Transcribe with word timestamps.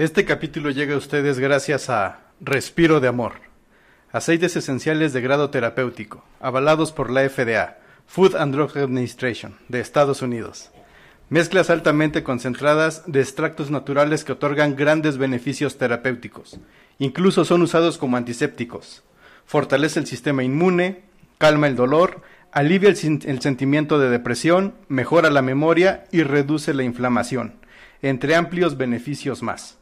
Este 0.00 0.24
capítulo 0.24 0.70
llega 0.70 0.94
a 0.94 0.96
ustedes 0.96 1.38
gracias 1.38 1.90
a 1.90 2.20
Respiro 2.40 3.00
de 3.00 3.08
Amor, 3.08 3.34
aceites 4.10 4.56
esenciales 4.56 5.12
de 5.12 5.20
grado 5.20 5.50
terapéutico, 5.50 6.24
avalados 6.40 6.90
por 6.90 7.10
la 7.10 7.28
FDA, 7.28 7.76
Food 8.06 8.34
and 8.36 8.54
Drug 8.54 8.78
Administration, 8.78 9.56
de 9.68 9.80
Estados 9.80 10.22
Unidos. 10.22 10.70
Mezclas 11.28 11.68
altamente 11.68 12.22
concentradas 12.22 13.02
de 13.04 13.20
extractos 13.20 13.70
naturales 13.70 14.24
que 14.24 14.32
otorgan 14.32 14.74
grandes 14.74 15.18
beneficios 15.18 15.76
terapéuticos. 15.76 16.58
Incluso 16.98 17.44
son 17.44 17.60
usados 17.60 17.98
como 17.98 18.16
antisépticos. 18.16 19.02
Fortalece 19.44 20.00
el 20.00 20.06
sistema 20.06 20.42
inmune, 20.42 21.02
calma 21.36 21.66
el 21.66 21.76
dolor, 21.76 22.22
alivia 22.52 22.88
el, 22.88 22.96
el 23.26 23.42
sentimiento 23.42 23.98
de 23.98 24.08
depresión, 24.08 24.72
mejora 24.88 25.28
la 25.28 25.42
memoria 25.42 26.04
y 26.10 26.22
reduce 26.22 26.72
la 26.72 26.84
inflamación, 26.84 27.56
entre 28.00 28.34
amplios 28.34 28.78
beneficios 28.78 29.42
más. 29.42 29.76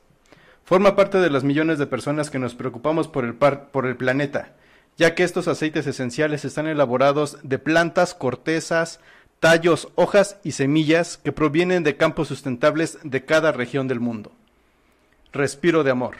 Forma 0.68 0.94
parte 0.96 1.16
de 1.16 1.30
las 1.30 1.44
millones 1.44 1.78
de 1.78 1.86
personas 1.86 2.28
que 2.28 2.38
nos 2.38 2.54
preocupamos 2.54 3.08
por 3.08 3.24
el, 3.24 3.34
par 3.34 3.70
por 3.70 3.86
el 3.86 3.96
planeta, 3.96 4.54
ya 4.98 5.14
que 5.14 5.24
estos 5.24 5.48
aceites 5.48 5.86
esenciales 5.86 6.44
están 6.44 6.66
elaborados 6.66 7.38
de 7.42 7.58
plantas, 7.58 8.12
cortezas, 8.12 9.00
tallos, 9.40 9.88
hojas 9.94 10.38
y 10.44 10.52
semillas 10.52 11.16
que 11.16 11.32
provienen 11.32 11.84
de 11.84 11.96
campos 11.96 12.28
sustentables 12.28 12.98
de 13.02 13.24
cada 13.24 13.50
región 13.50 13.88
del 13.88 14.00
mundo. 14.00 14.32
Respiro 15.32 15.84
de 15.84 15.90
Amor. 15.90 16.16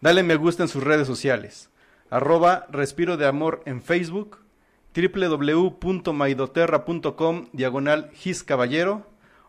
Dale 0.00 0.24
me 0.24 0.34
gusta 0.34 0.64
en 0.64 0.68
sus 0.68 0.82
redes 0.82 1.06
sociales. 1.06 1.70
Arroba 2.10 2.66
Respiro 2.68 3.16
de 3.16 3.28
Amor 3.28 3.62
en 3.66 3.82
Facebook, 3.82 4.38
www.maidoterra.com 4.96 7.46
diagonal 7.52 8.10
Gis 8.14 8.42
Caballero 8.42 9.06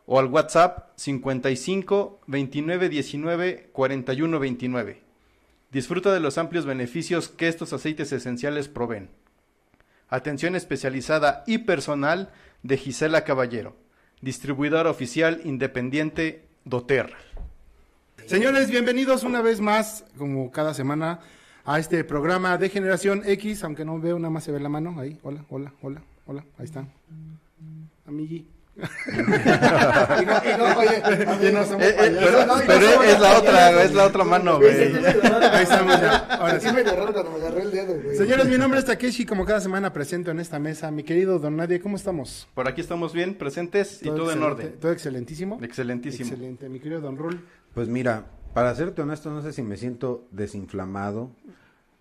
o 0.08 0.20
al 0.20 0.28
WhatsApp 0.28 0.94
55 0.96 2.22
29 2.26 2.90
19 2.90 3.70
41 3.74 4.40
29. 4.40 5.02
Disfruta 5.70 6.14
de 6.14 6.22
los 6.22 6.38
amplios 6.38 6.66
beneficios 6.66 7.28
que 7.28 7.50
estos 7.50 7.73
aceites 7.73 8.12
esenciales 8.14 8.70
proveen. 8.70 9.09
Atención 10.08 10.56
especializada 10.56 11.44
y 11.46 11.59
personal 11.59 12.31
de 12.64 12.78
Gisela 12.78 13.26
Caballero, 13.26 13.76
distribuidora 14.22 14.90
oficial 14.90 15.42
independiente 15.44 16.48
doTERRA. 16.64 17.18
Señores, 18.26 18.72
bienvenidos 18.72 19.24
una 19.24 19.42
vez 19.42 19.59
más, 19.59 20.06
como 20.18 20.52
cada 20.52 20.74
semana, 20.74 21.20
a 21.66 21.80
este 21.80 22.06
programa 22.06 22.58
de 22.58 22.70
Generación 22.70 23.24
X, 23.26 23.66
aunque 23.66 23.84
no 23.84 24.00
veo, 24.00 24.18
nada 24.20 24.30
más 24.30 24.46
se 24.46 24.53
ve 24.53 24.62
la 24.62 24.70
mano, 24.70 24.98
ahí, 25.00 25.20
hola, 25.22 25.44
hola, 25.50 25.74
hola, 25.81 26.02
hola, 26.26 26.46
ahí 26.58 26.66
están. 26.66 26.90
Amigui. 28.06 28.48
Pero, 32.67 33.03
es 33.03 33.19
la 33.19 33.38
otra, 33.39 33.84
es 33.84 33.94
la 33.94 34.06
otra 34.06 34.23
mano, 34.23 34.58
güey. 34.58 34.95
Ahí 34.95 35.64
estamos 35.64 36.00
ya. 36.00 36.17
Ahora 36.17 36.59
sí. 36.59 36.72
me 36.72 36.84
cuando 36.84 37.31
me 37.31 37.38
agarré 37.38 37.64
el 37.64 37.72
dedo, 37.72 38.00
güey. 38.02 38.17
Señores, 38.17 38.47
mi 38.47 38.58
nombre 38.58 38.80
es 38.80 38.86
Takeshi, 38.86 39.25
como 39.25 39.45
cada 39.45 39.59
semana 39.61 39.92
presento 39.94 40.31
en 40.31 40.39
esta 40.39 40.59
mesa. 40.59 40.92
Mi 40.92 41.03
querido 41.03 41.39
Don 41.39 41.56
Nadie, 41.56 41.80
¿cómo 41.80 41.95
estamos? 41.95 42.47
Por 42.53 42.67
aquí 42.67 42.81
estamos 42.81 43.14
bien, 43.14 43.36
presentes 43.36 44.02
y 44.02 44.06
todo 44.06 44.31
en 44.31 44.44
orden. 44.44 44.75
Todo 44.80 44.91
excelentísimo. 44.91 45.59
Excelentísimo. 45.62 46.30
Excelente. 46.30 46.69
Mi 46.69 46.80
querido 46.80 47.02
Don 47.02 47.17
Rul. 47.17 47.44
Pues 47.73 47.88
mira, 47.88 48.25
para 48.53 48.75
serte 48.75 49.02
honesto, 49.02 49.31
no 49.31 49.41
sé 49.41 49.53
si 49.53 49.64
me 49.64 49.78
siento 49.78 50.28
desinflamado 50.31 51.31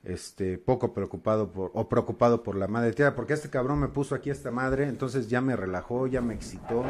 este, 0.06 0.58
poco 0.58 0.94
preocupado 0.94 1.50
por, 1.50 1.70
o 1.74 1.88
preocupado 1.88 2.42
por 2.42 2.56
la 2.56 2.68
madre 2.68 2.92
tierra, 2.92 3.14
porque 3.14 3.34
este 3.34 3.50
cabrón 3.50 3.80
me 3.80 3.88
puso 3.88 4.14
aquí 4.14 4.30
esta 4.30 4.50
madre, 4.50 4.84
entonces 4.84 5.28
ya 5.28 5.40
me 5.40 5.56
relajó, 5.56 6.06
ya 6.06 6.20
me 6.20 6.34
excitó. 6.34 6.84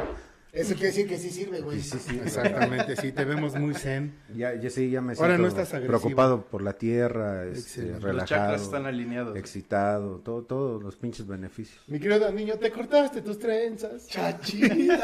Eso 0.52 0.72
quiere 0.72 0.88
decir 0.88 1.06
que 1.06 1.18
sí 1.18 1.30
sirve, 1.30 1.60
güey. 1.60 1.80
Sí, 1.82 1.98
sí, 1.98 2.18
exactamente, 2.24 2.96
sí, 2.96 3.12
te 3.12 3.26
vemos 3.26 3.54
muy 3.56 3.74
zen. 3.74 4.14
Ya, 4.34 4.54
ya 4.54 4.70
sí, 4.70 4.90
ya 4.90 5.02
me 5.02 5.14
siento 5.14 5.52
preocupado 5.86 6.46
por 6.46 6.62
la 6.62 6.72
tierra, 6.74 7.44
este, 7.44 7.82
relajado. 7.82 8.12
Los 8.12 8.24
chakras 8.24 8.62
están 8.62 8.86
alineados. 8.86 9.36
Excitado, 9.36 10.18
todo, 10.20 10.44
todos 10.44 10.82
los 10.82 10.96
pinches 10.96 11.26
beneficios. 11.26 11.82
Mi 11.88 12.00
querido 12.00 12.32
niño, 12.32 12.54
te 12.54 12.70
cortaste 12.70 13.20
tus 13.20 13.38
trenzas. 13.38 14.08
Chachita. 14.08 14.96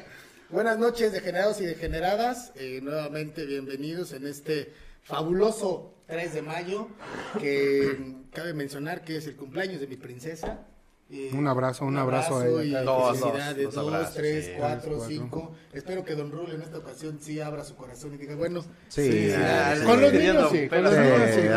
Buenas 0.50 0.78
noches, 0.78 1.12
degenerados 1.12 1.60
y 1.60 1.64
degeneradas. 1.64 2.52
Eh, 2.54 2.80
nuevamente 2.82 3.46
bienvenidos 3.46 4.12
en 4.12 4.26
este 4.26 4.72
fabuloso 5.02 5.99
3 6.10 6.34
de 6.34 6.42
mayo, 6.42 6.88
que 7.40 8.16
cabe 8.32 8.52
mencionar 8.52 9.02
que 9.02 9.16
es 9.16 9.26
el 9.26 9.36
cumpleaños 9.36 9.80
de 9.80 9.86
mi 9.86 9.96
princesa. 9.96 10.66
Eh, 11.12 11.30
un 11.34 11.48
abrazo, 11.48 11.86
un, 11.86 11.96
abrazo, 11.96 12.38
a 12.38 12.46
ella. 12.46 12.82
Dos, 12.82 13.18
felicidades, 13.18 13.74
dos, 13.74 14.14
tres, 14.14 14.52
cuatro, 14.56 15.04
cinco. 15.08 15.52
Espero 15.72 16.04
que 16.04 16.14
Don 16.14 16.30
Rul 16.30 16.52
en 16.52 16.62
esta 16.62 16.78
ocasión 16.78 17.18
sí 17.20 17.40
abra 17.40 17.64
su 17.64 17.74
corazón 17.74 18.14
y 18.14 18.16
diga, 18.16 18.36
bueno, 18.36 18.64
sí, 18.86 19.32
con 19.84 20.00
los 20.00 20.12
niños 20.12 20.50
sí, 20.52 20.68
con 20.68 20.84
los 20.84 20.96
niños 20.96 21.30
sí. 21.34 21.48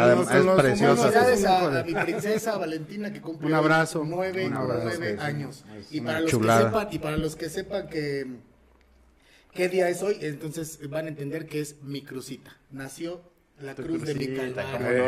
Felicidades 0.63 1.45
a, 1.45 1.83
mi 1.83 1.93
princesa 1.93 2.57
Valentina 2.57 3.13
que 3.13 3.21
cumple 3.21 3.47
un 3.47 3.53
abrazo, 3.53 4.03
nueve, 4.05 4.49
nueve 4.51 5.17
años. 5.19 5.65
Y 5.91 6.01
para 6.01 6.21
los 6.21 6.31
que 6.31 6.37
sepan, 6.39 6.87
y 6.89 6.99
para 6.99 7.17
los 7.17 7.35
que 7.35 7.49
sepan 7.49 7.89
que 7.89 8.25
qué 9.51 9.69
día 9.69 9.87
es 9.87 10.01
hoy, 10.01 10.17
entonces 10.21 10.79
van 10.89 11.05
a 11.05 11.09
entender 11.09 11.45
que 11.45 11.61
es 11.61 11.75
mi 11.83 12.01
crucita. 12.01 12.57
Nació 12.71 13.32
la 13.59 13.75
cruz 13.75 14.03
de 14.03 14.15
mi 14.15 14.27
Calvario. 14.27 15.05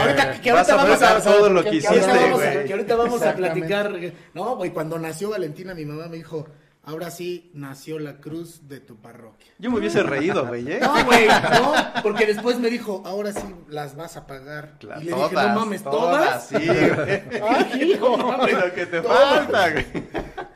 ahorita, 0.00 0.40
que 0.40 0.50
ahorita 0.50 0.76
vamos 0.76 1.02
a, 1.02 1.22
todo 1.22 1.50
lo 1.50 1.62
que, 1.62 1.76
hiciste, 1.76 2.30
güey. 2.32 2.64
Que 2.66 2.72
ahorita 2.72 2.96
vamos 2.96 3.22
a 3.22 3.34
platicar. 3.34 3.98
No, 4.34 4.56
güey, 4.56 4.70
cuando 4.72 4.98
nació 4.98 5.30
Valentina, 5.30 5.74
mi 5.74 5.84
mamá 5.84 6.08
me 6.08 6.16
dijo, 6.18 6.46
ahora 6.84 7.10
sí 7.10 7.50
nació 7.54 7.98
la 7.98 8.18
cruz 8.18 8.68
de 8.68 8.80
tu 8.80 8.96
parroquia. 8.96 9.52
Yo 9.58 9.70
me 9.70 9.78
hubiese 9.78 10.02
reído, 10.02 10.46
güey, 10.46 10.72
¿eh? 10.72 10.80
No, 10.80 11.04
güey, 11.04 11.26
no, 11.28 12.02
porque 12.02 12.26
después 12.26 12.58
me 12.58 12.70
dijo, 12.70 13.02
ahora 13.04 13.32
sí 13.32 13.44
las 13.68 13.94
vas 13.96 14.16
a 14.16 14.26
pagar. 14.26 14.78
y 15.00 15.04
le 15.04 15.14
dije, 15.14 15.34
no 15.34 15.48
mames, 15.54 15.82
¿todas? 15.82 16.48
Sí, 16.48 16.56
Ay, 16.58 17.92
hijo. 17.92 18.36
Pero 18.44 18.74
que 18.74 18.86
te 18.86 19.02
falta, 19.02 19.70
güey. 19.70 19.86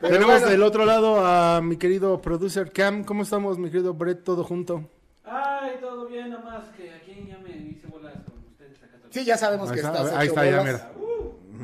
Tenemos 0.01 0.41
del 0.41 0.63
otro 0.63 0.85
lado 0.85 1.25
a 1.25 1.61
mi 1.61 1.77
querido 1.77 2.21
producer 2.21 2.71
Cam. 2.71 3.03
¿Cómo 3.03 3.23
estamos, 3.23 3.57
mi 3.57 3.69
querido 3.69 3.93
Brett, 3.93 4.23
todo 4.23 4.43
junto? 4.43 4.89
Ay, 5.23 5.77
todo 5.79 6.07
bien, 6.07 6.31
nada 6.31 6.43
más 6.43 6.69
que 6.75 6.91
aquí 6.91 7.25
ya 7.27 7.37
me 7.37 7.55
hice 7.55 7.87
bolas 7.87 8.13
con 8.25 8.43
ustedes 8.51 8.81
acá. 8.83 8.97
Sí, 9.13 9.23
ya 9.25 9.37
sabemos 9.37 9.71
que 9.71 9.79
estás 9.79 10.11
Ahí 10.13 10.27
está 10.27 10.43
ya, 10.43 10.63
mira. 10.63 10.91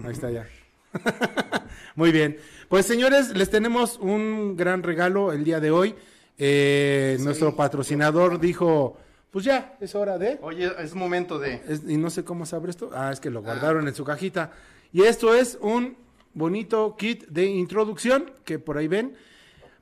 Ahí 0.05 0.11
está 0.11 0.29
ya. 0.29 0.47
Muy 1.95 2.11
bien. 2.11 2.37
Pues 2.67 2.85
señores, 2.85 3.35
les 3.35 3.49
tenemos 3.49 3.97
un 3.97 4.55
gran 4.55 4.83
regalo 4.83 5.31
el 5.31 5.43
día 5.43 5.59
de 5.59 5.71
hoy. 5.71 5.95
Eh, 6.37 7.17
nuestro 7.21 7.55
patrocinador 7.55 8.39
dijo, 8.39 8.97
pues 9.31 9.45
ya, 9.45 9.75
es 9.79 9.95
hora 9.95 10.19
de... 10.19 10.37
Oye, 10.43 10.71
es 10.77 10.93
momento 10.93 11.39
de... 11.39 11.59
y 11.87 11.97
no 11.97 12.11
sé 12.11 12.23
cómo 12.23 12.45
se 12.45 12.55
abre 12.55 12.69
esto. 12.69 12.91
Ah, 12.93 13.11
es 13.11 13.19
que 13.19 13.31
lo 13.31 13.41
guardaron 13.41 13.87
en 13.87 13.95
su 13.95 14.03
cajita. 14.03 14.51
Y 14.93 15.01
esto 15.01 15.33
es 15.33 15.57
un 15.59 15.97
bonito 16.35 16.95
kit 16.97 17.27
de 17.29 17.45
introducción 17.45 18.31
que 18.45 18.59
por 18.59 18.77
ahí 18.77 18.87
ven. 18.87 19.15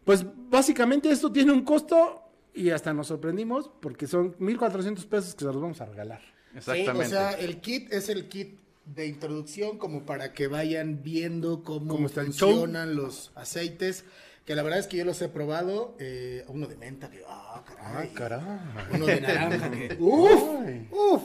Pues 0.05 0.25
básicamente 0.49 1.11
esto 1.11 1.34
tiene 1.34 1.51
un 1.51 1.66
costo 1.66 2.22
y 2.53 2.69
hasta 2.69 2.94
nos 2.94 3.07
sorprendimos 3.07 3.69
porque 3.81 4.07
son 4.07 4.38
1.400 4.38 5.05
pesos 5.05 5.35
que 5.35 5.39
se 5.39 5.45
los 5.51 5.61
vamos 5.61 5.81
a 5.81 5.85
regalar. 5.85 6.37
Exactamente. 6.57 7.06
o 7.06 7.09
sea, 7.09 7.31
el 7.31 7.62
kit 7.62 7.91
es 7.94 8.09
el 8.09 8.28
kit 8.28 8.59
de 8.85 9.07
introducción 9.07 9.78
como 9.78 10.06
para 10.06 10.34
que 10.34 10.47
vayan 10.47 11.03
viendo 11.03 11.63
cómo, 11.63 12.07
funcionan 12.09 12.95
los 12.95 13.31
aceites. 13.35 14.03
Que 14.45 14.56
la 14.56 14.63
verdad 14.63 14.79
es 14.79 14.88
que 14.88 14.96
yo 14.96 15.03
los 15.03 15.22
he 15.22 15.28
probado. 15.28 15.96
Eh, 16.00 16.46
uno 16.47 16.67
de 16.67 16.78
menta, 16.78 17.09
que, 17.09 17.22
ah, 17.28 17.63
caray. 18.13 18.40
Ah, 18.41 18.88
uno 18.94 19.06
de 19.06 19.19
naranja, 19.19 19.72
que, 19.72 19.97
uf, 20.00 20.41
uf. 20.91 21.22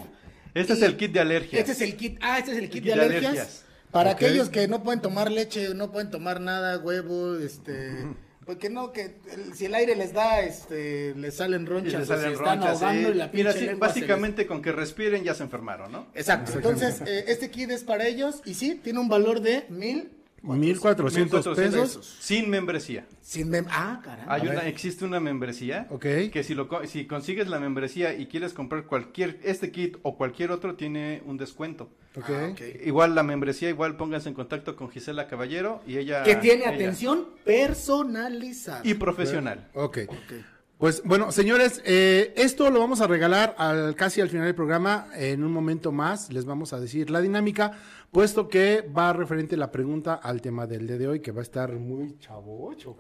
Este 0.55 0.73
es 0.75 0.83
el 0.83 0.97
kit 0.97 1.13
de 1.13 1.21
alergias. 1.21 1.61
Este 1.61 1.73
es 1.73 1.81
el 1.81 1.97
kit, 1.97 2.19
ah, 2.21 2.39
este 2.39 2.53
es 2.53 2.59
el 2.59 2.69
kit, 2.69 2.85
de, 2.85 2.93
alergias. 2.93 3.65
Para 3.91 4.13
aquellos 4.13 4.49
que 4.49 4.67
no 4.69 4.83
pueden 4.83 5.01
tomar 5.01 5.31
leche, 5.31 5.73
no 5.75 5.93
pueden 5.93 6.11
tomar 6.11 6.41
nada, 6.41 6.79
huevo, 6.79 7.37
este... 7.37 8.07
Porque 8.53 8.69
no, 8.69 8.93
que 8.93 9.15
si 9.55 9.65
el 9.65 9.75
aire 9.75 9.97
les 9.97 10.13
da, 10.13 10.43
este, 10.43 11.15
les 11.15 11.37
salen 11.37 11.65
ronchas, 11.65 12.01
les 12.01 12.09
salen 12.09 12.33
están 12.33 12.63
ahogando 12.63 13.09
y 13.09 13.15
la 13.15 13.31
Mira, 13.33 13.51
sí, 13.55 13.67
básicamente 13.79 14.47
con 14.47 14.61
que 14.61 14.73
respiren 14.73 15.25
ya 15.25 15.33
se 15.33 15.43
enfermaron, 15.43 15.91
¿no? 15.91 16.09
Exacto. 16.15 16.53
Entonces, 16.57 17.01
eh, 17.07 17.25
este 17.29 17.51
kit 17.51 17.71
es 17.71 17.83
para 17.83 18.07
ellos 18.07 18.43
y 18.45 18.53
sí, 18.53 18.75
tiene 18.75 18.99
un 18.99 19.09
valor 19.09 19.41
de 19.41 19.65
mil 19.71 20.11
1400 20.43 21.57
pesos. 21.57 22.17
Sin 22.21 22.51
membresía. 22.51 23.07
Sin 23.21 23.49
mem 23.49 23.67
ah, 23.71 24.01
caramba. 24.05 24.35
Hay 24.35 24.49
una, 24.49 24.67
existe 24.67 25.05
una 25.05 25.21
membresía. 25.21 25.87
Ok. 25.91 26.07
Que 26.33 26.43
si, 26.43 26.55
lo, 26.55 26.69
si 26.87 27.07
consigues 27.07 27.49
la 27.49 27.61
membresía 27.61 28.15
y 28.15 28.27
quieres 28.27 28.53
comprar 28.53 28.87
cualquier, 28.87 29.39
este 29.45 29.71
kit 29.71 29.97
o 30.03 30.17
cualquier 30.17 30.51
otro, 30.51 30.75
tiene 30.75 31.23
un 31.27 31.37
descuento. 31.37 31.91
Okay. 32.17 32.55
Ah, 32.59 32.85
igual 32.85 33.15
la 33.15 33.23
membresía, 33.23 33.71
igual 33.71 33.97
pónganse 33.97 34.29
en 34.29 34.35
contacto 34.35 34.77
con 34.77 34.91
Gisela 34.91 35.29
Caballero 35.29 35.81
y 35.87 35.99
ella. 35.99 36.25
Que 36.25 36.37
tiene 36.37 36.67
atención 36.67 37.27
personalizada. 37.45 38.83
Y 38.85 38.95
profesional. 38.95 39.69
Ok. 39.75 39.99
Pues 40.83 41.01
bueno, 41.05 41.31
señores, 41.31 41.81
eh, 41.85 42.35
esto 42.35 42.69
lo 42.69 42.81
vamos 42.81 43.01
a 43.01 43.07
regalar 43.07 43.55
al, 43.57 43.95
casi 43.95 44.21
al 44.21 44.29
final 44.29 44.47
del 44.47 44.57
programa. 44.57 45.07
En 45.15 45.45
un 45.45 45.53
momento 45.53 45.93
más 45.93 46.33
les 46.33 46.45
vamos 46.45 46.73
a 46.73 46.81
decir 46.81 47.09
la 47.09 47.21
dinámica, 47.21 47.79
puesto 48.11 48.49
que 48.49 48.81
va 48.81 49.13
referente 49.13 49.57
la 49.57 49.71
pregunta 49.71 50.15
al 50.15 50.43
tema 50.43 50.67
del 50.67 50.89
día 50.89 50.99
de 50.99 51.07
hoy, 51.07 51.21
que 51.21 51.31
va 51.31 51.39
a 51.39 51.45
estar 51.45 51.73
muy 51.75 52.19
chavocho. 52.19 52.97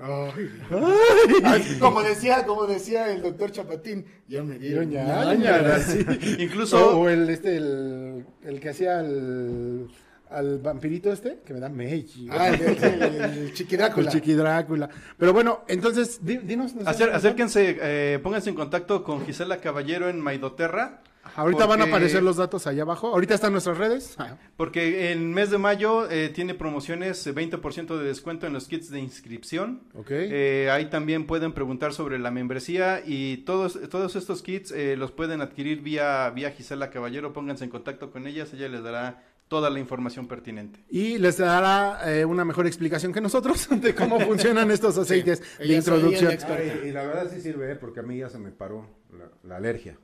como 1.80 2.04
decía, 2.04 2.46
como 2.46 2.68
decía 2.68 3.12
el 3.12 3.20
doctor 3.20 3.50
Chapatín, 3.50 4.06
ya 4.28 4.44
me 4.44 4.60
dieron 4.60 4.88
ya. 4.88 5.34
Incluso 6.38 7.00
o, 7.00 7.08
el 7.08 7.28
este 7.30 7.56
el, 7.56 8.24
el 8.44 8.60
que 8.60 8.68
hacía 8.68 9.00
el 9.00 9.88
al 10.32 10.58
vampirito 10.58 11.12
este, 11.12 11.40
que 11.44 11.54
me 11.54 11.60
da 11.60 11.68
Meiji. 11.68 12.28
Ah, 12.30 12.48
el, 12.54 12.62
el, 12.62 13.54
Chiquidrácula. 13.54 14.10
El 14.10 14.12
Chiquidrácula. 14.12 14.88
Pero 15.16 15.32
bueno, 15.32 15.64
entonces, 15.68 16.20
dinos. 16.22 16.74
acérquense, 16.86 17.78
eh, 17.80 18.18
pónganse 18.22 18.50
en 18.50 18.56
contacto 18.56 19.04
con 19.04 19.24
Gisela 19.24 19.58
Caballero 19.58 20.08
en 20.08 20.20
Maidoterra. 20.20 21.02
Ahorita 21.36 21.66
van 21.66 21.80
a 21.80 21.84
aparecer 21.84 22.22
los 22.22 22.36
datos 22.36 22.66
allá 22.66 22.82
abajo. 22.82 23.08
Ahorita 23.08 23.34
están 23.34 23.52
nuestras 23.52 23.78
redes. 23.78 24.14
Ah. 24.18 24.36
Porque 24.56 25.12
el 25.12 25.20
mes 25.20 25.50
de 25.50 25.58
mayo 25.58 26.10
eh, 26.10 26.28
tiene 26.28 26.54
promociones, 26.54 27.26
20% 27.26 27.94
eh, 27.94 27.98
de 27.98 28.04
descuento 28.04 28.46
en 28.46 28.52
los 28.52 28.68
kits 28.68 28.90
de 28.90 28.98
inscripción. 28.98 29.82
Okay. 29.94 30.28
Eh, 30.30 30.70
ahí 30.70 30.86
también 30.86 31.26
pueden 31.26 31.52
preguntar 31.52 31.94
sobre 31.94 32.18
la 32.18 32.30
membresía 32.30 33.02
y 33.04 33.38
todos, 33.38 33.78
todos 33.88 34.16
estos 34.16 34.42
kits 34.42 34.74
los 34.96 35.12
pueden 35.12 35.40
adquirir 35.40 35.80
vía, 35.80 36.30
vía 36.30 36.50
Gisela 36.50 36.90
Caballero. 36.90 37.32
Pónganse 37.32 37.64
en 37.64 37.70
contacto 37.70 38.10
con 38.10 38.26
ellas, 38.26 38.52
ella 38.52 38.68
les 38.68 38.82
dará 38.82 39.22
toda 39.52 39.68
la 39.68 39.78
información 39.78 40.26
pertinente. 40.26 40.80
Y 40.88 41.18
les 41.18 41.36
dará 41.36 42.10
eh, 42.10 42.24
una 42.24 42.42
mejor 42.42 42.66
explicación 42.66 43.12
que 43.12 43.20
nosotros 43.20 43.68
de 43.82 43.94
cómo 43.94 44.18
funcionan 44.26 44.70
estos 44.70 44.96
aceites 44.96 45.42
de 45.58 45.76
introducción. 45.76 46.32
y, 46.82 46.90
la 46.90 47.02
verdad 47.02 47.30
sí 47.30 47.38
sirve, 47.38 47.72
¿eh? 47.72 47.76
porque 47.76 48.00
a 48.00 48.02
mí 48.02 48.16
ya 48.16 48.30
se 48.30 48.38
me 48.38 48.50
paró 48.50 48.88
la, 49.44 49.56
alergia. 49.56 49.98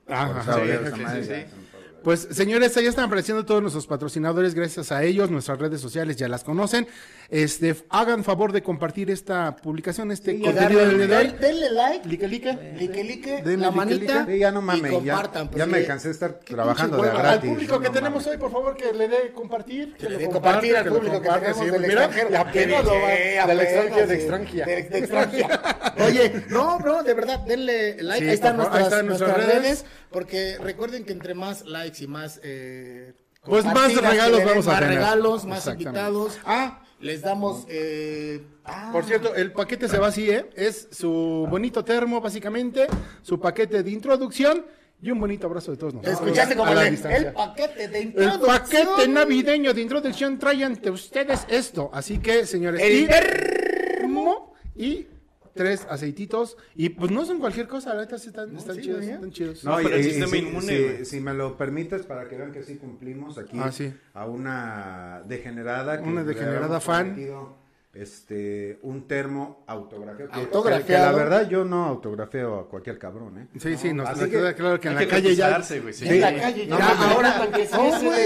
Pues 2.04 2.28
señores, 2.30 2.76
ahí 2.76 2.84
están 2.84 3.06
apareciendo 3.06 3.46
todos 3.46 3.62
nuestros 3.62 3.86
patrocinadores, 3.86 4.54
gracias 4.54 4.92
a 4.92 5.02
ellos, 5.02 5.30
nuestras 5.30 5.58
redes 5.58 5.80
sociales 5.80 6.16
ya 6.16 6.28
las 6.28 6.44
conocen. 6.44 6.86
Este, 7.30 7.76
hagan 7.90 8.24
favor 8.24 8.52
de 8.52 8.62
compartir 8.62 9.10
esta 9.10 9.54
publicación, 9.56 10.10
este 10.10 10.40
contenido 10.40 10.86
del 10.86 11.06
día 11.06 11.24
Denle 11.38 11.70
like, 11.70 12.08
like, 12.08 12.26
like, 12.26 13.04
like, 13.04 13.56
la 13.58 13.70
manita. 13.70 14.26
ya 14.34 14.50
no 14.50 14.62
mames, 14.62 15.04
ya, 15.04 15.30
ya 15.54 15.66
me 15.66 15.84
cansé 15.84 16.08
de 16.08 16.12
estar 16.14 16.40
trabajando 16.40 17.02
de 17.02 17.10
gratis. 17.10 17.30
Al 17.30 17.40
público 17.40 17.80
que 17.80 17.90
tenemos 17.90 18.26
hoy, 18.26 18.38
por 18.38 18.50
favor, 18.50 18.74
que 18.78 18.94
le 18.94 19.08
dé 19.08 19.32
compartir. 19.32 19.94
Que, 19.96 20.08
le 20.08 20.16
dé 20.16 20.30
compartir 20.30 20.74
al 20.74 20.86
público 20.86 21.20
que 21.20 21.28
tenemos 21.28 21.70
del 21.70 21.84
extranjero. 21.84 22.28
Del 23.46 23.60
extranjero, 23.60 24.06
de 24.06 24.14
extranjera. 24.14 24.66
De 24.66 24.98
extranjera. 24.98 25.94
Oye, 26.06 26.44
no, 26.48 26.78
bro, 26.78 27.02
de 27.02 27.12
verdad, 27.12 27.40
denle 27.40 28.02
like. 28.02 28.26
Ahí 28.26 28.32
están 28.32 28.56
nuestras 28.56 29.36
redes, 29.36 29.84
porque 30.10 30.56
recuerden 30.58 31.04
que 31.04 31.12
entre 31.12 31.34
más 31.34 31.66
likes 31.66 32.02
y 32.02 32.06
más... 32.06 32.40
Eh, 32.42 33.12
pues 33.42 33.66
más 33.66 33.94
regalos 33.94 34.44
vamos 34.44 34.66
a 34.66 34.78
tener. 34.78 34.88
Más 34.88 34.94
regalos, 34.96 35.44
más 35.44 35.66
invitados. 35.66 36.38
Ah, 36.44 36.82
les 37.00 37.22
damos... 37.22 37.64
Eh, 37.68 38.42
ah. 38.64 38.90
Por 38.92 39.04
cierto, 39.04 39.34
el 39.34 39.52
paquete 39.52 39.88
se 39.88 39.98
va 39.98 40.08
así, 40.08 40.30
¿eh? 40.30 40.48
Es 40.54 40.88
su 40.90 41.46
bonito 41.50 41.84
termo, 41.84 42.20
básicamente, 42.20 42.86
su 43.22 43.38
paquete 43.38 43.82
de 43.82 43.90
introducción 43.90 44.64
y 45.00 45.10
un 45.12 45.20
bonito 45.20 45.46
abrazo 45.46 45.70
de 45.70 45.76
todos 45.76 45.94
nosotros. 45.94 46.20
Escuchaste 46.20 46.56
como 46.56 46.72
el, 46.72 46.94
el 46.94 47.32
paquete 47.32 47.88
de 47.88 48.00
introducción. 48.00 48.40
El 48.40 48.46
paquete 48.46 49.08
navideño 49.08 49.72
de 49.72 49.80
introducción 49.80 50.38
trae 50.38 50.64
ante 50.64 50.90
ustedes 50.90 51.46
esto. 51.48 51.90
Así 51.92 52.18
que, 52.18 52.46
señores, 52.46 52.82
el 52.82 53.06
termo 53.06 54.54
y 54.74 55.06
tres 55.58 55.86
aceititos 55.90 56.56
y 56.76 56.90
pues 56.90 57.10
no 57.10 57.26
son 57.26 57.40
cualquier 57.40 57.66
cosa, 57.66 57.90
la 57.90 58.02
verdad 58.02 58.14
están, 58.14 58.56
están 58.56 58.80
chidos, 58.80 59.02
están 59.02 59.30
chidos. 59.32 59.64
No, 59.64 59.78
el 59.80 60.04
sistema 60.04 60.30
si, 60.30 60.38
inmune. 60.38 61.04
Si, 61.04 61.20
me 61.20 61.34
lo 61.34 61.56
permites 61.56 62.06
para 62.06 62.28
que 62.28 62.36
vean 62.36 62.52
que 62.52 62.62
sí 62.62 62.76
cumplimos 62.76 63.36
aquí 63.38 63.58
ah, 63.58 63.72
a 64.14 64.26
una 64.26 65.22
degenerada. 65.26 66.00
una 66.00 66.22
degenerada 66.22 66.80
fan. 66.80 67.16
Este, 67.92 68.78
un 68.82 69.08
termo 69.08 69.64
autografiado. 69.66 70.32
autografiado. 70.32 70.86
Que, 70.86 71.12
la 71.16 71.24
verdad 71.24 71.48
yo 71.48 71.64
no 71.64 71.86
autografeo 71.86 72.60
a 72.60 72.68
cualquier 72.68 72.96
cabrón, 72.98 73.38
¿eh? 73.38 73.48
Sí, 73.58 73.76
sí, 73.76 73.92
nos, 73.92 74.08
queda 74.10 74.54
claro 74.54 74.78
que 74.78 74.88
en 74.88 74.94
la 74.94 75.08
calle 75.08 75.34
ya. 75.34 75.60
En 76.02 76.20
la 76.20 76.34
calle 76.38 76.66
ya. 76.68 76.76
ahora, 76.76 77.48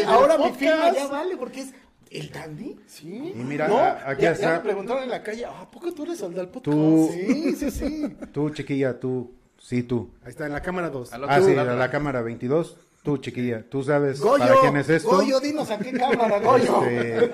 ahora 0.09 0.39
mi 0.39 0.51
firma 0.51 0.93
ya 0.93 1.07
vale 1.07 1.37
porque 1.39 1.61
es 1.61 1.73
¿El 2.13 2.31
Dandy? 2.31 2.77
Sí. 2.87 3.33
Y 3.35 3.39
mira, 3.39 4.03
aquí 4.07 4.23
ya, 4.23 4.33
está. 4.33 4.55
me 4.55 4.61
preguntaron 4.61 5.03
en 5.05 5.11
la 5.11 5.23
calle, 5.23 5.47
¿a 5.47 5.71
poco 5.71 5.93
tú 5.93 6.05
eres 6.05 6.21
el 6.21 6.35
del 6.35 6.49
podcast? 6.49 6.65
Tú, 6.65 7.11
sí, 7.13 7.57
sí, 7.57 7.71
sí. 7.71 8.17
Tú, 8.33 8.51
chiquilla, 8.51 8.99
tú. 8.99 9.33
Sí, 9.59 9.83
tú. 9.83 10.11
Ahí 10.25 10.31
está, 10.31 10.47
en 10.47 10.53
la 10.53 10.61
cámara 10.61 10.91
2. 10.91 11.11
Ah, 11.13 11.41
sí, 11.41 11.53
en 11.53 11.79
la 11.79 11.91
cámara 11.91 12.21
22. 12.21 12.77
Tú, 13.03 13.19
chiquilla, 13.19 13.65
tú 13.69 13.83
sabes 13.83 14.21
para 14.21 14.61
quién 14.61 14.77
es 14.77 14.89
esto. 14.89 15.11
Goyo, 15.11 15.41
dinos 15.41 15.69
a 15.73 15.79
qué 15.79 15.93
cámara, 15.93 16.39
Goyo. 16.39 16.85
Este, 16.85 17.33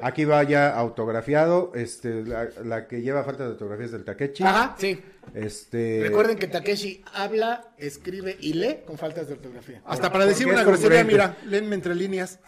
aquí 0.00 0.24
va 0.24 0.42
ya 0.44 0.70
autografiado. 0.70 1.72
Este, 1.74 2.24
la, 2.24 2.48
la, 2.64 2.88
que 2.88 3.02
lleva 3.02 3.22
falta 3.22 3.44
de 3.44 3.50
autografía 3.50 3.84
es 3.84 3.92
del 3.92 4.04
Takechi. 4.04 4.42
Ajá, 4.42 4.74
sí. 4.78 4.98
Este... 5.34 6.00
Recuerden 6.04 6.38
que 6.38 6.46
Takeshi 6.46 7.04
habla, 7.12 7.68
escribe 7.76 8.38
y 8.40 8.54
lee 8.54 8.78
con 8.86 8.96
faltas 8.96 9.28
de 9.28 9.34
ortografía. 9.34 9.82
Hasta 9.84 10.10
para 10.10 10.24
decir 10.24 10.46
una 10.46 10.64
grosería, 10.64 11.04
mira, 11.04 11.36
léenme 11.44 11.74
entre 11.74 11.94
líneas. 11.94 12.40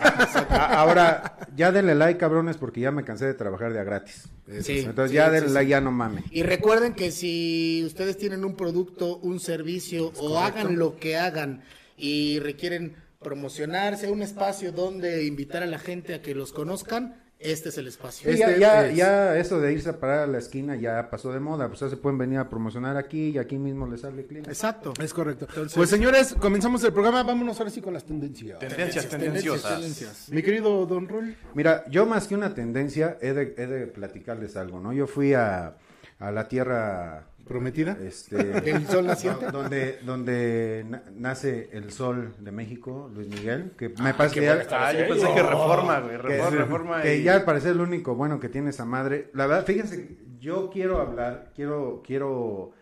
Ahora, 0.48 1.36
ya 1.54 1.72
denle 1.72 1.94
like, 1.94 2.18
cabrones, 2.18 2.56
porque 2.56 2.80
ya 2.80 2.90
me 2.90 3.04
cansé 3.04 3.26
de 3.26 3.34
trabajar 3.34 3.74
de 3.74 3.80
a 3.80 3.84
gratis. 3.84 4.30
Sí, 4.62 4.80
Entonces 4.80 5.12
ya 5.12 5.30
denle 5.30 5.50
like, 5.50 5.70
ya 5.70 5.82
no 5.82 5.92
mames. 5.92 6.24
Y 6.30 6.42
recuerden 6.42 6.94
que 6.94 7.10
si 7.10 7.82
ustedes 7.84 8.16
tienen 8.16 8.46
un 8.46 8.56
producto, 8.56 9.18
un 9.18 9.40
servicio 9.40 10.10
o 10.16 10.38
hagan 10.38 10.78
lo 10.78 10.96
que 10.96 11.18
hagan 11.18 11.62
y 12.02 12.40
requieren 12.40 12.96
promocionarse, 13.20 14.10
un 14.10 14.22
espacio 14.22 14.72
donde 14.72 15.24
invitar 15.24 15.62
a 15.62 15.66
la 15.66 15.78
gente 15.78 16.14
a 16.14 16.20
que 16.20 16.34
los 16.34 16.52
conozcan, 16.52 17.22
este 17.38 17.68
es 17.68 17.78
el 17.78 17.86
espacio. 17.86 18.28
Este 18.28 18.58
ya, 18.58 18.90
ya, 18.90 19.36
eso 19.36 19.60
de 19.60 19.72
irse 19.72 19.90
a 19.90 20.00
parar 20.00 20.20
a 20.20 20.26
la 20.26 20.38
esquina 20.38 20.74
ya 20.74 21.10
pasó 21.10 21.32
de 21.32 21.38
moda. 21.38 21.68
Pues 21.68 21.80
ya 21.80 21.88
se 21.88 21.96
pueden 21.96 22.18
venir 22.18 22.38
a 22.38 22.48
promocionar 22.48 22.96
aquí 22.96 23.30
y 23.30 23.38
aquí 23.38 23.56
mismo 23.56 23.86
les 23.86 24.00
sale 24.00 24.26
cliente. 24.26 24.50
Exacto. 24.50 24.92
Es 25.00 25.14
correcto. 25.14 25.46
pues 25.74 25.90
señores, 25.90 26.34
comenzamos 26.40 26.82
el 26.84 26.92
programa. 26.92 27.22
Vámonos 27.22 27.58
ahora 27.58 27.70
sí 27.70 27.80
con 27.80 27.94
las 27.94 28.04
tendencias. 28.04 28.58
Tendencias, 28.58 29.08
tendenciosas. 29.08 30.28
Mi 30.28 30.42
querido 30.42 30.86
Don 30.86 31.08
Rul. 31.08 31.36
Mira, 31.54 31.84
yo 31.88 32.06
más 32.06 32.26
que 32.26 32.34
una 32.34 32.54
tendencia 32.54 33.16
he 33.20 33.32
de, 33.32 33.54
he 33.56 33.66
de 33.66 33.86
platicarles 33.86 34.56
algo, 34.56 34.80
¿no? 34.80 34.92
Yo 34.92 35.06
fui 35.08 35.34
a, 35.34 35.76
a 36.18 36.30
la 36.30 36.48
tierra 36.48 37.26
prometida. 37.46 37.96
Este, 38.00 38.36
¿El 38.70 38.86
sol 38.86 39.06
naciente? 39.06 39.50
Donde, 39.50 39.98
donde 40.04 40.84
nace 41.14 41.70
el 41.72 41.90
sol 41.92 42.34
de 42.38 42.52
México, 42.52 43.10
Luis 43.14 43.28
Miguel, 43.28 43.72
que 43.76 43.90
me 43.90 44.10
ah, 44.10 44.16
parece 44.16 44.40
que 44.40 44.46
ya, 44.46 44.66
ah, 44.70 44.92
yo 44.92 45.08
pensé 45.08 45.26
que 45.34 45.42
reforma, 45.42 46.00
güey, 46.00 46.16
reforma, 46.16 46.50
que, 46.50 46.56
reforma 46.56 47.02
que 47.02 47.22
ya 47.22 47.34
al 47.34 47.44
parecer 47.44 47.72
el 47.72 47.80
único 47.80 48.14
bueno 48.14 48.40
que 48.40 48.48
tiene 48.48 48.70
esa 48.70 48.84
madre. 48.84 49.30
La 49.34 49.46
verdad, 49.46 49.64
fíjense, 49.64 50.18
yo 50.40 50.70
quiero 50.70 51.00
hablar, 51.00 51.52
quiero, 51.54 52.02
quiero, 52.04 52.72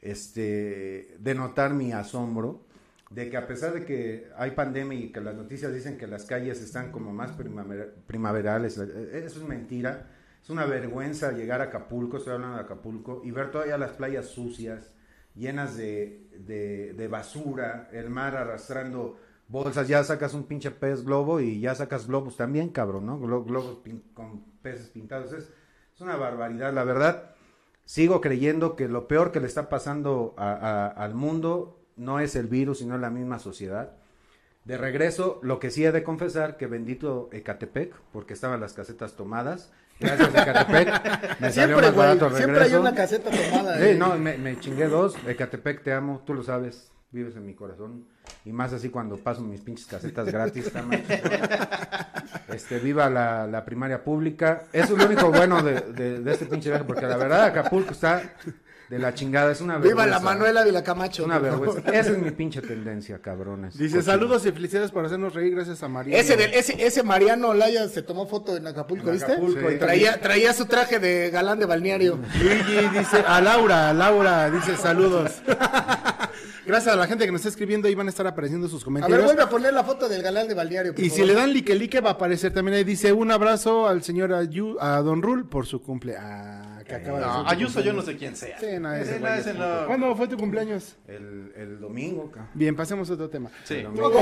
este, 0.00 1.16
denotar 1.18 1.74
mi 1.74 1.92
asombro 1.92 2.64
de 3.10 3.28
que 3.28 3.36
a 3.36 3.46
pesar 3.46 3.74
de 3.74 3.84
que 3.84 4.28
hay 4.36 4.52
pandemia 4.52 4.98
y 4.98 5.12
que 5.12 5.20
las 5.20 5.34
noticias 5.34 5.74
dicen 5.74 5.98
que 5.98 6.06
las 6.06 6.24
calles 6.24 6.60
están 6.60 6.92
como 6.92 7.12
más 7.12 7.32
primaverales, 8.06 8.78
eh, 8.78 9.22
eso 9.24 9.40
es 9.40 9.48
mentira 9.48 10.06
es 10.42 10.50
una 10.50 10.64
vergüenza 10.64 11.32
llegar 11.32 11.60
a 11.60 11.64
Acapulco, 11.64 12.16
estoy 12.16 12.34
hablando 12.34 12.56
de 12.56 12.62
Acapulco, 12.62 13.20
y 13.24 13.30
ver 13.30 13.50
todavía 13.50 13.78
las 13.78 13.92
playas 13.92 14.26
sucias, 14.26 14.92
llenas 15.34 15.76
de, 15.76 16.28
de, 16.96 17.08
basura, 17.08 17.88
el 17.92 18.10
mar 18.10 18.36
arrastrando 18.36 19.18
bolsas, 19.48 19.88
ya 19.88 20.02
sacas 20.02 20.34
un 20.34 20.44
pinche 20.44 20.70
pez 20.70 21.04
globo 21.04 21.40
y 21.40 21.60
ya 21.60 21.74
sacas 21.74 22.06
globos 22.06 22.36
también, 22.36 22.70
cabrón, 22.70 23.06
¿no? 23.06 23.18
globos 23.18 23.78
con 24.14 24.44
peces 24.62 24.88
pintados. 24.88 25.32
Es, 25.32 25.50
es, 25.94 26.00
una 26.00 26.16
barbaridad, 26.16 26.72
la 26.72 26.84
verdad. 26.84 27.34
Sigo 27.84 28.20
creyendo 28.20 28.76
que 28.76 28.88
lo 28.88 29.08
peor 29.08 29.32
que 29.32 29.40
le 29.40 29.46
está 29.46 29.68
pasando 29.68 30.34
al 30.38 31.14
mundo 31.14 31.80
no 31.96 32.20
es 32.20 32.36
el 32.36 32.46
virus, 32.46 32.78
sino 32.78 32.96
la 32.96 33.10
misma 33.10 33.38
sociedad. 33.38 33.96
De 34.64 34.78
regreso, 34.78 35.40
lo 35.42 35.58
que 35.58 35.70
sí 35.70 35.84
he 35.84 35.92
de 35.92 36.04
confesar, 36.04 36.56
que 36.56 36.66
bendito 36.66 37.28
Ecatepec, 37.32 37.94
porque 38.12 38.34
estaban 38.34 38.60
las 38.60 38.74
casetas 38.74 39.16
tomadas, 39.16 39.72
Gracias, 40.00 40.34
Ecatepec. 40.34 41.40
Me 41.40 41.52
salió 41.52 41.76
más 41.76 41.94
barato 41.94 42.26
el 42.28 42.36
Siempre 42.36 42.64
hay 42.64 42.74
una 42.74 42.94
caseta 42.94 43.30
tomada. 43.30 43.78
Sí, 43.78 43.98
no, 43.98 44.16
me, 44.16 44.38
me, 44.38 44.58
chingué 44.58 44.88
dos. 44.88 45.14
Ecatepec, 45.26 45.82
te 45.82 45.92
amo, 45.92 46.22
tú 46.26 46.34
lo 46.34 46.42
sabes. 46.42 46.90
Vives 47.12 47.36
en 47.36 47.44
mi 47.44 47.54
corazón. 47.54 48.06
Y 48.44 48.52
más 48.52 48.72
así 48.72 48.88
cuando 48.88 49.16
paso 49.16 49.42
mis 49.42 49.60
pinches 49.60 49.86
casetas 49.86 50.26
gratis. 50.26 50.70
este, 52.48 52.78
viva 52.78 53.10
la, 53.10 53.46
la, 53.46 53.64
primaria 53.64 54.02
pública. 54.02 54.64
Eso 54.72 54.94
es 54.94 54.98
lo 54.98 55.06
único 55.06 55.30
bueno 55.30 55.62
de, 55.62 55.80
de, 55.80 56.20
de, 56.20 56.32
este 56.32 56.46
pinche 56.46 56.70
viaje, 56.70 56.84
porque 56.84 57.06
la 57.06 57.16
verdad 57.16 57.44
Acapulco 57.44 57.90
está 57.90 58.22
de 58.90 58.98
la 58.98 59.14
chingada, 59.14 59.52
es 59.52 59.60
una 59.60 59.74
vergüenza. 59.74 60.04
Viva 60.04 60.18
la 60.18 60.18
Manuela 60.18 60.64
de 60.64 60.72
la 60.72 60.82
Camacho. 60.82 61.24
Una 61.24 61.38
vergüenza. 61.38 61.78
Esa 61.92 62.10
es 62.10 62.18
mi 62.18 62.32
pinche 62.32 62.60
tendencia, 62.60 63.20
cabrones. 63.20 63.78
Dice, 63.78 64.02
saludos 64.02 64.44
y 64.46 64.50
felicidades 64.50 64.90
por 64.90 65.06
hacernos 65.06 65.32
reír 65.32 65.54
gracias 65.54 65.80
a 65.84 65.88
Mariano. 65.88 66.20
Ese, 66.20 66.58
ese, 66.58 66.84
ese 66.84 67.04
Mariano 67.04 67.50
Olaya 67.50 67.86
se 67.86 68.02
tomó 68.02 68.26
foto 68.26 68.56
en 68.56 68.66
Acapulco, 68.66 69.12
¿viste? 69.12 69.36
traía, 69.78 70.20
traía 70.20 70.52
su 70.52 70.66
traje 70.66 70.98
de 70.98 71.30
galán 71.30 71.60
de 71.60 71.66
balneario. 71.66 72.18
Luigi 72.42 72.98
dice, 72.98 73.22
a 73.24 73.40
Laura, 73.40 73.90
a 73.90 73.92
Laura, 73.92 74.50
dice 74.50 74.76
saludos. 74.76 75.40
Gracias 76.66 76.92
a 76.92 76.96
la 76.96 77.06
gente 77.06 77.24
que 77.24 77.32
nos 77.32 77.40
está 77.40 77.48
escribiendo, 77.48 77.86
ahí 77.86 77.94
van 77.94 78.08
a 78.08 78.10
estar 78.10 78.26
apareciendo 78.26 78.68
sus 78.68 78.84
comentarios. 78.84 79.16
A 79.16 79.18
ver, 79.18 79.26
vuelve 79.26 79.42
a 79.42 79.48
poner 79.48 79.72
la 79.72 79.84
foto 79.84 80.08
del 80.08 80.20
galán 80.20 80.48
de 80.48 80.54
balneario. 80.54 80.94
Y 80.96 81.10
si 81.10 81.24
le 81.24 81.34
dan 81.34 81.52
like 81.52 81.74
like 81.76 82.00
va 82.00 82.10
a 82.10 82.12
aparecer 82.14 82.52
también 82.52 82.76
ahí. 82.76 82.84
Dice 82.84 83.12
un 83.12 83.30
abrazo 83.30 83.86
al 83.86 84.02
señor 84.02 84.32
a 84.32 85.00
Don 85.00 85.22
Rul 85.22 85.48
por 85.48 85.66
su 85.66 85.80
cumpleaños. 85.80 86.69
Ah, 86.90 86.98
que 86.98 87.02
acaba 87.02 87.20
no, 87.20 87.44
de 87.44 87.50
Ayuso 87.50 87.80
yo 87.80 87.92
no 87.92 88.02
sé 88.02 88.16
quién 88.16 88.34
sea. 88.36 88.58
Sí, 88.58 88.66
no, 88.80 88.92
ese, 88.94 89.20
ese 89.38 89.54
no. 89.54 89.86
¿Cuándo 89.86 90.14
fue 90.16 90.26
tu 90.28 90.36
cumpleaños? 90.36 90.96
El, 91.06 91.52
el 91.56 91.80
domingo. 91.80 92.32
Bien, 92.54 92.74
pasemos 92.74 93.08
a 93.10 93.14
otro 93.14 93.28
tema. 93.28 93.50
Sí. 93.64 93.82
no, 93.82 94.10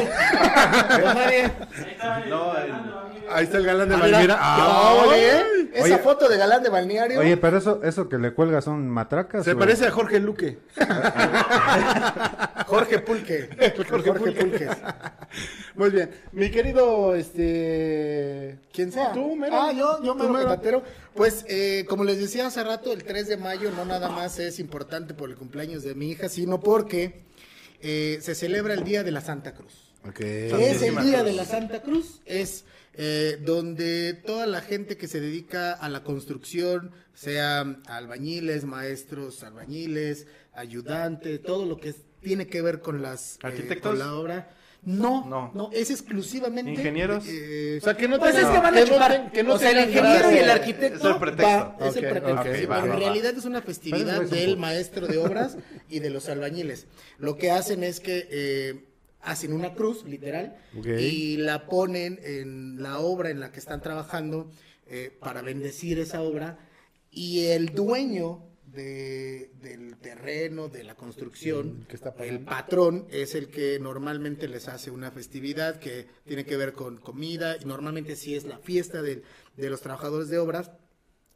Ahí 3.31 3.45
está 3.45 3.59
el 3.59 3.65
galán 3.65 3.89
de 3.89 3.97
balneario. 3.97 4.37
Ah, 4.39 5.05
oye, 5.07 5.69
esa 5.75 5.99
foto 5.99 6.29
de 6.29 6.37
galán 6.37 6.63
de 6.63 6.71
balneario. 6.71 7.21
Oye, 7.21 7.37
pero 7.37 7.59
eso, 7.59 7.81
eso 7.83 8.09
que 8.09 8.19
le 8.19 8.33
cuelga 8.33 8.61
son 8.61 8.89
matracas. 8.89 9.45
Se 9.45 9.55
parece 9.55 9.87
a 9.87 9.91
Jorge 9.91 10.19
Luque. 10.21 10.59
Jorge 12.67 12.99
Pulque. 13.01 13.49
Jorge, 13.89 14.13
Pulque. 14.13 14.69
Muy 15.75 15.91
bien. 15.91 16.11
Mi 16.33 16.51
querido, 16.51 17.15
este... 17.15 18.59
¿Quién 18.73 18.93
sea? 18.93 19.13
Tú, 19.13 19.37
mero. 19.37 19.57
Ah, 19.61 19.73
yo, 19.73 20.03
yo 20.03 20.15
me 20.15 20.45
Patero. 20.45 20.83
Pues, 21.19 21.45
eh, 21.49 21.85
como 21.89 22.05
les 22.05 22.19
decía 22.19 22.47
hace 22.47 22.63
rato, 22.63 22.93
el 22.93 23.03
3 23.03 23.27
de 23.27 23.37
mayo 23.37 23.73
no 23.73 23.85
nada 23.85 24.09
más 24.09 24.39
es 24.39 24.61
importante 24.61 25.15
por 25.15 25.29
el 25.29 25.35
cumpleaños 25.35 25.83
de 25.83 25.97
mi 25.97 26.13
hija, 26.13 26.29
sino 26.29 26.61
porque 26.61 27.25
eh, 27.81 28.21
se 28.23 28.37
celebra 28.37 28.75
el 28.75 28.85
Día 28.85 29.03
de 29.03 29.11
la 29.11 29.21
Santa 29.21 29.53
Cruz. 29.53 29.93
Okay. 30.09 30.53
es 30.53 30.81
el 30.81 30.97
Día 31.03 31.25
de 31.25 31.33
la 31.33 31.45
Santa 31.45 31.83
Cruz? 31.83 32.21
Es 32.25 32.65
eh, 32.95 33.37
donde 33.45 34.15
toda 34.15 34.47
la 34.47 34.61
gente 34.61 34.97
que 34.97 35.09
se 35.09 35.21
dedica 35.21 35.73
a 35.73 35.89
la 35.89 36.05
construcción, 36.05 36.93
sea 37.15 37.63
albañiles, 37.87 38.65
maestros 38.65 39.43
albañiles, 39.43 40.29
ayudantes, 40.53 41.43
todo 41.43 41.67
lo 41.67 41.79
que 41.79 41.97
tiene 42.21 42.47
que 42.47 42.63
ver 42.63 42.81
con 42.81 43.03
las 43.03 43.35
eh, 43.35 43.39
¿Arquitectos? 43.43 43.99
la 43.99 44.15
obra. 44.15 44.55
No, 44.83 45.27
no, 45.27 45.51
no, 45.55 45.71
es 45.73 45.91
exclusivamente. 45.91 46.71
¿Ingenieros? 46.71 47.25
Eh, 47.29 47.79
o 47.83 47.85
sea, 47.85 47.97
que 47.97 48.09
no 48.09 48.19
pues 48.19 48.37
es 48.37 48.47
que 48.47 48.59
van 48.59 48.77
a 48.77 48.85
chupar. 48.85 49.33
Que 49.33 49.43
no 49.43 49.55
o 49.55 49.59
sea, 49.59 49.71
el 49.71 49.89
ingeniero 49.89 50.33
y 50.33 50.39
el 50.39 50.51
arquitecto. 50.51 51.09
Es 51.09 51.15
el 51.15 51.21
pretexto. 51.21 51.75
es 51.85 51.97
el 51.97 52.09
pretexto. 52.09 52.77
en 52.77 52.99
realidad 52.99 53.35
es 53.37 53.45
una 53.45 53.61
festividad 53.61 54.23
del 54.23 54.57
maestro 54.57 55.07
de 55.07 55.19
obras 55.19 55.59
y 55.89 55.99
de 55.99 56.11
los 56.11 56.29
albañiles. 56.29 56.87
Lo 57.19 57.37
que 57.37 57.51
hacen 57.51 57.83
es 57.83 58.01
que 58.01 58.29
eh, 58.31 58.85
hacen 59.21 59.53
una 59.53 59.75
cruz, 59.75 60.05
literal, 60.05 60.57
y 60.73 61.37
la 61.39 61.67
ponen 61.67 62.21
en 62.23 62.83
la 62.83 62.99
obra 62.99 63.31
en 63.31 63.41
la 63.41 63.53
que 63.53 63.59
están 63.59 63.83
trabajando 63.83 64.51
eh, 64.87 65.15
para 65.21 65.43
bendecir 65.43 65.99
esa 65.99 66.23
obra, 66.23 66.59
y 67.11 67.47
el 67.47 67.75
dueño 67.75 68.45
de, 68.73 69.51
del 69.61 69.97
terreno, 69.97 70.69
de 70.69 70.85
la 70.85 70.95
construcción, 70.95 71.87
el 72.19 72.41
patrón 72.41 73.07
es 73.11 73.35
el 73.35 73.49
que 73.49 73.79
normalmente 73.79 74.49
les 74.49 74.69
hace 74.69 74.91
una 74.91 75.11
festividad 75.11 75.79
que 75.79 76.07
tiene 76.27 76.45
que 76.45 76.57
ver 76.57 76.73
con 76.73 76.99
comida, 76.99 77.57
y 77.61 77.65
normalmente 77.65 78.17
sí 78.17 78.35
es 78.35 78.45
la 78.45 78.59
fiesta 78.59 79.03
de, 79.03 79.23
de 79.57 79.71
los 79.71 79.81
trabajadores 79.81 80.29
de 80.29 80.39
obras, 80.39 80.71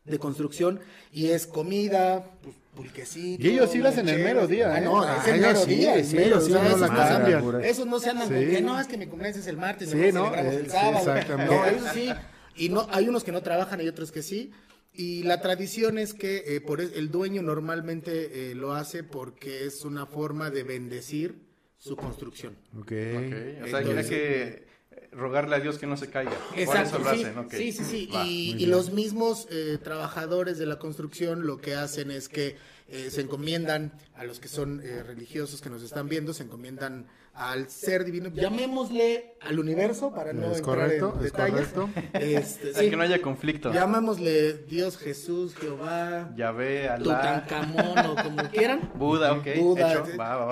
de 0.05 0.19
construcción, 0.19 0.81
y 1.13 1.29
es 1.29 1.47
comida, 1.47 2.25
pues, 2.43 2.57
pulquecito. 2.75 3.43
Y 3.43 3.51
ellos 3.51 3.71
sí 3.71 3.79
lo 3.79 3.89
hacen 3.89 4.09
el 4.09 4.23
mero 4.23 4.47
día. 4.47 4.75
Ah, 4.75 4.81
no, 4.81 5.05
es 5.05 5.29
el 5.29 5.41
mero 5.41 5.65
día. 5.65 5.95
Es 5.97 6.13
mero, 6.13 6.41
sí, 6.41 6.53
no 6.53 6.77
la 6.77 6.89
cambian. 6.89 7.65
Esos 7.65 7.87
no 7.87 7.99
se 8.01 8.11
andan 8.11 8.29
con 8.29 8.39
que 8.39 8.61
no, 8.61 8.81
es 8.81 8.87
que 8.87 8.97
mi 8.97 9.07
cumpleaños 9.07 9.39
es 9.39 9.47
el 9.47 9.57
martes, 9.57 9.91
sí, 9.91 10.11
no, 10.13 10.35
el 10.35 10.67
eh, 10.67 10.69
sábado. 10.69 11.15
No, 11.37 11.65
eso 11.67 11.87
sí. 11.95 12.11
Y 12.57 12.69
no, 12.69 12.87
hay 12.91 13.09
unos 13.09 13.25
que 13.25 13.33
no 13.33 13.43
trabajan 13.43 13.81
y 13.81 13.89
otros 13.89 14.13
que 14.13 14.23
sí. 14.23 14.53
Y 14.95 15.23
la 15.23 15.41
tradición 15.41 15.99
es 15.99 16.13
que 16.13 16.57
eh, 16.57 16.61
por 16.61 16.81
el 16.81 17.11
dueño 17.11 17.43
normalmente 17.43 18.51
eh, 18.51 18.55
lo 18.55 18.75
hace 18.75 19.03
porque 19.03 19.65
es 19.65 19.85
una 19.85 20.07
forma 20.07 20.51
de 20.51 20.65
bendecir 20.65 21.37
su 21.79 21.97
construcción. 21.97 22.57
Ok. 22.77 22.83
okay. 22.83 23.59
O 23.63 23.67
sea, 23.67 23.81
Entonces, 23.81 24.07
que 24.07 24.73
rogarle 25.13 25.57
a 25.57 25.61
Dios 25.61 25.79
que 25.79 25.87
no 25.87 25.97
se 25.97 26.09
caiga. 26.09 26.33
Exacto, 26.57 26.99
Por 26.99 27.15
eso 27.15 27.33
lo 27.33 27.51
sí, 27.51 27.73
sí, 27.73 27.85
sí, 27.85 28.09
sí. 28.11 28.55
y, 28.59 28.67
los 28.67 28.93
mismos 28.93 29.47
eh, 29.51 29.79
trabajadores 29.83 30.59
de 30.59 30.67
la 30.67 30.79
construcción 30.79 31.47
lo 31.47 31.61
que 31.61 31.75
hacen 31.75 32.11
es 32.11 32.29
que 32.29 32.57
eh, 32.89 33.11
se 33.11 33.23
encomiendan 33.23 33.93
a 34.15 34.25
los 34.25 34.41
que 34.41 34.49
son 34.49 34.81
eh, 34.83 35.03
religiosos 35.03 35.61
que 35.61 35.71
nos 35.71 35.83
están 35.83 36.09
viendo, 36.09 36.33
se 36.33 36.45
encomiendan 36.45 37.07
al 37.35 37.71
ser 37.71 38.05
divino, 38.05 38.29
llamémosle 38.29 39.37
al 39.41 39.59
universo 39.59 40.13
para 40.15 40.35
no 40.35 40.53
es 40.53 40.61
correcto, 40.61 41.15
en 41.17 41.25
detalles. 41.25 41.61
Es 41.61 41.69
correcto. 41.69 42.03
Este, 42.13 42.91
que 42.91 42.97
no 42.97 43.03
haya 43.03 43.23
conflicto. 43.23 43.73
Llamémosle 43.73 44.65
Dios, 44.65 44.99
Jesús, 44.99 45.55
Jehová, 45.57 46.33
Yahvé, 46.37 46.89
Alá, 46.89 47.45
Tutankamón 47.47 47.99
o 48.07 48.23
como 48.23 48.51
quieran. 48.51 48.93
Buda, 48.99 49.33
ok. 49.33 49.47
Buda. 49.59 50.05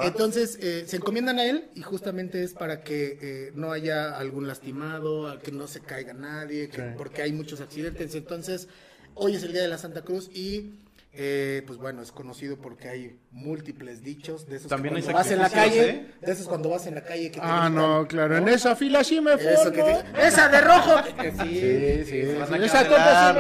Entonces 0.05 0.59
eh, 0.61 0.85
se 0.87 0.97
encomiendan 0.97 1.39
a 1.39 1.45
él 1.45 1.69
y 1.75 1.83
justamente 1.83 2.43
es 2.43 2.55
para 2.55 2.83
que 2.83 3.19
eh, 3.21 3.53
no 3.55 3.73
haya 3.73 4.17
algún 4.17 4.47
lastimado, 4.49 5.39
que 5.41 5.53
no 5.53 5.67
se 5.67 5.81
caiga 5.81 6.15
nadie, 6.15 6.71
porque 6.97 7.23
hay 7.23 7.33
muchos 7.33 7.61
accidentes. 7.61 8.15
Entonces 8.15 8.69
hoy 9.15 9.35
es 9.35 9.43
el 9.43 9.53
día 9.53 9.63
de 9.63 9.69
la 9.69 9.79
Santa 9.79 10.03
Cruz 10.03 10.31
y 10.35 10.73
eh, 11.13 11.65
pues 11.67 11.77
bueno, 11.79 12.03
es 12.03 12.13
conocido 12.13 12.57
porque 12.57 12.89
hay 12.89 13.21
múltiples 13.33 14.05
dichos 14.05 14.47
de 14.47 14.59
esos 14.59 14.69
También 14.69 14.95
cuando 14.95 15.13
vas 15.13 15.31
en 15.33 15.39
la 15.41 15.51
calle, 15.51 15.89
¿eh? 15.89 16.15
de 16.21 16.33
esos 16.33 16.47
cuando 16.47 16.69
vas 16.69 16.87
en 16.87 16.95
la 16.95 17.03
calle 17.03 17.33
que 17.33 17.41
Ah, 17.43 17.69
no, 17.69 18.07
claro, 18.07 18.37
en 18.37 18.47
esa 18.47 18.77
fila 18.77 19.03
sí 19.03 19.21
me 19.21 19.37
fue. 19.37 19.53
Esa 19.53 20.49
de 20.49 20.61
rojo. 20.61 20.99
sí, 21.43 22.05
sí, 22.07 22.21
esa 22.21 22.47
sí 22.47 22.89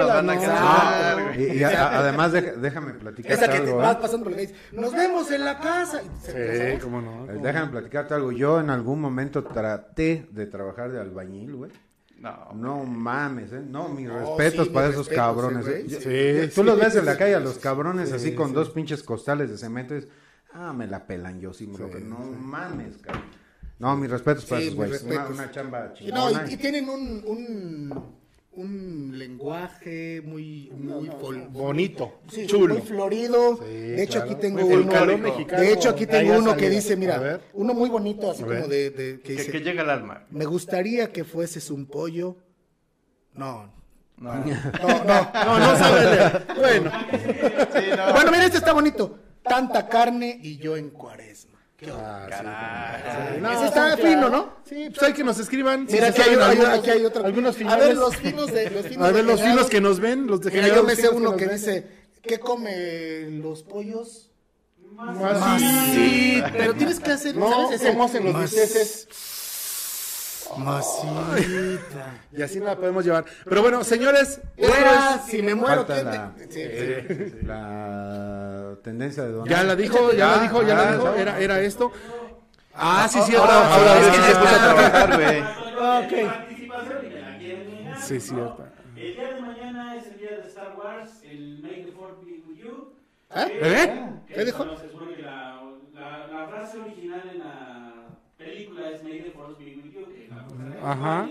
van 0.04 0.30
a 0.30 1.36
Y, 1.38 1.62
además 1.62 2.32
déjame 2.32 2.94
platicar 2.94 3.32
esa 3.32 3.48
que 3.48 3.60
te 3.60 3.72
vas 3.72 3.94
¿eh? 3.94 3.98
pasando 4.02 4.24
por 4.24 4.32
la 4.32 4.38
calle, 4.38 4.54
nos 4.72 4.92
vemos 4.92 5.30
en 5.30 5.44
la 5.44 5.60
casa. 5.60 6.02
Sí, 6.22 6.78
cómo 6.82 7.00
no. 7.00 7.26
Déjame 7.40 7.70
platicarte 7.70 8.14
algo. 8.14 8.32
Yo 8.32 8.58
en 8.58 8.70
algún 8.70 9.00
momento 9.00 9.44
traté 9.44 10.26
de 10.32 10.46
trabajar 10.46 10.90
de 10.90 11.00
albañil, 11.00 11.54
güey. 11.54 11.70
No, 12.20 12.52
no 12.54 12.84
mames, 12.84 13.50
¿eh? 13.52 13.62
No, 13.66 13.88
mis 13.88 14.10
respetos 14.10 14.68
para 14.68 14.88
esos 14.88 15.08
cabrones. 15.08 15.66
¿eh? 15.66 16.48
Sí, 16.48 16.54
tú 16.54 16.62
los 16.62 16.78
ves 16.78 16.94
en 16.96 17.06
la 17.06 17.16
calle 17.16 17.34
a 17.34 17.40
los 17.40 17.58
cabrones 17.58 18.12
así 18.12 18.34
con 18.34 18.52
dos 18.52 18.70
pinches 18.70 19.02
costales 19.02 19.48
de 19.50 19.56
cemento. 19.56 19.96
Y 19.96 20.06
ah, 20.52 20.74
me 20.74 20.86
la 20.86 21.06
pelan 21.06 21.40
yo 21.40 21.54
sí, 21.54 21.66
me 21.66 21.78
lo 21.78 21.88
No 22.00 22.18
mames, 22.18 22.98
cabrón. 22.98 23.24
No, 23.78 23.96
mis 23.96 24.10
respetos 24.10 24.44
para 24.44 24.60
esos 24.60 24.74
güeyes. 24.74 25.02
Una, 25.02 25.50
chamba 25.50 25.94
chingona. 25.94 26.30
No, 26.30 26.46
y, 26.46 26.52
y 26.52 26.56
tienen 26.58 26.90
un, 26.90 27.24
un 27.26 28.20
un 28.52 29.12
lenguaje 29.16 30.21
muy, 30.25 30.71
muy 30.76 31.09
bonito, 31.50 32.21
chulo, 32.47 32.75
muy 32.75 32.83
florido. 32.83 33.57
de 33.57 34.02
hecho 34.02 34.21
aquí 34.21 34.35
tengo 34.35 34.66
uno, 34.66 34.92
de 35.47 35.73
hecho 35.73 35.90
aquí 35.90 36.07
tengo 36.07 36.38
uno 36.38 36.57
que 36.57 36.69
dice, 36.69 36.97
mira, 36.97 37.40
uno 37.54 37.75
muy 37.75 37.88
bonito, 37.88 38.30
así 38.30 38.42
como 38.42 38.66
de, 38.66 39.21
que, 39.23 39.37
que, 39.37 39.61
llega 39.61 39.83
al 39.83 39.90
alma. 39.90 40.26
Me 40.30 40.45
gustaría 40.45 41.12
que 41.12 41.25
fueses 41.25 41.71
un 41.71 41.87
pollo. 41.87 42.37
No. 43.35 43.78
No, 44.16 44.35
no, 44.35 44.45
no, 44.45 45.59
no, 45.59 45.76
sabe 45.76 46.45
Bueno. 46.54 46.92
Bueno, 48.12 48.30
mira, 48.30 48.45
este 48.45 48.59
está 48.59 48.75
bonito. 48.75 49.19
Tanta 49.42 49.88
carne 49.88 50.38
y 50.42 50.59
yo 50.59 50.76
en 50.76 50.90
cuaresma. 50.90 51.59
Ah, 51.88 52.99
Ese 53.54 53.66
está 53.66 53.96
fino, 53.96 54.28
¿no? 54.28 54.54
Sí, 54.68 54.90
pues 54.90 55.02
hay 55.02 55.12
que 55.14 55.25
nos 55.25 55.38
escriban. 55.38 55.87
Mira, 55.90 56.08
aquí, 56.08 56.20
hay, 56.20 56.34
aquí, 56.34 56.90
hay, 56.90 57.04
otro. 57.04 57.25
Algunos 57.25 57.56
finales. 57.56 57.84
A 57.84 57.88
ver, 57.88 57.96
los 57.96 58.16
finos 58.16 58.52
de. 58.52 58.70
Los 58.70 58.87
finos 58.87 59.08
a 59.08 59.12
ver, 59.12 59.25
los 59.25 59.40
finos 59.40 59.66
que 59.68 59.80
nos 59.80 60.00
ven. 60.00 60.26
Los 60.26 60.40
de 60.42 60.50
Mira, 60.50 60.68
yo 60.68 60.84
me 60.84 60.94
sé 60.94 61.08
uno 61.08 61.37
que, 61.37 61.49
dice: 61.49 61.87
¿Qué 62.22 62.38
come 62.38 63.30
los 63.30 63.62
pollos? 63.62 64.30
Más. 64.94 65.62
Sí, 65.94 66.42
pero 66.52 66.75
tienes 66.75 67.00
que 67.00 67.12
hacer. 67.12 67.37
No, 67.37 67.50
¿sabes? 67.50 67.80
Ese, 67.80 67.99
hacen 67.99 68.25
los 68.25 68.40
bisteces. 68.40 69.08
Masita. 70.59 72.14
Y 72.33 72.42
así 72.42 72.59
no 72.61 72.66
la 72.66 72.76
podemos 72.76 73.04
llevar. 73.04 73.25
Pero 73.45 73.62
bueno, 73.62 73.85
señores. 73.85 74.40
Era, 74.57 75.19
si 75.19 75.42
me 75.42 75.54
muero, 75.54 75.87
¿qué 75.87 76.02
la, 76.02 76.33
sí, 76.49 76.62
sí. 76.62 77.33
la 77.42 78.76
tendencia 78.83 79.25
de 79.25 79.49
Ya 79.49 79.62
la 79.64 79.76
dijo, 79.76 80.12
ya, 80.12 80.37
la 80.37 80.42
dijo, 80.42 80.62
ya, 80.62 80.75
la 80.75 80.92
dijo. 80.92 81.14
Era, 81.14 81.38
era 81.40 81.61
esto. 81.61 81.92
Ah, 82.75 83.09
sí, 83.11 83.21
sí. 83.26 83.35
Ahora, 83.35 83.75
ahora, 83.75 83.99
es 83.99 84.07
que 84.07 84.23
se 84.23 84.37
puso 84.37 84.54
a 84.54 84.59
trabajar, 84.59 85.16
güey. 85.16 85.40
Ok. 86.04 86.12
Sí, 88.00 88.21
cierto. 88.21 88.64
El 88.97 89.14
día 89.14 89.35
de 89.35 89.40
mañana 89.40 89.97
es 89.97 90.07
el 90.07 90.19
día 90.19 90.30
de 90.30 90.49
Star 90.49 90.76
Wars, 90.76 91.11
el 91.25 91.61
Make 91.62 91.85
the 91.87 91.92
Force 91.92 92.25
Be 92.25 92.42
With 92.47 92.59
You. 92.59 92.92
¿Eh? 93.35 93.61
¿Eh? 93.62 94.11
¿Qué 94.35 94.45
dijo? 94.45 94.66
la 96.40 96.47
frase 96.49 96.78
original 96.78 97.23
en 97.33 97.38
la 97.40 97.69
película 98.44 98.90
es 98.90 99.02
Make 99.02 99.23
the 99.23 99.30
Force 99.30 99.62
Be 99.62 99.76
With 99.76 99.92
You, 99.92 100.06
que 100.09 100.30
Ajá. 100.82 101.28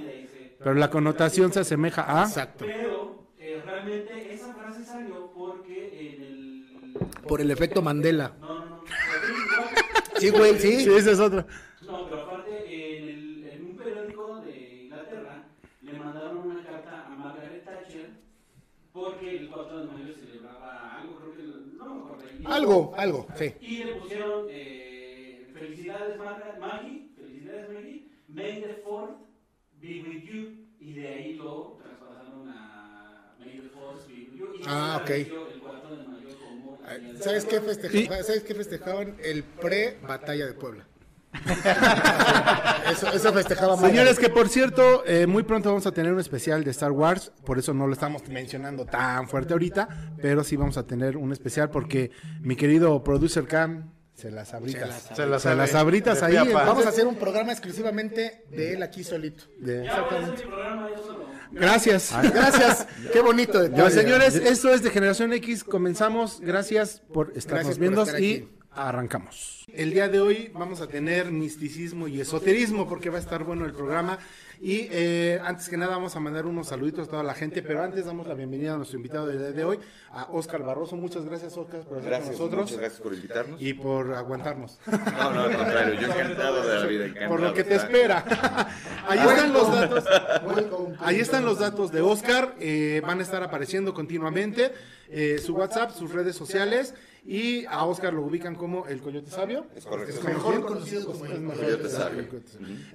Pero 0.59 0.73
la 0.73 0.89
connotación 0.89 1.51
se 1.51 1.61
asemeja 1.61 2.05
a. 2.21 2.23
Exacto. 2.23 2.65
Pero 2.65 3.25
eh, 3.39 3.61
realmente 3.65 4.33
esa 4.33 4.53
frase 4.53 4.83
salió 4.85 5.31
porque 5.33 6.15
en 6.15 6.23
el 6.23 7.07
por 7.27 7.41
el 7.41 7.51
efecto 7.51 7.81
Mandela. 7.81 8.33
No, 8.39 8.47
no, 8.47 8.65
no. 8.65 8.83
Sí, 10.17 10.29
güey, 10.29 10.59
sí. 10.59 10.83
Sí, 10.83 10.93
ese 10.93 11.13
es 11.13 11.19
otro. 11.19 11.45
No, 11.85 12.09
pero 12.09 12.21
aparte, 12.23 12.97
en, 12.97 13.03
el, 13.09 13.49
en 13.51 13.65
un 13.65 13.77
periódico 13.77 14.41
de 14.41 14.83
Inglaterra 14.83 15.43
le 15.81 15.93
mandaron 15.93 16.37
una 16.39 16.63
carta 16.63 17.05
a 17.07 17.09
Margaret 17.15 17.63
Thatcher 17.63 18.09
porque 18.91 19.37
el 19.37 19.49
4 19.49 19.79
de 19.79 19.85
mayo 19.85 20.13
celebraba 20.13 20.99
algo, 20.99 21.15
creo 21.19 21.35
que. 21.35 21.43
No 21.77 21.95
me 21.95 22.01
acuerdo. 22.01 22.53
Algo, 22.53 22.93
algo, 22.97 23.27
sí. 23.35 23.53
Y 23.61 23.83
le 23.85 23.95
pusieron 23.95 24.45
eh, 24.49 24.78
felicidades 25.93 26.59
Maggie, 26.59 27.09
felicidades 27.15 27.69
Maggie, 27.73 28.11
may 28.27 28.61
the 28.61 28.81
fourth 28.83 29.11
be 29.81 30.03
with 30.07 30.23
you. 30.23 30.65
Y 30.79 30.93
de 30.93 31.07
ahí 31.07 31.33
lo 31.35 31.77
traspasaron 31.81 32.49
a 32.49 33.33
May 33.39 33.59
the 33.59 33.69
fourth 33.69 34.07
be 34.07 34.29
with 34.31 34.39
you. 34.39 34.47
Y 34.59 34.63
Ah, 34.67 34.99
ok. 35.01 35.09
estableció 35.09 35.47
El 35.53 35.59
4 35.59 35.95
de 35.97 36.07
mayo 36.07 36.27
como 36.39 36.79
el 36.89 37.03
día 37.03 37.13
de- 37.13 37.21
¿Sabes 37.23 37.45
qué, 37.45 37.61
festejaban? 37.61 38.23
¿Sabes 38.23 38.43
qué 38.43 38.55
festejaban? 38.55 39.15
El 39.23 39.43
pre-batalla 39.43 40.45
de 40.45 40.53
Puebla. 40.53 40.85
eso, 42.91 43.07
eso 43.13 43.31
festejaba 43.33 43.75
más. 43.75 43.85
Señores, 43.85 44.17
que 44.17 44.29
por 44.29 44.49
cierto, 44.49 45.03
eh, 45.05 45.27
muy 45.27 45.43
pronto 45.43 45.69
vamos 45.69 45.85
a 45.85 45.91
tener 45.91 46.11
un 46.11 46.19
especial 46.19 46.63
de 46.63 46.71
Star 46.71 46.91
Wars, 46.91 47.31
por 47.45 47.59
eso 47.59 47.71
no 47.73 47.85
lo 47.85 47.93
estamos 47.93 48.27
mencionando 48.29 48.85
tan 48.85 49.27
fuerte 49.29 49.53
ahorita, 49.53 50.15
pero 50.19 50.43
sí 50.43 50.55
vamos 50.55 50.77
a 50.77 50.87
tener 50.87 51.17
un 51.17 51.31
especial 51.31 51.69
porque 51.69 52.09
mi 52.41 52.55
querido 52.55 53.03
producer 53.03 53.45
Cam 53.45 53.91
se 54.19 54.31
las 54.31 54.53
abritas. 54.53 55.09
Se 55.15 55.25
las 55.25 55.41
Se 55.41 55.55
las 55.55 55.69
sabe. 55.71 55.81
abritas 55.81 56.21
ahí. 56.23 56.35
Vamos 56.51 56.85
a 56.85 56.89
hacer 56.89 57.07
un 57.07 57.15
programa 57.15 57.51
exclusivamente 57.51 58.43
de 58.49 58.73
él 58.73 58.83
aquí 58.83 59.03
solito. 59.03 59.43
de- 59.57 59.85
Ya 59.85 60.01
voy 60.01 60.15
a 60.15 60.19
hacer 60.21 60.31
mi 60.35 60.41
programa 60.43 60.89
yo 60.95 61.03
solo. 61.03 61.29
Gracias. 61.51 62.13
Gracias. 62.33 62.87
Qué 63.11 63.21
bonito 63.21 63.59
de 63.67 63.91
señores, 63.91 64.35
esto 64.35 64.69
es 64.73 64.83
de 64.83 64.89
Generación 64.91 65.33
X. 65.33 65.63
Comenzamos. 65.63 66.39
Gracias 66.41 67.01
por 67.13 67.31
estarnos 67.35 67.75
Gracias 67.75 67.75
por 67.75 67.79
viendo 67.81 68.03
estar 68.03 68.19
y 68.21 68.33
aquí. 68.35 68.49
Arrancamos. 68.87 69.65
El 69.73 69.91
día 69.91 70.07
de 70.07 70.19
hoy 70.19 70.51
vamos 70.53 70.81
a 70.81 70.87
tener 70.87 71.31
misticismo 71.31 72.07
y 72.07 72.21
esoterismo 72.21 72.87
porque 72.87 73.09
va 73.09 73.17
a 73.17 73.19
estar 73.19 73.43
bueno 73.43 73.65
el 73.65 73.73
programa. 73.73 74.17
Y 74.61 74.87
eh, 74.91 75.39
antes 75.43 75.69
que 75.69 75.77
nada 75.77 75.95
vamos 75.95 76.15
a 76.15 76.19
mandar 76.19 76.45
unos 76.45 76.67
saluditos 76.67 77.07
a 77.07 77.11
toda 77.11 77.23
la 77.23 77.33
gente, 77.33 77.61
pero 77.61 77.81
antes 77.81 78.05
damos 78.05 78.27
la 78.27 78.33
bienvenida 78.33 78.73
a 78.73 78.77
nuestro 78.77 78.97
invitado 78.97 79.27
del 79.27 79.37
día 79.37 79.51
de 79.51 79.63
hoy, 79.63 79.79
a 80.11 80.27
Oscar 80.31 80.63
Barroso. 80.63 80.97
Muchas 80.97 81.23
gracias, 81.23 81.55
Oscar, 81.55 81.81
por 81.81 81.99
estar 81.99 82.11
Gracias, 82.11 82.35
con 82.35 82.45
nosotros 82.45 82.61
muchas 82.63 82.79
gracias 82.79 83.01
por 83.01 83.13
invitarnos. 83.13 83.61
y 83.61 83.73
por 83.73 84.13
aguantarnos. 84.13 84.79
No, 84.85 85.33
no, 85.33 85.41
al 85.41 85.55
contrario, 85.55 86.01
yo 86.01 86.07
encantado 86.07 86.67
de 86.67 86.79
la 86.79 86.85
vida. 86.87 87.05
Encantado 87.05 87.29
por 87.29 87.39
lo 87.41 87.53
que 87.53 87.63
te 87.63 87.75
espera. 87.75 88.25
Ahí 89.07 89.19
están 89.19 89.53
los 89.53 89.71
datos. 89.71 90.05
Ahí 90.99 91.19
están 91.19 91.45
los 91.45 91.59
datos 91.59 91.91
de 91.91 92.01
Oscar, 92.01 92.55
eh, 92.59 93.01
van 93.05 93.19
a 93.19 93.23
estar 93.23 93.41
apareciendo 93.43 93.93
continuamente, 93.93 94.73
eh, 95.09 95.37
su 95.37 95.55
WhatsApp, 95.55 95.91
sus 95.91 96.11
redes 96.11 96.35
sociales 96.35 96.95
y 97.25 97.65
a 97.65 97.85
Oscar 97.85 98.13
lo 98.13 98.23
ubican 98.23 98.55
como 98.55 98.87
el 98.87 99.01
Coyote 99.01 99.29
Sabio. 99.29 99.65
Es 99.75 99.85
correcto. 99.85 100.21
Mejor 100.23 100.65
conocido 100.65 101.05
como 101.05 101.25
el 101.25 101.43
Coyote 101.45 101.89
Sabio. 101.89 102.25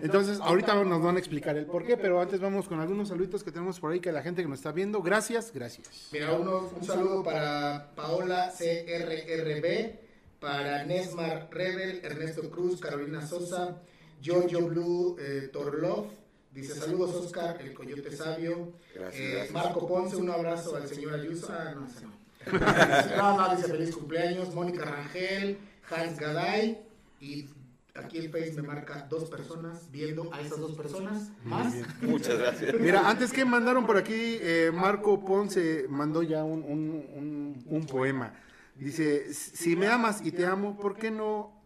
Entonces, 0.01 0.39
ahorita 0.41 0.83
nos 0.85 1.03
van 1.03 1.17
a 1.17 1.19
explicar 1.19 1.57
el 1.57 1.67
por 1.67 1.85
qué, 1.85 1.97
pero 1.97 2.21
antes 2.21 2.41
vamos 2.41 2.67
con 2.67 2.81
algunos 2.81 3.09
saluditos 3.09 3.45
que 3.45 3.53
tenemos 3.53 3.79
por 3.81 3.93
ahí 3.93 4.01
que 4.01 4.11
la 4.13 4.23
gente 4.23 4.43
que 4.43 4.49
nos 4.49 4.59
está 4.59 4.73
viendo. 4.73 5.03
Gracias, 5.03 5.53
gracias. 5.53 6.09
Mira, 6.13 6.33
uno- 6.33 6.71
un 6.75 6.85
saludo 6.85 7.23
para 7.23 7.93
Paola 7.95 8.53
CRRB, 8.57 9.99
para 10.41 10.85
Nesmar 10.85 11.49
Rebel, 11.51 12.01
Ernesto 12.05 12.51
Cruz, 12.51 12.81
Carolina 12.81 13.27
Sosa, 13.27 13.77
Giorgio 14.21 14.67
Blue 14.67 15.17
eh, 15.19 15.49
Torlov. 15.53 16.07
Dice 16.53 16.75
saludos 16.75 17.15
Oscar, 17.17 17.59
el 17.61 17.75
Coyote 17.75 18.15
Sabio. 18.17 18.73
Gracias, 18.95 19.21
Eh, 19.21 19.31
gracias. 19.33 19.53
Marco 19.53 19.87
Ponce, 19.89 20.17
un 20.17 20.31
abrazo 20.31 20.77
al 20.77 20.87
señor 20.89 21.15
Ayuso. 21.15 21.49
Ah, 21.51 21.73
no, 21.75 21.81
no. 21.81 22.24
No, 23.17 23.57
dice 23.57 23.69
feliz 23.69 23.95
cumpleaños. 23.97 24.55
Mónica 24.55 24.85
Rangel, 24.85 25.59
Hans 25.91 26.19
Gaday. 26.19 26.79
Y 27.21 27.49
aquí 27.95 28.19
el 28.19 28.31
Face 28.31 28.53
me 28.55 28.63
marca 28.63 29.07
dos 29.09 29.31
personas 29.31 29.91
viendo 29.91 30.33
a 30.33 30.41
esas 30.41 30.59
dos 30.59 30.75
personas. 30.75 31.31
Más. 31.45 31.75
Muchas 32.03 32.39
gracias. 32.39 32.75
Mira, 32.81 33.09
antes 33.09 33.33
que 33.33 33.45
mandaron 33.45 33.87
por 33.87 33.97
aquí, 33.97 34.39
eh, 34.41 34.71
Marco 34.75 35.25
Ponce 35.25 35.87
mandó 35.89 36.23
ya 36.23 36.45
un, 36.45 36.63
un- 36.63 37.07
un- 37.15 37.65
un 37.67 37.87
poema. 37.87 38.35
Dice, 38.77 39.33
si 39.33 39.77
me 39.77 39.87
amas 39.87 40.21
y 40.25 40.33
te 40.33 40.45
amo, 40.45 40.77
¿por 40.77 40.97
qué 40.97 41.11
no? 41.11 41.63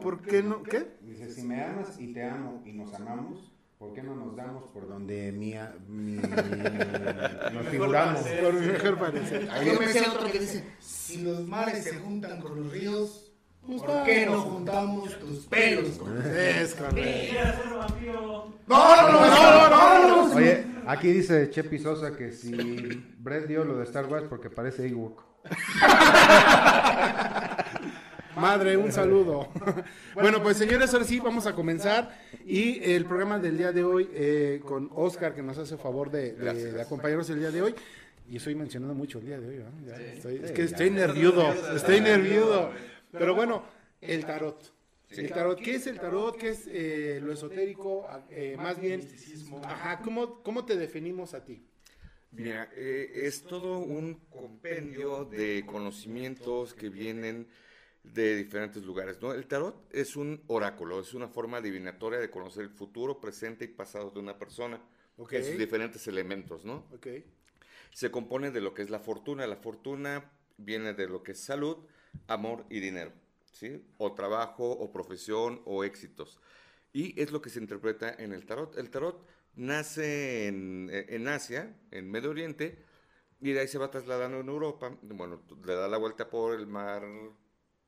¿Por 0.00 0.22
qué 0.22 0.42
no? 0.42 0.62
¿Qué? 0.62 0.96
Dice, 1.02 1.30
si 1.30 1.42
me 1.42 1.62
amas 1.62 2.00
y 2.00 2.12
te 2.12 2.24
amo 2.24 2.62
y 2.64 2.72
nos 2.72 2.92
amamos, 2.94 3.52
¿por 3.84 3.94
qué 3.94 4.02
no 4.02 4.14
nos 4.16 4.34
damos 4.36 4.64
por 4.72 4.88
donde 4.88 5.30
mi, 5.32 5.54
a- 5.54 5.74
mi- 5.88 6.16
nos 6.16 7.66
figuramos? 7.70 8.20
Por 8.22 8.54
mi 8.54 8.66
mejor 8.66 8.98
parecer. 8.98 9.48
Yo 9.64 9.78
me 9.78 9.88
sé 9.88 10.00
otro 10.08 10.30
que 10.30 10.38
dice, 10.38 10.64
si 10.80 11.22
los 11.22 11.46
mares 11.46 11.84
se 11.84 11.94
juntan 11.98 12.40
con 12.40 12.56
los 12.62 12.72
ríos, 12.72 13.32
¿por 13.66 14.02
qué 14.04 14.26
no 14.26 14.40
juntamos 14.42 15.18
tus 15.18 15.46
pelos? 15.46 15.90
con 15.98 16.14
los. 16.14 16.24
No, 18.66 18.96
no, 18.96 19.12
no, 19.12 19.20
no, 19.20 19.68
no, 19.68 20.26
no. 20.28 20.34
Oye, 20.34 20.64
aquí 20.86 21.08
dice 21.12 21.50
Chepi 21.50 21.78
Sosa 21.78 22.16
que 22.16 22.32
si 22.32 22.52
Brett 23.18 23.46
dio 23.46 23.64
lo 23.64 23.76
de 23.78 23.84
Star 23.84 24.06
Wars 24.06 24.26
porque 24.28 24.50
parece 24.50 24.86
Ewok. 24.88 25.22
Madre, 28.44 28.76
un 28.76 28.92
saludo. 29.00 29.48
Bueno, 30.14 30.42
pues 30.42 30.58
señores, 30.58 30.92
ahora 30.92 31.06
sí 31.06 31.18
vamos 31.18 31.46
a 31.46 31.54
comenzar. 31.54 32.14
Y 32.44 32.82
el 32.92 33.06
programa 33.06 33.38
del 33.38 33.56
día 33.56 33.72
de 33.72 33.82
hoy 33.84 34.10
eh, 34.12 34.60
con 34.62 34.90
Oscar, 34.92 35.34
que 35.34 35.42
nos 35.42 35.56
hace 35.56 35.78
favor 35.78 36.10
de, 36.10 36.32
de- 36.34 36.72
de 36.72 36.82
acompañarnos 36.82 37.30
el 37.30 37.38
día 37.38 37.50
de 37.50 37.62
hoy. 37.62 37.74
Y 38.28 38.36
estoy 38.36 38.54
mencionando 38.54 38.94
mucho 38.94 39.18
el 39.18 39.26
día 39.26 39.40
de 39.40 39.48
hoy, 39.48 39.56
¿no? 39.64 39.86
Ya 39.86 39.96
estoy- 39.96 40.40
es 40.44 40.52
que 40.52 40.62
estoy 40.64 40.90
nervioso, 40.90 41.54
estoy 41.74 42.00
nervioso. 42.02 42.70
Pero 43.12 43.34
bueno, 43.34 43.62
el 44.02 44.24
tarot. 44.26 44.72
El 45.10 45.30
tarot, 45.30 45.58
¿qué 45.60 45.76
es 45.76 45.86
el 45.86 45.98
tarot? 46.00 46.36
¿Qué 46.36 46.48
es 46.48 46.66
eh, 46.68 47.20
lo 47.22 47.32
esotérico? 47.32 48.06
Eh, 48.30 48.56
más 48.58 48.78
bien, 48.80 49.00
ajá, 49.64 50.00
¿cómo, 50.02 50.42
¿cómo 50.42 50.64
te 50.66 50.76
definimos 50.76 51.32
a 51.34 51.44
ti? 51.44 51.62
Mira, 52.32 52.68
eh, 52.74 53.12
es 53.26 53.42
todo 53.44 53.78
un 53.78 54.14
compendio 54.28 55.24
de 55.24 55.62
conocimientos 55.64 56.74
que 56.74 56.88
vienen 56.88 57.46
de 58.04 58.36
diferentes 58.36 58.84
lugares, 58.84 59.20
¿no? 59.20 59.32
El 59.32 59.46
tarot 59.46 59.92
es 59.92 60.14
un 60.14 60.42
oráculo, 60.46 61.00
es 61.00 61.14
una 61.14 61.26
forma 61.26 61.56
adivinatoria 61.56 62.20
de 62.20 62.30
conocer 62.30 62.62
el 62.62 62.70
futuro, 62.70 63.20
presente 63.20 63.64
y 63.64 63.68
pasado 63.68 64.10
de 64.10 64.20
una 64.20 64.38
persona, 64.38 64.80
Ok. 65.16 65.32
en 65.32 65.44
sus 65.44 65.58
diferentes 65.58 66.06
elementos, 66.06 66.64
¿no? 66.64 66.86
Ok. 66.94 67.06
Se 67.92 68.10
compone 68.10 68.50
de 68.50 68.60
lo 68.60 68.74
que 68.74 68.82
es 68.82 68.90
la 68.90 68.98
fortuna. 68.98 69.46
La 69.46 69.56
fortuna 69.56 70.30
viene 70.58 70.92
de 70.92 71.08
lo 71.08 71.22
que 71.22 71.32
es 71.32 71.40
salud, 71.40 71.78
amor 72.28 72.66
y 72.68 72.80
dinero, 72.80 73.12
¿sí? 73.52 73.82
O 73.98 74.12
trabajo, 74.14 74.70
o 74.70 74.92
profesión, 74.92 75.62
o 75.64 75.82
éxitos. 75.84 76.38
Y 76.92 77.20
es 77.20 77.32
lo 77.32 77.40
que 77.40 77.50
se 77.50 77.58
interpreta 77.60 78.14
en 78.18 78.32
el 78.32 78.44
tarot. 78.46 78.76
El 78.76 78.90
tarot 78.90 79.26
nace 79.56 80.48
en, 80.48 80.90
en 80.92 81.28
Asia, 81.28 81.74
en 81.90 82.10
Medio 82.10 82.30
Oriente, 82.30 82.84
y 83.40 83.52
de 83.52 83.60
ahí 83.60 83.68
se 83.68 83.78
va 83.78 83.90
trasladando 83.90 84.40
en 84.40 84.48
Europa. 84.48 84.96
Bueno, 85.02 85.42
le 85.64 85.74
da 85.74 85.88
la 85.88 85.98
vuelta 85.98 86.28
por 86.28 86.54
el 86.58 86.66
mar 86.66 87.02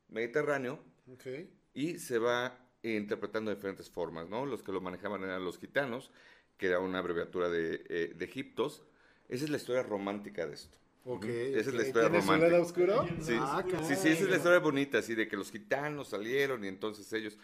Mediterráneo 0.09 0.79
Ok. 1.11 1.25
y 1.73 1.99
se 1.99 2.17
va 2.19 2.57
interpretando 2.83 3.49
de 3.51 3.55
diferentes 3.55 3.89
formas, 3.89 4.29
¿no? 4.29 4.45
Los 4.45 4.63
que 4.63 4.71
lo 4.71 4.81
manejaban 4.81 5.23
eran 5.23 5.43
los 5.43 5.57
gitanos, 5.59 6.11
que 6.57 6.67
era 6.67 6.79
una 6.79 6.99
abreviatura 6.99 7.49
de, 7.49 7.83
eh, 7.89 8.13
de 8.15 8.25
egiptos. 8.25 8.83
Esa 9.29 9.43
es 9.45 9.49
la 9.49 9.57
historia 9.57 9.83
romántica 9.83 10.45
de 10.47 10.53
esto. 10.53 10.77
Ok. 11.05 11.25
Esa 11.25 11.69
es 11.69 11.73
la 11.75 11.87
historia 11.87 12.09
¿Tiene 12.09 12.21
su 12.25 12.31
romántica. 12.31 12.61
oscuro? 12.61 13.07
Sí, 13.21 13.33
Ah, 13.39 13.63
sí, 13.87 13.95
sí, 13.95 14.09
esa 14.09 14.23
es 14.23 14.29
la 14.29 14.37
historia 14.37 14.59
bonita, 14.59 14.97
así 14.99 15.15
de 15.15 15.27
que 15.27 15.35
los 15.37 15.51
gitanos 15.51 16.09
salieron 16.09 16.63
y 16.63 16.67
entonces 16.67 17.11
ellos... 17.13 17.37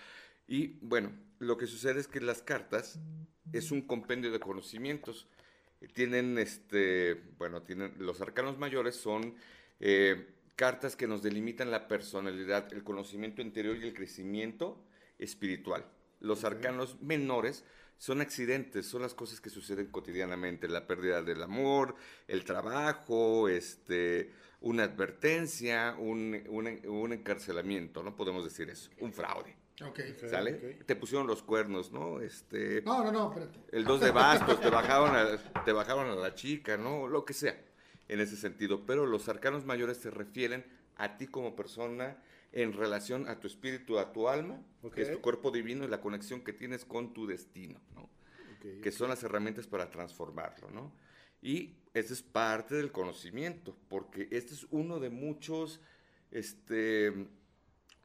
Y 0.48 0.78
bueno, 0.82 1.12
lo 1.40 1.58
que 1.58 1.68
sucede 1.68 2.00
es 2.02 2.08
que 2.08 2.20
las 2.20 2.42
cartas 2.42 3.00
es 3.54 3.72
un 3.72 3.82
compendio 3.82 4.32
de 4.32 4.40
conocimientos. 4.40 5.28
Tienen, 5.94 6.38
este, 6.38 7.16
bueno, 7.38 7.62
tienen, 7.64 7.94
los 7.98 8.20
arcanos 8.22 8.58
mayores 8.58 8.96
son 8.96 9.36
eh, 9.80 10.28
cartas 10.56 10.96
que 10.96 11.08
nos 11.08 11.24
delimitan 11.24 11.72
la 11.72 11.88
personalidad, 11.88 12.72
el 12.74 12.84
conocimiento 12.84 13.42
interior 13.42 13.78
y 13.78 13.84
el 13.88 13.94
crecimiento 13.94 14.84
espiritual. 15.20 15.86
Los 16.20 16.44
arcanos 16.44 17.02
menores 17.02 17.64
son 17.98 18.22
accidentes, 18.22 18.86
son 18.86 19.02
las 19.02 19.14
cosas 19.14 19.40
que 19.42 19.50
suceden 19.50 19.88
cotidianamente, 19.88 20.68
la 20.68 20.86
pérdida 20.88 21.22
del 21.22 21.42
amor, 21.44 21.96
el 22.28 22.44
trabajo, 22.44 23.48
este, 23.50 24.32
una 24.62 24.84
advertencia, 24.84 25.96
un, 26.00 26.44
un- 26.50 26.82
un 26.88 27.14
encarcelamiento, 27.14 28.04
no 28.04 28.16
podemos 28.16 28.44
decir 28.44 28.70
eso, 28.70 28.90
un 29.00 29.14
fraude, 29.14 29.56
Ok. 29.86 30.00
¿sale? 30.30 30.54
Te 30.86 30.96
pusieron 30.96 31.28
los 31.28 31.44
cuernos, 31.44 31.92
¿no? 31.92 32.20
Este, 32.22 32.82
No, 32.84 33.04
no, 33.04 33.12
no, 33.12 33.30
espérate. 33.32 33.60
el 33.72 33.84
dos 33.86 34.02
de 34.02 34.12
bastos, 34.12 34.60
te 34.62 34.70
bajaron, 34.70 35.16
a, 35.16 35.64
te 35.64 35.72
bajaron 35.72 36.10
a 36.10 36.16
la 36.16 36.34
chica, 36.36 36.78
¿no? 36.78 37.08
Lo 37.08 37.24
que 37.26 37.34
sea, 37.34 37.58
en 38.08 38.20
ese 38.20 38.38
sentido. 38.38 38.86
Pero 38.86 39.06
los 39.06 39.30
arcanos 39.30 39.66
mayores 39.66 39.98
se 39.98 40.12
refieren 40.12 40.66
a 40.96 41.18
ti 41.18 41.28
como 41.28 41.56
persona 41.56 42.18
en 42.52 42.74
relación 42.74 43.28
a 43.28 43.40
tu 43.40 43.48
espíritu, 43.48 43.98
a 43.98 44.14
tu 44.14 44.30
alma, 44.30 44.62
que 44.94 45.02
es 45.02 45.12
tu 45.12 45.22
cuerpo 45.22 45.50
divino 45.52 45.84
y 45.84 45.88
la 45.88 46.02
conexión 46.02 46.44
que 46.44 46.54
tienes 46.54 46.86
con 46.86 47.14
tu 47.14 47.26
destino, 47.26 47.82
¿no? 47.96 48.10
Que 48.82 48.92
son 48.92 49.10
las 49.10 49.24
herramientas 49.24 49.68
para 49.68 49.90
transformarlo, 49.90 50.70
¿no? 50.70 50.94
Y 51.42 51.76
esta 51.94 52.14
es 52.14 52.22
parte 52.22 52.76
del 52.76 52.92
conocimiento, 52.92 53.76
porque 53.90 54.30
este 54.32 54.54
es 54.54 54.66
uno 54.70 55.00
de 55.00 55.10
muchos 55.10 55.82
este, 56.32 57.28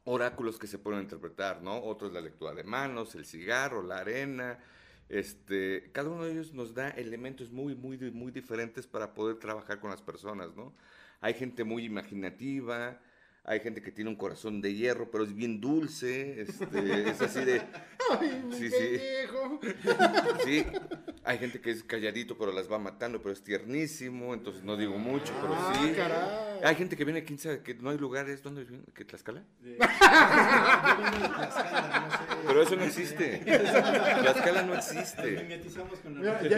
oráculos 0.03 0.59
que 0.59 0.67
se 0.67 0.79
pueden 0.79 1.01
interpretar, 1.01 1.61
¿no? 1.61 1.81
Otro 1.81 2.07
es 2.07 2.13
la 2.13 2.19
lectura 2.19 2.53
de 2.53 2.63
manos, 2.63 3.15
el 3.15 3.25
cigarro, 3.25 3.81
la 3.83 3.99
arena, 3.99 4.59
este, 5.09 5.89
cada 5.91 6.09
uno 6.09 6.23
de 6.23 6.31
ellos 6.31 6.53
nos 6.53 6.73
da 6.73 6.89
elementos 6.89 7.51
muy, 7.51 7.75
muy, 7.75 7.97
muy 8.11 8.31
diferentes 8.31 8.87
para 8.87 9.13
poder 9.13 9.37
trabajar 9.37 9.79
con 9.79 9.89
las 9.89 10.01
personas, 10.01 10.55
¿no? 10.55 10.73
Hay 11.19 11.33
gente 11.33 11.63
muy 11.63 11.83
imaginativa, 11.83 13.01
hay 13.43 13.59
gente 13.59 13.81
que 13.81 13.91
tiene 13.91 14.11
un 14.11 14.15
corazón 14.15 14.61
de 14.61 14.75
hierro, 14.75 15.09
pero 15.09 15.23
es 15.23 15.33
bien 15.33 15.59
dulce, 15.59 16.41
este, 16.41 17.09
es 17.09 17.21
así 17.21 17.43
de... 17.43 17.61
sí, 18.51 18.69
sí. 18.69 18.99
sí, 20.45 20.65
hay 21.23 21.37
gente 21.39 21.59
que 21.59 21.71
es 21.71 21.83
calladito, 21.83 22.37
pero 22.37 22.51
las 22.51 22.71
va 22.71 22.77
matando, 22.77 23.19
pero 23.21 23.33
es 23.33 23.43
tiernísimo, 23.43 24.33
entonces 24.35 24.63
no 24.63 24.77
digo 24.77 24.97
mucho, 24.97 25.33
pero 25.41 25.55
ah, 25.55 25.73
sí. 25.73 25.93
Hay 26.63 26.75
gente 26.75 26.97
que 26.97 27.05
viene, 27.05 27.23
quién 27.23 27.39
sabe, 27.39 27.61
que 27.61 27.73
no 27.75 27.89
hay 27.89 27.97
lugares, 27.97 28.43
¿dónde 28.43 28.63
viene? 28.63 28.83
¿Que 28.93 29.05
Tlaxcala? 29.05 29.43
Pero 32.47 32.61
eso 32.61 32.75
no 32.75 32.83
existe. 32.83 33.39
Tlaxcala 33.39 34.63
no 34.63 34.75
existe. 34.75 35.59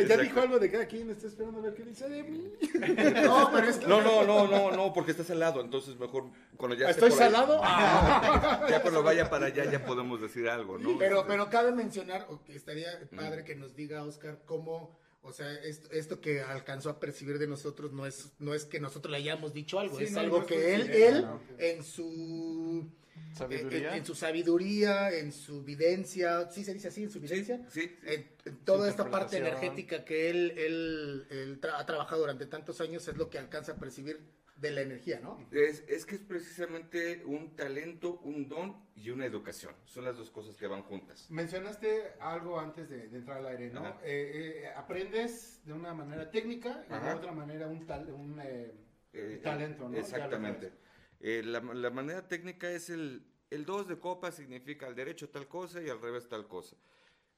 ya, 0.07 0.17
dijo 0.17 0.41
algo 0.41 0.59
de 0.59 0.71
cada 0.71 0.85
quien, 0.85 1.09
está 1.09 1.27
esperando 1.27 1.59
a 1.59 1.63
ver 1.63 1.73
qué 1.73 1.83
dice 1.83 2.09
de 2.09 2.23
mí. 2.23 2.53
No, 3.21 3.51
pero 3.51 3.67
es 3.67 3.77
que... 3.77 3.87
no, 3.87 4.01
no, 4.01 4.23
no, 4.23 4.47
no, 4.47 4.71
no, 4.71 4.93
porque 4.93 5.11
estás 5.11 5.29
al 5.29 5.39
lado, 5.39 5.61
entonces 5.61 5.97
mejor 5.99 6.25
cuando 6.57 6.75
ya 6.75 6.89
¿Estoy 6.89 7.11
salado? 7.11 7.61
ya 7.61 8.79
cuando 8.81 9.03
vaya 9.03 9.29
para 9.29 9.47
allá 9.47 9.65
ya 9.65 9.85
podemos 9.85 10.21
decir 10.21 10.49
algo, 10.49 10.77
¿no? 10.77 10.97
Pero, 10.97 11.25
pero 11.27 11.49
cabe 11.49 11.71
mencionar, 11.71 12.25
o 12.29 12.43
que 12.43 12.55
estaría 12.55 12.89
padre 13.15 13.43
que 13.43 13.55
nos 13.55 13.75
diga, 13.75 14.03
Oscar, 14.03 14.39
cómo 14.45 14.97
o 15.23 15.31
sea, 15.33 15.53
esto, 15.63 16.19
que 16.19 16.41
alcanzó 16.41 16.89
a 16.89 16.99
percibir 16.99 17.37
de 17.37 17.47
nosotros 17.47 17.91
no 17.93 18.05
es, 18.05 18.31
no 18.39 18.53
es 18.53 18.65
que 18.65 18.79
nosotros 18.79 19.11
le 19.11 19.17
hayamos 19.17 19.53
dicho 19.53 19.79
algo, 19.79 19.99
es 19.99 20.15
algo 20.15 20.45
que 20.45 20.75
él, 20.75 20.89
él 20.91 21.27
en 21.59 21.83
su 21.83 22.89
¿Sabiduría? 23.33 23.95
En, 23.95 24.05
su 24.05 24.15
sabiduría, 24.15 25.11
en 25.11 25.31
su 25.31 25.63
videncia, 25.63 26.49
sí 26.51 26.63
se 26.63 26.73
dice 26.73 26.89
así, 26.89 27.03
en 27.03 27.11
su 27.11 27.19
videncia, 27.19 27.65
sí, 27.69 27.95
En, 28.03 28.27
toda 28.65 28.89
esta 28.89 29.09
parte 29.09 29.37
energética 29.37 30.03
que 30.03 30.29
él, 30.29 30.53
él, 30.57 31.59
ha 31.73 31.85
trabajado 31.85 32.21
durante 32.21 32.45
tantos 32.45 32.81
años 32.81 33.07
es 33.07 33.15
lo 33.15 33.29
que 33.29 33.37
alcanza 33.37 33.73
a 33.73 33.75
percibir 33.75 34.19
de 34.61 34.71
la 34.71 34.81
energía, 34.81 35.19
¿no? 35.19 35.43
Es, 35.51 35.83
es, 35.87 36.05
que 36.05 36.15
es 36.15 36.21
precisamente 36.21 37.23
un 37.25 37.55
talento, 37.55 38.19
un 38.19 38.47
don 38.47 38.75
y 38.95 39.09
una 39.09 39.25
educación. 39.25 39.73
Son 39.85 40.05
las 40.05 40.15
dos 40.15 40.29
cosas 40.29 40.55
que 40.55 40.67
van 40.67 40.83
juntas. 40.83 41.25
Mencionaste 41.31 42.13
algo 42.19 42.59
antes 42.59 42.89
de, 42.89 43.05
entrar 43.05 43.39
al 43.39 43.47
aire, 43.47 43.71
¿no? 43.71 43.87
Eh, 44.03 44.63
eh, 44.63 44.67
aprendes 44.75 45.61
de 45.65 45.73
una 45.73 45.95
manera 45.95 46.29
técnica 46.29 46.85
y 46.87 46.93
de 46.93 47.13
otra 47.13 47.31
manera 47.31 47.67
un, 47.67 47.87
un, 48.13 48.39
eh, 48.43 49.39
talento, 49.41 49.89
¿no? 49.89 49.97
Exactamente. 49.97 50.71
La, 51.19 51.59
la, 51.59 51.89
manera 51.89 52.27
técnica 52.27 52.71
es 52.71 52.91
el, 52.91 53.25
el 53.49 53.65
dos 53.65 53.87
de 53.87 53.97
copa 53.97 54.31
significa 54.31 54.85
al 54.85 54.95
derecho 54.95 55.29
tal 55.29 55.47
cosa 55.47 55.81
y 55.81 55.89
al 55.89 55.99
revés 55.99 56.29
tal 56.29 56.47
cosa. 56.47 56.77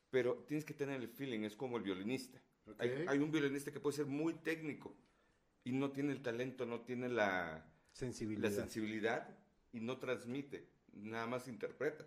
Pero 0.10 0.44
tienes 0.46 0.66
que 0.66 0.74
tener 0.74 1.00
el 1.02 1.08
feeling, 1.08 1.42
es 1.44 1.56
como 1.56 1.78
el 1.78 1.84
violinista. 1.84 2.42
Hay, 2.78 3.06
hay 3.08 3.18
un 3.18 3.32
violinista 3.32 3.72
que 3.72 3.80
puede 3.80 3.96
ser 3.96 4.06
muy 4.06 4.34
técnico, 4.36 4.96
y 5.64 5.72
no 5.72 5.92
tiene 5.92 6.12
el 6.12 6.22
talento, 6.22 6.66
no 6.66 6.82
tiene 6.82 7.10
la 7.10 7.66
sensibilidad, 7.92 8.50
la 8.50 8.56
sensibilidad 8.56 9.38
y 9.72 9.80
no 9.80 9.98
transmite, 9.98 10.68
nada 10.94 11.28
más 11.28 11.48
interpreta. 11.48 12.06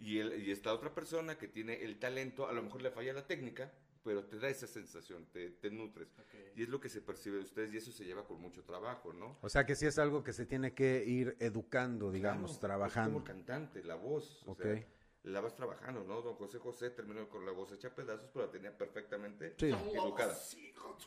Y, 0.00 0.20
y 0.20 0.50
esta 0.50 0.72
otra 0.72 0.94
persona 0.94 1.36
que 1.36 1.48
tiene 1.48 1.82
el 1.84 1.98
talento, 1.98 2.48
a 2.48 2.52
lo 2.52 2.62
mejor 2.62 2.80
le 2.80 2.90
falla 2.90 3.12
la 3.12 3.26
técnica, 3.26 3.70
pero 4.04 4.24
te 4.24 4.38
da 4.38 4.48
esa 4.48 4.66
sensación, 4.66 5.26
te, 5.32 5.50
te 5.50 5.70
nutres. 5.70 6.08
Y 6.54 6.62
es 6.62 6.68
lo 6.68 6.80
que 6.80 6.88
se 6.88 7.00
percibe 7.00 7.38
de 7.38 7.42
ustedes 7.42 7.72
y 7.72 7.78
eso 7.78 7.90
se 7.90 8.04
lleva 8.04 8.24
con 8.26 8.40
mucho 8.40 8.62
trabajo, 8.62 9.12
¿no? 9.12 9.38
O 9.40 9.48
sea 9.48 9.64
que 9.64 9.74
sí 9.74 9.86
es 9.86 9.98
algo 9.98 10.22
que 10.22 10.32
se 10.32 10.46
tiene 10.46 10.74
que 10.74 11.04
ir 11.04 11.36
educando, 11.40 12.12
digamos, 12.12 12.60
trabajando. 12.60 13.14
como 13.14 13.24
cantante, 13.24 13.82
la 13.82 13.94
voz. 13.94 14.42
O 14.46 14.54
sea, 14.54 14.84
la 15.24 15.40
vas 15.40 15.54
trabajando, 15.54 16.04
¿no? 16.04 16.20
Don 16.20 16.34
José 16.34 16.58
José 16.58 16.90
terminó 16.90 17.28
con 17.28 17.46
la 17.46 17.52
voz 17.52 17.72
hecha 17.72 17.94
pedazos, 17.94 18.28
pero 18.32 18.46
la 18.46 18.52
tenía 18.52 18.76
perfectamente 18.76 19.56
educada. 19.58 20.36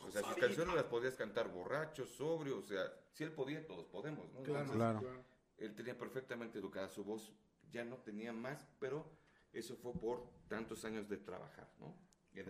o 0.02 0.10
sea, 0.10 0.22
sus 0.22 0.36
canciones 0.36 0.74
las 0.74 0.84
podías 0.84 1.14
cantar 1.14 1.48
borracho, 1.48 2.04
sobrio, 2.04 2.58
o 2.58 2.62
sea, 2.62 2.82
si 3.12 3.24
él 3.24 3.32
podía, 3.32 3.64
todos 3.66 3.86
podemos, 3.86 4.30
¿no? 4.32 4.42
Claro, 4.42 4.72
claro. 4.72 5.24
Él 5.56 5.74
tenía 5.74 5.96
perfectamente 5.96 6.58
educada 6.58 6.88
su 6.88 7.04
voz, 7.04 7.32
ya 7.70 7.84
no 7.84 7.96
tenía 7.98 8.32
más, 8.32 8.68
pero 8.80 9.08
eso 9.52 9.76
fue 9.76 9.92
por 9.92 10.28
tantos 10.48 10.84
años 10.84 11.08
de 11.08 11.16
trabajar, 11.18 11.68
¿no? 11.78 11.96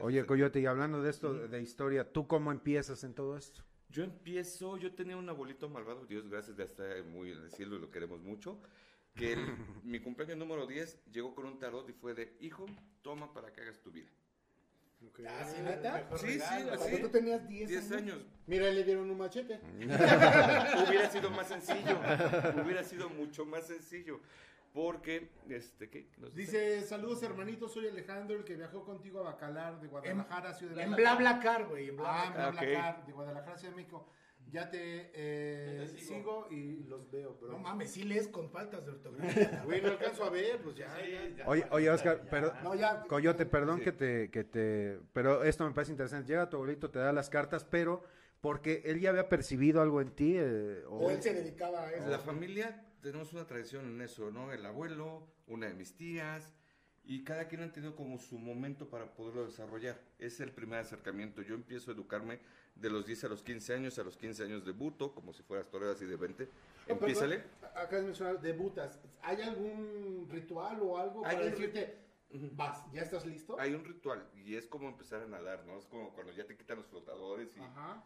Oye, 0.00 0.26
Coyote, 0.26 0.60
y 0.60 0.66
hablando 0.66 1.02
de 1.02 1.10
esto, 1.10 1.32
de 1.32 1.62
historia, 1.62 2.12
¿tú 2.12 2.26
cómo 2.26 2.50
empiezas 2.50 3.04
en 3.04 3.14
todo 3.14 3.36
esto? 3.36 3.62
Yo 3.90 4.04
empiezo, 4.04 4.76
yo 4.76 4.94
tenía 4.94 5.16
un 5.16 5.28
abuelito 5.28 5.68
malvado, 5.68 6.04
Dios 6.04 6.28
gracias, 6.28 6.56
de 6.56 6.64
estar 6.64 7.04
muy 7.04 7.32
en 7.32 7.38
el 7.38 7.50
cielo 7.50 7.76
y 7.76 7.78
lo 7.78 7.90
queremos 7.90 8.20
mucho 8.20 8.60
que 9.18 9.36
mi 9.84 10.00
cumpleaños 10.00 10.38
número 10.38 10.66
10 10.66 11.10
llegó 11.12 11.34
con 11.34 11.44
un 11.46 11.58
tarot 11.58 11.88
y 11.90 11.92
fue 11.92 12.14
de, 12.14 12.36
hijo, 12.40 12.64
toma 13.02 13.32
para 13.34 13.52
que 13.52 13.60
hagas 13.60 13.80
tu 13.80 13.90
vida. 13.90 14.08
¿Ah, 15.28 15.44
sí, 15.44 15.62
neta? 15.62 16.08
Sí, 16.16 16.40
sí, 16.40 16.68
así. 16.72 17.00
tú 17.00 17.08
tenías 17.08 17.46
10 17.46 17.92
años. 17.92 18.18
Mira, 18.46 18.68
le 18.70 18.82
dieron 18.82 19.08
un 19.08 19.16
machete. 19.16 19.60
hubiera 19.78 21.08
sido 21.08 21.30
más 21.30 21.46
sencillo. 21.46 22.00
hubiera 22.64 22.82
sido 22.82 23.08
mucho 23.10 23.44
más 23.44 23.66
sencillo. 23.66 24.20
Porque, 24.72 25.30
este, 25.48 25.88
¿qué? 25.88 26.08
dice, 26.34 26.82
saludos 26.82 27.22
hermanitos, 27.22 27.72
soy 27.72 27.88
Alejandro, 27.88 28.36
el 28.36 28.44
que 28.44 28.54
viajó 28.54 28.84
contigo 28.84 29.20
a 29.20 29.22
Bacalar 29.32 29.80
de 29.80 29.88
Guadalajara, 29.88 30.52
Ciudad 30.52 30.74
de 30.74 30.82
En 30.82 30.94
BlaBlaCar, 30.94 31.66
güey. 31.66 31.88
En 31.88 31.96
ah, 32.00 32.24
en 32.26 32.32
BlaBlaCar, 32.34 33.06
de 33.06 33.12
Guadalajara, 33.12 33.56
Ciudad 33.56 33.72
de 33.72 33.76
México. 33.76 34.08
Ya 34.50 34.70
te, 34.70 35.10
eh, 35.12 35.86
sigo. 35.98 36.48
y 36.50 36.84
los 36.84 37.10
veo, 37.10 37.36
bro. 37.40 37.52
No 37.52 37.58
mames, 37.58 37.90
sí 37.90 38.02
lees 38.02 38.28
con 38.28 38.50
faltas 38.50 38.84
de 38.86 38.92
ortografía. 38.92 39.62
Güey, 39.64 39.82
no 39.82 39.88
alcanzo 39.88 40.24
a 40.24 40.30
ver, 40.30 40.60
pues 40.62 40.76
ya. 40.76 40.96
Oye, 41.46 41.66
oye, 41.70 41.90
Oscar, 41.90 42.26
pero, 42.30 42.52
no, 42.62 42.74
ya, 42.74 43.02
Coyote, 43.02 43.44
perdón 43.44 43.80
que 43.80 43.92
te, 43.92 44.30
que 44.30 44.44
te, 44.44 45.00
pero 45.12 45.44
esto 45.44 45.66
me 45.66 45.74
parece 45.74 45.92
interesante. 45.92 46.28
Llega 46.28 46.48
tu 46.48 46.56
abuelito, 46.56 46.90
te 46.90 46.98
da 46.98 47.12
las 47.12 47.28
cartas, 47.28 47.64
pero 47.64 48.02
porque 48.40 48.82
él 48.86 49.00
ya 49.00 49.10
había 49.10 49.28
percibido 49.28 49.82
algo 49.82 50.00
en 50.00 50.10
ti. 50.12 50.34
Eh, 50.36 50.82
o... 50.88 51.10
él 51.10 51.22
se 51.22 51.34
dedicaba 51.34 51.82
a 51.82 51.92
eso. 51.92 52.08
La 52.08 52.18
familia, 52.18 52.86
tenemos 53.02 53.32
una 53.32 53.46
tradición 53.46 53.86
en 53.86 54.00
eso, 54.00 54.30
¿no? 54.30 54.52
El 54.52 54.64
abuelo, 54.64 55.28
una 55.46 55.66
de 55.66 55.74
mis 55.74 55.94
tías, 55.94 56.54
y 57.04 57.24
cada 57.24 57.48
quien 57.48 57.62
ha 57.62 57.72
tenido 57.72 57.96
como 57.96 58.18
su 58.18 58.38
momento 58.38 58.88
para 58.90 59.14
poderlo 59.14 59.46
desarrollar. 59.46 59.98
Es 60.18 60.40
el 60.40 60.52
primer 60.52 60.80
acercamiento. 60.80 61.42
Yo 61.42 61.54
empiezo 61.54 61.90
a 61.90 61.94
educarme 61.94 62.38
de 62.80 62.90
los 62.90 63.04
10 63.06 63.24
a 63.24 63.28
los 63.28 63.42
15 63.42 63.74
años, 63.74 63.98
a 63.98 64.04
los 64.04 64.16
15 64.16 64.44
años 64.44 64.64
debuto, 64.64 65.12
como 65.12 65.32
si 65.32 65.42
fueras 65.42 65.68
torero 65.68 65.92
así 65.92 66.06
de 66.06 66.16
20. 66.16 66.48
Empiézale. 66.86 67.44
acá 67.74 67.98
es 67.98 68.04
mencionar, 68.04 68.40
debutas. 68.40 68.98
¿Hay 69.22 69.42
algún 69.42 70.28
ritual 70.30 70.80
o 70.82 70.96
algo 70.96 71.22
para 71.22 71.40
decirte, 71.40 71.98
vas, 72.52 72.90
ya 72.92 73.02
estás 73.02 73.26
listo? 73.26 73.58
Hay 73.58 73.74
un 73.74 73.84
ritual 73.84 74.26
y 74.34 74.54
es 74.54 74.66
como 74.66 74.88
empezar 74.88 75.22
a 75.22 75.26
nadar, 75.26 75.64
¿no? 75.66 75.78
Es 75.78 75.86
como 75.86 76.12
cuando 76.14 76.32
ya 76.32 76.46
te 76.46 76.56
quitan 76.56 76.78
los 76.78 76.86
flotadores 76.86 77.56
y... 77.56 77.60
Ajá. 77.60 78.04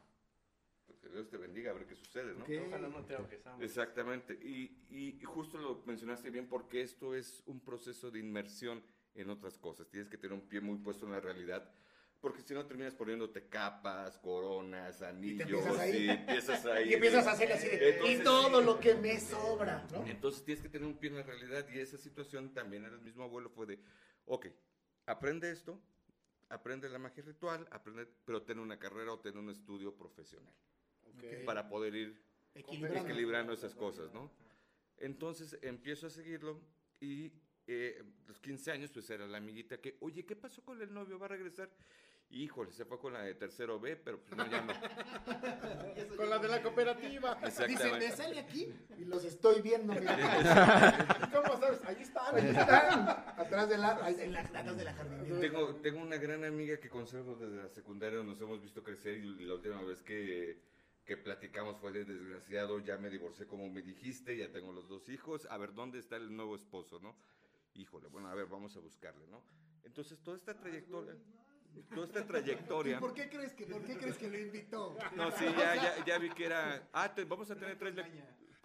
Pues 0.87 0.99
que 0.99 1.09
Dios 1.09 1.29
te 1.29 1.37
bendiga, 1.37 1.71
a 1.71 1.75
ver 1.75 1.87
qué 1.87 1.95
sucede, 1.95 2.35
¿no? 2.35 2.45
Ojalá 2.67 2.89
no 2.89 3.05
te 3.05 3.17
Exactamente. 3.61 4.35
Y, 4.35 4.85
y, 4.91 5.23
justo 5.23 5.57
lo 5.57 5.81
mencionaste 5.87 6.29
bien 6.31 6.49
porque 6.49 6.83
esto 6.83 7.15
es 7.15 7.43
un 7.47 7.61
proceso 7.61 8.11
de 8.11 8.19
inmersión 8.19 8.83
en 9.15 9.31
otras 9.31 9.59
cosas. 9.59 9.89
Tienes 9.89 10.09
que 10.09 10.19
tener 10.19 10.35
un 10.35 10.49
pie 10.49 10.61
muy 10.61 10.79
puesto 10.79 11.07
en 11.07 11.13
la 11.13 11.21
realidad 11.21 11.73
porque 12.23 12.41
si 12.41 12.55
no 12.55 12.65
terminas 12.65 12.95
poniéndote 12.95 13.49
capas, 13.49 14.17
coronas, 14.19 15.03
anillos, 15.03 15.49
y, 15.93 16.09
empiezas 16.09 16.65
ahí. 16.67 16.89
y 16.91 16.95
empiezas 16.95 17.27
a 17.27 17.33
hacer 17.33 17.53
así, 17.53 17.69
y 18.09 18.23
todo 18.23 18.61
lo 18.61 18.79
que 18.79 18.95
me 18.95 19.19
sobra, 19.19 19.85
¿no? 19.91 20.07
Entonces 20.07 20.45
tienes 20.45 20.63
que 20.63 20.69
tener 20.69 20.87
un 20.87 20.97
pie 20.97 21.11
en 21.11 21.17
la 21.17 21.25
realidad 21.25 21.67
y 21.75 21.81
esa 21.81 21.99
situación 21.99 22.55
también 22.55 22.85
era 22.85 22.95
el 22.95 23.03
mismo 23.03 23.25
abuelo 23.25 23.51
fue 23.51 23.67
de, 23.67 23.81
ok, 24.27 24.47
aprende 25.07 25.51
esto, 25.51 25.83
aprende 26.49 26.89
la 26.89 27.01
magia 27.01 27.25
ritual, 27.25 27.67
aprende, 27.73 28.07
pero 28.25 28.43
ten 28.43 28.61
una 28.61 28.79
carrera 28.79 29.13
o 29.13 29.19
ten 29.19 29.37
un 29.37 29.51
estudio 29.51 29.97
profesional 29.97 30.55
para 31.45 31.69
poder 31.69 31.95
ir 31.97 32.23
equilibrando, 32.55 33.53
esas 33.53 33.75
cosas, 33.75 34.15
¿no? 34.15 34.31
Entonces 34.97 35.59
empiezo 35.61 36.07
a 36.07 36.11
seguirlo 36.11 36.61
y 37.01 37.33
eh, 37.67 38.01
los 38.29 38.39
15 38.39 38.71
años 38.71 38.91
pues 38.93 39.11
era 39.11 39.27
la 39.27 39.39
amiguita 39.39 39.81
que, 39.81 39.97
oye, 40.01 40.25
¿qué 40.25 40.37
pasó 40.37 40.63
con 40.63 40.81
el 40.81 40.95
novio? 40.95 41.19
¿Va 41.19 41.27
a 41.27 41.31
regresar? 41.31 41.69
Híjole, 42.33 42.73
se 42.73 42.87
fue 42.87 42.99
con 42.99 43.13
la 43.13 43.21
de 43.21 43.35
tercero 43.35 43.79
B, 43.79 43.95
pero 43.95 44.19
pues 44.19 44.35
no 44.35 44.47
llama. 44.47 44.73
con 46.17 46.31
la 46.31 46.39
de 46.39 46.49
la 46.49 46.63
cooperativa. 46.63 47.39
Dice, 47.69 47.93
me 47.93 48.11
sale 48.11 48.41
aquí 48.41 48.73
y 48.97 49.05
los 49.05 49.23
estoy 49.25 49.61
viendo. 49.61 49.93
¿Cómo 51.33 51.61
sabes? 51.61 51.85
Ahí 51.85 52.01
están, 52.01 52.35
ahí 52.35 52.49
están. 52.49 53.09
Atrás 53.37 53.69
de 53.69 53.77
la, 53.77 54.11
en 54.11 54.33
la, 54.33 54.41
atrás 54.41 54.77
de 54.79 54.85
la 54.85 54.95
jardinera. 54.95 55.41
Tengo, 55.41 55.75
tengo 55.77 56.01
una 56.01 56.17
gran 56.17 56.43
amiga 56.45 56.81
que 56.81 56.89
conservo 56.89 57.35
desde 57.35 57.55
la 57.55 57.69
secundaria, 57.69 58.23
nos 58.23 58.41
hemos 58.41 58.63
visto 58.63 58.83
crecer 58.83 59.19
y 59.19 59.45
la 59.45 59.55
última 59.55 59.83
vez 59.83 60.01
que, 60.03 60.59
que 61.05 61.19
platicamos 61.19 61.77
fue 61.77 61.93
de 61.93 62.07
desgraciado, 62.07 62.81
ya 62.81 62.97
me 62.97 63.11
divorcié 63.11 63.47
como 63.47 63.69
me 63.69 63.83
dijiste, 63.83 64.39
ya 64.39 64.51
tengo 64.51 64.73
los 64.73 64.89
dos 64.89 65.07
hijos, 65.11 65.47
a 65.51 65.59
ver, 65.59 65.75
¿dónde 65.75 65.99
está 65.99 66.17
el 66.17 66.35
nuevo 66.35 66.57
esposo, 66.57 66.99
no? 66.99 67.15
Híjole, 67.75 68.09
bueno, 68.09 68.29
a 68.29 68.35
ver, 68.35 68.47
vamos 68.47 68.75
a 68.79 68.81
buscarle, 68.81 69.27
¿no? 69.27 69.43
Entonces, 69.85 70.19
toda 70.23 70.37
esta 70.37 70.59
trayectoria 70.59 71.15
toda 71.95 72.07
esta 72.07 72.27
trayectoria. 72.27 72.97
¿Y 72.97 73.01
por 73.01 73.15
qué 73.15 73.29
crees 73.29 73.53
que, 73.53 73.67
por 73.67 73.85
qué 73.85 73.97
crees 73.97 74.17
que 74.17 74.29
lo 74.29 74.39
invitó? 74.39 74.97
No, 75.17 75.31
sí, 75.33 75.45
ya, 75.57 75.75
ya, 75.77 76.05
ya 76.05 76.19
vi 76.19 76.31
que 76.31 76.47
era. 76.47 76.89
Ah, 76.93 77.13
vamos 77.27 77.51
a 77.51 77.57
tener 77.57 77.79
tres, 77.79 77.95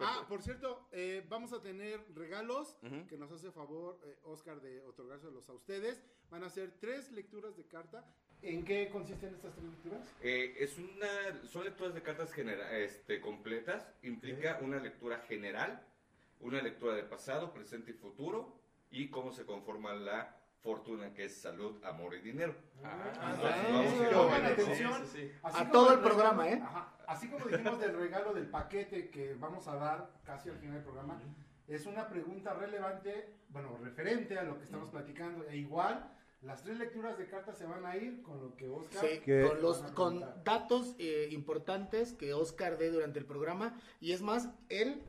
Ah, 0.00 0.24
por 0.28 0.42
cierto, 0.42 0.88
eh, 0.92 1.24
vamos 1.28 1.52
a 1.52 1.60
tener 1.60 2.00
regalos 2.14 2.76
que 3.08 3.16
nos 3.16 3.32
hace 3.32 3.50
favor 3.50 4.00
eh, 4.04 4.16
Oscar 4.22 4.60
de 4.60 4.80
otorgárselos 4.82 5.48
a 5.48 5.52
ustedes. 5.52 6.04
Van 6.30 6.44
a 6.44 6.50
ser 6.50 6.70
tres 6.78 7.10
lecturas 7.10 7.56
de 7.56 7.64
carta. 7.64 8.04
¿En 8.40 8.64
qué 8.64 8.88
consisten 8.90 9.34
estas 9.34 9.54
tres 9.56 9.66
lecturas? 9.68 10.14
Eh, 10.22 10.54
es 10.60 10.78
una, 10.78 11.42
son 11.48 11.64
lecturas 11.64 11.94
de 11.94 12.02
cartas 12.02 12.32
este, 12.72 13.20
completas. 13.20 13.92
Implica 14.02 14.60
una 14.62 14.78
lectura 14.78 15.18
general, 15.26 15.84
una 16.40 16.62
lectura 16.62 16.94
de 16.94 17.02
pasado, 17.02 17.52
presente 17.52 17.90
y 17.90 17.94
futuro 17.94 18.56
y 18.90 19.08
cómo 19.08 19.32
se 19.32 19.44
conforma 19.44 19.94
la 19.94 20.37
fortuna 20.62 21.12
que 21.14 21.24
es 21.24 21.40
salud, 21.40 21.82
amor 21.84 22.14
y 22.14 22.20
dinero. 22.20 22.54
a 25.42 25.70
todo 25.70 25.92
el 25.92 26.00
programa, 26.00 26.48
¿eh? 26.48 26.62
Así 27.06 27.28
como 27.28 27.46
dijimos 27.46 27.80
del 27.80 27.96
regalo 27.96 28.32
del 28.34 28.48
paquete 28.48 29.08
que 29.10 29.34
vamos 29.34 29.66
a 29.68 29.76
dar 29.76 30.10
casi 30.24 30.50
al 30.50 30.58
final 30.58 30.74
del 30.74 30.84
programa, 30.84 31.20
es 31.66 31.86
una 31.86 32.08
pregunta 32.08 32.54
relevante, 32.54 33.34
bueno, 33.50 33.78
referente 33.82 34.38
a 34.38 34.42
lo 34.42 34.58
que 34.58 34.64
estamos 34.64 34.90
platicando. 34.90 35.46
E 35.48 35.56
igual, 35.56 36.10
las 36.42 36.62
tres 36.62 36.78
lecturas 36.78 37.18
de 37.18 37.26
cartas 37.26 37.58
se 37.58 37.66
van 37.66 37.84
a 37.84 37.96
ir 37.96 38.22
con 38.22 38.40
lo 38.40 38.56
que 38.56 38.68
Oscar... 38.68 39.04
Sí, 39.04 39.20
con, 39.20 39.60
los, 39.60 39.78
con 39.92 40.24
datos 40.44 40.94
eh, 40.98 41.28
importantes 41.30 42.12
que 42.12 42.32
Oscar 42.32 42.78
dé 42.78 42.90
durante 42.90 43.18
el 43.18 43.26
programa. 43.26 43.78
Y 44.00 44.12
es 44.12 44.22
más, 44.22 44.48
él 44.68 45.02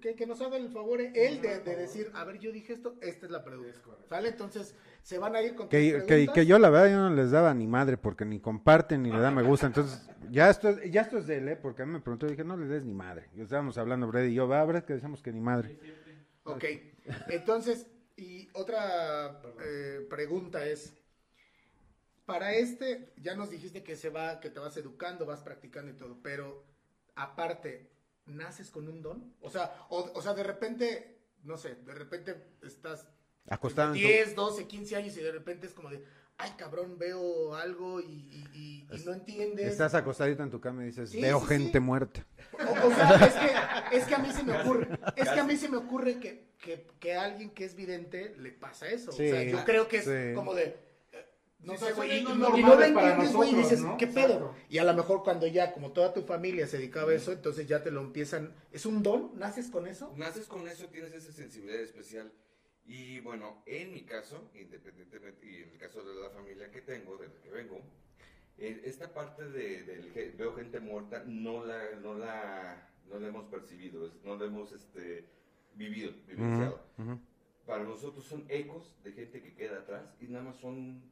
que, 0.00 0.26
nos 0.26 0.40
haga 0.40 0.56
el 0.56 0.70
favor 0.70 1.00
él 1.00 1.40
de, 1.40 1.60
decir, 1.60 2.10
a 2.14 2.24
ver, 2.24 2.38
yo 2.38 2.50
dije 2.50 2.72
esto, 2.72 2.96
esta 3.00 3.26
es 3.26 3.32
la 3.32 3.44
pregunta. 3.44 3.78
¿Sale? 4.08 4.28
Entonces, 4.28 4.74
se 5.02 5.18
van 5.18 5.36
a 5.36 5.42
ir 5.42 5.54
con 5.54 5.68
que, 5.68 6.02
que, 6.06 6.26
que, 6.26 6.46
yo 6.46 6.58
la 6.58 6.70
verdad 6.70 6.90
yo 6.90 6.96
no 6.96 7.14
les 7.14 7.30
daba 7.30 7.54
ni 7.54 7.66
madre 7.66 7.96
porque 7.96 8.24
ni 8.24 8.40
comparten 8.40 9.02
ni 9.02 9.12
le 9.12 9.20
da 9.20 9.30
me 9.30 9.42
gusta. 9.42 9.66
Entonces, 9.66 10.08
ya 10.30 10.50
esto, 10.50 10.82
ya 10.84 11.02
esto 11.02 11.18
es 11.18 11.26
de 11.26 11.38
él, 11.38 11.48
¿eh? 11.48 11.56
porque 11.56 11.82
a 11.82 11.86
mí 11.86 11.92
me 11.92 12.00
preguntó 12.00 12.26
dije, 12.26 12.44
no 12.44 12.56
le 12.56 12.66
des 12.66 12.84
ni 12.84 12.94
madre. 12.94 13.28
Y 13.36 13.40
estábamos 13.40 13.78
hablando, 13.78 14.08
Brady 14.08 14.28
y 14.28 14.34
yo, 14.34 14.48
va, 14.48 14.64
Brad, 14.64 14.84
que 14.84 14.94
decíamos 14.94 15.22
que 15.22 15.32
ni 15.32 15.40
madre. 15.40 15.78
Ok, 16.44 16.64
entonces, 17.28 17.86
y 18.16 18.48
otra 18.54 19.40
eh, 19.64 20.06
pregunta 20.10 20.66
es, 20.66 20.94
para 22.26 22.52
este, 22.52 23.12
ya 23.16 23.36
nos 23.36 23.50
dijiste 23.50 23.82
que 23.82 23.96
se 23.96 24.10
va, 24.10 24.40
que 24.40 24.50
te 24.50 24.58
vas 24.58 24.76
educando, 24.76 25.24
vas 25.24 25.42
practicando 25.42 25.92
y 25.92 25.94
todo, 25.94 26.18
pero 26.22 26.64
aparte, 27.14 27.90
naces 28.28 28.70
con 28.70 28.88
un 28.88 29.02
don? 29.02 29.34
O 29.40 29.50
sea, 29.50 29.86
o, 29.90 30.22
sea, 30.22 30.34
de 30.34 30.42
repente, 30.42 31.18
no 31.44 31.56
sé, 31.56 31.76
de 31.76 31.94
repente 31.94 32.36
estás 32.62 33.08
acostado 33.48 33.92
10, 33.92 34.34
12, 34.34 34.66
15 34.66 34.96
años 34.96 35.16
y 35.16 35.20
de 35.20 35.32
repente 35.32 35.66
es 35.66 35.74
como 35.74 35.90
de, 35.90 36.04
ay 36.36 36.52
cabrón, 36.56 36.98
veo 36.98 37.54
algo 37.54 38.00
y, 38.00 38.86
no 39.04 39.12
entiendes. 39.12 39.68
Estás 39.68 39.94
acostadito 39.94 40.42
en 40.42 40.50
tu 40.50 40.60
cama 40.60 40.82
y 40.82 40.86
dices, 40.86 41.12
veo 41.12 41.40
gente 41.40 41.80
muerta. 41.80 42.26
O, 42.52 42.90
sea, 42.90 43.88
es 43.92 44.04
que, 44.04 44.14
a 44.14 44.18
mí 44.18 44.32
se 44.32 44.42
me 44.42 44.58
ocurre, 44.58 44.88
es 45.16 45.28
que 45.28 45.40
a 45.40 45.44
mí 45.44 45.56
se 45.56 45.68
me 45.68 45.76
ocurre 45.76 46.18
que, 46.18 46.48
que, 46.98 47.14
a 47.14 47.24
alguien 47.24 47.50
que 47.50 47.64
es 47.64 47.74
vidente 47.74 48.34
le 48.38 48.52
pasa 48.52 48.88
eso. 48.88 49.10
o 49.10 49.14
sea, 49.14 49.42
yo 49.44 49.64
creo 49.64 49.88
que 49.88 49.98
es 49.98 50.34
como 50.34 50.54
de, 50.54 50.87
no 51.60 51.76
sé, 51.76 51.92
güey, 51.92 52.20
y, 52.20 52.22
no, 52.22 52.34
lo 52.34 52.82
entiendes, 52.82 53.32
güey, 53.32 53.50
y 53.50 53.56
dices, 53.56 53.82
¿qué 53.98 54.06
pedo? 54.06 54.54
Y 54.68 54.78
a 54.78 54.84
lo 54.84 54.94
mejor 54.94 55.24
cuando 55.24 55.46
ya, 55.46 55.72
como 55.72 55.92
toda 55.92 56.14
tu 56.14 56.22
familia 56.22 56.66
se 56.66 56.78
dedicaba 56.78 57.10
a 57.10 57.14
eso, 57.14 57.32
entonces 57.32 57.66
ya 57.66 57.82
te 57.82 57.90
lo 57.90 58.00
empiezan, 58.00 58.54
¿es 58.70 58.86
un 58.86 59.02
don? 59.02 59.36
¿Naces 59.38 59.68
con 59.68 59.86
eso? 59.86 60.12
Naces 60.16 60.46
con 60.46 60.68
eso, 60.68 60.86
tienes 60.86 61.12
esa 61.12 61.32
sensibilidad 61.32 61.80
especial. 61.80 62.32
Y 62.86 63.20
bueno, 63.20 63.62
en 63.66 63.92
mi 63.92 64.02
caso, 64.02 64.50
independientemente, 64.54 65.46
y 65.46 65.62
en 65.62 65.70
el 65.70 65.78
caso 65.78 66.02
de 66.02 66.14
la 66.22 66.30
familia 66.30 66.70
que 66.70 66.80
tengo, 66.80 67.16
de 67.16 67.28
la 67.28 67.34
que 67.42 67.50
vengo, 67.50 67.80
eh, 68.56 68.82
esta 68.84 69.12
parte 69.12 69.44
de, 69.44 70.34
veo 70.38 70.54
gente 70.54 70.80
muerta, 70.80 71.22
no 71.26 71.64
la, 71.64 71.90
no 72.00 72.14
la, 72.14 72.88
no 73.10 73.18
la 73.18 73.28
hemos 73.28 73.46
percibido, 73.46 74.10
no 74.24 74.36
la 74.36 74.46
hemos 74.46 74.72
este, 74.72 75.24
vivido, 75.74 76.12
vivenciado. 76.26 76.80
Para 77.66 77.84
nosotros 77.84 78.24
son 78.24 78.46
ecos 78.48 78.96
de 79.04 79.12
gente 79.12 79.42
que 79.42 79.54
queda 79.54 79.80
atrás 79.80 80.14
y 80.20 80.28
nada 80.28 80.44
más 80.44 80.56
son 80.56 81.02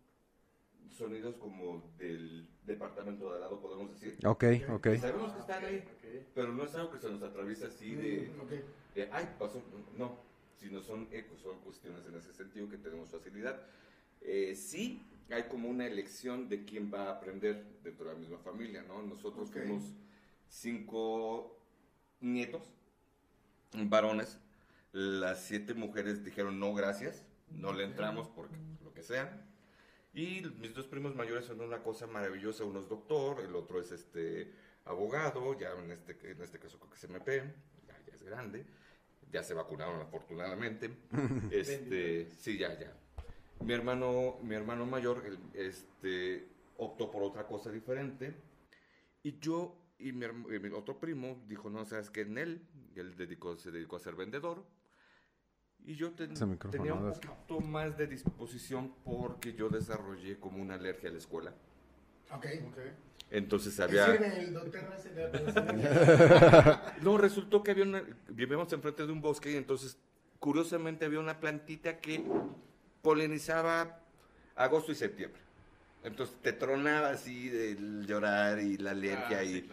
sonidos 0.92 1.36
como 1.36 1.82
del 1.98 2.48
departamento 2.64 3.28
de 3.28 3.36
al 3.36 3.40
lado, 3.40 3.60
podemos 3.60 3.90
decir. 3.92 4.16
Ok, 4.26 4.44
ok. 4.70 4.88
sabemos 4.98 5.32
que 5.32 5.40
están 5.40 5.64
ahí, 5.64 5.84
pero 6.34 6.52
no 6.52 6.64
es 6.64 6.74
algo 6.74 6.92
que 6.92 6.98
se 6.98 7.10
nos 7.10 7.22
atraviesa 7.22 7.66
así 7.66 7.94
de, 7.94 8.30
de 8.94 9.08
ay, 9.12 9.28
pasó, 9.38 9.62
no, 9.96 10.18
sino 10.58 10.80
son 10.80 11.08
ecos, 11.12 11.40
son 11.40 11.58
cuestiones 11.60 12.04
en 12.06 12.16
ese 12.16 12.32
sentido 12.32 12.68
que 12.68 12.78
tenemos 12.78 13.10
facilidad. 13.10 13.60
Eh, 14.22 14.54
sí, 14.54 15.02
hay 15.30 15.44
como 15.44 15.68
una 15.68 15.86
elección 15.86 16.48
de 16.48 16.64
quién 16.64 16.92
va 16.92 17.04
a 17.04 17.12
aprender 17.12 17.64
dentro 17.82 18.06
de 18.06 18.12
la 18.12 18.18
misma 18.18 18.38
familia, 18.38 18.82
¿no? 18.82 19.02
Nosotros 19.02 19.50
fuimos 19.50 19.82
cinco 20.48 21.58
nietos, 22.20 22.62
varones, 23.72 24.38
las 24.92 25.44
siete 25.44 25.74
mujeres 25.74 26.24
dijeron 26.24 26.58
no 26.58 26.72
gracias, 26.74 27.24
no 27.50 27.72
le 27.72 27.84
entramos 27.84 28.28
porque 28.28 28.56
lo 28.82 28.92
que 28.92 29.02
sea 29.02 29.45
y 30.16 30.40
mis 30.58 30.74
dos 30.74 30.86
primos 30.86 31.14
mayores 31.14 31.44
son 31.44 31.60
una 31.60 31.82
cosa 31.82 32.06
maravillosa, 32.06 32.64
uno 32.64 32.80
es 32.80 32.88
doctor, 32.88 33.42
el 33.42 33.54
otro 33.54 33.82
es 33.82 33.92
este 33.92 34.50
abogado, 34.86 35.58
ya 35.58 35.72
en 35.72 35.90
este, 35.90 36.16
en 36.30 36.40
este 36.40 36.58
caso 36.58 36.78
creo 36.78 36.90
que 36.90 36.96
se 36.96 37.06
me 37.06 37.18
ya, 37.18 37.44
ya 37.86 38.14
es 38.14 38.22
grande, 38.22 38.64
ya 39.30 39.42
se 39.42 39.52
vacunaron 39.52 40.00
afortunadamente. 40.00 40.90
este, 41.50 42.30
sí, 42.30 42.56
ya, 42.56 42.78
ya. 42.80 42.96
Mi 43.60 43.74
hermano, 43.74 44.38
mi 44.42 44.54
hermano 44.54 44.86
mayor 44.86 45.22
este, 45.52 46.48
optó 46.78 47.10
por 47.10 47.22
otra 47.22 47.46
cosa 47.46 47.70
diferente. 47.70 48.34
Y 49.22 49.38
yo 49.38 49.76
y 49.98 50.12
mi, 50.12 50.26
mi 50.28 50.70
otro 50.70 50.98
primo 50.98 51.44
dijo, 51.46 51.68
no, 51.68 51.84
sabes 51.84 52.08
que 52.08 52.22
en 52.22 52.38
él, 52.38 52.66
él 52.94 53.16
dedicó, 53.18 53.58
se 53.58 53.70
dedicó 53.70 53.96
a 53.96 54.00
ser 54.00 54.14
vendedor 54.14 54.64
y 55.86 55.94
yo 55.94 56.10
tenía 56.10 56.94
un 56.94 57.12
poquito 57.12 57.60
más 57.60 57.96
de 57.96 58.08
disposición 58.08 58.92
porque 59.04 59.54
yo 59.54 59.68
desarrollé 59.68 60.36
como 60.38 60.60
una 60.60 60.74
alergia 60.74 61.08
a 61.08 61.12
la 61.12 61.18
escuela. 61.18 61.54
Ok. 62.32 62.46
okay. 62.72 62.92
Entonces 63.30 63.78
había... 63.78 64.06
el 64.06 64.52
no, 67.02 67.18
resultó 67.18 67.62
que 67.62 67.70
había 67.70 67.84
una... 67.84 68.02
Vivíamos 68.28 68.72
enfrente 68.72 69.06
de 69.06 69.12
un 69.12 69.20
bosque 69.20 69.52
y 69.52 69.56
entonces, 69.56 69.96
curiosamente, 70.40 71.04
había 71.04 71.20
una 71.20 71.38
plantita 71.38 72.00
que 72.00 72.24
polinizaba 73.02 74.00
agosto 74.56 74.90
y 74.90 74.96
septiembre. 74.96 75.40
Entonces 76.06 76.36
te 76.40 76.52
tronaba 76.52 77.10
así 77.10 77.48
de 77.48 77.76
llorar 78.06 78.60
y 78.60 78.76
la 78.78 78.92
alergia 78.92 79.40
ah, 79.40 79.44
y 79.44 79.68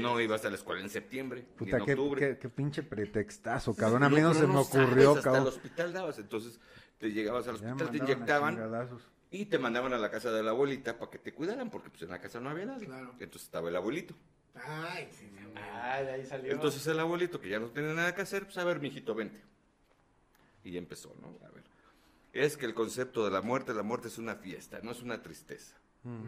no 0.00 0.20
ibas 0.20 0.44
a 0.44 0.50
la 0.50 0.56
escuela 0.56 0.82
en 0.82 0.90
septiembre 0.90 1.46
Puta, 1.56 1.76
en 1.76 1.82
octubre. 1.82 2.38
Qué, 2.38 2.48
pinche 2.48 2.82
pretextazo, 2.82 3.72
cabrón. 3.76 4.02
a 4.02 4.08
mí 4.08 4.20
no, 4.20 4.34
se 4.34 4.48
me 4.48 4.56
ocurrió, 4.56 5.14
sabes, 5.14 5.26
Hasta 5.26 5.38
el 5.38 5.46
hospital 5.46 5.92
dabas, 5.92 6.18
entonces 6.18 6.58
te 6.98 7.12
llegabas 7.12 7.46
al 7.46 7.54
hospital, 7.54 7.90
te 7.92 7.98
inyectaban 7.98 8.98
y 9.30 9.46
te 9.46 9.60
mandaban 9.60 9.92
a 9.92 9.98
la 9.98 10.10
casa 10.10 10.32
de 10.32 10.42
la 10.42 10.50
abuelita 10.50 10.98
para 10.98 11.08
que 11.08 11.18
te 11.18 11.32
cuidaran, 11.32 11.70
porque 11.70 11.88
pues 11.88 12.02
en 12.02 12.10
la 12.10 12.20
casa 12.20 12.40
no 12.40 12.50
había 12.50 12.66
nada. 12.66 12.80
Entonces 13.20 13.42
estaba 13.42 13.68
el 13.68 13.76
abuelito. 13.76 14.14
Ay, 14.56 15.08
sí, 15.12 15.30
Ay, 15.54 16.06
ahí 16.08 16.26
salió. 16.26 16.50
Entonces 16.50 16.84
el 16.88 16.98
abuelito, 16.98 17.40
que 17.40 17.48
ya 17.48 17.60
no 17.60 17.68
tenía 17.68 17.92
nada 17.92 18.12
que 18.12 18.22
hacer, 18.22 18.44
pues 18.44 18.58
a 18.58 18.64
ver, 18.64 18.80
mijito, 18.80 19.14
vente. 19.14 19.40
Y 20.64 20.76
empezó, 20.76 21.14
¿no? 21.20 21.38
A 21.46 21.50
ver 21.52 21.55
es 22.44 22.56
que 22.56 22.66
el 22.66 22.74
concepto 22.74 23.24
de 23.24 23.30
la 23.30 23.42
muerte, 23.42 23.72
la 23.74 23.82
muerte 23.82 24.08
es 24.08 24.18
una 24.18 24.36
fiesta, 24.36 24.80
no 24.82 24.90
es 24.90 25.02
una 25.02 25.22
tristeza. 25.22 25.76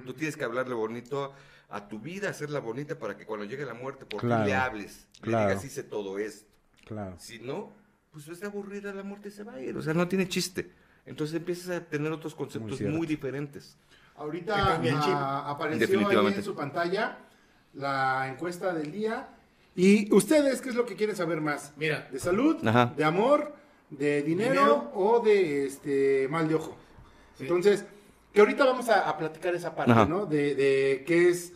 Tú 0.05 0.13
tienes 0.13 0.37
que 0.37 0.43
hablarle 0.43 0.75
bonito 0.75 1.33
a 1.69 1.87
tu 1.87 2.01
vida, 2.01 2.31
hacerla 2.31 2.59
bonita 2.59 2.99
para 2.99 3.17
que 3.17 3.25
cuando 3.25 3.47
llegue 3.47 3.65
la 3.65 3.75
muerte, 3.75 4.07
por 4.07 4.21
claro, 4.21 4.45
le 4.45 4.53
hables, 4.53 5.07
claro. 5.21 5.47
le 5.47 5.55
digas, 5.55 5.65
hice 5.65 5.85
todo 5.85 6.19
esto. 6.19 6.51
Claro. 6.85 7.15
Si 7.21 7.39
no, 7.39 7.73
pues 8.11 8.27
es 8.27 8.43
aburrida 8.43 8.93
la 8.93 9.05
muerte 9.05 9.31
se 9.31 9.45
va 9.45 9.55
a 9.55 9.61
ir, 9.61 9.77
o 9.77 9.83
sea, 9.83 9.95
no 9.95 10.09
tiene 10.09 10.27
chiste. 10.27 10.73
Entonces 11.07 11.37
empiezas 11.37 11.77
a 11.77 11.81
tener 11.85 12.11
otros 12.11 12.35
conceptos 12.35 12.81
muy, 12.81 13.07
diferentes. 13.07 13.77
Ahorita 14.17 14.81
ah, 14.81 15.51
apareció 15.51 16.09
ahí 16.09 16.35
en 16.35 16.43
su 16.43 16.55
pantalla 16.55 17.19
la 17.75 18.29
encuesta 18.29 18.75
del 18.75 18.93
día. 18.93 19.29
¿Y 19.75 20.13
ustedes 20.13 20.61
qué 20.61 20.71
es 20.71 20.75
lo 20.75 20.85
que 20.85 20.97
quieren 20.97 21.15
saber 21.15 21.41
más? 21.41 21.73
Mira, 21.77 22.09
de 22.11 22.19
salud, 22.19 22.57
de 22.57 23.05
amor, 23.05 23.55
de 23.91 24.23
dinero, 24.23 24.91
o 24.95 25.21
de 25.21 25.67
este 25.67 26.29
mal 26.29 26.49
de 26.49 26.55
ojo. 26.57 26.77
Entonces, 27.39 27.85
que 28.33 28.41
ahorita 28.41 28.65
vamos 28.65 28.89
a, 28.89 29.17
platicar 29.17 29.55
esa 29.55 29.75
parte, 29.75 30.07
¿no? 30.07 30.27
De, 30.27 30.55
de 30.55 31.05
qué 31.07 31.29
es, 31.29 31.53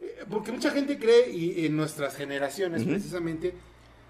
eh, 0.00 0.24
porque 0.30 0.52
mucha 0.52 0.70
gente 0.70 0.98
cree, 0.98 1.30
y 1.30 1.66
en 1.66 1.76
nuestras 1.76 2.16
generaciones 2.16 2.84
precisamente, 2.84 3.54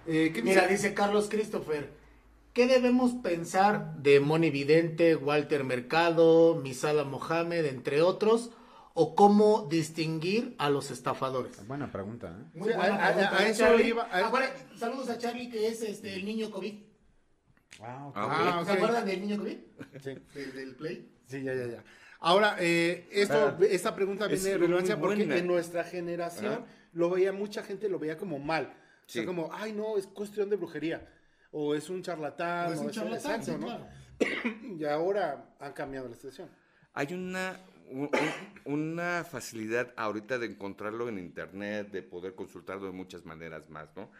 eh, 0.06 0.32
Mira, 0.42 0.66
dice? 0.66 0.94
Carlos 0.94 1.28
Christopher, 1.30 1.90
¿qué 2.52 2.66
debemos 2.66 3.12
pensar 3.14 3.96
de 3.96 4.20
Moni 4.20 4.50
Vidente, 4.50 5.16
Walter 5.16 5.64
Mercado, 5.64 6.60
Misala 6.62 7.04
Mohamed, 7.04 7.64
entre 7.66 8.02
otros? 8.02 8.50
¿O 8.96 9.16
cómo 9.16 9.66
distinguir 9.68 10.54
a 10.58 10.70
los 10.70 10.92
estafadores? 10.92 11.66
Buena 11.66 11.90
pregunta, 11.90 12.28
¿eh? 12.28 12.44
Muy 12.54 12.72
buena 12.72 12.96
pregunta. 12.96 13.36
A, 13.38 13.48
eso 13.48 13.80
iba. 13.80 14.08
saludos 14.76 15.10
a 15.10 15.18
Charlie, 15.18 15.50
que 15.50 15.66
es 15.66 15.82
este, 15.82 16.14
el 16.14 16.24
niño 16.24 16.50
COVID. 16.52 16.74
Ah, 17.82 18.12
ah, 18.14 18.62
¿Se 18.64 18.72
acuerdan 18.72 19.06
del 19.06 19.20
niño 19.20 19.38
COVID? 19.38 19.58
Sí. 20.00 20.14
¿Del, 20.34 20.74
Play? 20.76 21.10
Sí, 21.26 21.42
ya, 21.42 21.54
ya, 21.54 21.66
ya. 21.66 21.84
Ahora, 22.20 22.56
eh, 22.58 23.08
esto, 23.10 23.58
esta 23.62 23.94
pregunta 23.94 24.26
viene 24.26 24.42
de 24.42 24.58
relevancia 24.58 24.98
porque 24.98 25.22
en 25.22 25.46
nuestra 25.46 25.84
generación 25.84 26.64
lo 26.92 27.10
veía, 27.10 27.32
mucha 27.32 27.62
gente 27.62 27.88
lo 27.88 27.98
veía 27.98 28.16
como 28.16 28.38
mal. 28.38 28.72
O 29.06 29.10
sea, 29.10 29.26
como, 29.26 29.50
ay, 29.52 29.72
no, 29.72 29.98
es 29.98 30.06
cuestión 30.06 30.48
de 30.48 30.56
brujería. 30.56 31.06
O 31.50 31.74
es 31.74 31.90
un 31.90 32.02
charlatán. 32.02 32.70
O 32.70 32.72
es 32.72 32.80
un 32.80 32.90
charlatán, 32.90 33.42
¿no? 33.60 33.86
y 34.78 34.84
ahora 34.84 35.54
han 35.60 35.72
cambiado 35.72 36.08
la 36.08 36.14
situación. 36.14 36.48
Hay 36.94 37.12
una, 37.12 37.60
una 38.64 39.24
facilidad 39.24 39.92
ahorita 39.96 40.38
de 40.38 40.46
encontrarlo 40.46 41.08
en 41.08 41.18
internet, 41.18 41.90
de 41.90 42.02
poder 42.02 42.34
consultarlo 42.34 42.86
de 42.86 42.92
muchas 42.92 43.26
maneras 43.26 43.68
más, 43.68 43.88
¿no? 43.96 44.10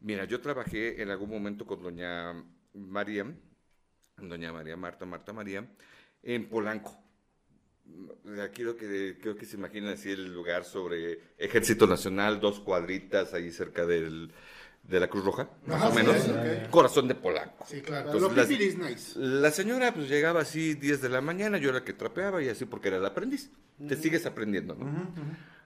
Mira, 0.00 0.24
yo 0.24 0.40
trabajé 0.40 1.00
en 1.00 1.10
algún 1.10 1.30
momento 1.30 1.66
con 1.66 1.82
doña 1.82 2.34
María, 2.74 3.26
doña 4.18 4.52
María 4.52 4.76
Marta, 4.76 5.06
Marta 5.06 5.32
María, 5.32 5.66
en 6.22 6.48
Polanco. 6.48 7.00
Aquí 8.42 8.62
creo 8.62 8.76
que, 8.76 9.18
creo 9.20 9.36
que 9.36 9.44
se 9.44 9.56
imagina 9.56 9.92
así 9.92 10.10
el 10.10 10.32
lugar 10.32 10.64
sobre 10.64 11.20
Ejército 11.38 11.86
Nacional, 11.86 12.40
dos 12.40 12.60
cuadritas 12.60 13.34
ahí 13.34 13.50
cerca 13.50 13.84
del, 13.84 14.32
de 14.82 15.00
la 15.00 15.08
Cruz 15.08 15.24
Roja, 15.24 15.48
más 15.66 15.82
o 15.82 15.94
menos. 15.94 16.16
Corazón 16.70 17.08
de 17.08 17.14
Polanco. 17.14 17.64
Sí, 17.66 17.80
claro. 17.80 18.10
Entonces, 18.12 18.78
la, 18.78 18.88
nice. 18.88 19.18
la, 19.18 19.50
señora 19.50 19.92
pues 19.92 20.08
llegaba 20.08 20.40
así 20.40 20.74
10 20.74 21.02
de 21.02 21.08
la 21.08 21.20
mañana, 21.20 21.58
yo 21.58 21.70
era 21.70 21.80
la 21.80 21.84
que 21.84 21.92
trapeaba 21.92 22.42
y 22.42 22.48
así 22.48 22.64
porque 22.64 22.88
era 22.88 22.98
el 22.98 23.06
aprendiz. 23.06 23.50
Te 23.86 23.96
sigues 23.96 24.24
aprendiendo, 24.24 24.74
¿no? 24.74 25.12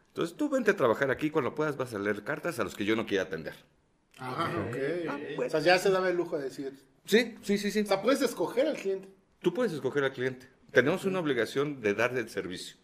Entonces 0.08 0.36
tú 0.36 0.48
vente 0.48 0.72
a 0.72 0.76
trabajar 0.76 1.10
aquí, 1.10 1.30
cuando 1.30 1.54
puedas 1.54 1.76
vas 1.76 1.94
a 1.94 1.98
leer 1.98 2.24
cartas 2.24 2.58
a 2.58 2.64
los 2.64 2.74
que 2.74 2.84
yo 2.84 2.96
no 2.96 3.06
quiera 3.06 3.24
atender. 3.24 3.54
Ajá, 4.18 4.50
ok. 4.68 4.76
Ah, 5.08 5.18
o 5.46 5.50
sea, 5.50 5.60
ya 5.60 5.78
se 5.78 5.90
daba 5.90 6.10
el 6.10 6.16
lujo 6.16 6.36
de 6.36 6.44
decir. 6.44 6.72
Sí, 7.04 7.36
sí, 7.42 7.58
sí, 7.58 7.70
sí. 7.70 7.80
O 7.80 7.86
sea, 7.86 8.02
puedes 8.02 8.20
escoger 8.20 8.66
al 8.66 8.76
cliente. 8.76 9.08
Tú 9.40 9.54
puedes 9.54 9.72
escoger 9.72 10.04
al 10.04 10.12
cliente. 10.12 10.48
Tenemos 10.72 11.04
una 11.04 11.20
obligación 11.20 11.80
de 11.80 11.94
darle 11.94 12.20
el 12.20 12.28
servicio. 12.28 12.76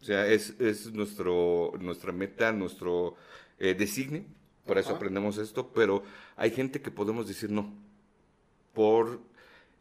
O 0.00 0.04
sea, 0.04 0.26
es, 0.26 0.54
es 0.60 0.92
nuestro, 0.92 1.72
nuestra 1.80 2.12
meta, 2.12 2.52
nuestro 2.52 3.14
eh, 3.58 3.74
designe. 3.74 4.26
Por 4.66 4.78
eso 4.78 4.94
aprendemos 4.94 5.38
esto, 5.38 5.72
pero 5.72 6.02
hay 6.36 6.50
gente 6.50 6.80
que 6.80 6.90
podemos 6.90 7.28
decir 7.28 7.50
no. 7.50 7.74
Por 8.72 9.20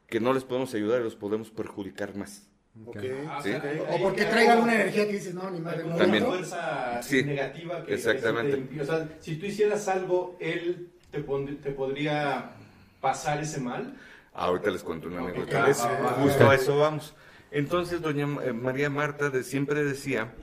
que 0.07 0.19
no 0.19 0.33
les 0.33 0.43
podemos 0.43 0.73
ayudar 0.73 1.01
y 1.01 1.03
los 1.05 1.15
podemos 1.15 1.49
perjudicar 1.49 2.15
más. 2.15 2.47
Okay. 2.87 3.27
¿Sí? 3.43 3.51
O 3.89 4.01
porque 4.01 4.25
traigan 4.25 4.63
una 4.63 4.73
energía 4.73 5.05
que 5.05 5.13
dices, 5.13 5.33
no, 5.35 5.49
ni 5.51 5.59
madre, 5.59 5.83
no. 5.83 5.95
También. 5.95 6.23
Una 6.23 6.37
fuerza 6.37 7.01
negativa 7.23 7.85
que, 7.85 7.93
exactamente. 7.93 8.81
o 8.81 8.85
sea, 8.85 9.07
si 9.19 9.35
tú 9.35 9.45
hicieras 9.45 9.87
algo, 9.87 10.35
él 10.39 10.89
te, 11.11 11.21
te 11.21 11.71
podría 11.71 12.51
pasar 12.99 13.41
ese 13.41 13.59
mal. 13.59 13.95
Ahorita 14.33 14.71
les 14.71 14.81
cuento 14.81 15.07
una 15.07 15.19
anécdota. 15.19 15.71
Justo 16.19 16.49
a 16.49 16.55
eso 16.55 16.79
vamos. 16.79 17.13
Entonces, 17.51 18.01
doña 18.01 18.27
eh, 18.43 18.51
María 18.53 18.89
Marta 18.89 19.29
de, 19.29 19.43
siempre 19.43 19.83
decía, 19.83 20.33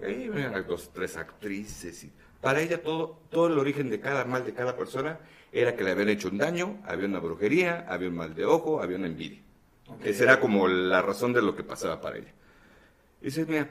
hay 0.00 0.30
dos, 0.68 0.90
tres 0.92 1.16
actrices, 1.16 2.04
y 2.04 2.12
para 2.40 2.60
ella 2.60 2.80
todo, 2.80 3.18
todo 3.28 3.48
el 3.48 3.58
origen 3.58 3.90
de 3.90 3.98
cada 3.98 4.24
mal 4.24 4.44
de 4.44 4.54
cada 4.54 4.76
persona 4.76 5.18
era 5.50 5.74
que 5.74 5.82
le 5.82 5.90
habían 5.90 6.10
hecho 6.10 6.28
un 6.28 6.38
daño, 6.38 6.80
había 6.86 7.06
una 7.06 7.18
brujería, 7.18 7.84
había 7.88 8.08
un 8.08 8.14
mal 8.14 8.34
de 8.36 8.44
ojo, 8.44 8.80
había 8.80 8.96
una 8.96 9.08
envidia. 9.08 9.40
Esa 10.04 10.24
era 10.24 10.40
como 10.40 10.68
la 10.68 11.02
razón 11.02 11.32
de 11.32 11.42
lo 11.42 11.54
que 11.54 11.62
pasaba 11.62 12.00
para 12.00 12.18
ella. 12.18 12.32
dice, 13.20 13.46
mira, 13.46 13.68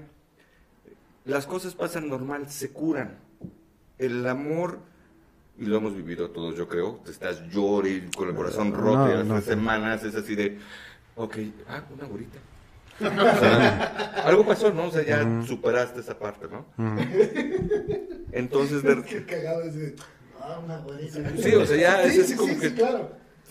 las 1.26 1.46
cosas 1.46 1.76
pasan 1.76 2.10
normal, 2.10 2.50
se 2.50 2.72
curan. 2.72 3.18
El 3.98 4.28
amor 4.28 4.80
y 5.58 5.66
lo 5.66 5.78
hemos 5.78 5.96
vivido 5.96 6.30
todos, 6.32 6.56
yo 6.56 6.68
creo. 6.68 7.00
Te 7.06 7.12
estás 7.12 7.42
llorando 7.50 8.18
con 8.18 8.30
el 8.30 8.36
corazón 8.36 8.74
roto 8.74 9.10
y 9.10 9.24
las 9.24 9.44
semanas 9.44 10.04
es 10.04 10.16
así 10.16 10.36
de, 10.36 10.60
ok, 11.16 11.38
ah, 11.70 11.84
una 11.94 12.06
gorita. 12.06 12.40
algo 14.24 14.46
pasó, 14.46 14.72
¿no? 14.72 14.86
O 14.86 14.92
sea, 14.92 15.04
ya 15.04 15.44
superaste 15.46 16.00
esa 16.00 16.18
parte, 16.18 16.48
¿no? 16.48 16.66
Entonces, 18.32 18.84
ver... 18.84 19.04
Qué 19.04 19.26
cagado 19.26 19.64
ese, 19.64 19.96
ah, 20.42 20.60
una 20.64 20.78
gorita. 20.80 21.20
Sí, 21.38 21.56
o 21.56 21.66
sea, 21.66 21.78
ya 21.78 22.04
es 22.04 22.20
así 22.20 22.36
como 22.36 22.58
que 22.58 22.70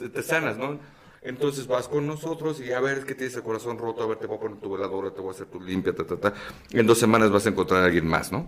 te 0.09 0.23
sanas, 0.23 0.57
¿no? 0.57 0.79
Entonces 1.25 1.67
vas 1.67 1.89
con 1.89 2.07
nosotros 2.07 2.61
y 2.61 2.73
a 2.73 2.81
ver 2.81 3.05
que 3.05 3.15
tienes 3.15 3.35
el 3.35 3.43
corazón 3.43 3.79
roto, 3.79 4.03
a 4.03 4.07
ver, 4.07 4.19
te 4.19 4.27
voy 4.27 4.37
a 4.37 4.41
poner 4.41 4.59
tu 4.59 4.71
veladora, 4.71 5.11
te 5.11 5.23
voy 5.23 5.31
a 5.31 5.33
hacer 5.33 5.47
tu 5.47 5.59
limpia, 5.59 5.95
ta, 5.95 6.05
ta, 6.05 6.17
ta. 6.17 6.35
En 6.71 6.87
dos 6.87 6.99
semanas 6.99 7.31
vas 7.31 7.47
a 7.47 7.49
encontrar 7.49 7.83
a 7.83 7.87
alguien 7.87 8.07
más, 8.07 8.31
¿no? 8.31 8.47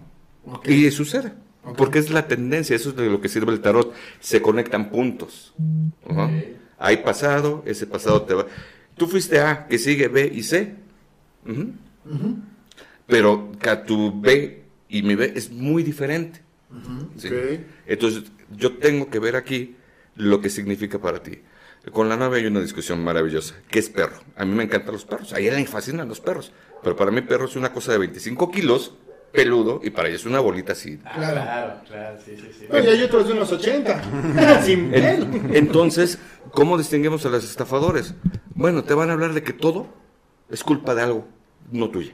Y 0.65 0.91
sucede. 0.91 1.33
Porque 1.77 1.99
es 1.99 2.11
la 2.11 2.29
tendencia, 2.29 2.77
eso 2.77 2.91
es 2.91 2.97
de 2.97 3.07
lo 3.07 3.21
que 3.21 3.29
sirve 3.29 3.53
el 3.53 3.61
tarot. 3.61 3.93
Se 4.21 4.43
conectan 4.43 4.91
puntos. 4.91 5.55
Hay 6.79 6.99
pasado, 6.99 7.63
ese 7.67 7.87
pasado 7.87 8.23
te 8.23 8.35
va. 8.35 8.47
Tú 8.97 9.09
fuiste 9.09 9.41
A, 9.41 9.67
que 9.67 9.79
sigue 9.79 10.09
B 10.09 10.31
y 10.33 10.43
C. 10.43 10.77
Pero 13.07 13.53
que 13.59 13.77
tu 13.79 14.21
B 14.21 14.63
y 14.89 15.03
mi 15.03 15.15
B 15.15 15.33
es 15.35 15.51
muy 15.51 15.83
diferente. 15.83 16.43
Entonces, 17.87 18.25
yo 18.55 18.77
tengo 18.77 19.09
que 19.09 19.19
ver 19.19 19.35
aquí 19.35 19.77
lo 20.15 20.41
que 20.41 20.51
significa 20.51 20.99
para 20.99 21.23
ti. 21.23 21.41
Con 21.93 22.09
la 22.09 22.17
nave 22.17 22.39
hay 22.39 22.47
una 22.47 22.61
discusión 22.61 23.03
maravillosa. 23.03 23.55
¿Qué 23.71 23.79
es 23.79 23.89
perro? 23.89 24.17
A 24.37 24.45
mí 24.45 24.55
me 24.55 24.65
encantan 24.65 24.93
los 24.93 25.05
perros. 25.05 25.33
A 25.33 25.39
ella 25.39 25.55
le 25.55 25.67
fascinan 25.67 26.09
los 26.09 26.21
perros. 26.21 26.53
Pero 26.83 26.97
para 26.97 27.11
mí 27.11 27.21
perro 27.23 27.47
es 27.47 27.57
una 27.57 27.73
cosa 27.73 27.93
de 27.93 27.99
25 27.99 28.51
kilos 28.51 28.95
peludo 29.33 29.81
y 29.83 29.91
para 29.91 30.09
ella 30.09 30.17
es 30.17 30.25
una 30.25 30.41
bolita 30.41 30.73
así. 30.73 30.99
Claro, 30.99 31.81
claro, 31.87 32.19
sí, 32.25 32.37
sí, 32.37 32.51
sí. 32.59 32.67
y 32.71 32.75
hay 32.75 33.03
otros 33.03 33.29
de 33.29 33.35
unos 33.35 33.53
80. 33.53 34.03
entonces, 35.53 36.19
¿cómo 36.53 36.79
distinguimos 36.79 37.25
a 37.27 37.29
los 37.29 37.45
estafadores? 37.45 38.15
Bueno, 38.55 38.83
te 38.83 38.95
van 38.95 39.11
a 39.11 39.13
hablar 39.13 39.35
de 39.35 39.43
que 39.43 39.53
todo 39.53 39.87
es 40.51 40.65
culpa 40.65 40.95
de 40.95 41.03
algo, 41.03 41.29
no 41.71 41.91
tuya. 41.91 42.13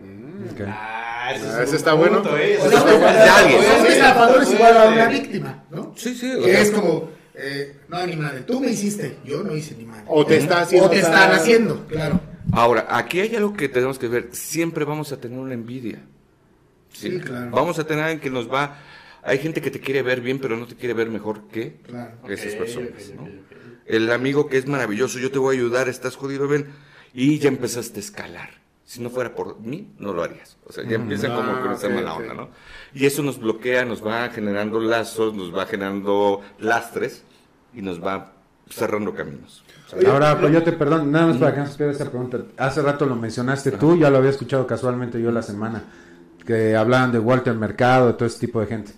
Mm. 0.00 0.62
Ah, 0.66 1.32
eso, 1.34 1.76
está 1.76 1.92
bueno. 1.92 2.22
¿eh? 2.36 2.58
Un 2.64 3.86
estafador 3.86 4.42
es 4.42 4.52
igual 4.52 4.76
a 4.76 4.88
una 4.88 5.06
víctima, 5.08 5.64
¿no? 5.70 5.92
Sí, 5.96 6.14
sí. 6.14 6.32
Que 6.42 6.62
es 6.62 6.70
como, 6.70 7.10
eh, 7.34 7.76
no, 7.88 8.06
ni 8.06 8.16
madre, 8.16 8.42
tú 8.42 8.60
me 8.60 8.70
hiciste, 8.70 9.18
yo 9.24 9.42
no 9.42 9.54
hice 9.56 9.74
ni 9.74 9.84
madre. 9.84 10.04
O 10.06 10.24
te, 10.26 10.36
está 10.36 10.60
haciendo, 10.60 10.86
o 10.86 10.90
te 10.90 10.98
están 10.98 11.32
haciendo, 11.32 11.86
claro. 11.86 12.20
Ahora, 12.52 12.86
aquí 12.90 13.20
hay 13.20 13.34
algo 13.34 13.54
que 13.54 13.68
tenemos 13.68 13.98
que 13.98 14.08
ver. 14.08 14.28
Siempre 14.32 14.84
vamos 14.84 15.12
a 15.12 15.16
tener 15.18 15.38
una 15.38 15.54
envidia. 15.54 16.00
¿sí? 16.92 17.18
claro. 17.20 17.50
Vamos 17.50 17.78
a 17.78 17.86
tener 17.86 18.04
alguien 18.04 18.20
que 18.20 18.30
nos 18.30 18.52
va... 18.52 18.78
Hay 19.22 19.38
gente 19.38 19.62
que 19.62 19.70
te 19.70 19.80
quiere 19.80 20.02
ver 20.02 20.20
bien, 20.20 20.40
pero 20.40 20.56
no 20.56 20.66
te 20.66 20.74
quiere 20.74 20.94
ver 20.94 21.08
mejor 21.08 21.46
que 21.48 21.76
esas 22.28 22.54
personas. 22.56 23.12
¿no? 23.16 23.28
El 23.86 24.10
amigo 24.10 24.48
que 24.48 24.58
es 24.58 24.66
maravilloso, 24.66 25.18
yo 25.18 25.30
te 25.30 25.38
voy 25.38 25.56
a 25.56 25.58
ayudar, 25.58 25.88
estás 25.88 26.16
jodido, 26.16 26.48
ven. 26.48 26.66
Y 27.14 27.38
ya 27.38 27.48
empezaste 27.48 28.00
a 28.00 28.02
escalar. 28.02 28.61
Si 28.92 29.00
no 29.00 29.08
fuera 29.08 29.34
por 29.34 29.58
mí, 29.58 29.88
no 29.98 30.12
lo 30.12 30.22
harías. 30.22 30.58
O 30.66 30.70
sea, 30.70 30.84
ya 30.84 30.98
mm. 30.98 31.02
empiezan 31.02 31.34
como 31.34 31.62
con 31.62 31.72
esa 31.72 31.88
mala 31.88 32.12
onda, 32.12 32.34
¿no? 32.34 32.50
Y 32.92 33.06
eso 33.06 33.22
nos 33.22 33.38
bloquea, 33.38 33.86
nos 33.86 34.06
va 34.06 34.28
generando 34.28 34.78
lazos, 34.80 35.32
nos 35.32 35.56
va 35.56 35.64
generando 35.64 36.42
lastres 36.58 37.24
y 37.72 37.80
nos 37.80 38.04
va 38.04 38.34
cerrando 38.68 39.14
caminos. 39.14 39.64
Ahora, 40.06 40.38
pues 40.38 40.52
yo 40.52 40.62
te 40.62 40.72
perdón, 40.72 41.10
nada 41.10 41.28
más 41.28 41.38
para 41.38 41.54
que 41.54 41.60
no 41.60 41.66
se 41.68 41.88
esta 41.88 42.10
pregunta. 42.10 42.42
Hace 42.58 42.82
rato 42.82 43.06
lo 43.06 43.16
mencionaste 43.16 43.72
tú, 43.72 43.96
ya 43.96 44.10
lo 44.10 44.18
había 44.18 44.28
escuchado 44.28 44.66
casualmente 44.66 45.22
yo 45.22 45.32
la 45.32 45.40
semana 45.40 45.84
que 46.44 46.76
hablaban 46.76 47.12
de 47.12 47.18
Walter 47.18 47.54
Mercado, 47.54 48.08
de 48.08 48.12
todo 48.12 48.26
ese 48.26 48.40
tipo 48.40 48.60
de 48.60 48.66
gente. 48.66 48.92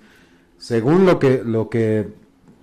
Según 0.58 1.06
lo 1.06 1.20
que, 1.20 1.40
lo 1.44 1.70
que 1.70 2.08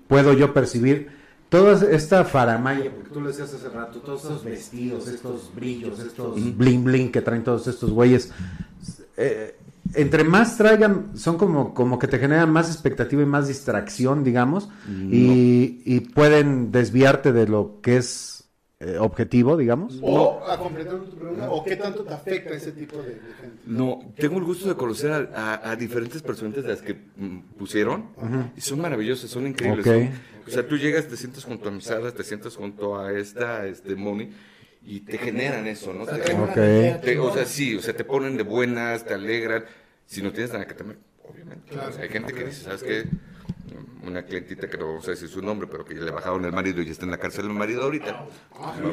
puedo 0.10 0.34
yo 0.34 0.54
percibir, 0.54 1.12
toda 1.52 1.94
esta 1.94 2.24
faramaya, 2.24 2.90
porque 2.90 3.10
tú 3.10 3.20
lo 3.20 3.28
decías 3.28 3.54
hace 3.54 3.68
rato, 3.68 4.00
todos 4.00 4.24
estos 4.24 4.46
vestidos, 4.46 5.10
estos 5.10 5.54
brillos, 5.54 6.00
estos 6.00 6.36
bling 6.58 6.86
bling 6.86 7.12
que 7.12 7.22
traen 7.22 7.44
todos 7.44 7.68
estos 7.68 7.92
güeyes, 7.92 8.32
eh, 9.18 9.58
entre 9.94 10.24
más 10.24 10.56
traigan, 10.56 11.12
son 11.18 11.38
como, 11.38 11.74
como 11.74 12.00
que 12.00 12.08
te 12.08 12.20
generan 12.20 12.50
más 12.50 12.70
expectativa 12.70 13.22
y 13.22 13.26
más 13.26 13.50
distracción, 13.50 14.24
digamos, 14.24 14.70
y, 14.88 15.82
y 15.84 16.00
pueden 16.00 16.72
desviarte 16.72 17.34
de 17.34 17.46
lo 17.46 17.82
que 17.82 17.98
es 17.98 18.46
eh, 18.80 18.98
objetivo, 18.98 19.58
digamos. 19.58 20.00
O, 20.02 20.42
a 20.48 20.58
completar 20.58 21.00
tu 21.02 21.16
pregunta, 21.18 21.52
¿o 21.52 21.66
qué 21.66 21.76
tanto 21.76 22.04
te 22.04 22.14
afecta 22.14 22.56
ese 22.56 22.72
tipo 22.72 22.98
de, 22.98 23.20
gente? 23.40 23.60
No, 23.68 24.00
tengo 24.16 24.38
el 24.38 24.44
gusto 24.46 24.70
de 24.70 24.76
conocer 24.76 25.30
a, 25.36 25.76
diferentes 25.76 26.22
personas 26.22 26.64
de 26.64 26.70
las 26.70 26.82
que 26.82 26.94
mm, 26.94 27.40
pusieron 27.60 28.06
y 28.56 28.62
son 28.62 28.80
maravillosas, 28.80 29.30
son 29.30 29.46
increíbles. 29.46 29.86
O 30.46 30.50
sea, 30.50 30.68
tú 30.68 30.78
llegas, 30.78 31.08
te 31.08 31.18
sientes 31.18 31.44
junto 31.44 31.70
a 31.70 31.72
Misada, 31.72 32.12
te 32.12 32.24
sientes 32.24 32.56
junto 32.56 33.00
a 33.00 33.12
esta, 33.14 33.66
este, 33.66 33.96
Moni, 33.96 34.32
y 34.84 35.02
te 35.02 35.18
generan 35.18 35.68
eso, 35.68 35.94
¿no? 35.94 36.06
Te, 36.06 37.20
o 37.20 37.34
sea, 37.34 37.46
sí, 37.46 37.76
o 37.76 37.82
sea, 37.82 37.96
te 37.96 38.04
ponen 38.04 38.38
de 38.38 38.44
buenas, 38.44 39.06
te 39.06 39.14
alegran. 39.14 39.66
Si 40.06 40.22
no 40.22 40.32
tienes 40.32 40.52
nada 40.52 40.66
que 40.66 40.74
temer, 40.74 40.98
obviamente. 41.24 41.74
hay 42.02 42.10
gente 42.10 42.34
que 42.34 42.46
dice, 42.46 42.64
¿sabes 42.64 42.84
qué? 42.84 43.06
una 44.04 44.24
clientita 44.24 44.68
que 44.68 44.78
no 44.78 45.02
sé 45.02 45.16
si 45.16 45.28
su 45.28 45.42
nombre, 45.42 45.68
pero 45.70 45.86
que 45.86 45.96
ya 45.96 46.02
le 46.02 46.12
bajaron 46.12 46.44
el 46.46 46.52
marido 46.52 46.82
y 46.82 46.90
está 46.90 47.06
en 47.06 47.12
la 47.12 47.18
cárcel 47.18 47.46
el 47.46 47.54
marido 47.54 47.84
ahorita. 47.84 48.26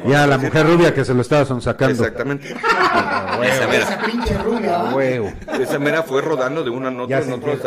Ya, 0.07 0.27
la 0.27 0.37
mujer 0.37 0.67
rubia 0.67 0.93
que 0.93 1.03
se 1.03 1.13
lo 1.13 1.21
estaba 1.21 1.45
sacando. 1.59 2.03
Exactamente. 2.03 2.49
esa 3.43 3.67
mera. 3.67 3.83
Esa 3.83 4.01
pinche 4.05 4.37
rubia. 4.37 5.35
Esa 5.59 5.79
mera 5.79 6.03
fue 6.03 6.21
rodando 6.21 6.63
de 6.63 6.69
una 6.69 6.91
nota 6.91 7.17
a 7.17 7.21
otra 7.21 7.57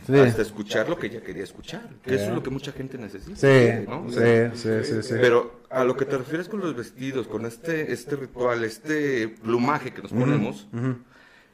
hasta 0.00 0.12
escuchar, 0.12 0.28
hasta 0.28 0.42
escuchar 0.42 0.88
lo 0.88 0.98
que 0.98 1.06
ella 1.06 1.20
quería 1.20 1.44
escuchar. 1.44 1.88
Que 2.02 2.14
eso 2.14 2.24
es 2.24 2.34
lo 2.34 2.42
que 2.42 2.50
mucha 2.50 2.72
gente 2.72 2.98
necesita. 2.98 3.36
Sí, 3.36 3.86
sí, 4.54 4.70
sí, 4.84 5.02
sí, 5.02 5.14
Pero 5.20 5.60
a 5.70 5.84
lo 5.84 5.96
que 5.96 6.04
te 6.04 6.18
refieres 6.18 6.48
con 6.48 6.60
los 6.60 6.74
vestidos, 6.74 7.26
con 7.26 7.46
este, 7.46 7.92
este 7.92 8.16
ritual, 8.16 8.64
este 8.64 9.28
plumaje 9.28 9.92
que 9.92 10.02
nos 10.02 10.12
ponemos, 10.12 10.68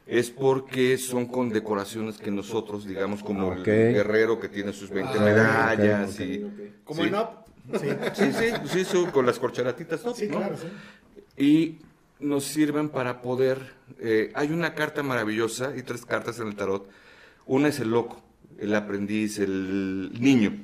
es 0.05 0.31
porque 0.31 0.97
son 0.97 1.25
con 1.25 1.49
decoraciones 1.49 2.17
que 2.17 2.31
nosotros, 2.31 2.85
digamos, 2.85 3.23
como 3.23 3.53
el 3.53 3.63
guerrero 3.63 4.39
que 4.39 4.49
tiene 4.49 4.73
sus 4.73 4.89
20 4.89 5.13
ah, 5.17 5.21
medallas 5.21 6.19
y... 6.19 6.73
Como 6.83 7.03
el 7.03 7.11
NOP. 7.11 7.47
Sí, 8.13 8.31
sí, 8.31 8.51
sí, 8.65 8.85
sí, 8.85 9.05
con 9.11 9.25
las 9.25 9.37
corcharatitas 9.39 10.01
Sí, 10.15 10.29
claro, 10.29 10.55
sí. 10.55 10.67
Y 11.43 11.79
nos 12.19 12.45
sirven 12.45 12.87
para 12.87 13.21
poder... 13.21 13.75
Eh, 13.99 14.31
hay 14.33 14.51
una 14.51 14.73
carta 14.73 15.03
maravillosa 15.03 15.75
y 15.75 15.83
tres 15.83 16.05
cartas 16.05 16.39
en 16.39 16.47
el 16.47 16.55
tarot. 16.55 16.89
Una 17.45 17.67
es 17.67 17.79
el 17.79 17.91
loco, 17.91 18.21
el 18.59 18.75
aprendiz, 18.75 19.39
el 19.39 20.11
niño. 20.19 20.57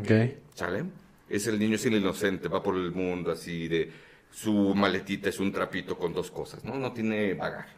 Ok. 0.00 0.10
¿Sale? 0.54 0.84
Es 1.28 1.46
el 1.46 1.58
niño, 1.58 1.76
es 1.76 1.86
el 1.86 1.94
inocente, 1.94 2.48
va 2.48 2.62
por 2.62 2.76
el 2.76 2.92
mundo 2.92 3.30
así 3.30 3.68
de... 3.68 4.10
Su 4.32 4.76
maletita 4.76 5.28
es 5.28 5.40
un 5.40 5.50
trapito 5.50 5.98
con 5.98 6.12
dos 6.12 6.30
cosas, 6.30 6.62
¿no? 6.64 6.76
No 6.76 6.92
tiene 6.92 7.34
bagaje. 7.34 7.74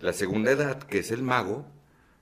La 0.00 0.14
segunda 0.14 0.50
edad, 0.50 0.82
que 0.82 1.00
es 1.00 1.10
el 1.10 1.22
mago, 1.22 1.66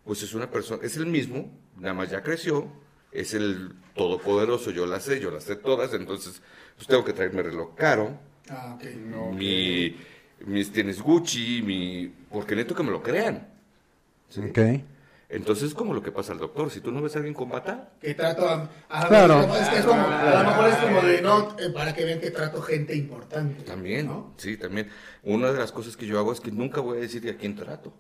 pues 0.04 0.22
es 0.22 0.34
una 0.34 0.50
persona, 0.50 0.84
es 0.84 0.96
el 0.96 1.06
mismo, 1.06 1.50
nada 1.78 1.94
más 1.94 2.10
ya 2.10 2.22
creció, 2.22 2.72
es 3.12 3.34
el 3.34 3.72
todopoderoso, 3.94 4.70
yo 4.70 4.86
la 4.86 5.00
sé, 5.00 5.20
yo 5.20 5.30
las 5.30 5.44
sé 5.44 5.56
todas, 5.56 5.94
entonces 5.94 6.42
pues 6.76 6.88
tengo 6.88 7.04
que 7.04 7.12
traerme 7.12 7.42
reloj 7.42 7.74
caro, 7.76 8.18
ah, 8.50 8.78
mi, 9.32 9.96
mis 10.46 10.72
tienes 10.72 11.00
Gucci, 11.00 11.62
mi, 11.62 12.12
porque 12.30 12.56
necesito 12.56 12.74
que 12.74 12.82
me 12.82 12.90
lo 12.90 13.02
crean. 13.02 13.48
Entonces 15.32 15.68
es 15.68 15.74
como 15.74 15.94
lo 15.94 16.02
que 16.02 16.12
pasa 16.12 16.32
al 16.32 16.38
doctor. 16.38 16.70
Si 16.70 16.80
tú 16.80 16.92
no 16.92 17.00
ves 17.00 17.14
a 17.14 17.18
alguien 17.18 17.32
con 17.32 17.48
bata... 17.48 17.94
Que 18.00 18.12
trato 18.12 18.46
a... 18.46 18.68
claro. 19.08 19.40
Es 19.56 19.68
que 19.70 19.78
es 19.78 19.84
como, 19.86 20.02
a 20.02 20.42
lo 20.42 20.48
mejor 20.50 20.68
es 20.68 20.76
como 20.76 21.00
de 21.00 21.22
no, 21.22 21.56
eh, 21.58 21.70
para 21.70 21.94
que 21.94 22.04
vean 22.04 22.20
que 22.20 22.30
trato 22.30 22.60
gente 22.60 22.94
importante. 22.94 23.62
También, 23.62 24.08
¿no? 24.08 24.34
sí, 24.36 24.58
también. 24.58 24.90
Una 25.22 25.50
de 25.50 25.58
las 25.58 25.72
cosas 25.72 25.96
que 25.96 26.06
yo 26.06 26.18
hago 26.18 26.34
es 26.34 26.40
que 26.40 26.52
nunca 26.52 26.82
voy 26.82 26.98
a 26.98 27.00
decir 27.00 27.26
a 27.30 27.36
quién 27.38 27.56
trato. 27.56 27.94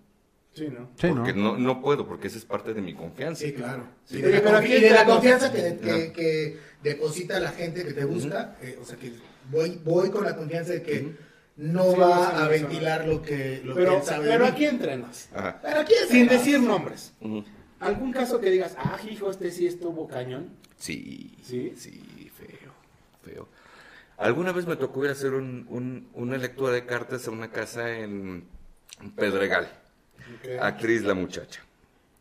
Sí, 0.52 0.68
¿no? 0.68 0.90
porque 1.14 1.32
¿no? 1.32 1.56
no, 1.56 1.80
puedo, 1.80 2.06
porque 2.06 2.26
esa 2.26 2.36
es 2.36 2.44
parte 2.44 2.74
de 2.74 2.82
mi 2.82 2.92
confianza. 2.92 3.40
Sí, 3.46 3.54
claro. 3.54 3.86
y, 4.10 4.20
de 4.20 4.90
la, 4.90 5.06
confianza 5.06 5.50
que, 5.50 6.12
que, 6.14 6.58
deposita 6.82 7.40
la 7.40 7.52
gente 7.52 7.82
que 7.82 7.94
te 7.94 8.04
gusta, 8.04 8.58
eh, 8.60 8.78
o 8.78 8.84
sea, 8.84 8.98
que 8.98 9.10
voy, 9.50 9.80
voy 9.82 10.10
con 10.10 10.24
la 10.24 10.36
confianza 10.36 10.74
de 10.74 10.82
que 10.82 11.16
no 11.62 11.96
va 11.96 12.44
a 12.44 12.48
ventilar 12.48 13.06
lo 13.06 13.22
que, 13.22 13.62
lo 13.64 13.74
pero, 13.74 13.98
él 13.98 14.02
sabe. 14.02 14.28
Pero 14.28 14.46
aquí 14.46 14.66
entrenas. 14.66 15.28
Pero 15.62 15.80
aquí 15.80 15.94
Sin 16.08 16.26
decir 16.26 16.60
nombres. 16.60 17.12
¿Algún 17.78 18.12
caso 18.12 18.40
que 18.40 18.50
digas, 18.50 18.74
ah, 18.78 18.98
hijo, 19.08 19.30
este 19.30 19.50
sí 19.50 19.66
estuvo 19.66 20.08
cañón? 20.08 20.50
Sí. 20.76 21.36
¿Sí? 21.42 21.72
Sí, 21.76 22.30
feo, 22.36 22.72
feo. 23.24 23.48
Alguna 24.18 24.52
vez 24.52 24.66
me 24.66 24.76
tocó 24.76 25.04
ir 25.04 25.10
a 25.10 25.12
hacer 25.12 25.34
un, 25.34 26.08
una 26.14 26.36
lectura 26.36 26.72
de 26.72 26.84
cartas 26.84 27.26
a 27.28 27.30
una 27.30 27.50
casa 27.50 27.96
en 27.96 28.44
Pedregal. 29.16 29.68
Actriz 30.60 31.02
la 31.02 31.14
muchacha. 31.14 31.60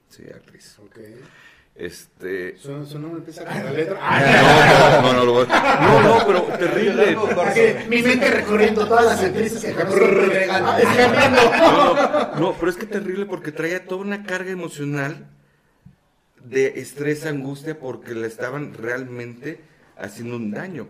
Sí, 0.09 0.23
actriz. 0.33 0.77
Okay. 0.87 1.15
Este. 1.73 2.57
¿Su, 2.57 2.85
su 2.85 2.99
nombre 2.99 3.19
empieza 3.19 3.45
con 3.45 3.55
la 3.55 3.71
letra? 3.71 3.97
No, 5.01 5.13
no, 5.13 5.23
no, 5.23 5.45
no, 5.45 6.01
no, 6.03 6.27
pero 6.27 6.41
terrible. 6.57 7.17
Mi 7.89 8.01
mente 8.03 8.29
recorriendo 8.29 8.87
todas 8.87 9.05
las 9.05 9.23
actrices 9.23 9.63
que 9.63 9.73
no, 11.31 12.39
no, 12.39 12.55
pero 12.59 12.69
es 12.69 12.75
que 12.75 12.85
terrible 12.85 13.25
porque 13.25 13.51
traía 13.51 13.85
toda 13.85 14.01
una 14.01 14.23
carga 14.23 14.51
emocional 14.51 15.27
de 16.43 16.79
estrés, 16.79 17.25
angustia, 17.25 17.79
porque 17.79 18.13
le 18.13 18.27
estaban 18.27 18.73
realmente 18.73 19.61
haciendo 19.97 20.35
un 20.35 20.51
daño. 20.51 20.87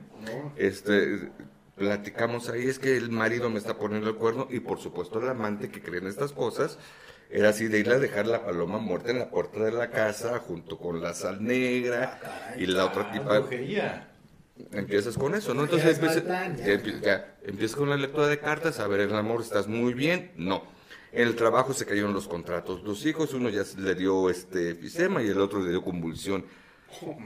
Este, 0.55 1.29
platicamos 1.75 2.49
ahí, 2.49 2.67
es 2.67 2.79
que 2.79 2.97
el 2.97 3.11
marido 3.11 3.49
me 3.49 3.59
está 3.59 3.77
poniendo 3.77 4.09
el 4.09 4.15
cuerno 4.15 4.47
y 4.49 4.59
por 4.59 4.79
supuesto 4.79 5.19
el 5.19 5.29
amante 5.29 5.69
que 5.69 5.82
cree 5.82 5.99
en 5.99 6.07
estas 6.07 6.32
cosas 6.32 6.77
era 7.32 7.49
así 7.49 7.67
de 7.67 7.79
ir 7.79 7.89
a 7.89 7.97
dejar 7.97 8.27
la 8.27 8.43
paloma 8.43 8.77
muerta 8.77 9.11
en 9.11 9.19
la 9.19 9.29
puerta 9.29 9.63
de 9.63 9.71
la 9.71 9.89
casa 9.89 10.39
junto 10.39 10.77
con 10.77 11.01
la 11.01 11.13
sal 11.13 11.41
negra 11.43 12.19
ah, 12.23 12.55
y 12.57 12.65
la 12.65 12.86
otra 12.86 13.09
tipa. 13.09 13.47
Empiezas 14.73 15.17
con 15.17 15.34
eso, 15.34 15.53
¿no? 15.53 15.63
Entonces 15.63 15.97
empiezas, 15.97 17.75
con 17.75 17.89
la 17.89 17.97
lectura 17.97 18.27
de 18.27 18.38
cartas, 18.38 18.79
a 18.79 18.88
ver, 18.88 18.99
el 18.99 19.15
amor, 19.15 19.41
¿estás 19.41 19.67
muy 19.67 19.93
bien? 19.93 20.32
No. 20.36 20.63
En 21.13 21.27
el 21.27 21.36
trabajo 21.36 21.73
se 21.73 21.86
cayeron 21.86 22.13
los 22.13 22.27
contratos. 22.27 22.84
Los 22.84 23.05
hijos, 23.05 23.34
uno 23.34 23.49
ya 23.49 23.63
le 23.77 23.95
dio 23.95 24.29
este 24.29 24.75
fisema 24.75 25.23
y 25.23 25.29
el 25.29 25.39
otro 25.39 25.61
le 25.61 25.69
dio 25.69 25.82
convulsión. 25.84 26.45
Oh, 27.01 27.17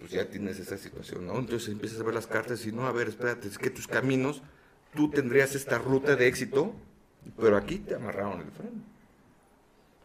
pues 0.00 0.10
ya 0.10 0.24
tienes 0.24 0.58
esa 0.58 0.78
situación, 0.78 1.26
¿no? 1.26 1.38
Entonces 1.38 1.68
empiezas 1.68 2.00
a 2.00 2.04
ver 2.04 2.14
las 2.14 2.26
cartas 2.26 2.64
y 2.66 2.72
no, 2.72 2.86
a 2.86 2.92
ver, 2.92 3.08
espérate, 3.08 3.48
es 3.48 3.58
que 3.58 3.70
tus 3.70 3.86
caminos, 3.86 4.42
tú 4.94 5.10
tendrías 5.10 5.54
esta 5.54 5.78
ruta 5.78 6.16
de 6.16 6.26
éxito 6.26 6.74
pero 7.38 7.56
aquí 7.56 7.78
te 7.78 7.94
amarraron 7.94 8.40
el 8.40 8.50
freno. 8.50 8.82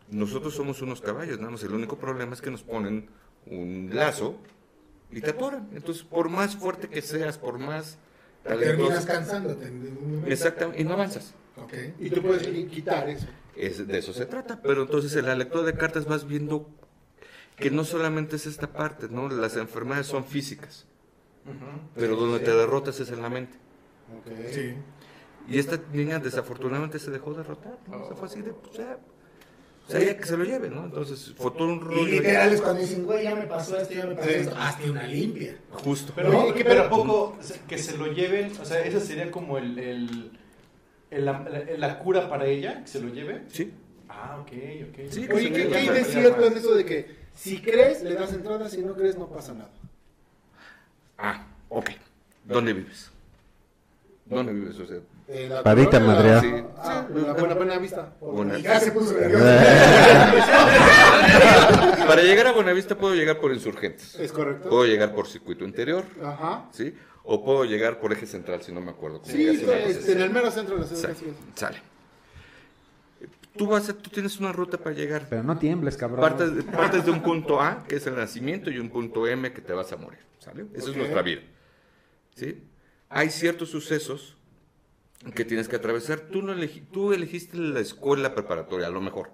Nosotros 0.10 0.54
somos 0.54 0.82
unos 0.82 1.02
caballos, 1.02 1.40
nada 1.40 1.52
más. 1.52 1.64
El 1.64 1.74
único 1.74 1.98
problema 1.98 2.34
es 2.34 2.42
que 2.42 2.52
nos 2.52 2.64
ponen 2.64 3.10
un 3.46 3.90
lazo 3.94 4.36
y 5.12 5.22
te 5.22 5.30
atoran. 5.30 5.70
Entonces, 5.74 6.04
por 6.04 6.30
más 6.30 6.56
fuerte 6.56 6.90
que 6.90 7.02
seas, 7.02 7.38
por 7.38 7.60
más 7.60 7.98
Terminas 8.44 9.06
cansándote. 9.06 9.72
Exactamente, 10.26 10.82
y 10.82 10.86
no 10.86 10.94
avanzas. 10.94 11.34
Okay. 11.56 11.94
Y 12.00 12.10
tú 12.10 12.22
puedes 12.22 12.48
quitar 12.70 13.08
eso. 13.10 13.28
Es, 13.56 13.86
de 13.86 13.98
eso 13.98 14.14
se 14.14 14.26
trata. 14.26 14.62
Pero 14.62 14.84
entonces 14.84 15.16
en 15.16 15.26
la 15.28 15.36
lectura 15.36 15.64
de 15.64 15.74
cartas 15.76 16.06
vas 16.06 16.28
viendo 16.28 16.68
que 17.58 17.70
no 17.70 17.84
solamente 17.84 18.38
es 18.38 18.48
esta 18.48 18.72
parte, 18.72 19.10
¿no? 19.10 19.30
Las 19.30 19.58
enfermedades 19.58 20.08
son 20.08 20.26
físicas. 20.26 20.88
Pero 21.96 22.16
donde 22.16 22.40
te 22.40 22.52
derrotas 22.52 23.00
es 23.00 23.12
en 23.12 23.22
la 23.22 23.30
mente. 23.30 23.58
Okay. 24.22 24.54
Sí. 24.54 24.76
Y 25.48 25.60
esta 25.60 25.80
niña 25.92 26.20
desafortunadamente 26.20 27.00
se 27.00 27.12
dejó 27.12 27.34
derrotar, 27.34 27.78
¿no? 27.88 28.06
fue 28.16 28.28
así 28.28 28.42
de, 28.42 28.54
pues 28.54 28.78
ya, 28.78 28.98
o 29.88 29.92
sea, 29.92 30.18
que 30.18 30.26
se 30.26 30.38
lo 30.38 30.44
lleve, 30.44 30.70
¿no? 30.70 30.86
Entonces, 30.86 31.34
fue 31.36 31.52
todo 31.52 31.68
un 31.68 31.82
rollo. 31.82 32.08
Y 32.08 32.12
literal 32.12 32.54
es 32.54 32.62
cuando 32.62 32.82
dicen, 32.82 33.04
güey, 33.04 33.24
ya 33.24 33.36
me 33.36 33.44
pasó 33.44 33.78
esto, 33.78 33.94
ya 33.94 34.06
me 34.06 34.16
pasó 34.16 34.30
esto, 34.30 34.56
hazte 34.58 34.90
una 34.90 35.04
limpia. 35.04 35.58
Justo. 35.72 36.14
Pero, 36.16 36.54
pero 36.56 36.90
poco 36.90 37.38
que 37.68 37.78
se 37.78 37.98
lo 37.98 38.08
lleven, 38.08 38.52
o 38.62 38.66
sea, 38.66 38.84
esa 38.86 39.00
sería 39.00 39.30
como 39.32 39.58
el, 39.58 39.78
el, 39.80 40.32
la, 41.26 42.00
cura 42.00 42.30
para 42.30 42.46
ella, 42.46 42.82
que 42.84 42.88
se 42.88 43.02
lo 43.02 43.10
lleve. 43.10 43.44
Sí. 43.50 43.74
Ah, 44.08 44.38
ok, 44.42 44.52
ok. 44.90 45.12
Sí, 45.12 45.28
Oye, 45.34 45.52
¿qué, 45.52 45.76
hay 45.76 45.90
de 45.90 46.04
cierto 46.06 46.46
en 46.46 46.58
eso 46.58 46.74
de 46.74 46.86
que 46.86 47.16
si 47.36 47.62
crees, 47.62 48.04
le 48.04 48.14
das 48.14 48.34
entrada, 48.34 48.70
si 48.70 48.82
no 48.82 48.94
crees, 48.94 49.18
no 49.18 49.28
pasa 49.28 49.54
nada? 49.54 49.72
Ah, 51.18 51.48
ok. 51.70 51.90
¿Dónde 52.46 52.74
vives? 52.74 53.12
¿Dónde 54.26 54.54
vives? 54.54 54.80
O 54.80 54.86
sea, 54.86 55.00
Padita 55.64 56.00
Madrea. 56.00 56.42
Sí. 56.42 56.54
Ah, 56.78 57.08
la 57.14 57.34
buena, 57.34 57.56
buena 57.56 57.78
vista. 57.78 58.14
Para 62.08 62.24
llegar 62.24 62.48
a 62.48 62.52
Buenavista 62.54 62.98
puedo 62.98 63.16
llegar 63.16 63.40
por 63.40 63.54
Insurgentes. 63.54 64.16
Es 64.16 64.32
correcto. 64.32 64.70
Puedo 64.70 64.86
llegar 64.86 65.14
por 65.14 65.28
Circuito 65.28 65.64
Interior. 65.64 66.06
Ajá. 66.24 66.70
¿Sí? 66.72 66.94
O 67.24 67.44
puedo 67.44 67.66
llegar 67.66 68.00
por 68.00 68.12
Eje 68.12 68.26
Central, 68.26 68.62
si 68.62 68.72
no 68.72 68.82
me 68.82 68.92
acuerdo. 68.92 69.22
Sí, 69.24 69.48
en 69.48 70.22
el 70.22 70.30
mero 70.32 70.52
centro 70.52 70.76
de 70.76 70.82
la 70.82 70.88
ciudad. 70.88 71.16
Sale. 71.56 71.82
Tú, 73.56 73.68
vas 73.68 73.86
tú 73.86 74.10
tienes 74.10 74.40
una 74.40 74.52
ruta 74.52 74.78
para 74.78 74.96
llegar. 74.96 75.28
Pero 75.30 75.44
no 75.44 75.58
tiembles, 75.58 75.98
cabrón. 75.98 76.22
Partes, 76.22 76.64
partes 76.66 77.06
de 77.06 77.12
un 77.12 77.22
punto 77.22 77.62
A, 77.62 77.84
que 77.88 77.98
es 77.98 78.08
el 78.08 78.16
nacimiento, 78.16 78.72
y 78.72 78.80
un 78.80 78.90
punto 78.90 79.28
M, 79.28 79.52
que 79.54 79.62
te 79.62 79.74
vas 79.74 79.92
a 79.92 79.98
morir. 79.98 80.20
¿Sale? 80.40 80.66
Esa 80.74 80.90
es 80.90 80.98
nuestra 80.98 81.22
vida. 81.22 81.42
¿Sí? 82.36 82.64
Hay 83.10 83.30
ciertos 83.30 83.70
sucesos 83.70 84.38
que 85.36 85.46
tienes 85.46 85.68
que 85.68 85.76
atravesar. 85.76 86.22
Tú, 86.22 86.42
no 86.42 86.54
tú 86.92 87.14
elegiste 87.14 87.58
la 87.58 87.80
escuela 87.80 88.34
preparatoria, 88.34 88.88
a 88.88 88.92
lo 88.92 89.02
mejor. 89.02 89.32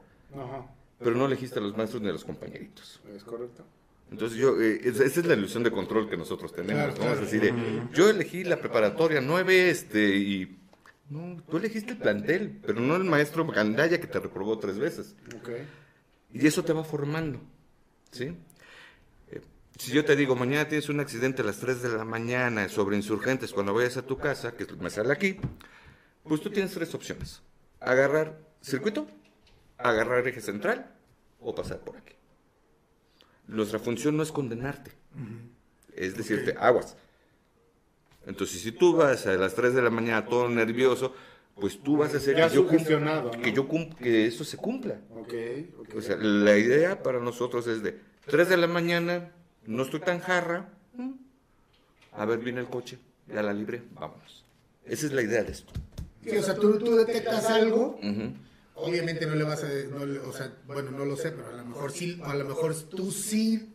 Pero 1.00 1.16
no 1.16 1.26
elegiste 1.26 1.60
a 1.60 1.62
los 1.62 1.78
maestros 1.78 2.02
ni 2.02 2.10
a 2.10 2.14
los 2.14 2.26
compañeritos. 2.26 3.02
Es 3.16 3.24
correcto. 3.24 3.64
Entonces 4.12 4.38
yo, 4.38 4.62
eh, 4.62 4.82
esa 4.84 5.04
es 5.04 5.26
la 5.26 5.34
ilusión 5.34 5.64
de 5.64 5.72
control 5.72 6.10
que 6.10 6.16
nosotros 6.16 6.54
tenemos, 6.54 6.98
¿no? 6.98 7.12
Es 7.12 7.20
decir, 7.20 7.54
yo 7.94 8.10
elegí 8.10 8.44
la 8.44 8.60
preparatoria 8.60 9.20
nueve, 9.20 9.70
este, 9.70 10.16
y 10.16 10.58
no, 11.10 11.42
tú 11.50 11.58
elegiste 11.58 11.92
el 11.92 11.98
plantel, 11.98 12.60
pero 12.66 12.80
no 12.80 12.96
el 12.96 13.04
maestro 13.04 13.46
Gandaya 13.46 14.00
que 14.00 14.08
te 14.08 14.20
reprobó 14.20 14.60
tres 14.60 14.80
veces. 14.80 15.16
Y 16.34 16.48
eso 16.48 16.64
te 16.64 16.74
va 16.74 16.84
formando, 16.84 17.42
¿sí? 18.12 18.36
Si 19.78 19.92
yo 19.92 20.04
te 20.06 20.16
digo, 20.16 20.36
mañana 20.36 20.68
tienes 20.68 20.90
un 20.90 21.00
accidente 21.00 21.42
a 21.42 21.46
las 21.46 21.60
3 21.60 21.82
de 21.82 21.90
la 21.90 22.06
mañana 22.06 22.68
sobre 22.70 22.96
insurgentes 22.96 23.54
cuando 23.54 23.74
vayas 23.74 23.98
a 23.98 24.02
tu 24.02 24.18
casa, 24.18 24.54
que 24.54 24.66
me 24.80 24.90
sale 24.90 25.14
aquí, 25.14 25.38
pues 26.24 26.42
tú 26.42 26.50
tienes 26.50 26.74
tres 26.74 26.94
opciones. 26.96 27.42
Agarrar 27.80 28.40
circuito, 28.62 29.08
agarrar 29.78 30.28
eje 30.28 30.42
central 30.42 30.94
o 31.40 31.54
pasar 31.54 31.80
por 31.80 31.98
aquí. 31.98 32.14
Nuestra 33.48 33.80
función 33.80 34.18
no 34.18 34.24
es 34.24 34.32
condenarte, 34.32 34.92
es 35.96 36.18
decirte, 36.18 36.56
aguas. 36.60 36.98
Entonces, 38.26 38.62
si 38.62 38.74
tú 38.74 38.94
vas 38.94 39.26
a 39.26 39.34
las 39.34 39.56
3 39.56 39.74
de 39.74 39.82
la 39.82 39.90
mañana 39.90 40.26
todo 40.26 40.50
nervioso, 40.50 41.14
pues 41.56 41.82
tú 41.82 41.98
vas 41.98 42.14
a 42.14 42.18
hacer 42.18 42.36
que, 42.36 42.50
yo 42.54 42.68
que, 42.68 43.54
yo 43.54 43.68
que 43.98 44.28
eso 44.28 44.44
se 44.44 44.58
cumpla. 44.58 45.00
O 45.96 46.02
sea, 46.02 46.18
la 46.18 46.58
idea 46.58 47.02
para 47.02 47.20
nosotros 47.20 47.66
es 47.68 47.82
de 47.82 48.00
3 48.26 48.50
de 48.50 48.58
la 48.58 48.68
mañana, 48.68 49.32
no 49.68 49.84
estoy 49.84 50.00
tan 50.00 50.20
jarra, 50.20 50.70
a 52.14 52.26
ver, 52.26 52.40
viene 52.40 52.62
el 52.62 52.68
coche, 52.68 52.98
ya 53.28 53.44
la 53.44 53.54
libre, 53.54 53.84
vámonos. 53.94 54.46
Esa 54.86 55.06
es 55.06 55.12
la 55.12 55.22
idea 55.22 55.44
de 55.44 55.52
esto. 55.52 55.72
O 56.26 56.42
sea, 56.42 56.56
tú, 56.56 56.96
detectas 56.96 57.46
algo. 57.50 58.00
Obviamente 58.76 59.26
no 59.26 59.36
le 59.36 59.44
vas 59.44 59.64
a, 59.64 59.68
no 59.68 60.30
o 60.30 60.34
sea, 60.34 60.54
bueno, 60.68 60.92
no 60.92 61.04
lo 61.04 61.18
sé, 61.18 61.32
pero 61.32 61.50
a 61.50 61.54
lo 61.54 61.66
mejor 61.66 61.92
sí, 61.92 62.20
a 62.24 62.36
lo 62.36 62.46
mejor 62.46 62.76
tú 62.76 63.12
sí, 63.12 63.74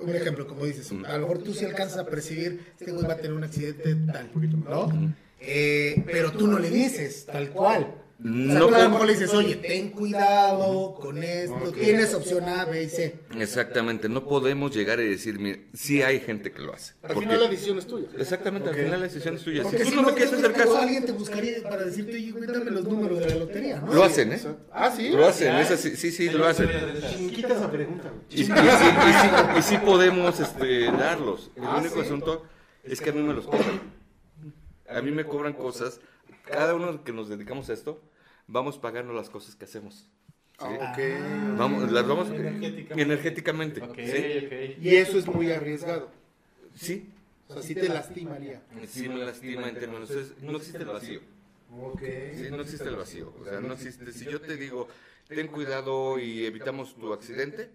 un 0.00 0.14
ejemplo, 0.14 0.46
como 0.46 0.64
dices, 0.64 0.90
a 0.90 1.12
lo 1.18 1.20
mejor 1.20 1.42
tú 1.42 1.52
sí 1.52 1.64
alcanzas 1.66 1.98
a 1.98 2.06
percibir, 2.06 2.72
este 2.78 2.90
güey 2.90 3.06
va 3.06 3.14
a 3.14 3.16
tener 3.16 3.34
un 3.34 3.44
accidente 3.44 3.94
tal, 4.10 4.30
¿no? 4.34 5.14
Eh, 5.40 6.02
pero 6.06 6.32
tú 6.32 6.46
no 6.46 6.58
le 6.58 6.70
dices 6.70 7.26
tal 7.26 7.50
cual. 7.50 8.01
No, 8.24 8.68
a 8.68 8.82
lo 8.84 8.90
mejor 8.90 9.06
le 9.06 9.14
dices, 9.14 9.34
oye, 9.34 9.56
ten 9.56 9.90
cuidado 9.90 10.94
con 10.94 11.22
esto, 11.24 11.72
tienes 11.72 12.14
opción 12.14 12.48
A, 12.48 12.64
B 12.66 12.84
y 12.84 12.88
C. 12.88 13.18
Exactamente, 13.36 14.08
no 14.08 14.24
podemos 14.24 14.74
llegar 14.74 15.00
y 15.00 15.08
decir, 15.08 15.40
mire, 15.40 15.66
sí 15.74 16.02
hay 16.02 16.20
gente 16.20 16.52
que 16.52 16.62
lo 16.62 16.72
hace. 16.72 16.94
Al 17.02 17.16
final 17.16 17.40
la 17.40 17.48
decisión 17.48 17.78
es 17.78 17.86
tuya. 17.86 18.06
Exactamente, 18.16 18.68
al 18.68 18.76
final 18.76 19.00
la 19.00 19.06
decisión 19.06 19.34
es 19.34 19.42
tuya. 19.42 19.64
Porque 19.64 19.84
si, 19.84 19.94
no, 19.96 20.02
me 20.02 20.14
quieres 20.14 20.32
hacer 20.34 20.52
caso. 20.52 20.78
Alguien 20.78 21.04
te 21.04 21.12
buscaría 21.12 21.62
para 21.64 21.84
decirte, 21.84 22.14
oye, 22.14 22.32
cuéntame 22.32 22.70
los 22.70 22.84
números 22.84 23.18
de 23.18 23.28
la 23.28 23.34
lotería, 23.34 23.80
¿no? 23.80 23.92
Lo 23.92 24.04
hacen, 24.04 24.32
¿eh? 24.32 24.40
Ah, 24.70 24.92
sí. 24.94 25.08
Lo 25.10 25.26
hacen, 25.26 25.56
es 25.56 25.72
así, 25.72 25.96
sí, 25.96 26.12
sí, 26.12 26.30
lo 26.30 26.46
hacen. 26.46 26.68
Quitas 27.34 27.60
la 27.60 27.70
pregunta. 27.72 28.12
Y, 28.30 28.42
y, 28.42 29.62
sí, 29.62 29.78
podemos 29.84 30.38
este, 30.38 30.92
darlos. 30.92 31.50
El 31.56 31.64
ah, 31.64 31.78
único 31.78 32.00
asunto 32.00 32.46
es 32.84 33.00
que 33.00 33.10
a 33.10 33.12
mí 33.12 33.22
me 33.22 33.34
los 33.34 33.46
cobran. 33.46 33.80
A 34.88 35.02
mí 35.02 35.10
me 35.10 35.24
cobran 35.24 35.54
cosas. 35.54 36.00
Cada 36.44 36.74
uno 36.74 37.02
que 37.02 37.12
nos 37.12 37.28
dedicamos 37.28 37.68
a 37.70 37.72
esto, 37.72 38.00
vamos 38.46 38.78
pagando 38.78 39.12
las 39.12 39.30
cosas 39.30 39.54
que 39.54 39.64
hacemos. 39.64 40.08
Ah, 40.58 40.96
vamos, 41.58 41.90
las 41.90 42.06
vamos 42.06 42.28
energéticamente. 42.30 43.82
Y 44.80 44.96
eso 44.96 45.18
es 45.18 45.26
muy 45.26 45.50
arriesgado. 45.50 46.10
Sí. 46.74 47.08
O 47.48 47.54
sea, 47.54 47.62
sí 47.62 47.74
te 47.74 47.88
lastimaría. 47.88 48.62
Sí 48.86 49.08
me 49.08 49.24
lastima 49.24 49.68
en 49.68 49.74
términos. 49.74 50.10
No 50.40 50.56
existe 50.56 50.78
el 50.78 50.84
vacío. 50.86 51.20
Sí, 52.00 52.48
no 52.50 52.60
existe 52.60 52.88
el 52.88 52.96
vacío. 52.96 53.34
O 53.40 53.44
sea, 53.44 53.60
no 53.60 53.72
existe. 53.74 54.12
Si 54.12 54.24
yo 54.26 54.40
te 54.40 54.56
digo, 54.56 54.88
ten 55.28 55.48
cuidado 55.48 56.18
y 56.18 56.44
evitamos 56.44 56.94
tu 56.94 57.12
accidente, 57.12 57.70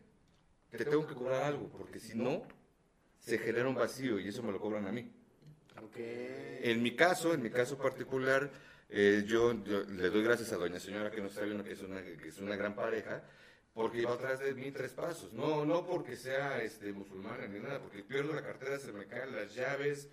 te 0.71 0.85
tengo 0.85 1.05
que 1.07 1.15
cobrar 1.15 1.43
algo, 1.43 1.67
porque 1.69 1.99
si 1.99 2.17
no, 2.17 2.43
se 3.19 3.37
genera 3.37 3.67
un 3.67 3.75
vacío 3.75 4.19
y 4.19 4.27
eso 4.27 4.43
me 4.43 4.51
lo 4.51 4.59
cobran 4.59 4.87
a 4.87 4.91
mí. 4.91 5.11
En 6.61 6.81
mi 6.81 6.95
caso, 6.95 7.33
en 7.33 7.41
mi 7.41 7.49
caso 7.49 7.77
particular, 7.77 8.49
eh, 8.89 9.23
yo, 9.27 9.53
le 9.53 10.09
doy 10.09 10.23
gracias 10.23 10.53
a 10.53 10.57
doña 10.57 10.79
señora 10.79 11.11
que 11.11 11.21
nos 11.21 11.31
está 11.31 11.43
viendo 11.43 11.63
que 11.63 11.73
es 11.73 11.81
una, 11.81 12.01
que 12.01 12.27
es 12.27 12.37
una 12.39 12.55
gran 12.55 12.75
pareja, 12.75 13.23
porque 13.73 14.01
iba 14.01 14.13
atrás 14.13 14.39
de 14.39 14.53
mí 14.53 14.71
tres 14.71 14.93
pasos. 14.93 15.33
No, 15.33 15.65
no 15.65 15.85
porque 15.85 16.15
sea 16.15 16.61
este, 16.61 16.93
musulmana 16.93 17.47
ni 17.47 17.59
nada, 17.59 17.79
porque 17.79 18.03
pierdo 18.03 18.33
la 18.33 18.43
cartera, 18.43 18.79
se 18.79 18.93
me 18.93 19.05
caen 19.05 19.35
las 19.35 19.53
llaves. 19.53 20.09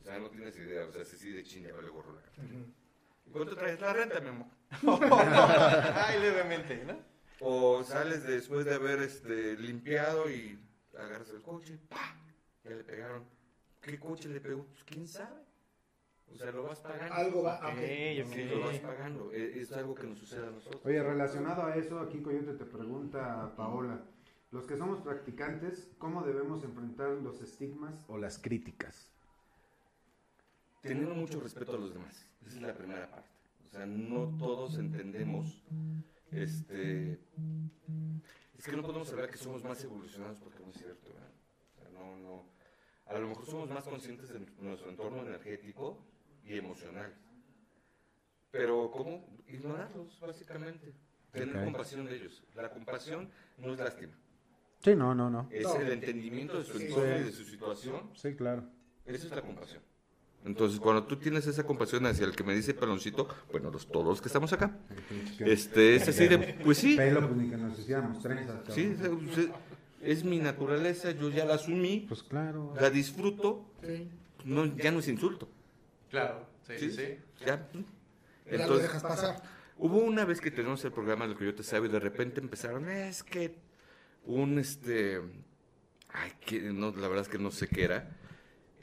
O 0.00 0.04
sea, 0.04 0.18
no 0.18 0.30
tienes 0.30 0.56
idea, 0.56 0.84
o 0.84 0.92
sea, 0.92 1.04
se 1.04 1.16
sigue 1.16 1.38
de 1.38 1.44
chinga, 1.44 1.72
vale 1.72 1.88
gorro 1.88 2.14
la 2.14 2.22
cartera. 2.22 2.48
¿Y 3.26 3.30
cuánto 3.30 3.56
traes 3.56 3.80
la 3.80 3.92
renta, 3.92 4.20
mi 4.20 4.28
amor? 4.28 4.46
Ay, 5.96 6.20
levemente, 6.20 6.84
¿no? 6.84 6.98
O 7.40 7.82
sales 7.82 8.24
después 8.24 8.64
de 8.64 8.74
haber 8.74 9.00
este, 9.00 9.56
limpiado 9.56 10.30
y 10.30 10.58
agarras 10.96 11.30
el 11.30 11.42
coche, 11.42 11.78
¡pah! 11.88 12.16
Ya 12.64 12.70
le 12.70 12.84
pegaron. 12.84 13.24
¿Qué 13.80 13.98
coche 13.98 14.28
le 14.28 14.40
pegó? 14.40 14.64
Pues 14.64 14.84
quién 14.84 15.06
sabe. 15.06 15.45
O 16.32 16.36
sea, 16.36 16.50
lo 16.52 16.64
vas 16.64 16.80
pagando. 16.80 17.14
Algo 17.14 17.42
va, 17.42 17.72
okay. 17.72 18.22
Sí, 18.24 18.44
lo 18.44 18.60
vas 18.60 18.78
pagando. 18.80 19.32
E, 19.32 19.60
es, 19.60 19.72
algo 19.72 19.94
que 19.94 20.06
nos 20.06 20.18
sucede 20.18 20.46
a 20.46 20.50
nosotros. 20.50 20.82
Oye, 20.84 21.02
relacionado 21.02 21.62
a 21.62 21.76
eso, 21.76 21.98
aquí 21.98 22.20
Coyote 22.20 22.54
te 22.54 22.64
pregunta, 22.64 23.54
Paola, 23.56 24.04
los 24.50 24.66
que 24.66 24.76
somos 24.76 25.00
practicantes, 25.00 25.90
¿cómo 25.98 26.22
debemos 26.24 26.62
enfrentar 26.64 27.10
los 27.10 27.40
estigmas 27.40 28.04
o 28.08 28.18
las 28.18 28.38
críticas? 28.38 29.10
Teniendo 30.82 31.14
mucho 31.14 31.40
respeto 31.40 31.74
a 31.74 31.78
los 31.78 31.94
demás. 31.94 32.26
Esa 32.46 32.56
es 32.56 32.62
la 32.62 32.74
primera 32.74 33.10
parte. 33.10 33.28
O 33.64 33.68
sea, 33.68 33.86
no 33.86 34.36
todos 34.38 34.78
entendemos, 34.78 35.64
este, 36.30 37.20
es 38.56 38.64
que 38.64 38.76
no 38.76 38.82
podemos 38.82 39.10
hablar 39.12 39.30
que 39.30 39.38
somos 39.38 39.64
más 39.64 39.82
evolucionados 39.82 40.38
porque 40.38 40.62
no 40.62 40.70
es 40.70 40.76
cierto, 40.76 41.08
¿verdad? 41.12 41.30
O 41.72 41.80
sea, 41.80 41.90
no, 41.90 42.16
no, 42.16 42.44
a 43.06 43.18
lo 43.18 43.28
mejor 43.28 43.46
somos 43.46 43.68
más 43.68 43.84
conscientes 43.84 44.28
de 44.28 44.40
nuestro 44.60 44.90
entorno 44.90 45.22
energético 45.22 45.98
y 46.46 46.56
emocional. 46.56 47.14
Pero 48.50 48.90
¿cómo? 48.90 49.26
Ignorarlos, 49.48 50.18
básicamente. 50.20 50.94
Tener 51.32 51.64
compasión 51.64 52.06
de 52.06 52.16
ellos. 52.16 52.42
La 52.54 52.70
compasión 52.70 53.30
no 53.58 53.74
es 53.74 53.78
lástima. 53.78 54.14
Sí, 54.82 54.94
no, 54.94 55.14
no, 55.14 55.28
no. 55.28 55.48
Es 55.50 55.66
el 55.74 55.92
entendimiento 55.92 56.58
de 56.58 56.64
su 56.64 56.78
entorno 56.78 57.18
y 57.18 57.24
de 57.24 57.32
su 57.32 57.44
situación. 57.44 58.10
Sí, 58.14 58.34
claro. 58.34 58.64
Esa 59.04 59.26
es 59.26 59.30
la 59.32 59.42
compasión. 59.42 59.82
Entonces, 60.44 60.78
cuando 60.78 61.04
tú 61.04 61.16
tienes 61.16 61.46
esa 61.46 61.66
compasión 61.66 62.06
hacia 62.06 62.24
el 62.24 62.36
que 62.36 62.44
me 62.44 62.54
dice 62.54 62.72
peloncito, 62.72 63.28
bueno, 63.50 63.70
los, 63.70 63.88
todos 63.88 64.06
los 64.06 64.20
que 64.22 64.28
estamos 64.28 64.52
acá, 64.52 64.78
este, 65.40 65.96
es 65.96 66.08
así 66.08 66.28
de, 66.28 66.38
pues 66.62 66.78
sí. 66.78 66.96
Pelo, 66.96 67.26
pues 67.26 67.36
ni 67.36 67.50
que 67.50 67.56
nos 67.56 67.78
hiciéramos 67.78 68.22
trenzas. 68.22 68.60
Sí, 68.68 68.96
es 70.02 70.24
mi 70.24 70.38
naturaleza, 70.38 71.10
yo 71.10 71.30
ya 71.30 71.44
la 71.44 71.54
asumí. 71.54 72.04
Pues 72.06 72.22
claro. 72.22 72.72
La 72.80 72.90
disfruto. 72.90 73.68
Sí. 73.82 74.08
No, 74.44 74.66
ya 74.76 74.92
no 74.92 75.00
es 75.00 75.08
insulto. 75.08 75.48
Claro, 76.16 76.48
sí, 76.66 76.90
sí. 76.90 77.18
Ya. 77.44 77.68
Entonces, 78.46 78.68
lo 78.68 78.78
dejas 78.78 79.02
pasar. 79.02 79.42
Hubo 79.76 79.98
una 79.98 80.24
vez 80.24 80.40
que 80.40 80.50
tenemos 80.50 80.82
el 80.86 80.92
programa 80.92 81.26
del 81.26 81.36
que 81.36 81.44
yo 81.44 81.54
te 81.54 81.62
sabe 81.62 81.88
y 81.88 81.90
de 81.90 82.00
repente 82.00 82.40
empezaron, 82.40 82.88
es 82.88 83.22
que 83.22 83.54
un 84.24 84.58
este 84.58 85.20
ay, 86.08 86.32
que 86.40 86.60
no, 86.60 86.90
la 86.92 87.08
verdad 87.08 87.24
es 87.24 87.28
que 87.28 87.38
no 87.38 87.50
sé 87.50 87.68
qué 87.68 87.84
era. 87.84 88.16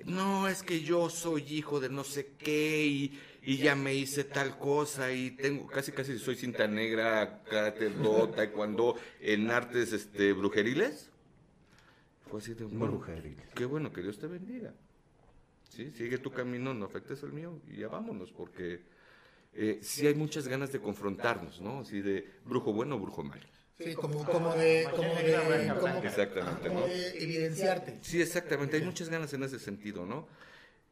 No, 0.05 0.47
es 0.47 0.61
que 0.61 0.81
yo 0.81 1.09
soy 1.09 1.41
hijo 1.41 1.79
de 1.79 1.89
no 1.89 2.03
sé 2.03 2.33
qué 2.37 2.85
y, 2.85 3.19
y 3.41 3.57
ya 3.57 3.75
me 3.75 3.95
hice 3.95 4.25
tal 4.25 4.59
cosa 4.59 5.11
y 5.11 5.31
tengo 5.31 5.65
casi 5.65 5.91
casi 5.91 6.19
soy 6.19 6.35
cinta 6.35 6.67
negra, 6.67 7.41
karate 7.49 7.89
do, 7.89 8.29
taekwondo 8.29 8.95
en 9.19 9.49
artes 9.49 9.91
este 9.91 10.33
brujeriles. 10.33 11.09
Fue 12.29 12.39
así 12.39 12.53
de 12.53 12.65
bueno, 12.65 13.03
Qué 13.55 13.65
bueno 13.65 13.91
que 13.91 14.03
Dios 14.03 14.19
te 14.19 14.27
bendiga. 14.27 14.75
¿Sí? 15.73 15.91
Sigue 15.91 16.17
tu 16.17 16.31
camino, 16.31 16.73
no 16.73 16.85
afectes 16.85 17.23
el 17.23 17.33
mío 17.33 17.59
y 17.67 17.77
ya 17.77 17.87
vámonos, 17.87 18.31
porque 18.31 18.81
eh, 19.53 19.79
sí 19.81 20.07
hay 20.07 20.15
muchas 20.15 20.47
ganas 20.47 20.71
de 20.71 20.79
confrontarnos, 20.79 21.61
¿no? 21.61 21.79
Así 21.79 22.01
de 22.01 22.27
brujo 22.45 22.73
bueno, 22.73 22.99
brujo 22.99 23.23
malo. 23.23 23.45
Sí, 23.77 23.95
como, 23.95 24.23
como 24.23 24.53
de, 24.53 24.87
como 24.91 25.15
de, 25.15 25.73
como, 25.79 25.97
exactamente, 26.03 26.67
como 26.67 26.87
de 26.87 27.23
evidenciarte. 27.23 27.99
Sí, 28.01 28.21
exactamente, 28.21 28.77
hay 28.77 28.83
muchas 28.83 29.09
ganas 29.09 29.33
en 29.33 29.43
ese 29.43 29.59
sentido, 29.59 30.05
¿no? 30.05 30.27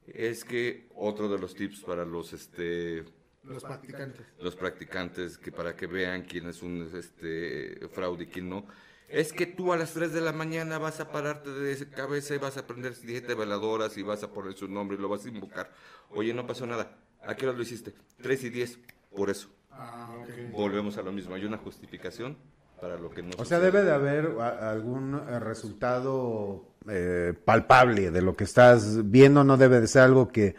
Es 0.08 0.44
que 0.44 0.88
otro 0.96 1.30
de 1.30 1.38
los 1.38 1.54
tips 1.54 1.82
para 1.82 2.06
los, 2.06 2.34
este... 2.34 3.06
Los 3.44 3.64
practicantes. 3.64 4.26
Los 4.40 4.56
practicantes, 4.56 5.38
que 5.38 5.52
para 5.52 5.76
que 5.76 5.86
vean 5.86 6.24
quién 6.24 6.48
es 6.50 6.64
un 6.64 6.92
este, 6.96 7.88
fraude 7.90 8.24
y 8.24 8.28
quién 8.28 8.50
no, 8.50 8.66
es 9.12 9.34
que 9.34 9.46
tú 9.46 9.74
a 9.74 9.78
las 9.78 9.94
3 9.94 10.14
de 10.14 10.22
la 10.22 10.32
mañana 10.32 10.78
vas 10.78 11.00
a 11.00 11.12
pararte 11.12 11.50
de 11.50 11.90
cabeza 11.90 12.34
y 12.34 12.38
vas 12.38 12.58
a 12.58 12.66
prender 12.66 12.96
siete 12.96 13.36
veladoras 13.36 13.98
y 13.98 14.04
vas 14.04 14.24
a 14.24 14.32
poner 14.32 14.54
su 14.54 14.68
nombre 14.68 14.98
y 14.98 15.02
lo 15.02 15.10
vas 15.10 15.26
a 15.26 15.30
invocar. 15.30 15.72
Oye, 16.12 16.34
no 16.34 16.48
pasó 16.48 16.66
nada. 16.66 16.98
¿A 17.26 17.36
qué 17.36 17.48
hora 17.48 17.56
lo 17.56 17.64
hiciste? 17.64 17.94
3 18.22 18.44
y 18.46 18.50
10. 18.50 18.80
Por 19.16 19.30
eso. 19.30 19.50
Ah, 19.72 20.10
Volvemos 20.52 20.98
a 20.98 21.02
lo 21.02 21.12
mismo. 21.12 21.36
Hay 21.36 21.46
una 21.46 21.58
justificación 21.58 22.38
para 22.80 22.98
lo 22.98 23.10
que 23.12 23.22
no 23.22 23.32
O 23.38 23.46
sea, 23.46 23.60
debe 23.60 23.84
de 23.84 23.92
haber 23.92 24.26
algún 24.40 25.16
eh, 25.16 25.40
resultado 25.40 26.66
eh, 26.90 27.34
palpable 27.46 28.12
de 28.12 28.22
lo 28.22 28.36
que 28.36 28.46
estás 28.46 29.10
viendo. 29.12 29.44
No 29.44 29.58
debe 29.58 29.82
de 29.82 29.88
ser 29.88 30.04
algo 30.04 30.30
que 30.30 30.56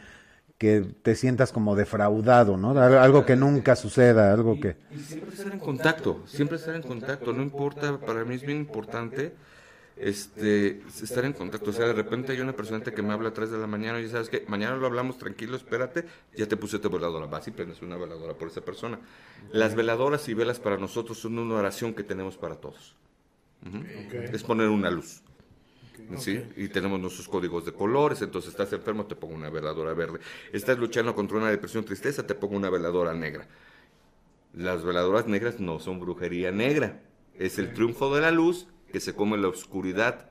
que 0.63 0.87
te 1.03 1.17
sientas 1.17 1.51
como 1.51 1.75
defraudado, 1.75 2.57
¿no? 2.57 2.71
Algo 2.81 3.27
que 3.27 3.35
nunca 3.35 3.75
suceda, 3.75 4.33
algo 4.33 4.61
que... 4.61 4.77
Y 4.93 4.99
siempre 5.01 5.35
estar 5.35 5.53
en 5.53 5.59
contacto, 5.59 6.23
siempre 6.25 6.57
estar 6.57 6.77
en 6.77 6.83
contacto, 6.83 7.33
no 7.33 7.43
importa, 7.43 7.99
para 7.99 8.25
mí 8.25 8.37
es 8.37 8.43
bien 8.43 8.59
importante 8.59 9.35
este, 9.97 10.81
estar 11.03 11.25
en 11.25 11.33
contacto. 11.33 11.71
O 11.71 11.73
sea, 11.73 11.89
de 11.89 11.95
repente 11.95 12.31
hay 12.31 12.39
una 12.39 12.53
persona 12.53 12.81
que 12.81 13.03
me 13.03 13.13
habla 13.13 13.31
a 13.31 13.35
3 13.35 13.51
de 13.51 13.59
la 13.59 13.67
mañana 13.67 13.99
y 14.01 14.09
sabes 14.09 14.29
que 14.29 14.45
mañana 14.47 14.77
lo 14.77 14.87
hablamos 14.87 15.19
tranquilo, 15.19 15.57
espérate, 15.57 16.05
ya 16.37 16.47
te 16.47 16.57
puse 16.57 16.79
tu 16.79 16.89
veladora. 16.89 17.27
Vas 17.27 17.49
y 17.49 17.51
prendes 17.51 17.83
una 17.83 17.97
veladora 17.97 18.35
por 18.35 18.47
esa 18.47 18.61
persona. 18.61 19.01
Las 19.51 19.75
veladoras 19.75 20.29
y 20.29 20.35
velas 20.35 20.61
para 20.61 20.77
nosotros 20.77 21.19
son 21.19 21.41
una 21.41 21.57
oración 21.57 21.93
que 21.93 22.05
tenemos 22.05 22.37
para 22.37 22.55
todos. 22.55 22.95
Es 24.33 24.45
poner 24.45 24.69
una 24.69 24.93
luz. 24.93 25.23
¿Sí? 26.17 26.43
Y 26.57 26.69
tenemos 26.69 27.01
nuestros 27.01 27.29
códigos 27.29 27.65
de 27.65 27.73
colores, 27.73 28.23
entonces 28.23 28.51
estás 28.51 28.73
enfermo, 28.73 29.07
te 29.07 29.15
pongo 29.15 29.35
una 29.35 29.51
veladora 29.51 29.95
verde. 29.95 30.21
Estás 30.53 30.79
luchando 30.79 31.15
contra 31.15 31.39
una 31.39 31.51
depresión, 31.51 31.85
tristeza, 31.85 32.27
te 32.27 32.35
pongo 32.35 32.57
una 32.57 32.71
veladora 32.71 33.15
negra. 33.15 33.47
Las 34.55 34.85
veladoras 34.85 35.27
negras 35.27 35.61
no 35.61 35.79
son 35.79 36.01
brujería 36.01 36.51
negra, 36.53 37.01
es 37.39 37.59
el 37.59 37.73
triunfo 37.73 38.15
de 38.15 38.21
la 38.21 38.31
luz 38.31 38.67
que 38.93 39.01
se 39.01 39.15
come 39.15 39.39
la 39.39 39.49
oscuridad. 39.49 40.27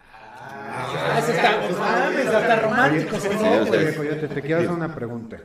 Ah, 0.00 1.18
eso 1.18 1.32
está, 1.32 2.60
romántico. 2.60 3.16
te 4.28 4.42
quiero 4.42 4.58
hacer 4.58 4.70
una 4.70 4.94
pregunta. 4.94 5.38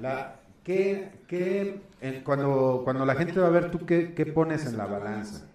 La, 0.00 0.40
¿qué, 0.64 1.10
cuando, 2.24 2.82
cuando 2.84 3.04
la 3.04 3.14
gente 3.14 3.38
va 3.40 3.48
a 3.48 3.50
ver 3.50 3.70
tú 3.70 3.84
qué, 3.84 4.14
qué 4.14 4.26
pones 4.26 4.66
en 4.66 4.76
la 4.76 4.86
balanza? 4.86 5.46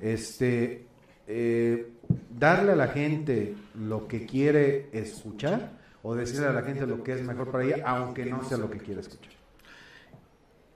Este, 0.00 0.86
eh, 1.26 1.92
darle 2.30 2.72
a 2.72 2.76
la 2.76 2.88
gente 2.88 3.54
lo 3.74 4.08
que 4.08 4.26
quiere 4.26 4.88
escuchar 4.92 5.72
o 6.02 6.14
decirle 6.14 6.46
a 6.46 6.52
la 6.52 6.62
gente 6.62 6.86
lo 6.86 7.02
que 7.02 7.12
es 7.12 7.22
mejor 7.22 7.50
para 7.50 7.64
ella, 7.64 7.82
aunque 7.86 8.26
no 8.26 8.44
sea 8.44 8.58
lo 8.58 8.70
que 8.70 8.78
quiere 8.78 9.00
escuchar. 9.00 9.32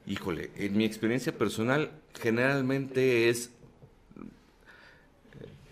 Híjole, 0.06 0.50
en 0.56 0.76
mi 0.76 0.84
experiencia 0.84 1.36
personal 1.36 1.90
generalmente 2.14 3.28
es 3.28 3.50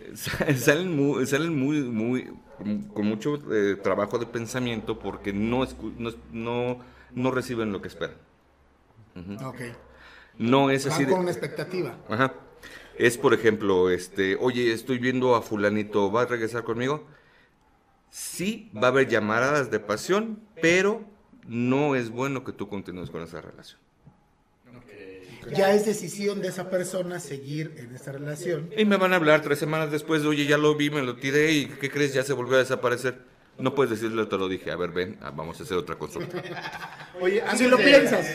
salen 0.55 0.95
muy, 0.95 1.25
salen 1.25 1.57
muy, 1.57 1.81
muy 1.81 2.31
con 2.93 3.05
mucho 3.05 3.35
eh, 3.51 3.75
trabajo 3.75 4.17
de 4.17 4.25
pensamiento 4.25 4.99
porque 4.99 5.33
no, 5.33 5.65
no, 6.31 6.79
no, 7.13 7.31
reciben 7.31 7.71
lo 7.71 7.81
que 7.81 7.87
esperan. 7.87 8.15
No 10.37 10.69
es 10.69 10.85
así. 10.85 11.05
con 11.05 11.21
una 11.21 11.31
expectativa. 11.31 11.97
Ajá. 12.09 12.33
Es, 12.99 13.17
por 13.17 13.33
ejemplo, 13.33 13.89
este, 13.89 14.35
oye, 14.35 14.71
estoy 14.71 14.99
viendo 14.99 15.33
a 15.35 15.41
fulanito, 15.41 16.11
¿va 16.11 16.23
a 16.23 16.25
regresar 16.25 16.63
conmigo? 16.63 17.07
Sí, 18.11 18.69
va 18.75 18.87
a 18.87 18.91
haber 18.91 19.07
llamadas 19.07 19.71
de 19.71 19.79
pasión, 19.79 20.39
pero 20.61 21.03
no 21.47 21.95
es 21.95 22.09
bueno 22.09 22.43
que 22.43 22.51
tú 22.51 22.67
continúes 22.67 23.09
con 23.09 23.23
esa 23.23 23.41
relación 23.41 23.79
ya 25.55 25.73
es 25.73 25.85
decisión 25.85 26.41
de 26.41 26.49
esa 26.49 26.69
persona 26.69 27.19
seguir 27.19 27.73
en 27.77 27.95
esta 27.95 28.11
relación. 28.11 28.69
Y 28.77 28.85
me 28.85 28.97
van 28.97 29.13
a 29.13 29.17
hablar 29.17 29.41
tres 29.41 29.59
semanas 29.59 29.91
después, 29.91 30.23
oye, 30.23 30.45
ya 30.45 30.57
lo 30.57 30.75
vi, 30.75 30.89
me 30.89 31.01
lo 31.01 31.15
tiré 31.15 31.51
y 31.51 31.65
¿qué 31.65 31.89
crees? 31.89 32.13
Ya 32.13 32.23
se 32.23 32.33
volvió 32.33 32.55
a 32.55 32.59
desaparecer. 32.59 33.28
No 33.59 33.75
puedes 33.75 33.91
decirle, 33.91 34.25
te 34.25 34.37
lo 34.37 34.47
dije, 34.47 34.71
a 34.71 34.75
ver, 34.75 34.91
ven, 34.91 35.17
ah, 35.21 35.31
vamos 35.31 35.59
a 35.59 35.63
hacer 35.63 35.77
otra 35.77 35.95
consulta. 35.97 36.41
Oye, 37.21 37.43
si 37.55 37.67
lo 37.67 37.77
piensas. 37.77 38.25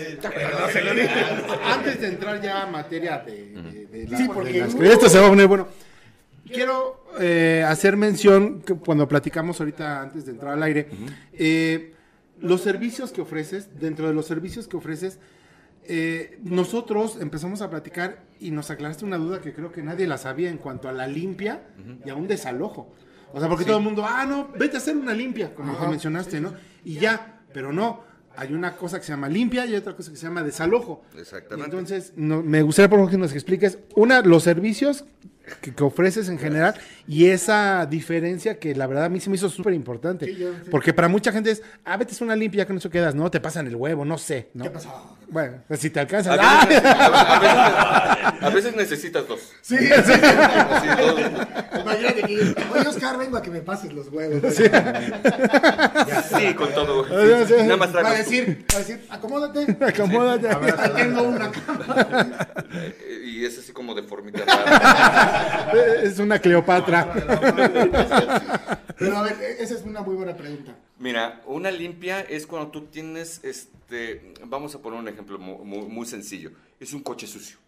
antes 1.64 2.00
de 2.00 2.08
entrar 2.08 2.40
ya 2.42 2.62
a 2.62 2.66
materia 2.66 3.18
de, 3.18 4.06
la, 4.08 4.18
sí, 4.18 4.28
porque 4.32 4.60
esto 4.60 5.08
se 5.08 5.18
va 5.18 5.26
a 5.26 5.28
poner 5.30 5.46
bueno. 5.46 5.68
Quiero 6.46 7.06
eh, 7.20 7.64
hacer 7.66 7.96
mención 7.96 8.60
que 8.60 8.74
cuando 8.74 9.08
platicamos 9.08 9.58
ahorita 9.60 10.02
antes 10.02 10.26
de 10.26 10.32
entrar 10.32 10.52
al 10.52 10.62
aire, 10.62 10.88
eh, 11.32 11.94
los 12.40 12.60
servicios 12.60 13.12
que 13.12 13.22
ofreces, 13.22 13.80
dentro 13.80 14.06
de 14.06 14.14
los 14.14 14.26
servicios 14.26 14.68
que 14.68 14.76
ofreces, 14.76 15.18
eh, 15.86 16.38
nosotros 16.42 17.18
empezamos 17.20 17.60
a 17.60 17.70
platicar 17.70 18.24
y 18.40 18.50
nos 18.50 18.70
aclaraste 18.70 19.04
una 19.04 19.18
duda 19.18 19.40
que 19.40 19.52
creo 19.52 19.70
que 19.70 19.82
nadie 19.82 20.06
la 20.06 20.18
sabía 20.18 20.50
en 20.50 20.58
cuanto 20.58 20.88
a 20.88 20.92
la 20.92 21.06
limpia 21.06 21.62
y 22.04 22.10
a 22.10 22.14
un 22.14 22.26
desalojo. 22.26 22.94
O 23.34 23.40
sea, 23.40 23.48
porque 23.48 23.64
todo 23.64 23.78
el 23.78 23.82
mundo, 23.82 24.06
ah, 24.08 24.24
no, 24.24 24.48
vete 24.56 24.76
a 24.76 24.78
hacer 24.78 24.96
una 24.96 25.12
limpia, 25.12 25.52
como 25.52 25.76
mencionaste, 25.88 26.40
¿no? 26.40 26.54
Y 26.84 26.94
ya, 26.94 27.40
pero 27.52 27.72
no, 27.72 28.04
hay 28.36 28.52
una 28.52 28.76
cosa 28.76 29.00
que 29.00 29.04
se 29.04 29.10
llama 29.10 29.28
limpia 29.28 29.66
y 29.66 29.74
otra 29.74 29.96
cosa 29.96 30.12
que 30.12 30.16
se 30.16 30.26
llama 30.26 30.44
desalojo. 30.44 31.02
Exactamente. 31.18 31.76
entonces, 31.76 32.12
me 32.16 32.62
gustaría 32.62 32.88
por 32.88 33.00
favor 33.00 33.10
que 33.10 33.18
nos 33.18 33.32
expliques, 33.32 33.78
una, 33.96 34.20
los 34.20 34.44
servicios 34.44 35.04
que, 35.60 35.82
ofreces 35.82 36.28
en 36.28 36.38
general 36.38 36.74
y 37.06 37.26
esa 37.26 37.86
diferencia 37.86 38.58
que 38.58 38.74
la 38.74 38.86
verdad 38.86 39.04
a 39.04 39.08
mí 39.08 39.20
se 39.20 39.30
me 39.30 39.36
hizo 39.36 39.48
súper 39.48 39.74
importante. 39.74 40.34
Porque 40.70 40.92
para 40.92 41.08
mucha 41.08 41.32
gente 41.32 41.50
es, 41.50 41.62
ah, 41.84 41.96
vete 41.96 42.14
a 42.18 42.24
una 42.24 42.36
limpia, 42.36 42.66
con 42.66 42.76
eso 42.76 42.90
quedas, 42.90 43.14
no, 43.14 43.30
te 43.30 43.40
pasan 43.40 43.66
el 43.66 43.76
huevo, 43.76 44.04
no 44.04 44.18
sé. 44.18 44.50
¿no? 44.54 44.64
¿Qué 44.64 44.70
pasó? 44.70 45.16
Bueno, 45.28 45.62
pues 45.66 45.80
si 45.80 45.90
te 45.90 46.00
alcanza. 46.00 46.34
A, 46.34 46.64
veces, 46.66 46.82
a, 46.84 48.50
veces, 48.50 48.76
necesitas 48.76 49.26
dos. 49.26 49.40
Sí, 49.62 49.76
sí. 49.78 50.12
Imagínate 51.80 52.22
que, 52.22 52.54
oye 52.72 52.88
Oscar, 52.88 53.18
vengo 53.18 53.36
a 53.36 53.42
que 53.42 53.50
me 53.50 53.60
pases 53.60 53.92
los 53.92 54.08
huevos. 54.08 54.54
Sí, 54.54 54.64
sí 56.36 56.54
con 56.54 56.72
todo. 56.72 57.06
Nada 57.08 57.76
más 57.76 57.94
Va 57.94 58.10
a 58.10 58.14
decir, 58.14 58.64
va 58.72 58.76
a 58.76 58.78
decir, 58.80 59.06
acomódate. 59.08 59.76
Acomódate. 59.84 60.48
Tengo 60.94 61.22
una 61.22 61.50
cama. 61.50 62.48
Y 63.24 63.44
es 63.44 63.58
así 63.58 63.72
como 63.72 63.94
de 63.94 64.02
formita 64.02 64.44
Es 66.02 66.18
una 66.18 66.38
Cleopatra. 66.38 67.12
Pero 68.98 69.16
a 69.16 69.22
ver, 69.22 69.40
esa 69.58 69.74
es 69.74 69.82
una 69.82 70.02
muy 70.02 70.14
buena 70.14 70.36
pregunta. 70.36 70.76
Mira, 70.98 71.42
una 71.46 71.70
limpia 71.70 72.20
es 72.20 72.46
cuando 72.46 72.70
tú 72.70 72.86
tienes, 72.86 73.42
este, 73.42 74.34
vamos 74.46 74.74
a 74.74 74.80
poner 74.80 75.00
un 75.00 75.08
ejemplo 75.08 75.38
muy, 75.38 76.06
sencillo, 76.06 76.52
es 76.78 76.92
un 76.92 77.02
coche 77.02 77.26
sucio, 77.26 77.58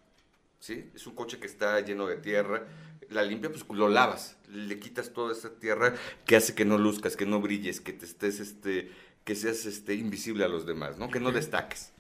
¿sí? 0.61 0.91
Es 0.95 1.07
un 1.07 1.15
coche 1.15 1.39
que 1.39 1.47
está 1.47 1.81
lleno 1.81 2.07
de 2.07 2.17
tierra, 2.17 2.65
la 3.11 3.23
limpia 3.23 3.51
pues 3.51 3.65
lo 3.69 3.89
lavas, 3.89 4.37
le 4.49 4.79
quitas 4.79 5.13
toda 5.13 5.33
esa 5.33 5.51
tierra 5.51 5.95
que 6.25 6.37
hace 6.37 6.55
que 6.55 6.65
no 6.65 6.79
luzcas, 6.79 7.17
que 7.17 7.27
no 7.27 7.41
brilles, 7.41 7.81
que 7.81 7.93
te 7.93 8.05
estés, 8.05 8.41
este, 8.41 8.91
que 9.25 9.35
seas, 9.35 9.67
este, 9.67 9.95
invisible 9.95 10.45
a 10.45 10.49
los 10.49 10.67
demás, 10.67 10.99
¿no? 10.99 11.11
Que 11.11 11.21
no 11.21 11.33
destaques. 11.33 11.93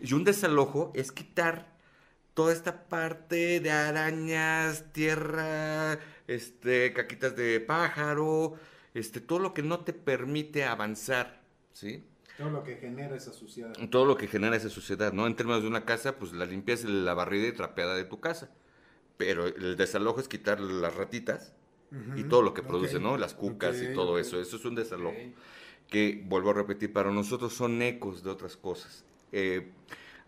Y 0.00 0.12
un 0.14 0.24
desalojo 0.24 0.92
es 0.94 1.12
quitar 1.12 1.77
toda 2.38 2.52
esta 2.52 2.84
parte 2.84 3.58
de 3.58 3.72
arañas, 3.72 4.92
tierra, 4.92 5.98
este, 6.28 6.92
caquitas 6.92 7.34
de 7.34 7.58
pájaro, 7.58 8.54
este, 8.94 9.20
todo 9.20 9.40
lo 9.40 9.52
que 9.52 9.64
no 9.64 9.80
te 9.80 9.92
permite 9.92 10.64
avanzar, 10.64 11.42
¿sí? 11.72 12.04
Todo 12.36 12.50
lo 12.50 12.62
que 12.62 12.76
genera 12.76 13.16
esa 13.16 13.32
suciedad. 13.32 13.72
Todo 13.90 14.04
lo 14.04 14.16
que 14.16 14.28
genera 14.28 14.54
esa 14.54 14.70
suciedad, 14.70 15.12
¿no? 15.12 15.26
En 15.26 15.34
términos 15.34 15.62
de 15.62 15.68
una 15.68 15.84
casa, 15.84 16.16
pues 16.16 16.32
la 16.32 16.46
limpieza 16.46 16.86
es 16.86 16.94
la 16.94 17.12
barrida 17.12 17.48
y 17.48 17.52
trapeada 17.52 17.96
de 17.96 18.04
tu 18.04 18.20
casa. 18.20 18.52
Pero 19.16 19.48
el 19.48 19.76
desalojo 19.76 20.20
es 20.20 20.28
quitar 20.28 20.60
las 20.60 20.94
ratitas 20.94 21.54
y 22.14 22.22
todo 22.22 22.42
lo 22.42 22.54
que 22.54 22.62
produce, 22.62 23.00
¿no? 23.00 23.16
Las 23.16 23.34
cucas 23.34 23.82
y 23.82 23.92
todo 23.94 24.16
eso. 24.16 24.40
Eso 24.40 24.58
es 24.58 24.64
un 24.64 24.76
desalojo. 24.76 25.16
Que, 25.88 26.22
vuelvo 26.24 26.50
a 26.50 26.54
repetir, 26.54 26.92
para 26.92 27.10
nosotros 27.10 27.52
son 27.52 27.82
ecos 27.82 28.22
de 28.22 28.30
otras 28.30 28.56
cosas. 28.56 29.04
Eh, 29.32 29.72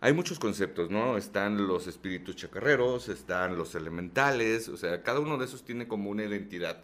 hay 0.01 0.13
muchos 0.13 0.39
conceptos, 0.39 0.89
¿no? 0.89 1.15
Están 1.15 1.67
los 1.67 1.85
espíritus 1.85 2.35
chacarreros, 2.35 3.07
están 3.07 3.55
los 3.55 3.75
elementales, 3.75 4.67
o 4.67 4.75
sea, 4.75 5.03
cada 5.03 5.19
uno 5.19 5.37
de 5.37 5.45
esos 5.45 5.63
tiene 5.63 5.87
como 5.87 6.09
una 6.09 6.23
identidad, 6.23 6.83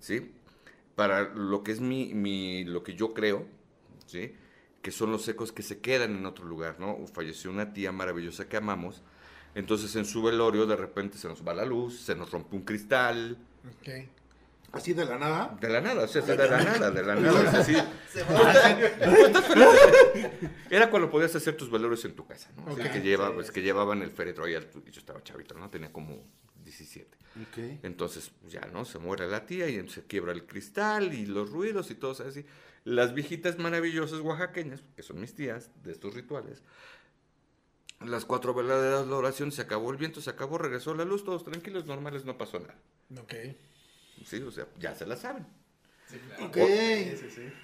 ¿sí? 0.00 0.32
Para 0.96 1.32
lo 1.34 1.62
que 1.62 1.70
es 1.70 1.80
mi, 1.80 2.12
mi 2.14 2.64
lo 2.64 2.82
que 2.82 2.96
yo 2.96 3.14
creo, 3.14 3.46
¿sí? 4.06 4.34
Que 4.82 4.90
son 4.90 5.12
los 5.12 5.26
ecos 5.28 5.52
que 5.52 5.62
se 5.62 5.80
quedan 5.80 6.16
en 6.16 6.26
otro 6.26 6.44
lugar, 6.44 6.80
¿no? 6.80 7.06
Falleció 7.06 7.48
una 7.52 7.72
tía 7.72 7.92
maravillosa 7.92 8.48
que 8.48 8.56
amamos, 8.56 9.02
entonces 9.54 9.94
en 9.94 10.04
su 10.04 10.20
velorio 10.20 10.66
de 10.66 10.74
repente 10.74 11.18
se 11.18 11.28
nos 11.28 11.46
va 11.46 11.54
la 11.54 11.64
luz, 11.64 12.00
se 12.00 12.16
nos 12.16 12.32
rompe 12.32 12.56
un 12.56 12.62
cristal. 12.62 13.38
Okay. 13.78 14.08
¿Así 14.72 14.94
de 14.94 15.04
la 15.04 15.18
nada? 15.18 15.56
De 15.60 15.68
la 15.68 15.80
nada, 15.82 16.04
o 16.04 16.08
sea, 16.08 16.22
de 16.22 16.36
la 16.36 16.62
nada, 16.62 16.90
de 16.90 17.02
la 17.02 17.14
nada. 17.20 17.50
así. 17.60 17.74
Era 20.70 20.90
cuando 20.90 21.10
podías 21.10 21.34
hacer 21.36 21.56
tus 21.56 21.70
valores 21.70 22.04
en 22.06 22.14
tu 22.14 22.26
casa, 22.26 22.50
¿no? 22.56 22.74
que, 22.74 23.00
lleva, 23.00 23.34
pues, 23.34 23.50
que 23.50 23.60
llevaban 23.60 24.02
el 24.02 24.10
féretro 24.10 24.44
ahí, 24.44 24.54
yo 24.54 24.98
estaba 24.98 25.22
chavito, 25.22 25.54
¿no? 25.54 25.68
Tenía 25.68 25.92
como 25.92 26.24
17. 26.64 27.18
Entonces, 27.82 28.32
ya, 28.48 28.62
¿no? 28.72 28.84
Se 28.84 28.98
muere 28.98 29.28
la 29.28 29.44
tía 29.46 29.68
y 29.68 29.88
se 29.88 30.04
quiebra 30.06 30.32
el 30.32 30.46
cristal 30.46 31.12
y 31.12 31.26
los 31.26 31.50
ruidos 31.50 31.90
y 31.90 31.94
todo 31.94 32.12
así. 32.26 32.46
Las 32.84 33.14
viejitas 33.14 33.58
maravillosas 33.58 34.20
oaxaqueñas, 34.20 34.82
que 34.96 35.02
son 35.02 35.20
mis 35.20 35.34
tías 35.34 35.70
de 35.82 35.92
estos 35.92 36.14
rituales, 36.14 36.62
las 38.00 38.24
cuatro 38.24 38.54
veladas 38.54 39.04
de 39.04 39.10
la 39.10 39.16
oración, 39.16 39.52
se 39.52 39.62
acabó 39.62 39.90
el 39.90 39.96
viento, 39.96 40.20
se 40.20 40.30
acabó, 40.30 40.58
regresó 40.58 40.94
la 40.94 41.04
luz, 41.04 41.24
todos 41.24 41.44
tranquilos, 41.44 41.86
normales, 41.86 42.24
no 42.24 42.36
pasó 42.36 42.58
nada. 42.58 42.76
Ok. 43.20 43.34
Sí, 44.24 44.40
o 44.42 44.50
sea, 44.50 44.66
ya 44.78 44.94
se 44.94 45.06
la 45.06 45.16
saben. 45.16 45.46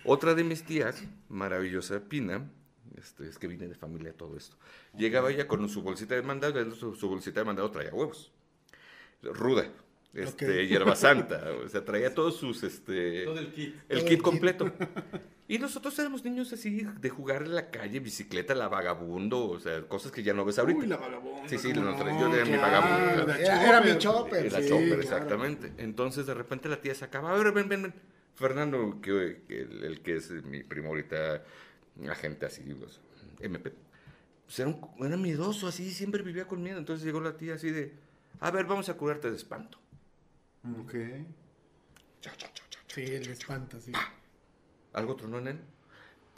Otra 0.05 0.35
de 0.35 0.45
mis 0.45 0.65
tías, 0.65 1.03
maravillosa 1.29 2.01
Pina, 2.01 2.51
este, 2.97 3.29
es 3.29 3.39
que 3.39 3.47
vine 3.47 3.69
de 3.69 3.75
familia 3.75 4.13
todo 4.13 4.37
esto. 4.37 4.57
Llegaba 4.97 5.31
ella 5.31 5.47
con 5.47 5.69
su 5.69 5.83
bolsita 5.83 6.15
de 6.15 6.23
mandado, 6.23 6.71
su, 6.75 6.95
su 6.95 7.09
bolsita 7.09 7.41
de 7.41 7.47
mandado 7.47 7.71
traía 7.71 7.93
huevos. 7.93 8.33
Ruda, 9.23 9.71
este, 10.15 10.67
hierba 10.67 10.97
santa, 10.97 11.53
o 11.65 11.69
sea, 11.69 11.85
traía 11.85 12.15
todos 12.15 12.37
sus, 12.37 12.63
este... 12.63 13.25
Todo 13.25 13.39
el 13.39 13.53
kit. 13.53 13.77
El 13.89 14.05
kit 14.05 14.23
completo. 14.23 14.73
Y 15.51 15.59
nosotros 15.59 15.99
éramos 15.99 16.23
niños 16.27 16.53
así 16.53 16.87
de 17.01 17.09
jugar 17.09 17.45
en 17.45 17.55
la 17.55 17.71
calle, 17.71 18.01
bicicleta, 18.01 18.55
la 18.55 18.69
vagabundo, 18.69 19.49
o 19.49 19.59
sea, 19.59 19.81
cosas 19.89 20.13
que 20.13 20.23
ya 20.23 20.35
no 20.35 20.45
ves 20.45 20.59
ahorita. 20.59 20.79
Uy, 20.79 20.87
la 20.87 20.99
vagabundo. 20.99 21.49
Sí, 21.49 21.57
sí, 21.57 21.73
no, 21.73 21.97
yo 21.97 22.35
era 22.35 22.45
mi 22.45 22.57
vagabundo. 22.59 23.33
Era, 23.33 23.81
mi 23.81 23.97
chopper. 23.97 24.45
Era 24.45 24.61
chopper, 24.61 25.01
exactamente. 25.01 25.73
Entonces, 25.79 26.27
de 26.27 26.35
repente 26.35 26.69
la 26.69 26.83
tía 26.83 26.95
sacaba, 26.95 27.33
a 27.33 27.43
ver, 27.43 27.51
ven, 27.53 27.67
ven, 27.67 27.83
ven. 27.83 27.95
Fernando, 28.35 29.01
que, 29.01 29.41
el, 29.49 30.03
que 30.03 30.17
es 30.17 30.31
mi 30.31 30.63
primo 30.65 30.89
ahorita, 30.89 31.43
agente 32.11 32.45
así, 32.45 32.63
pues, 32.75 33.01
MP. 33.41 33.73
Pues 34.45 34.59
era, 34.59 34.69
un, 34.69 35.07
era 35.07 35.17
miedoso, 35.17 35.67
así, 35.67 35.91
siempre 35.93 36.23
vivía 36.23 36.47
con 36.47 36.63
miedo. 36.63 36.77
Entonces 36.77 37.07
llegó 37.07 37.21
la 37.21 37.39
tía 37.39 37.55
así 37.55 37.71
de, 37.71 37.95
a 38.41 38.51
ver, 38.51 38.67
vamos 38.67 38.91
a 38.91 38.99
curarte 38.99 39.31
de 39.31 39.37
espanto. 39.37 39.79
Ok. 40.79 40.95
Sí, 42.89 43.03
el 43.03 43.29
espanto, 43.31 43.81
sí 43.81 43.93
algo 44.93 45.17
tronó 45.17 45.39
en 45.39 45.49
él. 45.49 45.61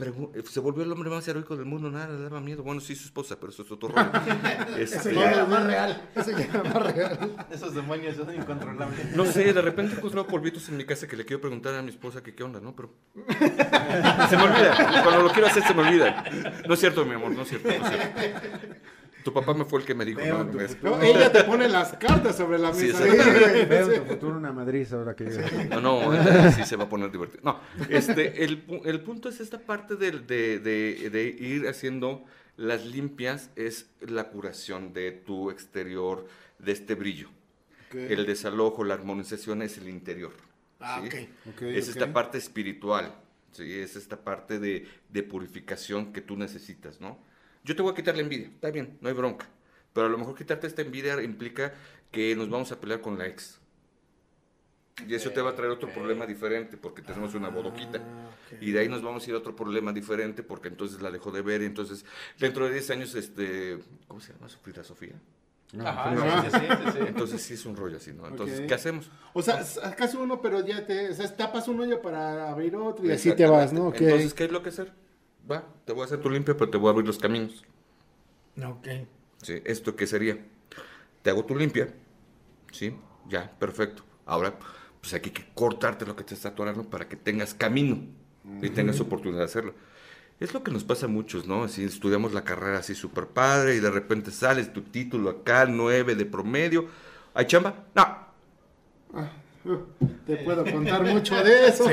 Pero 0.01 0.33
eh, 0.35 0.43
se 0.51 0.61
volvió 0.61 0.83
el 0.83 0.91
hombre 0.91 1.11
más 1.11 1.29
heroico 1.29 1.59
del 1.59 1.67
mundo, 1.67 1.91
nada 1.91 2.09
le 2.09 2.23
daba 2.23 2.41
miedo. 2.41 2.63
Bueno, 2.63 2.81
sí, 2.81 2.95
su 2.95 3.05
esposa, 3.05 3.37
pero 3.39 3.53
eso 3.53 3.65
es 3.65 3.71
otro 3.71 3.91
rollo. 3.91 4.11
Eso 4.79 4.97
este, 4.97 5.15
ya 5.15 5.31
era 5.31 5.45
más 5.45 5.63
real. 5.65 6.09
Eso 6.15 6.31
ya 6.31 6.45
era 6.45 6.63
más 6.63 6.95
real. 6.95 7.47
Esos 7.51 7.75
demonios 7.75 8.17
son 8.17 8.35
incontrolables. 8.35 9.15
No 9.15 9.27
sé, 9.27 9.53
de 9.53 9.61
repente 9.61 9.97
encontrado 9.97 10.27
polvitos 10.27 10.67
en 10.71 10.79
mi 10.79 10.87
casa 10.87 11.07
que 11.07 11.19
le 11.19 11.27
quiero 11.27 11.43
preguntar 11.43 11.75
a 11.75 11.83
mi 11.83 11.91
esposa 11.91 12.23
que 12.23 12.35
qué 12.35 12.43
onda, 12.43 12.61
¿no? 12.61 12.75
Pero. 12.75 12.95
se 14.31 14.37
me 14.39 14.43
olvida. 14.43 15.03
Cuando 15.05 15.23
lo 15.23 15.33
quiero 15.33 15.49
hacer, 15.49 15.65
se 15.65 15.75
me 15.75 15.83
olvida. 15.83 16.25
No 16.67 16.73
es 16.73 16.81
cierto, 16.81 17.05
mi 17.05 17.15
amor, 17.17 17.33
no 17.33 17.43
es 17.43 17.49
cierto. 17.49 17.69
No 17.69 17.75
es 17.75 17.89
cierto. 17.89 18.77
Tu 19.23 19.33
papá 19.33 19.55
me 19.55 19.65
fue 19.65 19.81
el 19.81 19.87
que 19.87 19.95
me 19.95 20.05
dijo. 20.05 20.21
No, 20.21 20.45
no, 20.45 21.03
ella 21.03 21.33
te 21.33 21.45
pone 21.45 21.69
las 21.69 21.93
cartas 21.95 22.37
sobre 22.37 22.59
la 22.59 22.73
mesa. 22.73 22.99
Sí, 22.99 23.65
Veo 23.69 23.89
tu 23.89 24.05
futuro 24.05 24.37
una 24.37 24.53
Madrid 24.53 24.87
ahora 24.93 25.15
que 25.15 25.25
No, 25.71 25.81
no, 25.81 26.53
sí 26.53 26.65
se 26.65 26.77
va 26.77 26.85
a 26.85 26.89
poner 26.89 27.11
divertido. 27.11 27.43
No, 27.45 27.61
este, 27.89 28.45
el, 28.45 28.65
el 28.85 29.01
punto 29.01 29.29
es 29.29 29.41
esta 29.41 29.59
parte 29.59 29.97
de, 29.97 30.13
de, 30.13 30.59
de, 30.59 31.25
ir 31.39 31.69
haciendo 31.69 32.25
Las 32.57 32.85
limpias 32.85 33.51
es 33.57 33.91
la 34.01 34.29
curación 34.29 34.93
de 34.93 35.13
tu 35.13 35.51
exterior, 35.51 36.27
de 36.59 36.73
este 36.73 36.95
brillo. 36.95 37.29
El 37.93 38.25
desalojo, 38.25 38.85
la 38.85 38.95
armonización 38.95 39.63
es 39.63 39.77
el 39.79 39.89
interior. 39.89 40.33
Ah, 40.81 41.03
es 41.61 41.89
esta 41.89 42.11
parte 42.13 42.39
espiritual, 42.39 43.15
¿sí? 43.53 43.71
es 43.71 43.97
esta 43.97 44.17
parte 44.17 44.59
de, 44.59 44.89
de, 45.11 45.23
purificación 45.23 46.13
que 46.13 46.23
tú 46.23 46.39
necesitas, 46.39 47.03
¿no? 47.03 47.19
Yo 47.65 47.77
te 47.77 47.83
voy 47.83 47.93
a 47.93 47.95
quitar 47.95 48.15
la 48.15 48.23
envidia, 48.23 48.49
está 48.49 48.71
bien, 48.71 48.99
no 49.01 49.09
hay 49.09 49.15
bronca. 49.15 49.49
Pero 49.93 50.07
a 50.07 50.11
lo 50.11 50.19
mejor 50.19 50.37
quitarte 50.37 50.67
esta 50.67 50.83
envidia 50.83 51.21
implica 51.23 51.75
que 52.11 52.35
nos 52.37 52.49
vamos 52.49 52.73
a 52.73 52.81
pelear 52.81 53.01
con 53.01 53.19
la 53.19 53.27
ex. 53.27 53.61
Y 55.07 55.15
eso 55.15 55.31
te 55.31 55.41
va 55.41 55.51
a 55.51 55.55
traer 55.55 55.73
otro 55.73 55.89
problema 55.89 56.27
diferente 56.27 56.77
porque 56.77 57.03
tenemos 57.03 57.35
una 57.35 57.49
bodoquita. 57.49 57.99
Ah, 57.99 58.57
y 58.61 58.71
de 58.71 58.81
ahí 58.81 58.89
nos 58.89 59.03
vamos 59.03 59.27
a 59.27 59.31
ir 59.31 59.35
a 59.35 59.39
otro 59.39 59.57
problema 59.57 59.93
diferente 59.93 60.43
porque 60.43 60.69
entonces 60.69 61.01
la 61.01 61.11
dejó 61.11 61.31
de 61.31 61.43
ver 61.43 61.63
y 61.63 61.67
entonces 61.67 62.05
dentro 62.39 62.67
de 62.67 62.73
10 62.73 62.91
años, 62.91 63.15
este, 63.15 63.79
¿cómo 64.07 64.21
se 64.21 64.33
llama? 64.33 64.49
¿Sufrirá 64.49 64.85
Sofía? 64.85 65.15
Ajá, 65.79 66.45
sí, 66.51 66.59
sí, 66.93 66.99
Entonces 67.07 67.41
sí 67.41 67.55
es 67.55 67.65
un 67.65 67.77
rollo 67.77 67.97
así, 67.97 68.13
¿no? 68.13 68.27
Entonces, 68.27 68.61
¿qué 68.67 68.75
hacemos? 68.75 69.11
O 69.33 69.41
sea, 69.41 69.63
sacas 69.63 70.15
uno, 70.15 70.43
pero 70.43 70.67
ya 70.67 70.85
te, 70.85 71.11
o 71.11 71.15
sea, 71.15 71.35
tapas 71.37 71.69
un 71.69 71.81
hoyo 71.81 72.03
para 72.03 72.51
abrir 72.51 72.75
otro 72.75 73.07
y 73.07 73.13
así 73.13 73.33
te 73.35 73.47
vas, 73.47 73.73
¿no? 73.73 73.93
Entonces, 73.95 74.35
¿qué 74.35 74.45
es 74.45 74.53
lo 74.53 74.63
que 74.63 74.71
hacer? 74.71 74.93
Va, 75.51 75.65
te 75.85 75.93
voy 75.93 76.03
a 76.03 76.05
hacer 76.05 76.21
tu 76.21 76.31
limpia, 76.31 76.57
pero 76.57 76.71
te 76.71 76.79
voy 76.79 76.89
a 76.89 76.91
abrir 76.93 77.07
los 77.07 77.19
caminos. 77.19 77.65
Ok. 78.63 78.89
Sí, 79.43 79.61
¿esto 79.65 79.97
qué 79.97 80.07
sería? 80.07 80.39
Te 81.23 81.31
hago 81.31 81.45
tu 81.45 81.57
limpia, 81.57 81.93
¿sí? 82.73 82.97
Ya, 83.29 83.51
perfecto. 83.59 84.05
Ahora, 84.27 84.59
pues 85.01 85.15
aquí 85.15 85.31
hay 85.31 85.35
que 85.35 85.53
cortarte 85.55 86.07
lo 86.07 86.15
que 86.15 86.25
te 86.25 86.35
está 86.35 86.51
atorando 86.51 86.85
para 86.89 87.09
que 87.09 87.17
tengas 87.17 87.55
camino 87.55 87.99
y 88.63 88.69
tengas 88.71 89.01
oportunidad 89.01 89.41
de 89.41 89.45
hacerlo. 89.47 89.75
Es 90.39 90.55
lo 90.55 90.63
que 90.63 90.71
nos 90.71 90.85
pasa 90.85 91.07
a 91.07 91.09
muchos, 91.09 91.47
¿no? 91.47 91.69
Si 91.69 91.85
estudiamos 91.85 92.33
la 92.33 92.45
carrera 92.45 92.79
así 92.79 92.95
súper 92.95 93.27
padre 93.27 93.77
y 93.77 93.81
de 93.81 93.91
repente 93.91 94.31
sales 94.31 94.73
tu 94.73 94.83
título 94.83 95.31
acá, 95.31 95.67
nueve 95.67 96.15
de 96.15 96.25
promedio. 96.25 96.89
¿Hay 97.35 97.47
chamba? 97.47 97.87
No. 97.95 98.03
Ah, 98.03 98.29
uh, 99.15 99.40
te 100.27 100.37
puedo 100.39 100.65
contar 100.65 101.03
mucho 101.05 101.43
de 101.43 101.67
eso. 101.67 101.85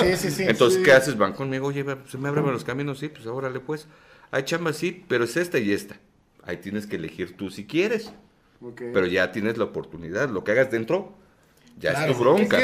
Sí, 0.00 0.16
sí, 0.16 0.30
sí. 0.30 0.44
Entonces, 0.44 0.82
¿qué 0.84 0.92
haces? 0.92 1.16
Van 1.16 1.32
conmigo, 1.32 1.68
oye, 1.68 1.84
se 2.08 2.18
me 2.18 2.28
abren 2.28 2.44
los 2.46 2.64
caminos, 2.64 2.98
sí, 2.98 3.08
pues 3.08 3.26
órale 3.26 3.60
pues. 3.60 3.86
Hay 4.30 4.44
chamba, 4.44 4.72
sí, 4.72 5.04
pero 5.08 5.24
es 5.24 5.36
esta 5.36 5.58
y 5.58 5.72
esta. 5.72 5.96
Ahí 6.44 6.58
tienes 6.58 6.86
que 6.86 6.96
elegir 6.96 7.36
tú 7.36 7.50
si 7.50 7.66
quieres. 7.66 8.12
Pero 8.76 9.06
ya 9.06 9.32
tienes 9.32 9.58
la 9.58 9.64
oportunidad. 9.64 10.30
Lo 10.30 10.42
que 10.42 10.52
hagas 10.52 10.70
dentro, 10.70 11.14
ya 11.78 11.92
es 11.92 12.06
tu 12.06 12.18
bronca. 12.18 12.58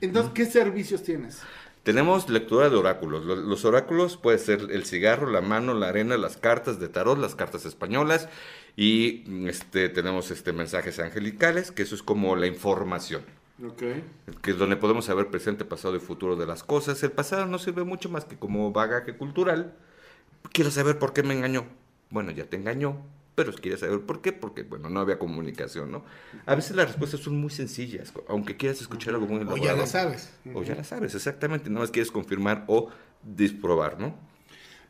entonces, 0.00 0.32
¿qué 0.34 0.46
servicios 0.46 1.02
tienes? 1.02 1.42
Tenemos 1.82 2.28
lectura 2.28 2.68
de 2.68 2.76
oráculos. 2.76 3.24
Los, 3.24 3.64
oráculos 3.64 4.16
puede 4.16 4.38
ser 4.38 4.66
el 4.70 4.84
cigarro, 4.84 5.30
la 5.30 5.40
mano, 5.40 5.72
la 5.74 5.88
arena, 5.88 6.16
las 6.18 6.36
cartas 6.36 6.78
de 6.80 6.88
tarot, 6.88 7.18
las 7.18 7.34
cartas 7.34 7.64
españolas 7.64 8.28
y 8.78 9.24
este 9.48 9.88
tenemos 9.88 10.30
este 10.30 10.52
mensajes 10.52 11.00
angelicales, 11.00 11.72
que 11.72 11.82
eso 11.82 11.96
es 11.96 12.02
como 12.04 12.36
la 12.36 12.46
información. 12.46 13.22
Okay. 13.72 14.04
Que 14.40 14.52
es 14.52 14.56
donde 14.56 14.76
podemos 14.76 15.06
saber 15.06 15.30
presente, 15.30 15.64
pasado 15.64 15.96
y 15.96 15.98
futuro 15.98 16.36
de 16.36 16.46
las 16.46 16.62
cosas. 16.62 17.02
El 17.02 17.10
pasado 17.10 17.44
no 17.46 17.58
sirve 17.58 17.82
mucho 17.82 18.08
más 18.08 18.24
que 18.24 18.36
como 18.36 18.70
bagaje 18.70 19.16
cultural. 19.16 19.74
Quiero 20.52 20.70
saber 20.70 20.96
por 20.96 21.12
qué 21.12 21.24
me 21.24 21.34
engañó. 21.34 21.66
Bueno, 22.10 22.30
ya 22.30 22.44
te 22.44 22.56
engañó, 22.56 23.02
pero 23.34 23.52
quieres 23.52 23.80
saber 23.80 24.02
por 24.02 24.22
qué, 24.22 24.32
porque, 24.32 24.62
bueno, 24.62 24.88
no 24.88 25.00
había 25.00 25.18
comunicación, 25.18 25.90
¿no? 25.90 26.04
A 26.46 26.54
veces 26.54 26.76
las 26.76 26.86
respuestas 26.86 27.18
son 27.18 27.36
muy 27.36 27.50
sencillas, 27.50 28.12
aunque 28.28 28.56
quieras 28.56 28.80
escuchar 28.80 29.14
algo 29.14 29.26
muy 29.26 29.38
elaborado. 29.40 29.60
O 29.60 29.64
ya 29.64 29.74
la 29.74 29.86
sabes. 29.88 30.32
O 30.54 30.62
ya 30.62 30.76
la 30.76 30.84
sabes, 30.84 31.16
exactamente, 31.16 31.68
no 31.68 31.80
más 31.80 31.90
quieres 31.90 32.12
confirmar 32.12 32.64
o 32.68 32.90
disprobar, 33.24 33.98
¿no? 33.98 34.14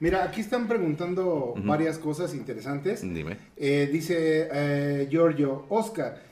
Mira, 0.01 0.23
aquí 0.25 0.41
están 0.41 0.69
preguntando 0.69 1.55
varias 1.65 1.99
cosas 1.99 2.35
interesantes. 2.35 3.03
Dime. 3.03 3.37
Eh, 3.57 3.89
dice 3.91 4.49
eh, 4.53 5.09
Giorgio, 5.11 5.67
Oscar, 5.69 6.23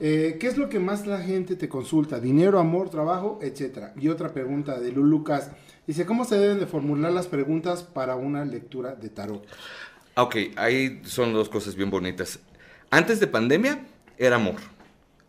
eh, 0.00 0.38
¿qué 0.40 0.46
es 0.46 0.56
lo 0.56 0.68
que 0.68 0.80
más 0.80 1.06
la 1.06 1.18
gente 1.18 1.54
te 1.54 1.68
consulta? 1.68 2.18
¿Dinero, 2.18 2.58
amor, 2.58 2.88
trabajo, 2.88 3.38
etcétera? 3.42 3.92
Y 4.00 4.08
otra 4.08 4.32
pregunta 4.32 4.80
de 4.80 4.90
Lucas. 4.90 5.50
Dice, 5.86 6.06
¿cómo 6.06 6.24
se 6.24 6.36
deben 6.38 6.58
de 6.58 6.66
formular 6.66 7.12
las 7.12 7.26
preguntas 7.26 7.82
para 7.82 8.16
una 8.16 8.44
lectura 8.44 8.94
de 8.94 9.10
tarot? 9.10 9.46
Ok, 10.16 10.36
ahí 10.56 11.02
son 11.04 11.32
dos 11.32 11.48
cosas 11.48 11.76
bien 11.76 11.90
bonitas. 11.90 12.40
Antes 12.90 13.20
de 13.20 13.26
pandemia 13.26 13.84
era 14.16 14.36
amor, 14.36 14.56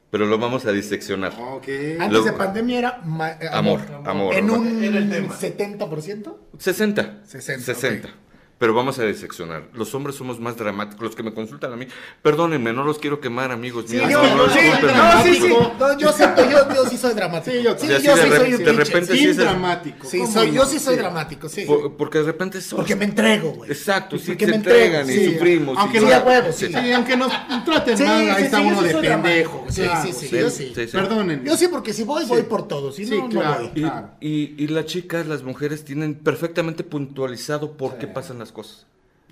pero 0.09 0.25
lo 0.25 0.37
vamos 0.37 0.65
a 0.65 0.71
diseccionar. 0.71 1.33
Okay. 1.57 1.97
Antes 1.99 2.25
de 2.25 2.33
pandemia 2.33 2.79
era 2.79 3.01
eh, 3.39 3.47
amor, 3.51 3.81
amor, 4.05 4.33
¿En 4.35 4.49
un 4.49 4.81
70%? 4.81 6.35
60. 6.57 7.21
60. 7.25 7.63
60 7.63 8.24
pero 8.57 8.73
vamos 8.73 8.99
a 8.99 9.03
diseccionar. 9.03 9.63
Los 9.73 9.93
hombres 9.95 10.15
somos 10.15 10.39
más 10.39 10.55
dramáticos, 10.55 11.01
los 11.01 11.15
que 11.15 11.23
me 11.23 11.33
consultan 11.33 11.73
a 11.73 11.75
mí. 11.75 11.87
Perdónenme, 12.21 12.71
no 12.71 12.83
los 12.83 12.99
quiero 12.99 13.19
quemar, 13.19 13.51
amigos 13.51 13.89
míos. 13.89 14.09
Yo, 14.09 14.21
no, 14.35 14.49
sí, 14.49 14.59
no, 14.81 15.23
sí, 15.23 15.35
sí, 15.41 15.47
no, 15.49 15.97
yo, 15.97 16.11
siento, 16.13 16.49
yo, 16.49 16.73
yo, 16.73 16.89
sí 16.89 16.97
soy 16.97 17.13
dramático. 17.13 17.51
Sí, 17.51 17.63
yo, 17.63 17.77
sí, 17.77 17.87
yo 17.87 18.15
sí 18.15 18.29
soy 18.29 18.51
de 18.51 18.73
repente 18.73 19.17
sí 19.17 19.27
es 19.27 19.37
dramático. 19.37 20.07
Sí, 20.07 20.25
soy, 20.27 20.51
yo 20.53 20.65
sí 20.65 20.79
soy 20.79 20.95
dramático, 20.95 21.49
sí. 21.49 21.67
porque 21.97 22.19
de 22.19 22.25
repente 22.25 22.61
somos... 22.61 22.83
Porque 22.83 22.95
me 22.95 23.05
entrego, 23.05 23.51
güey. 23.51 23.71
Exacto, 23.71 24.17
sí, 24.17 24.35
se 24.37 24.43
entregan 24.43 25.09
y 25.09 25.33
sufrimos. 25.33 25.77
Aunque 25.77 25.99
sí, 25.99 26.11
a 26.11 26.19
huevo, 26.21 26.51
sí. 26.51 26.71
aunque 26.93 27.17
nos 27.17 27.31
traten 27.65 28.03
mal, 28.03 28.29
ahí 28.31 28.43
está 28.43 28.61
uno 28.61 28.81
de 28.81 28.95
pendejo. 28.95 29.65
Sí, 29.69 29.83
sí, 30.03 30.13
sí, 30.13 30.29
yo 30.29 30.49
sí. 30.49 30.73
Perdónenme. 30.91 31.49
Yo 31.49 31.57
sí, 31.57 31.67
porque 31.67 31.91
si 31.93 32.03
voy, 32.03 32.25
voy 32.25 32.43
por 32.43 32.67
todo, 32.67 32.91
si 32.91 33.05
no, 33.05 33.27
no 33.27 33.41
voy. 33.41 34.15
Y 34.21 34.67
las 34.67 34.85
chicas, 34.85 35.27
las 35.27 35.43
mujeres 35.43 35.83
tienen 35.83 36.15
perfectamente 36.15 36.83
puntualizado 36.83 37.73
por 37.73 37.97
qué 37.97 38.07
pasan 38.07 38.39
las 38.39 38.44
cosas. 38.51 38.87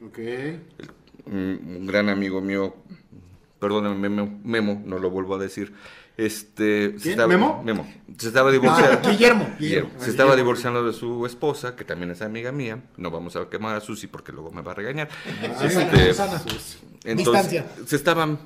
Ok. 0.05 0.19
un 1.27 1.85
gran 1.85 2.09
amigo 2.09 2.41
mío, 2.41 2.75
perdóname, 3.59 4.09
Memo, 4.09 4.81
no 4.85 4.99
lo 4.99 5.09
vuelvo 5.09 5.35
a 5.35 5.37
decir. 5.39 5.73
Este, 6.15 6.99
se 6.99 7.11
estaba, 7.11 7.27
¿Memo? 7.27 7.63
Memo. 7.63 7.91
Se 8.17 8.27
estaba 8.27 8.51
divorciando. 8.51 8.99
Ah, 9.03 9.11
Guillermo. 9.11 9.55
Guillermo. 9.59 9.89
Se 9.97 10.11
estaba 10.11 10.35
divorciando 10.35 10.85
de 10.85 10.93
su 10.93 11.25
esposa, 11.25 11.75
que 11.75 11.85
también 11.85 12.11
es 12.11 12.21
amiga 12.21 12.51
mía. 12.51 12.83
No 12.97 13.09
vamos 13.09 13.35
a 13.35 13.49
quemar 13.49 13.75
a 13.75 13.81
Susi 13.81 14.07
porque 14.07 14.31
luego 14.31 14.51
me 14.51 14.61
va 14.61 14.73
a 14.73 14.75
regañar. 14.75 15.09
Ah, 15.57 15.65
este, 15.65 16.13
entonces, 17.05 17.63
se 17.85 17.95
estaban 17.95 18.37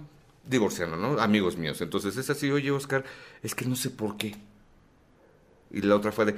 divorciando, 0.46 0.96
¿no? 0.96 1.20
Amigos 1.20 1.58
míos. 1.58 1.82
Entonces 1.82 2.16
es 2.16 2.30
así, 2.30 2.50
oye, 2.52 2.72
Oscar, 2.72 3.04
es 3.44 3.54
que 3.54 3.66
no 3.66 3.76
sé 3.76 3.90
por 3.90 4.16
qué. 4.16 4.36
Y 5.72 5.82
la 5.82 5.96
otra 5.96 6.14
fue 6.14 6.26
de... 6.26 6.36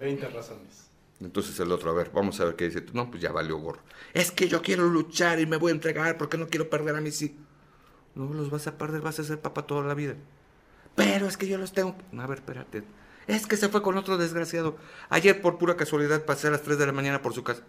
20 0.00 0.28
razones. 0.28 0.85
Entonces 1.20 1.58
el 1.60 1.72
otro, 1.72 1.90
a 1.90 1.94
ver, 1.94 2.10
vamos 2.12 2.40
a 2.40 2.44
ver 2.44 2.56
qué 2.56 2.66
dice. 2.66 2.84
No, 2.92 3.10
pues 3.10 3.22
ya 3.22 3.32
valió 3.32 3.56
gorro. 3.56 3.80
Es 4.12 4.30
que 4.30 4.48
yo 4.48 4.62
quiero 4.62 4.86
luchar 4.88 5.40
y 5.40 5.46
me 5.46 5.56
voy 5.56 5.70
a 5.70 5.74
entregar 5.74 6.18
porque 6.18 6.36
no 6.36 6.48
quiero 6.48 6.68
perder 6.68 6.96
a 6.96 7.00
mis 7.00 7.22
hijos. 7.22 7.38
No 8.14 8.32
los 8.32 8.50
vas 8.50 8.66
a 8.66 8.78
perder, 8.78 9.00
vas 9.00 9.18
a 9.18 9.24
ser 9.24 9.40
papá 9.40 9.66
toda 9.66 9.84
la 9.84 9.94
vida. 9.94 10.14
Pero 10.94 11.26
es 11.26 11.36
que 11.36 11.46
yo 11.46 11.58
los 11.58 11.72
tengo. 11.72 11.96
A 12.18 12.26
ver, 12.26 12.38
espérate. 12.38 12.82
Es 13.26 13.46
que 13.46 13.56
se 13.56 13.68
fue 13.68 13.82
con 13.82 13.96
otro 13.98 14.16
desgraciado. 14.18 14.76
Ayer 15.08 15.40
por 15.40 15.58
pura 15.58 15.76
casualidad 15.76 16.24
pasé 16.24 16.48
a 16.48 16.50
las 16.50 16.62
3 16.62 16.78
de 16.78 16.86
la 16.86 16.92
mañana 16.92 17.22
por 17.22 17.34
su 17.34 17.42
casa. 17.42 17.62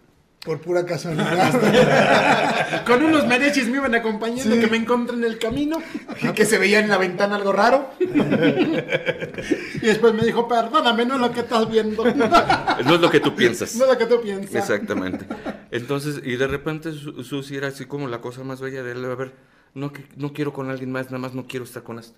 Por 0.44 0.60
pura 0.60 0.86
casualidad. 0.86 2.84
Con 2.86 3.02
unos 3.04 3.26
merechis 3.26 3.68
me 3.68 3.78
iban 3.78 3.94
acompañando 3.94 4.54
que 4.54 4.68
me 4.68 4.76
encontré 4.76 5.16
en 5.16 5.24
el 5.24 5.38
camino, 5.38 5.82
y 6.22 6.28
que 6.28 6.44
se 6.44 6.58
veía 6.58 6.78
en 6.78 6.88
la 6.88 6.96
ventana 6.96 7.36
algo 7.36 7.52
raro. 7.52 7.90
y 8.00 9.86
después 9.86 10.14
me 10.14 10.24
dijo, 10.24 10.46
perdóname, 10.46 11.04
no 11.06 11.16
es 11.16 11.20
lo 11.20 11.32
que 11.32 11.40
estás 11.40 11.68
viendo. 11.68 12.04
no 12.84 12.94
es 12.94 13.00
lo 13.00 13.10
que 13.10 13.18
tú 13.18 13.34
piensas. 13.34 13.74
No 13.74 13.84
es 13.84 13.90
lo 13.90 13.98
que 13.98 14.06
tú 14.06 14.20
piensas. 14.22 14.54
Exactamente. 14.54 15.26
Entonces, 15.72 16.20
y 16.24 16.36
de 16.36 16.46
repente 16.46 16.92
Susi 16.92 17.56
era 17.56 17.68
así 17.68 17.86
como 17.86 18.06
la 18.06 18.20
cosa 18.20 18.44
más 18.44 18.60
bella 18.60 18.84
de 18.84 18.92
él. 18.92 19.04
A 19.04 19.14
ver, 19.16 19.34
no, 19.74 19.92
no 20.16 20.32
quiero 20.32 20.52
con 20.52 20.70
alguien 20.70 20.92
más, 20.92 21.06
nada 21.06 21.18
más 21.18 21.34
no 21.34 21.48
quiero 21.48 21.64
estar 21.64 21.82
con 21.82 21.98
esto. 21.98 22.16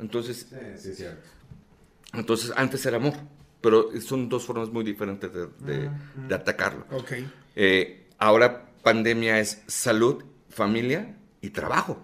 Entonces, 0.00 0.48
sí, 0.76 0.94
sí, 0.94 1.04
entonces 2.12 2.52
antes 2.56 2.84
era 2.84 2.96
amor 2.96 3.14
pero 3.64 3.98
son 4.02 4.28
dos 4.28 4.44
formas 4.44 4.68
muy 4.68 4.84
diferentes 4.84 5.32
de, 5.32 5.46
de, 5.60 5.88
ah, 5.88 6.34
atacarlo. 6.34 6.84
Okay. 6.90 7.26
Eh, 7.56 8.08
ahora 8.18 8.66
pandemia 8.82 9.40
es 9.40 9.62
salud, 9.66 10.22
familia 10.50 11.16
y 11.40 11.48
trabajo. 11.48 11.98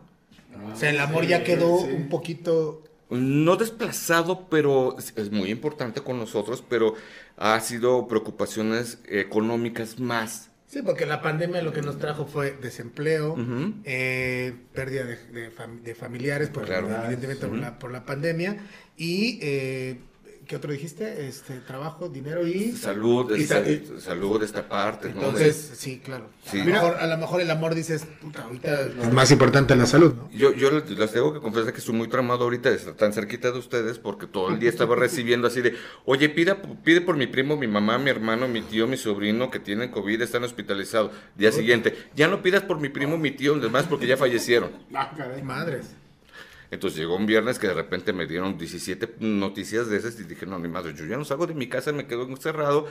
o 0.73 0.75
sea, 0.75 0.89
el 0.89 0.99
amor 0.99 1.27
ya 1.27 1.45
quedó 1.45 1.75
un 1.75 2.09
poquito... 2.09 2.83
No 3.11 3.57
desplazado, 3.57 4.49
pero 4.49 4.97
es 4.99 5.31
muy 5.31 5.51
importante 5.51 6.01
con 6.01 6.19
nosotros, 6.19 6.65
pero 6.67 6.95
ha 7.37 7.61
sido 7.61 8.09
preocupaciones 8.09 8.99
económicas 9.07 9.99
más. 9.99 10.51
Sí, 10.67 10.81
porque 10.83 11.05
la 11.05 11.21
pandemia 11.21 11.61
lo 11.61 11.73
que 11.73 11.83
nos 11.83 11.99
trajo 11.99 12.25
fue 12.25 12.53
desempleo, 12.53 13.37
eh, 13.85 14.55
pérdida 14.73 15.05
de, 15.05 15.95
familiares, 15.97 16.49
por, 16.49 16.71
evidentemente 16.71 17.47
por, 17.49 17.59
la, 17.59 17.79
por, 17.79 17.91
la, 17.91 18.07
pandemia, 18.07 18.57
y 18.97 19.41
eh, 19.43 19.99
¿qué 20.51 20.57
otro 20.57 20.73
dijiste? 20.73 21.29
Este, 21.29 21.61
trabajo, 21.61 22.09
dinero 22.09 22.45
y... 22.45 22.73
Salud, 22.73 23.33
salud, 24.01 24.43
esta 24.43 24.69
parte. 24.69 25.11
Entonces, 25.11 25.75
sí, 25.77 26.01
claro. 26.05 26.29
A, 26.99 27.07
lo 27.07 27.19
mejor, 27.19 27.41
el 27.41 27.49
amor 27.53 27.77
dices, 27.77 28.05
puta, 28.21 28.43
ahorita 28.43 28.81
es 29.01 29.13
más 29.13 29.31
importante 29.31 29.77
la 29.77 29.87
salud, 29.87 30.13
¿no? 30.13 30.29
Yo, 30.33 30.53
yo 30.53 30.73
les 30.73 31.13
tengo 31.13 31.33
que 31.33 31.39
confesar 31.39 31.73
que 31.73 31.79
estoy 31.79 31.95
muy 31.95 32.09
tramado 32.09 32.43
ahorita 32.43 32.69
de 32.69 32.75
estar 32.75 32.95
tan 32.95 33.13
cerquita 33.13 33.53
de 33.53 33.61
ustedes 33.61 34.01
porque 34.01 34.27
todo 34.27 34.49
el 34.49 34.59
día 34.59 34.71
estaba 34.71 34.97
recibiendo 34.97 35.47
así 35.47 35.61
de, 35.61 35.77
oye, 36.05 36.29
pida, 36.29 36.61
pide 36.83 37.01
por 37.01 37.17
mi 37.17 37.29
primo, 37.29 37.57
mi 37.57 37.69
mamá, 37.69 37.99
mi 37.99 38.11
hermano, 38.11 38.49
mi 38.49 38.61
tío, 38.61 38.89
mi 38.89 38.97
sobrino 38.97 39.53
que 39.53 39.61
tienen 39.61 39.93
COVID, 39.93 40.21
están 40.21 40.43
hospitalizados. 40.43 41.13
Día 41.37 41.53
siguiente, 41.53 41.97
ya 42.17 42.27
no 42.27 42.43
pidas 42.43 42.65
por 42.65 42.81
mi 42.81 42.89
primo, 42.89 43.17
mi 43.19 43.31
tío, 43.31 43.55
demás 43.61 43.87
porque 43.89 44.09
ya 44.09 44.17
fallecieron. 44.17 44.73
Ah, 44.93 45.13
Madres. 45.45 46.00
Entonces 46.71 47.01
llegó 47.01 47.17
un 47.17 47.27
viernes 47.27 47.59
que 47.59 47.67
de 47.67 47.75
repente 47.75 48.13
me 48.13 48.27
dieron 48.27 48.57
17 48.57 49.17
noticias 49.19 49.89
de 49.89 49.97
esas 49.97 50.19
y 50.21 50.25
dije, 50.25 50.47
no, 50.47 50.59
mi 50.59 50.69
madre, 50.69 50.95
yo 50.95 51.05
ya 51.05 51.17
no 51.17 51.25
salgo 51.25 51.47
de 51.47 51.55
mi 51.55 51.69
casa, 51.69 51.93
me 51.93 52.07
quedo 52.07 52.23
encerrado, 52.29 52.87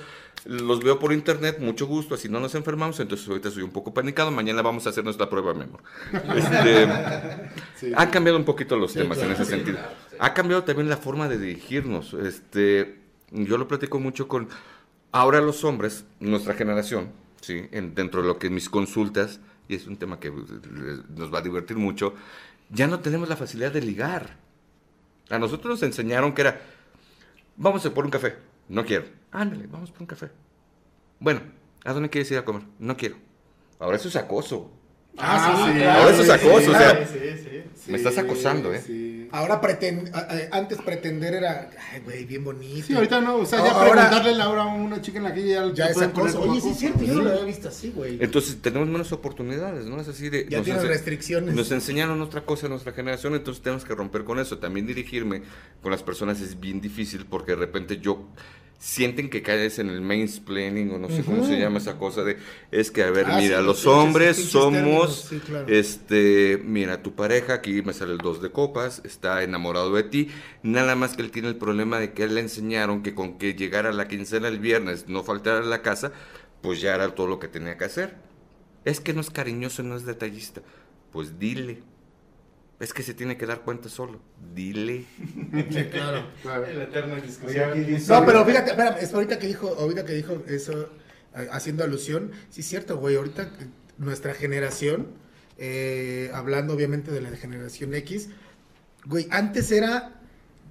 los 0.45 0.83
veo 0.83 0.99
por 0.99 1.13
internet, 1.13 1.59
mucho 1.59 1.87
gusto, 1.87 2.15
así 2.15 2.27
no 2.27 2.41
nos 2.41 2.55
enfermamos, 2.55 2.99
entonces 2.99 3.25
ahorita 3.27 3.49
soy 3.51 3.63
un 3.63 3.71
poco 3.71 3.93
panicado, 3.93 4.31
mañana 4.31 4.61
vamos 4.61 4.85
a 4.85 4.89
hacer 4.89 5.05
nuestra 5.05 5.29
prueba, 5.29 5.53
mi 5.53 5.63
amor. 5.63 5.81
Este, 6.35 7.93
Han 7.95 8.09
cambiado 8.09 8.37
un 8.37 8.45
poquito 8.45 8.75
los 8.75 8.93
temas 8.93 9.17
en 9.19 9.31
ese 9.31 9.45
sentido. 9.45 9.77
Ha 10.19 10.33
cambiado 10.33 10.63
también 10.65 10.89
la 10.89 10.97
forma 10.97 11.29
de 11.29 11.37
dirigirnos. 11.37 12.13
Este, 12.13 12.99
yo 13.31 13.57
lo 13.57 13.67
platico 13.69 13.99
mucho 13.99 14.27
con, 14.27 14.49
ahora 15.13 15.39
los 15.39 15.63
hombres, 15.63 16.03
nuestra 16.19 16.53
generación, 16.53 17.11
¿sí? 17.39 17.67
dentro 17.71 18.21
de 18.21 18.27
lo 18.27 18.39
que 18.39 18.49
mis 18.49 18.69
consultas, 18.69 19.39
y 19.69 19.75
es 19.75 19.87
un 19.87 19.97
tema 19.97 20.19
que 20.19 20.31
nos 20.31 21.33
va 21.33 21.39
a 21.39 21.41
divertir 21.41 21.77
mucho, 21.77 22.13
ya 22.69 22.87
no 22.87 22.99
tenemos 22.99 23.29
la 23.29 23.35
facilidad 23.35 23.71
de 23.71 23.81
ligar. 23.81 24.37
A 25.29 25.37
nosotros 25.37 25.71
nos 25.75 25.83
enseñaron 25.83 26.33
que 26.33 26.41
era, 26.41 26.61
vamos 27.55 27.85
a 27.85 27.93
por 27.93 28.05
un 28.05 28.11
café. 28.11 28.35
No 28.67 28.85
quiero. 28.85 29.05
Ándale, 29.31 29.67
vamos 29.67 29.91
por 29.91 30.01
un 30.01 30.07
café. 30.07 30.29
Bueno, 31.19 31.41
¿a 31.83 31.93
dónde 31.93 32.09
quieres 32.09 32.31
ir 32.31 32.37
a 32.37 32.45
comer? 32.45 32.63
No 32.79 32.97
quiero. 32.97 33.17
Ahora 33.79 33.97
eso 33.97 34.07
es 34.07 34.15
acoso. 34.15 34.71
Ah, 35.17 35.69
sí, 35.73 35.83
Ahora 35.83 36.11
eso 36.11 36.21
es 36.21 36.29
acoso, 36.29 36.71
o 36.71 36.75
sea, 36.75 37.07
me 37.87 37.97
estás 37.97 38.17
acosando, 38.17 38.73
¿eh? 38.73 39.18
Ahora 39.31 39.61
pretend, 39.61 40.11
antes 40.51 40.79
pretender 40.79 41.33
era, 41.35 41.69
ay, 41.93 42.01
güey, 42.01 42.25
bien 42.25 42.43
bonito. 42.43 42.87
Sí, 42.87 42.93
ahorita 42.93 43.21
no, 43.21 43.37
o 43.37 43.45
sea, 43.45 43.59
ya 43.59 43.71
ahora, 43.71 43.91
preguntarle 43.91 44.35
la 44.35 44.49
hora 44.49 44.63
a 44.63 44.67
una 44.67 45.01
chica 45.01 45.17
en 45.17 45.23
la 45.23 45.29
calle 45.31 45.49
ya, 45.49 45.73
ya 45.73 45.85
es 45.87 46.01
acoso. 46.01 46.41
Oye, 46.41 46.61
sí 46.61 46.69
es 46.69 46.77
cierto, 46.77 47.03
yo 47.03 47.15
no 47.15 47.23
lo 47.23 47.29
había 47.31 47.43
visto 47.43 47.67
así, 47.67 47.91
güey. 47.95 48.17
Entonces 48.21 48.61
tenemos 48.61 48.87
menos 48.87 49.11
oportunidades, 49.11 49.85
¿no? 49.85 49.99
Es 49.99 50.07
así 50.07 50.29
de... 50.29 50.47
Ya 50.49 50.61
tienes 50.61 50.87
restricciones. 50.87 51.55
Nos 51.55 51.71
enseñaron 51.71 52.21
otra 52.21 52.41
cosa 52.41 52.67
en 52.67 52.71
nuestra 52.71 52.93
generación, 52.93 53.35
entonces 53.35 53.61
tenemos 53.63 53.85
que 53.85 53.95
romper 53.95 54.23
con 54.23 54.39
eso. 54.39 54.57
También 54.57 54.87
dirigirme 54.87 55.43
con 55.81 55.91
las 55.91 56.03
personas 56.03 56.41
es 56.41 56.59
bien 56.59 56.81
difícil 56.81 57.25
porque 57.25 57.51
de 57.51 57.57
repente 57.57 57.99
yo 57.99 58.27
sienten 58.79 59.29
que 59.29 59.41
caes 59.41 59.77
en 59.79 59.89
el 59.89 59.99
mansplaining 59.99 60.91
o 60.91 60.99
no 60.99 61.09
sé 61.09 61.21
cómo 61.23 61.45
se 61.45 61.59
llama 61.59 61.79
esa 61.79 61.97
cosa 61.97 62.23
de 62.23 62.37
es 62.71 62.91
que 62.91 63.03
a 63.03 63.11
ver, 63.11 63.25
ah, 63.27 63.37
mira, 63.37 63.61
los 63.61 63.85
hombres 63.85 64.37
somos 64.37 65.29
este, 65.67 66.61
mira, 66.63 67.03
tu 67.03 67.13
pareja 67.13 67.55
aquí 67.55 67.81
me 67.81 67.91
sale 67.91 68.13
el 68.13 68.19
dos 68.19 68.41
de 68.41 68.51
copas, 68.51 69.01
está 69.19 69.43
enamorado 69.43 69.93
de 69.93 70.03
ti, 70.03 70.29
nada 70.63 70.95
más 70.95 71.17
que 71.17 71.21
él 71.21 71.29
tiene 71.29 71.49
el 71.49 71.57
problema 71.57 71.99
de 71.99 72.13
que 72.13 72.23
él 72.23 72.35
le 72.35 72.41
enseñaron 72.41 73.03
que 73.03 73.13
con 73.13 73.37
que 73.37 73.53
llegara 73.53 73.91
la 73.91 74.07
quincena 74.07 74.47
el 74.47 74.59
viernes, 74.59 75.09
no 75.09 75.25
faltara 75.25 75.59
a 75.59 75.63
la 75.63 75.81
casa, 75.81 76.13
pues 76.61 76.79
ya 76.79 76.95
era 76.95 77.13
todo 77.13 77.27
lo 77.27 77.37
que 77.37 77.49
tenía 77.49 77.77
que 77.77 77.83
hacer. 77.83 78.15
Es 78.85 79.01
que 79.01 79.13
no 79.13 79.19
es 79.19 79.29
cariñoso, 79.29 79.83
no 79.83 79.97
es 79.97 80.05
detallista. 80.05 80.61
Pues 81.11 81.37
dile. 81.37 81.83
Es 82.79 82.93
que 82.93 83.03
se 83.03 83.13
tiene 83.13 83.35
que 83.35 83.45
dar 83.45 83.59
cuenta 83.61 83.89
solo. 83.89 84.21
Dile. 84.55 85.03
Sí, 85.69 85.83
claro. 85.91 86.25
claro. 86.41 86.65
El 86.65 86.81
eterno 86.81 87.15
No, 87.17 88.25
pero 88.25 88.45
fíjate, 88.45 88.71
espérame, 88.71 88.97
es 89.01 89.13
ahorita 89.13 89.37
que 89.37 89.47
dijo, 89.47 89.75
ahorita 89.77 90.05
que 90.05 90.13
dijo 90.13 90.41
eso, 90.47 90.89
haciendo 91.51 91.83
alusión, 91.83 92.31
sí 92.49 92.61
es 92.61 92.67
cierto, 92.67 92.97
güey, 92.97 93.17
ahorita 93.17 93.51
nuestra 93.97 94.33
generación, 94.33 95.07
eh, 95.57 96.31
hablando 96.33 96.73
obviamente 96.73 97.11
de 97.11 97.19
la 97.19 97.31
generación 97.31 97.93
X, 97.95 98.29
güey, 99.05 99.27
antes 99.31 99.71
era 99.71 100.19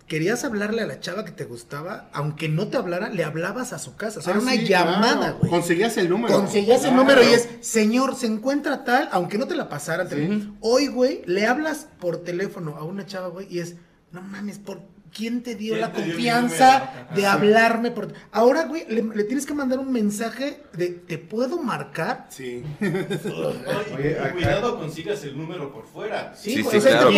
querías 0.09 0.43
hablarle 0.43 0.83
a 0.83 0.87
la 0.87 1.01
chava 1.01 1.25
que 1.25 1.33
te 1.33 1.45
gustaba, 1.45 2.09
aunque 2.13 2.49
no 2.49 2.69
te 2.69 2.79
hablara, 2.79 3.11
le 3.11 3.25
hablabas 3.25 3.73
a 3.73 3.79
su 3.79 3.95
casa. 3.95 4.19
O 4.19 4.23
sea, 4.23 4.33
era 4.33 4.41
ah, 4.41 4.43
una 4.43 4.55
llamada, 4.55 5.33
güey. 5.33 5.51
Conseguías 5.51 5.97
el 5.99 6.09
número. 6.09 6.35
Conseguías 6.35 6.85
el 6.85 6.97
número 6.97 7.23
y 7.23 7.27
es, 7.27 7.49
señor, 7.61 8.17
se 8.17 8.27
encuentra 8.27 8.85
tal, 8.85 9.09
aunque 9.13 9.39
no 9.39 9.47
te 9.47 9.55
la 9.55 9.69
pasaran. 9.69 10.57
Hoy, 10.61 10.89
güey, 10.89 11.23
le 11.27 11.47
hablas 11.47 11.89
por 12.01 12.25
teléfono 12.25 12.77
a 12.77 12.85
una 12.85 13.07
chava, 13.07 13.29
güey, 13.29 13.47
y 13.51 13.61
es, 13.61 13.77
no 14.11 14.23
mames, 14.23 14.59
por 14.59 14.81
¿Quién 15.15 15.43
te 15.43 15.55
dio 15.55 15.77
la 15.77 15.93
confianza 15.93 17.09
de 17.15 17.27
hablarme? 17.27 17.91
Por... 17.91 18.13
Ahora, 18.33 18.65
güey, 18.65 18.85
le, 18.89 19.25
tienes 19.25 19.47
que 19.47 19.55
mandar 19.55 19.79
un 19.79 19.93
mensaje 19.93 20.63
de 20.75 20.89
¿te 20.89 21.19
puedo 21.19 21.63
marcar? 21.63 22.27
Sí. 22.31 22.63
Oye, 22.81 24.17
cuidado 24.33 24.79
consigas 24.79 25.23
el 25.25 25.37
número 25.37 25.73
por 25.73 25.87
fuera. 25.87 26.35
Sí, 26.37 26.57
sí, 26.57 26.63
pues, 26.63 26.83
sí 26.83 26.89
claro, 26.89 27.11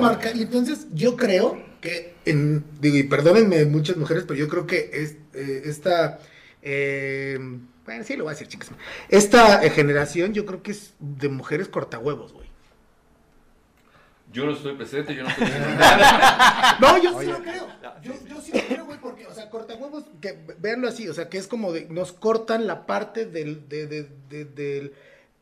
marcar. 0.00 0.36
Y 0.36 0.42
entonces 0.42 0.86
yo 0.92 1.16
creo 1.16 1.58
que, 1.80 2.14
en, 2.24 2.64
digo, 2.80 2.96
y 2.96 3.04
perdónenme 3.04 3.64
muchas 3.64 3.96
mujeres, 3.96 4.24
pero 4.26 4.38
yo 4.38 4.48
creo 4.48 4.66
que 4.66 4.90
es, 4.92 5.16
eh, 5.34 5.62
esta... 5.64 6.18
Eh, 6.62 7.38
bueno, 7.84 8.04
sí, 8.04 8.16
lo 8.16 8.24
voy 8.24 8.30
a 8.30 8.34
decir, 8.34 8.48
chicas. 8.48 8.70
Esta 9.08 9.64
eh, 9.64 9.70
generación 9.70 10.32
yo 10.32 10.46
creo 10.46 10.62
que 10.62 10.72
es 10.72 10.94
de 11.00 11.28
mujeres 11.28 11.68
cortahuevos, 11.68 12.32
güey. 12.32 12.49
Yo 14.32 14.46
no 14.46 14.52
estoy 14.52 14.74
presente, 14.76 15.14
yo 15.14 15.24
no 15.24 15.28
estoy 15.28 15.46
No, 16.80 17.02
yo 17.02 17.20
sí 17.20 17.26
lo 17.26 17.42
creo. 17.42 17.68
Yo, 18.02 18.12
yo 18.28 18.40
sí 18.40 18.52
lo 18.52 18.60
creo, 18.60 18.84
güey, 18.84 18.98
porque, 19.00 19.26
o 19.26 19.34
sea, 19.34 19.50
cortahuevos, 19.50 20.04
que 20.20 20.38
verlo 20.58 20.88
así, 20.88 21.08
o 21.08 21.14
sea, 21.14 21.28
que 21.28 21.38
es 21.38 21.46
como 21.46 21.72
de, 21.72 21.86
nos 21.86 22.12
cortan 22.12 22.66
la 22.66 22.86
parte 22.86 23.26
del, 23.26 23.68
de, 23.68 23.86
de, 23.86 24.08
de, 24.28 24.44
del, 24.44 24.92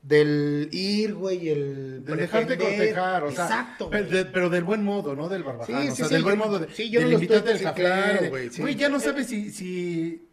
del 0.02 0.68
ir, 0.72 1.14
güey, 1.14 1.48
el... 1.50 2.04
De 2.04 2.16
dejarte 2.16 2.56
cortejar, 2.56 3.24
o 3.24 3.30
sea. 3.30 3.44
Exacto. 3.44 3.90
Pero, 3.90 4.48
del 4.48 4.64
buen 4.64 4.82
modo, 4.82 5.14
¿no? 5.14 5.28
Del 5.28 5.42
barbaján, 5.44 5.82
sí, 5.82 5.96
sí, 5.96 6.02
o 6.02 6.06
sea, 6.06 6.08
del 6.08 6.24
buen 6.24 6.38
modo 6.38 6.58
de, 6.58 6.72
sí, 6.72 6.88
yo 6.88 7.00
del 7.00 7.10
no 7.10 7.14
invitarte 7.14 7.52
al 7.52 7.60
café. 7.60 7.80
Claro, 7.80 8.28
güey. 8.30 8.48
Güey, 8.48 8.74
ya 8.74 8.88
no 8.88 9.00
sabes 9.00 9.26
si, 9.26 9.50
si 9.50 10.27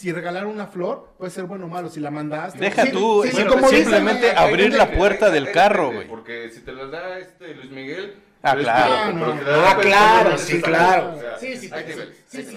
si 0.00 0.10
regalar 0.12 0.46
una 0.46 0.66
flor 0.66 1.10
puede 1.18 1.30
ser 1.30 1.44
bueno 1.44 1.66
o 1.66 1.68
malo, 1.68 1.90
si 1.90 2.00
la 2.00 2.10
mandaste. 2.10 2.58
Deja 2.58 2.90
tú, 2.90 3.22
simplemente 3.68 4.30
abrir 4.30 4.72
la 4.72 4.90
puerta 4.90 5.28
del 5.28 5.52
carro, 5.52 5.92
güey. 5.92 6.08
Porque 6.08 6.48
si 6.48 6.62
te 6.62 6.72
lo 6.72 6.88
da 6.88 7.18
este 7.18 7.54
Luis 7.54 7.70
Miguel. 7.70 8.14
Ah, 8.42 8.56
claro. 8.56 9.36
ah, 9.46 9.78
claro, 9.78 10.38
sí, 10.38 10.62
claro. 10.62 11.18
Sí, 11.38 11.54
sí, 11.54 11.70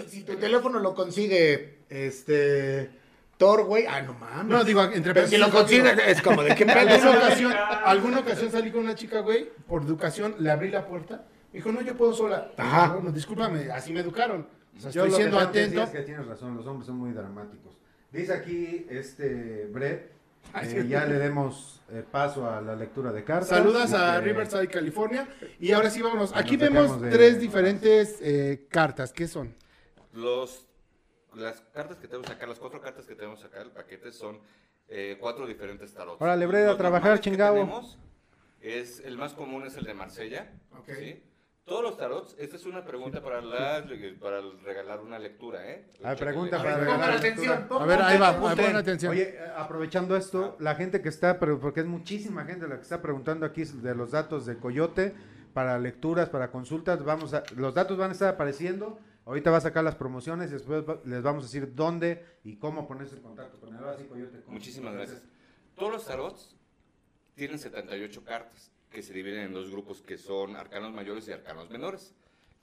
si 0.07 0.23
tu 0.23 0.37
teléfono 0.37 0.79
lo 0.79 0.95
consigue, 0.95 1.79
este... 1.89 2.89
Thor, 3.37 3.65
güey, 3.65 3.87
ah, 3.87 4.01
no 4.03 4.13
mames. 4.13 4.45
No, 4.45 4.63
digo, 4.63 4.81
entre 4.81 5.13
Pero 5.13 5.27
si 5.27 5.35
lo 5.35 5.49
consigue, 5.49 5.95
es 6.07 6.21
como 6.21 6.43
de 6.43 6.55
qué 6.55 6.65
pedo. 6.65 6.79
¿Alguna 6.79 7.17
ocasión, 7.17 7.53
alguna 7.83 8.19
ocasión 8.19 8.51
salí 8.51 8.71
con 8.71 8.85
una 8.85 8.95
chica, 8.95 9.19
güey, 9.19 9.49
por 9.67 9.81
educación, 9.81 10.35
le 10.39 10.49
abrí 10.49 10.71
la 10.71 10.85
puerta, 10.85 11.25
dijo, 11.51 11.73
no, 11.73 11.81
yo 11.81 11.97
puedo 11.97 12.13
sola. 12.13 12.51
Ajá. 12.55 12.93
Bueno, 12.93 13.11
discúlpame, 13.11 13.69
así 13.69 13.91
me 13.91 13.99
educaron. 13.99 14.47
O 14.75 14.79
sea, 14.79 14.89
estoy 14.89 15.11
siendo 15.11 15.39
atento. 15.39 15.83
Es 15.83 15.89
que 15.89 16.01
tienes 16.01 16.25
razón, 16.25 16.55
los 16.55 16.65
hombres 16.65 16.87
son 16.87 16.97
muy 16.97 17.11
dramáticos. 17.11 17.77
Dice 18.11 18.33
aquí 18.33 18.85
este 18.89 19.65
Brett, 19.65 20.11
eh, 20.61 20.85
ya 20.87 21.05
le 21.05 21.15
demos 21.15 21.81
eh, 21.89 22.03
paso 22.09 22.49
a 22.49 22.61
la 22.61 22.75
lectura 22.75 23.11
de 23.11 23.23
cartas. 23.23 23.49
Saludas 23.49 23.91
a 23.93 24.19
Riverside, 24.21 24.67
California. 24.67 25.27
Y 25.59 25.71
ahora 25.71 25.89
sí, 25.89 26.01
vámonos. 26.01 26.31
Aquí 26.35 26.55
vemos 26.55 26.99
tres 27.09 27.39
diferentes 27.39 28.19
eh, 28.21 28.67
cartas. 28.69 29.11
¿Qué 29.11 29.27
son? 29.27 29.55
Los, 30.13 30.67
las 31.33 31.61
cartas 31.73 31.97
que 31.97 32.07
tenemos 32.07 32.29
acá, 32.29 32.45
las 32.45 32.59
cuatro 32.59 32.81
cartas 32.81 33.05
que 33.07 33.15
tenemos 33.15 33.43
acá, 33.43 33.61
el 33.61 33.71
paquete, 33.71 34.11
son 34.11 34.39
cuatro 35.19 35.47
diferentes 35.47 35.91
tarots. 35.91 36.21
Órale, 36.21 36.45
Brett, 36.45 36.67
a 36.67 36.77
trabajar, 36.77 37.19
chingado. 37.19 37.67
Es, 38.61 38.99
el 38.99 39.17
más 39.17 39.33
común 39.33 39.65
es 39.65 39.75
el 39.75 39.85
de 39.85 39.93
Marsella. 39.95 40.51
Okay. 40.81 41.23
Todos 41.65 41.81
los 41.81 41.95
tarots, 41.95 42.35
esta 42.37 42.57
es 42.57 42.65
una 42.65 42.83
pregunta 42.83 43.23
para, 43.23 43.41
la, 43.41 43.85
para 44.19 44.41
regalar 44.65 44.99
una 44.99 45.17
lectura, 45.17 45.65
¿eh? 45.71 45.85
Ah, 46.03 46.13
pregunta 46.13 46.57
para 46.57 46.77
regalar 46.77 47.11
atención. 47.11 47.67
A 47.69 47.85
ver, 47.85 48.01
ahí 48.01 48.19
va, 48.19 48.37
pon 48.37 48.75
atención. 48.75 49.13
Oye, 49.13 49.39
aprovechando 49.55 50.17
esto, 50.17 50.57
la 50.59 50.75
gente 50.75 51.01
que 51.01 51.07
está, 51.07 51.39
pero 51.39 51.61
porque 51.61 51.79
es 51.79 51.85
muchísima 51.85 52.43
gente 52.43 52.67
la 52.67 52.75
que 52.75 52.81
está 52.81 53.01
preguntando 53.01 53.45
aquí 53.45 53.63
de 53.63 53.95
los 53.95 54.11
datos 54.11 54.45
de 54.45 54.57
Coyote 54.57 55.15
para 55.53 55.79
lecturas, 55.79 56.27
para 56.27 56.51
consultas, 56.51 57.01
vamos 57.05 57.33
a, 57.33 57.43
los 57.55 57.73
datos 57.73 57.97
van 57.97 58.09
a 58.09 58.13
estar 58.13 58.33
apareciendo. 58.33 58.99
Ahorita 59.25 59.49
va 59.49 59.57
a 59.57 59.61
sacar 59.61 59.85
las 59.85 59.95
promociones 59.95 60.49
y 60.49 60.53
después 60.55 60.83
les 61.05 61.23
vamos 61.23 61.43
a 61.43 61.47
decir 61.47 61.73
dónde 61.73 62.25
y 62.43 62.57
cómo 62.57 62.85
ponerse 62.85 63.15
en 63.15 63.21
contacto 63.21 63.57
con 63.61 63.73
el 63.73 64.07
Coyote. 64.07 64.43
Muchísimas 64.47 64.95
gracias. 64.95 65.23
Todos 65.75 65.93
los 65.93 66.05
tarots 66.05 66.57
tienen 67.35 67.57
78 67.57 68.21
cartas 68.25 68.72
que 68.93 69.03
se 69.03 69.13
dividen 69.13 69.47
en 69.47 69.53
dos 69.53 69.69
grupos 69.69 70.01
que 70.01 70.17
son 70.17 70.55
arcanos 70.55 70.93
mayores 70.93 71.27
y 71.27 71.31
arcanos 71.31 71.69
menores. 71.69 72.13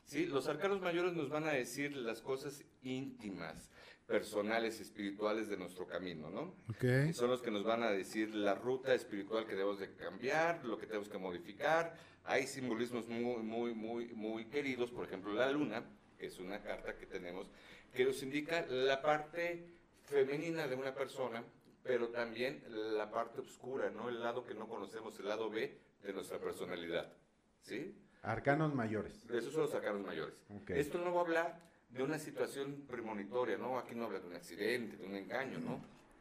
¿Sí? 0.05 0.27
Los 0.27 0.49
arcanos 0.49 0.81
mayores 0.81 1.13
nos 1.13 1.29
van 1.29 1.45
a 1.45 1.53
decir 1.53 1.95
las 1.95 2.23
cosas 2.23 2.65
íntimas, 2.83 3.71
personales, 4.07 4.81
espirituales 4.81 5.49
de 5.49 5.57
nuestro 5.57 5.87
camino, 5.87 6.31
¿no? 6.31 6.55
Okay. 6.71 7.13
Son 7.13 7.31
los 7.31 7.43
que 7.43 7.51
nos 7.51 7.65
van 7.65 7.83
a 7.83 7.91
decir 7.91 8.35
la 8.35 8.55
ruta 8.55 8.95
espiritual 8.95 9.47
que 9.47 9.53
debemos 9.53 9.79
de 9.79 9.93
cambiar, 9.95 10.65
lo 10.65 10.79
que 10.79 10.87
tenemos 10.87 11.09
que 11.09 11.19
modificar. 11.19 11.97
Hay 12.25 12.47
simbolismos 12.47 13.07
muy, 13.09 13.43
muy, 13.43 13.75
muy, 13.75 14.09
muy 14.15 14.47
queridos, 14.47 14.91
por 14.91 15.07
ejemplo, 15.07 15.33
la 15.33 15.51
luna 15.51 15.85
que 16.19 16.27
es 16.27 16.39
una 16.39 16.61
carta 16.63 16.97
que 16.97 17.07
tenemos 17.07 17.51
que 17.93 18.05
nos 18.05 18.23
indica 18.23 18.67
la 18.69 19.03
parte 19.03 19.65
femenina 20.05 20.67
de 20.67 20.77
una 20.77 20.95
persona, 20.95 21.43
pero 21.83 22.09
también 22.09 22.63
la 22.69 23.11
parte 23.11 23.41
oscura, 23.41 23.91
¿no? 23.91 24.09
El 24.09 24.21
lado 24.21 24.45
que 24.45 24.55
no 24.55 24.69
conocemos, 24.69 25.19
el 25.19 25.29
lado 25.29 25.51
B 25.51 25.77
de 26.03 26.13
nuestra 26.13 26.39
personalidad, 26.39 27.13
¿sí? 27.61 27.95
Arcanos 28.23 28.75
mayores. 28.75 29.25
Esos 29.31 29.53
son 29.53 29.63
los 29.63 29.75
arcanos 29.75 30.03
mayores. 30.03 30.35
Esto 30.69 30.99
no 30.99 31.13
va 31.13 31.21
a 31.21 31.25
hablar 31.25 31.61
de 31.91 32.03
una 32.03 32.19
situación 32.19 32.85
premonitoria, 32.87 33.57
¿no? 33.57 33.79
Aquí 33.79 33.95
no 33.95 34.05
habla 34.05 34.21
de 34.21 34.27
un 34.29 34.37
accidente, 34.37 34.97
de 34.97 35.07
un 35.07 35.17
engaño, 35.17 35.59
¿no? 35.59 35.81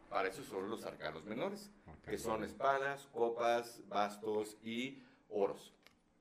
Para 0.09 0.29
eso 0.29 0.43
son 0.43 0.69
los 0.69 0.85
arcanos 0.85 1.23
menores, 1.25 1.69
que 2.03 2.17
son 2.17 2.43
espadas, 2.43 3.07
copas, 3.13 3.81
bastos 3.87 4.57
y 4.63 5.03
oros. 5.29 5.73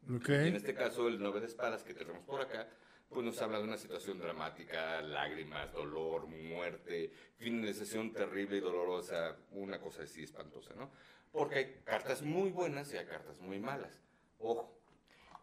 en 0.06 0.56
este 0.56 0.74
caso, 0.74 1.08
el 1.08 1.18
9 1.18 1.40
de 1.40 1.46
espadas 1.46 1.82
que 1.84 1.94
tenemos 1.94 2.22
por 2.24 2.40
acá, 2.40 2.68
pues 3.08 3.24
nos 3.24 3.40
habla 3.40 3.58
de 3.58 3.64
una 3.64 3.78
situación 3.78 4.18
dramática, 4.18 5.00
lágrimas, 5.00 5.72
dolor, 5.72 6.26
muerte, 6.26 7.10
finalización 7.38 8.12
terrible 8.12 8.58
y 8.58 8.60
dolorosa, 8.60 9.36
una 9.52 9.80
cosa 9.80 10.02
así 10.02 10.22
espantosa, 10.22 10.74
¿no? 10.74 10.90
Porque 11.32 11.54
hay 11.56 11.80
cartas 11.84 12.22
muy 12.22 12.50
buenas 12.50 12.92
y 12.92 12.96
hay 12.96 13.06
cartas 13.06 13.40
muy 13.40 13.58
malas. 13.58 14.00
Ojo, 14.38 14.78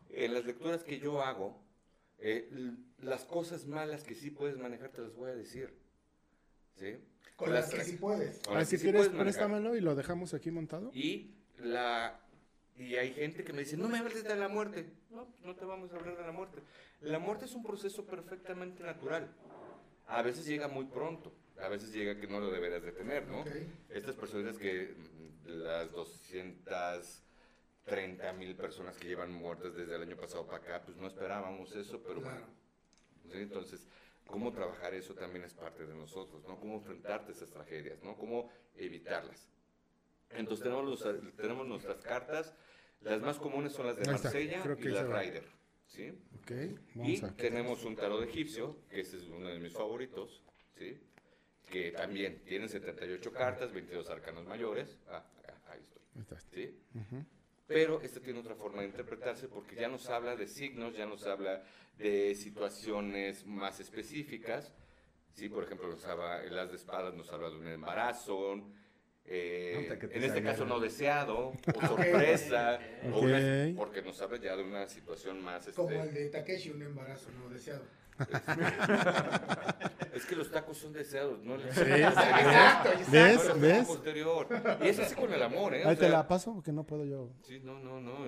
en 0.09 0.33
las 0.33 0.45
lecturas 0.45 0.83
que 0.83 0.99
yo 0.99 1.21
hago, 1.21 1.61
eh, 2.19 2.49
las 3.01 3.25
cosas 3.25 3.65
malas 3.65 4.03
que 4.03 4.15
sí 4.15 4.31
puedes 4.31 4.57
manejar 4.57 4.89
te 4.89 5.01
las 5.01 5.13
voy 5.13 5.31
a 5.31 5.35
decir. 5.35 5.73
¿Sí? 6.75 6.97
Con 7.35 7.53
las, 7.53 7.69
que 7.69 7.83
sí 7.83 7.97
puedes. 7.97 8.41
Ah, 8.49 8.63
si 8.65 8.77
quieres, 8.77 9.09
préstamelo 9.09 9.75
y 9.75 9.81
lo 9.81 9.95
dejamos 9.95 10.33
aquí 10.33 10.51
montado. 10.51 10.91
Y 10.93 11.35
la 11.57 12.19
y 12.77 12.95
hay 12.95 13.13
gente 13.13 13.43
que 13.43 13.53
me 13.53 13.59
dice, 13.59 13.77
no 13.77 13.87
me 13.87 13.99
hables 13.99 14.23
de 14.23 14.35
la 14.35 14.49
muerte. 14.49 14.85
No, 15.09 15.27
no 15.43 15.55
te 15.55 15.63
vamos 15.63 15.91
a 15.93 15.95
hablar 15.95 16.17
de 16.17 16.23
la 16.23 16.31
muerte. 16.31 16.59
La 17.01 17.19
muerte 17.19 17.45
es 17.45 17.55
un 17.55 17.63
proceso 17.63 18.05
perfectamente 18.05 18.83
natural. 18.83 19.29
A 20.07 20.21
veces 20.21 20.45
llega 20.45 20.67
muy 20.67 20.85
pronto, 20.85 21.33
a 21.59 21.69
veces 21.69 21.93
llega 21.93 22.19
que 22.19 22.27
no 22.27 22.39
lo 22.39 22.51
deberás 22.51 22.83
de 22.83 22.91
tener, 22.91 23.27
¿no? 23.27 23.43
Estas 23.89 24.15
personas 24.15 24.57
que 24.57 24.93
las 25.45 25.91
230 25.91 28.33
mil 28.33 28.55
personas 28.55 28.97
que 28.97 29.07
llevan 29.07 29.31
muertas 29.31 29.75
desde 29.75 29.95
el 29.95 30.01
año 30.01 30.17
pasado 30.17 30.45
para 30.45 30.57
acá, 30.57 30.81
pues 30.83 30.97
no 30.97 31.07
esperábamos 31.07 31.73
eso, 31.75 32.01
pero 32.01 32.21
bueno. 32.21 32.47
Entonces, 33.31 33.87
cómo 34.25 34.51
trabajar 34.51 34.93
eso 34.93 35.15
también 35.15 35.45
es 35.45 35.53
parte 35.53 35.85
de 35.85 35.95
nosotros, 35.95 36.43
¿no? 36.47 36.59
Cómo 36.59 36.75
enfrentarte 36.75 37.31
a 37.31 37.35
esas 37.35 37.49
tragedias, 37.49 38.03
¿no? 38.03 38.15
Cómo 38.15 38.49
evitarlas. 38.75 39.49
Entonces 40.31 40.63
tenemos, 40.63 41.03
tenemos 41.35 41.67
nuestras 41.67 42.01
cartas, 42.01 42.53
las 43.01 43.21
más 43.21 43.37
comunes 43.37 43.73
son 43.73 43.85
las 43.87 43.97
de 43.97 44.05
Marsella 44.05 44.63
y 44.79 44.87
las 44.89 45.07
Ryder. 45.07 45.43
¿sí? 45.87 46.13
Okay, 46.41 46.75
y 46.95 47.21
tenemos 47.37 47.83
un 47.85 47.95
tarot 47.95 48.23
egipcio, 48.23 48.77
que 48.89 49.01
ese 49.01 49.17
es 49.17 49.29
uno 49.29 49.47
de 49.47 49.59
mis 49.59 49.73
favoritos, 49.73 50.41
¿sí? 50.77 50.99
Que 51.65 51.91
también 51.91 52.41
tiene 52.45 52.67
78 52.67 53.31
cartas, 53.31 53.71
22 53.71 54.09
arcanos 54.09 54.45
mayores. 54.45 54.97
Ah, 55.07 55.23
ahí 55.69 55.79
estoy. 55.81 56.65
¿sí? 56.65 56.79
Pero 57.67 57.99
este 58.01 58.19
tiene 58.19 58.39
otra 58.39 58.55
forma 58.55 58.81
de 58.81 58.87
interpretarse 58.87 59.47
porque 59.47 59.75
ya 59.75 59.87
nos 59.87 60.09
habla 60.09 60.35
de 60.35 60.47
signos, 60.47 60.95
ya 60.95 61.05
nos 61.05 61.25
habla 61.25 61.63
de 61.97 62.35
situaciones 62.35 63.45
más 63.45 63.79
específicas. 63.79 64.73
¿sí? 65.33 65.49
Por 65.49 65.63
ejemplo, 65.63 65.87
nos 65.87 66.05
habla, 66.05 66.43
el 66.43 66.57
as 66.57 66.69
de 66.69 66.77
espadas 66.77 67.13
nos 67.15 67.31
habla 67.31 67.49
de 67.49 67.57
un 67.57 67.67
embarazo, 67.67 68.61
eh, 69.27 69.97
en 70.11 70.23
este 70.23 70.43
caso 70.43 70.65
no 70.65 70.79
deseado, 70.79 71.49
o 71.49 71.55
sorpresa, 71.87 72.79
porque 73.75 74.03
nos 74.03 74.21
habla 74.21 74.37
ya 74.37 74.55
de 74.55 74.63
una 74.63 74.87
situación 74.87 75.43
más... 75.43 75.67
Como 75.69 75.89
este, 75.89 76.07
el 76.07 76.13
de 76.13 76.29
Takeshi, 76.29 76.69
un 76.69 76.83
embarazo 76.83 77.31
no 77.31 77.49
deseado. 77.49 77.83
Es 80.13 80.25
que 80.25 80.35
los 80.35 80.49
tacos 80.51 80.77
son 80.77 80.93
deseados, 80.93 81.43
¿no? 81.43 81.57
Sí, 81.59 81.81
exacto, 81.81 82.89
¿Ves? 83.11 83.59
¿Ves? 83.59 83.87
Posterior. 83.87 84.47
Y 84.81 84.87
es 84.87 84.99
así 84.99 85.15
con 85.15 85.33
el 85.33 85.43
amor, 85.43 85.73
¿eh? 85.75 85.83
Ahí 85.85 85.95
te 85.95 86.09
la 86.09 86.27
paso 86.27 86.53
porque 86.53 86.71
no 86.71 86.83
puedo 86.83 87.05
yo. 87.05 87.29
Sí, 87.43 87.59
no, 87.63 87.79
no, 87.79 87.99
no. 87.99 88.25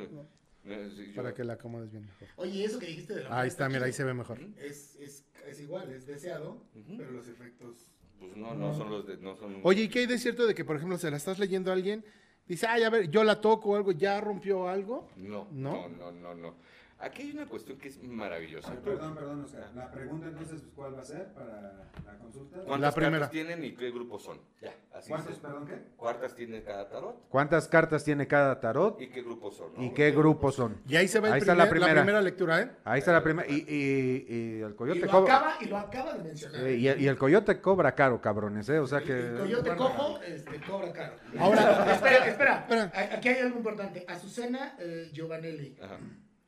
Eh, 0.65 1.13
Para 1.15 1.33
que 1.33 1.45
la 1.45 1.53
acomodes 1.53 1.89
bien 1.91 2.05
mejor. 2.05 2.27
Oye, 2.35 2.65
eso 2.65 2.77
que 2.77 2.87
dijiste 2.87 3.15
de 3.15 3.23
la 3.23 3.39
Ahí 3.39 3.47
está, 3.47 3.69
mira, 3.69 3.85
ahí 3.85 3.93
se 3.93 4.03
ve 4.03 4.13
mejor. 4.13 4.39
Es, 4.57 4.95
es, 4.97 5.23
es 5.47 5.61
igual, 5.61 5.89
es 5.91 6.05
deseado, 6.05 6.61
pero 6.97 7.11
los 7.11 7.27
efectos 7.29 7.87
pues 8.19 8.35
no, 8.35 8.53
no 8.55 8.73
son 8.73 8.89
los 8.89 9.07
de, 9.07 9.17
no 9.17 9.35
son... 9.37 9.61
Oye, 9.63 9.83
¿y 9.83 9.89
qué 9.89 9.99
hay 9.99 10.05
de 10.07 10.17
cierto 10.17 10.45
de 10.45 10.55
que, 10.55 10.65
por 10.65 10.75
ejemplo, 10.75 10.97
se 10.97 11.09
la 11.09 11.17
estás 11.17 11.39
leyendo 11.39 11.71
a 11.71 11.73
alguien, 11.73 12.03
dice, 12.47 12.65
ay, 12.67 12.83
a 12.83 12.89
ver, 12.89 13.09
yo 13.09 13.23
la 13.23 13.39
toco 13.39 13.69
o 13.69 13.75
algo, 13.75 13.91
¿ya 13.91 14.19
rompió 14.19 14.67
algo? 14.67 15.07
No, 15.15 15.47
no, 15.51 15.87
no, 15.87 16.11
no, 16.11 16.33
no. 16.35 16.55
Aquí 16.99 17.21
hay 17.21 17.31
una 17.31 17.45
cuestión 17.45 17.77
que 17.77 17.89
es 17.89 18.01
maravillosa. 18.03 18.73
perdón, 18.83 19.13
perdón, 19.13 19.43
Oscar. 19.43 19.69
La 19.75 19.91
pregunta 19.91 20.27
entonces, 20.27 20.63
¿cuál 20.75 20.95
va 20.95 21.01
a 21.01 21.05
ser 21.05 21.27
para 21.33 21.91
la 22.03 22.17
consulta? 22.19 22.57
¿Cuántas 22.65 22.95
cartas 22.95 23.29
tienen 23.29 23.63
y 23.63 23.71
qué 23.73 23.91
grupos 23.91 24.23
son? 24.23 24.39
Ya, 24.59 24.73
así 24.95 25.09
¿Cuántas, 25.09 25.37
perdón, 25.37 25.67
qué? 25.67 25.79
¿Cuántas 25.95 26.35
tiene 26.35 26.63
cada 26.63 26.89
tarot? 26.89 27.29
¿Cuántas 27.29 27.67
cartas 27.67 28.03
tiene 28.03 28.25
cada 28.25 28.59
tarot? 28.59 28.99
¿Y 28.99 29.09
qué 29.09 29.21
grupos 29.21 29.57
son? 29.57 29.83
¿Y 29.83 29.91
qué 29.91 30.09
grupos 30.09 30.55
son? 30.55 30.81
Y 30.87 30.95
ahí 30.95 31.07
se 31.07 31.19
ve 31.19 31.29
ahí 31.29 31.39
está 31.39 31.53
la, 31.53 31.69
primera. 31.69 31.93
la, 31.93 32.01
primera. 32.01 32.21
lectura, 32.21 32.61
¿eh? 32.61 32.71
Ahí 32.83 32.97
está 32.97 33.11
la 33.11 33.21
primera. 33.21 33.47
Y, 33.47 33.63
y, 33.67 34.33
y 34.33 34.61
el 34.61 34.75
coyote 34.75 34.99
y 34.99 35.01
lo 35.03 35.11
cobra... 35.11 35.35
Acaba, 35.37 35.57
y 35.61 35.65
lo 35.65 35.77
acaba 35.77 36.13
de 36.13 36.23
mencionar. 36.23 36.61
Eh, 36.61 36.77
y, 36.77 37.07
el 37.07 37.17
coyote 37.17 37.61
cobra 37.61 37.93
caro, 37.93 38.19
cabrones, 38.19 38.67
¿eh? 38.69 38.79
O 38.79 38.87
sea 38.87 39.01
que... 39.01 39.13
El 39.13 39.37
coyote 39.37 39.75
cojo 39.75 40.19
este, 40.23 40.59
cobra 40.61 40.91
caro. 40.91 41.13
Ahora, 41.37 41.93
espera, 41.93 42.25
espera, 42.25 42.59
espera. 42.61 42.91
Aquí 43.15 43.29
hay 43.29 43.41
algo 43.41 43.57
importante. 43.59 44.03
Azucena 44.07 44.75
eh, 44.79 45.11
Giovanelli. 45.13 45.77
Ajá. 45.79 45.99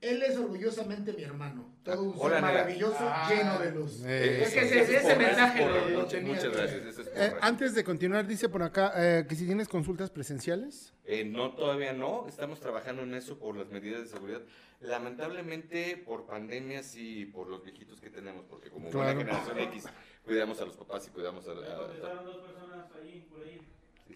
Él 0.02 0.24
es 0.24 0.38
orgullosamente 0.38 1.12
mi 1.12 1.24
hermano. 1.24 1.74
Todo 1.84 2.04
un 2.04 2.18
ser 2.18 2.42
maravilloso, 2.42 2.98
ah. 3.02 3.28
lleno 3.30 3.60
de 3.60 3.72
luz. 3.72 4.02
Eh, 4.06 4.44
es 4.44 4.54
que 4.54 4.62
ese, 4.62 4.96
ese 4.96 5.16
mensaje 5.18 5.92
lo, 5.92 6.06
tenía. 6.06 6.36
Muchas 6.36 6.54
gracias. 6.54 7.00
Eh, 7.16 7.34
antes 7.42 7.76
de 7.76 7.84
continuar, 7.84 8.26
dice 8.26 8.48
por 8.48 8.64
acá 8.64 8.94
eh, 8.96 9.26
que 9.28 9.36
si 9.36 9.46
tienes 9.46 9.68
consultas 9.68 10.10
presenciales. 10.10 10.94
no, 11.26 11.54
todavía 11.54 11.92
no. 11.92 12.28
Estamos 12.30 12.62
trabajando 12.62 13.04
en 13.04 13.14
eso 13.14 13.38
por 13.38 13.58
las 13.58 13.68
medidas 13.70 14.04
de 14.04 14.08
seguridad. 14.08 14.42
Lamentablemente, 14.80 15.98
por 15.98 16.26
pandemias 16.26 16.96
y 16.96 17.26
por 17.26 17.50
los 17.50 17.62
viejitos 17.62 18.00
que 18.00 18.10
tenemos, 18.10 18.46
porque 18.46 18.70
como 18.70 18.90
claro. 18.90 19.16
buena 19.16 19.20
generación 19.20 19.60
X, 19.74 19.86
cuidamos 20.24 20.62
a 20.62 20.66
los 20.66 20.78
papás 20.78 21.06
y 21.08 21.10
cuidamos 21.10 21.46
a, 21.50 21.56
la... 21.56 21.76
dos 21.76 22.38
personas 22.38 22.86
ahí, 23.02 23.28
por 23.30 23.44
ahí. 23.44 23.60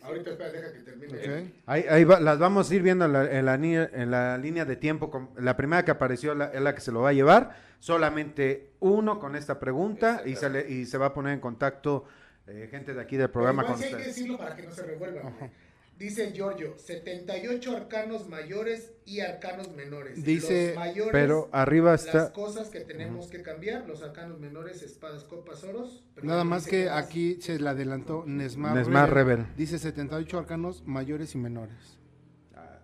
Ahorita 0.02 0.32
espera, 0.32 0.52
deja 0.52 0.74
que 0.74 0.80
termine. 0.80 1.54
Ahí, 1.66 2.06
las 2.06 2.39
vamos 2.39 2.70
a 2.70 2.76
ir 2.76 2.82
viendo 2.82 3.06
en 3.06 3.14
la, 3.14 3.32
en 3.32 4.12
la, 4.12 4.38
línea 4.38 4.66
de 4.66 4.76
tiempo. 4.76 5.32
la 5.38 5.56
primera 5.56 5.86
que 5.86 5.91
apareció 5.91 6.34
es 6.34 6.62
la 6.62 6.76
que 6.76 6.82
se 6.82 6.91
lo 6.91 7.02
va 7.02 7.10
a 7.10 7.14
llevar. 7.14 7.56
Solamente 7.80 8.72
uno 8.80 9.20
con 9.20 9.36
esta 9.36 9.60
pregunta 9.60 10.22
y 10.26 10.36
se, 10.36 10.50
le, 10.50 10.70
y 10.70 10.86
se 10.86 10.98
va 10.98 11.08
a 11.08 11.14
poner 11.14 11.34
en 11.34 11.39
contacto 11.39 12.06
eh, 12.48 12.68
gente 12.72 12.94
de 12.94 13.02
aquí 13.02 13.18
del 13.18 13.30
programa. 13.30 13.66
con 13.66 13.78
sí 13.78 13.86
hay 13.86 13.96
que 13.96 14.04
decirlo 14.04 14.38
para 14.38 14.56
que 14.56 14.64
no 14.64 14.72
se 14.72 14.84
revuelva. 14.84 15.22
Dice 15.98 16.34
Giorgio, 16.34 16.78
78 16.78 17.78
arcanos 17.78 18.28
mayores 18.28 18.94
y 19.06 19.20
arcanos 19.20 19.72
menores. 19.72 20.24
Dice, 20.24 20.68
los 20.68 20.76
mayores, 20.76 21.12
pero 21.12 21.50
arriba 21.52 21.94
está... 21.94 22.24
Las 22.24 22.32
cosas 22.32 22.70
que 22.70 22.82
tenemos 22.82 23.28
que 23.28 23.41
cambiar, 23.41 23.88
los 23.88 24.02
arcanos 24.02 24.39
menores, 24.39 24.82
espadas, 24.82 25.24
copas, 25.24 25.64
oros. 25.64 26.04
Nada 26.22 26.44
más 26.44 26.68
que 26.68 26.89
aquí 26.89 27.39
se 27.41 27.60
le 27.60 27.70
adelantó 27.70 28.24
Nesmar, 28.26 28.76
Nesmar 28.76 29.14
Rebel. 29.14 29.46
Dice 29.56 29.78
78 29.78 30.38
arcanos 30.39 30.84
mayores 30.86 31.36
y 31.36 31.38
menores. 31.38 32.00
Ah, 32.56 32.80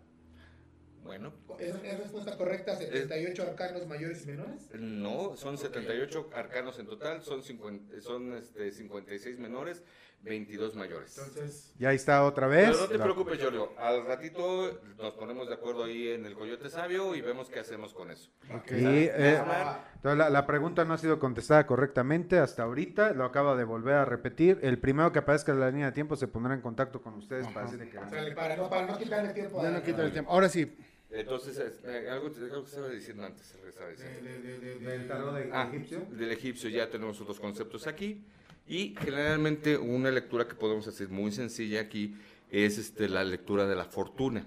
bueno. 1.03 1.33
¿Es, 1.59 1.99
respuesta 1.99 2.37
correcta 2.37 2.75
78 2.75 3.43
arcanos 3.43 3.87
mayores 3.87 4.23
y 4.23 4.27
menores? 4.27 4.69
No, 4.73 5.35
son 5.35 5.57
78 5.57 6.29
arcanos 6.33 6.79
en 6.79 6.87
total, 6.87 7.21
son, 7.23 7.43
50, 7.43 8.01
son 8.01 8.33
este, 8.33 8.71
56 8.71 9.39
menores 9.39 9.83
22 10.21 10.75
mayores. 10.75 11.17
Entonces, 11.17 11.73
ya 11.77 11.93
está 11.93 12.23
otra 12.25 12.47
vez. 12.47 12.69
Pero 12.69 12.81
no 12.81 12.87
te 12.87 12.99
preocupes, 12.99 13.39
Giorgio. 13.39 13.71
Al 13.77 14.05
ratito 14.05 14.81
nos 14.97 15.13
ponemos 15.13 15.47
de 15.47 15.53
acuerdo 15.53 15.85
ahí 15.85 16.09
en 16.09 16.25
el 16.25 16.33
Coyote 16.33 16.69
Sabio 16.69 17.15
y 17.15 17.21
vemos 17.21 17.49
qué 17.49 17.59
hacemos 17.59 17.93
con 17.93 18.11
eso. 18.11 18.29
Okay. 18.59 19.09
Eh, 19.13 19.41
la, 20.03 20.29
la, 20.29 20.45
pregunta 20.45 20.83
no 20.83 20.93
ha 20.93 20.97
sido 20.97 21.19
contestada 21.19 21.65
correctamente 21.65 22.37
hasta 22.37 22.63
ahorita. 22.63 23.13
Lo 23.13 23.23
acabo 23.23 23.55
de 23.55 23.63
volver 23.63 23.95
a 23.95 24.05
repetir. 24.05 24.59
El 24.61 24.77
primero 24.77 25.11
que 25.11 25.19
aparezca 25.19 25.53
en 25.53 25.61
la 25.61 25.69
línea 25.69 25.87
de 25.87 25.91
tiempo 25.93 26.15
se 26.17 26.27
pondrá 26.27 26.53
en 26.53 26.61
contacto 26.61 27.01
con 27.01 27.13
ustedes 27.13 27.47
para 27.47 27.65
decirle 27.65 27.89
que 27.89 27.99
para, 28.35 28.57
no, 28.57 28.69
para 28.69 28.87
no 28.87 28.97
quitarle 28.97 29.33
tiempo. 29.33 29.63
no 29.63 29.77
el 29.77 30.11
tiempo. 30.11 30.31
Ahora 30.31 30.49
sí. 30.49 30.75
Entonces, 31.11 31.59
eh, 31.85 32.07
algo, 32.09 32.27
algo, 32.27 32.63
que 32.63 32.69
estaba 32.69 32.89
diciendo 32.89 33.25
antes. 33.25 33.55
¿Del 34.81 35.07
tarot 35.07 35.35
de, 35.35 35.49
ah, 35.51 35.67
egipcio? 35.71 36.05
Del 36.11 36.31
egipcio 36.31 36.69
ya 36.69 36.89
tenemos 36.89 37.19
otros 37.19 37.39
conceptos 37.39 37.87
aquí. 37.87 38.23
Y 38.67 38.95
generalmente 39.01 39.77
una 39.77 40.11
lectura 40.11 40.47
que 40.47 40.53
podemos 40.53 40.87
hacer 40.87 41.09
muy 41.09 41.31
sencilla 41.31 41.81
aquí 41.81 42.15
es 42.51 42.77
este, 42.77 43.09
la 43.09 43.23
lectura 43.23 43.65
de 43.65 43.75
la 43.75 43.85
fortuna. 43.85 44.45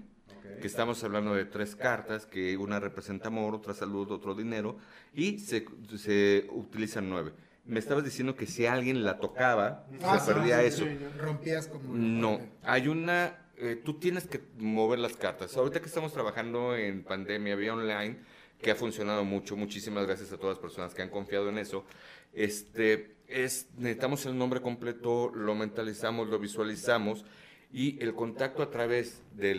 Que 0.60 0.66
estamos 0.68 1.02
hablando 1.02 1.34
de 1.34 1.44
tres 1.44 1.74
cartas, 1.74 2.26
que 2.26 2.56
una 2.56 2.78
representa 2.78 3.28
amor, 3.28 3.54
otra 3.54 3.74
salud, 3.74 4.08
otro 4.12 4.34
dinero, 4.34 4.76
y 5.12 5.40
se, 5.40 5.64
se 5.96 6.46
utilizan 6.52 7.08
nueve. 7.08 7.32
Me 7.64 7.80
estabas 7.80 8.04
diciendo 8.04 8.36
que 8.36 8.46
si 8.46 8.66
alguien 8.66 9.02
la 9.02 9.18
tocaba, 9.18 9.86
se 9.90 10.32
perdía 10.32 10.62
eso. 10.62 10.84
Rompías 11.18 11.66
como... 11.66 11.94
No, 11.94 12.40
hay 12.62 12.86
una... 12.86 13.38
Eh, 13.62 13.76
tú 13.76 13.94
tienes 13.94 14.26
que 14.26 14.40
mover 14.58 14.98
las 14.98 15.16
cartas. 15.16 15.56
Ahorita 15.56 15.80
que 15.80 15.86
estamos 15.86 16.12
trabajando 16.12 16.74
en 16.74 17.04
pandemia, 17.04 17.54
vía 17.54 17.72
online, 17.72 18.16
que 18.60 18.72
ha 18.72 18.74
funcionado 18.74 19.24
mucho. 19.24 19.56
Muchísimas 19.56 20.04
gracias 20.04 20.32
a 20.32 20.36
todas 20.36 20.56
las 20.56 20.62
personas 20.62 20.94
que 20.94 21.02
han 21.02 21.10
confiado 21.10 21.48
en 21.48 21.58
eso. 21.58 21.84
Este, 22.32 23.14
es, 23.28 23.68
necesitamos 23.76 24.26
el 24.26 24.36
nombre 24.36 24.60
completo, 24.60 25.30
lo 25.32 25.54
mentalizamos, 25.54 26.28
lo 26.28 26.40
visualizamos 26.40 27.24
y 27.72 28.02
el 28.02 28.16
contacto 28.16 28.64
a 28.64 28.70
través 28.70 29.22
de, 29.36 29.54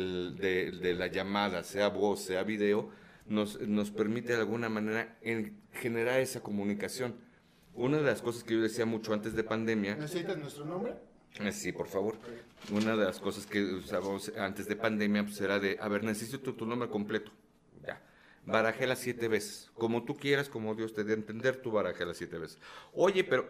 la 0.97 1.07
llamada, 1.07 1.63
sea 1.63 1.87
voz, 1.87 2.23
sea 2.23 2.43
video, 2.43 2.89
nos, 3.25 3.57
permite 3.91 4.33
de 4.33 4.39
alguna 4.39 4.67
manera 4.67 5.17
en 5.21 5.61
generar 5.71 6.19
esa 6.19 6.43
comunicación. 6.43 7.15
Una 7.73 7.99
de 7.99 8.03
las 8.03 8.21
cosas 8.21 8.43
que 8.43 8.55
yo 8.55 8.61
decía 8.61 8.85
mucho 8.85 9.13
antes 9.13 9.33
de 9.33 9.45
pandemia... 9.45 9.95
¿Necesitas 9.95 10.37
nuestro 10.37 10.65
nombre? 10.65 10.93
Sí, 11.51 11.71
por 11.71 11.87
favor. 11.87 12.15
Una 12.71 12.95
de 12.95 13.05
las 13.05 13.19
cosas 13.19 13.45
que 13.45 13.61
usábamos 13.63 14.31
antes 14.37 14.67
de 14.67 14.75
pandemia 14.75 15.23
pues 15.23 15.39
era 15.41 15.59
de, 15.59 15.77
a 15.79 15.87
ver, 15.87 16.03
necesito 16.03 16.53
tu 16.53 16.65
nombre 16.65 16.89
completo. 16.89 17.31
Ya. 17.85 18.01
las 18.85 18.99
siete 18.99 19.27
veces. 19.27 19.71
Como 19.73 20.03
tú 20.03 20.15
quieras, 20.15 20.49
como 20.49 20.75
Dios 20.75 20.93
te 20.93 21.03
dé 21.03 21.13
a 21.13 21.15
entender, 21.15 21.57
tú 21.57 21.71
las 22.05 22.17
siete 22.17 22.37
veces. 22.37 22.59
Oye, 22.93 23.23
pero 23.23 23.49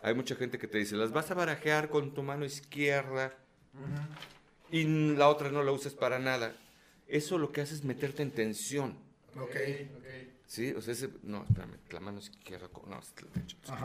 hay 0.00 0.14
mucha 0.14 0.34
gente 0.36 0.58
que 0.58 0.68
te 0.68 0.78
dice, 0.78 0.96
las 0.96 1.12
vas 1.12 1.30
a 1.30 1.34
barajear 1.34 1.88
con 1.88 2.14
tu 2.14 2.22
mano 2.22 2.44
izquierda 2.44 3.36
y 4.70 4.84
la 5.16 5.28
otra 5.28 5.50
no 5.50 5.62
la 5.62 5.72
usas 5.72 5.94
para 5.94 6.18
nada. 6.18 6.56
Eso 7.08 7.36
lo 7.36 7.52
que 7.52 7.60
hace 7.60 7.74
es 7.74 7.84
meterte 7.84 8.22
en 8.22 8.30
tensión. 8.30 8.96
Ok, 9.36 9.56
ok. 9.96 10.31
Sí, 10.52 10.70
o 10.76 10.82
sea, 10.82 10.92
ese, 10.92 11.08
no, 11.22 11.44
espérame, 11.44 11.78
la 11.92 12.00
mano 12.00 12.18
izquierda, 12.18 12.68
no, 12.86 13.00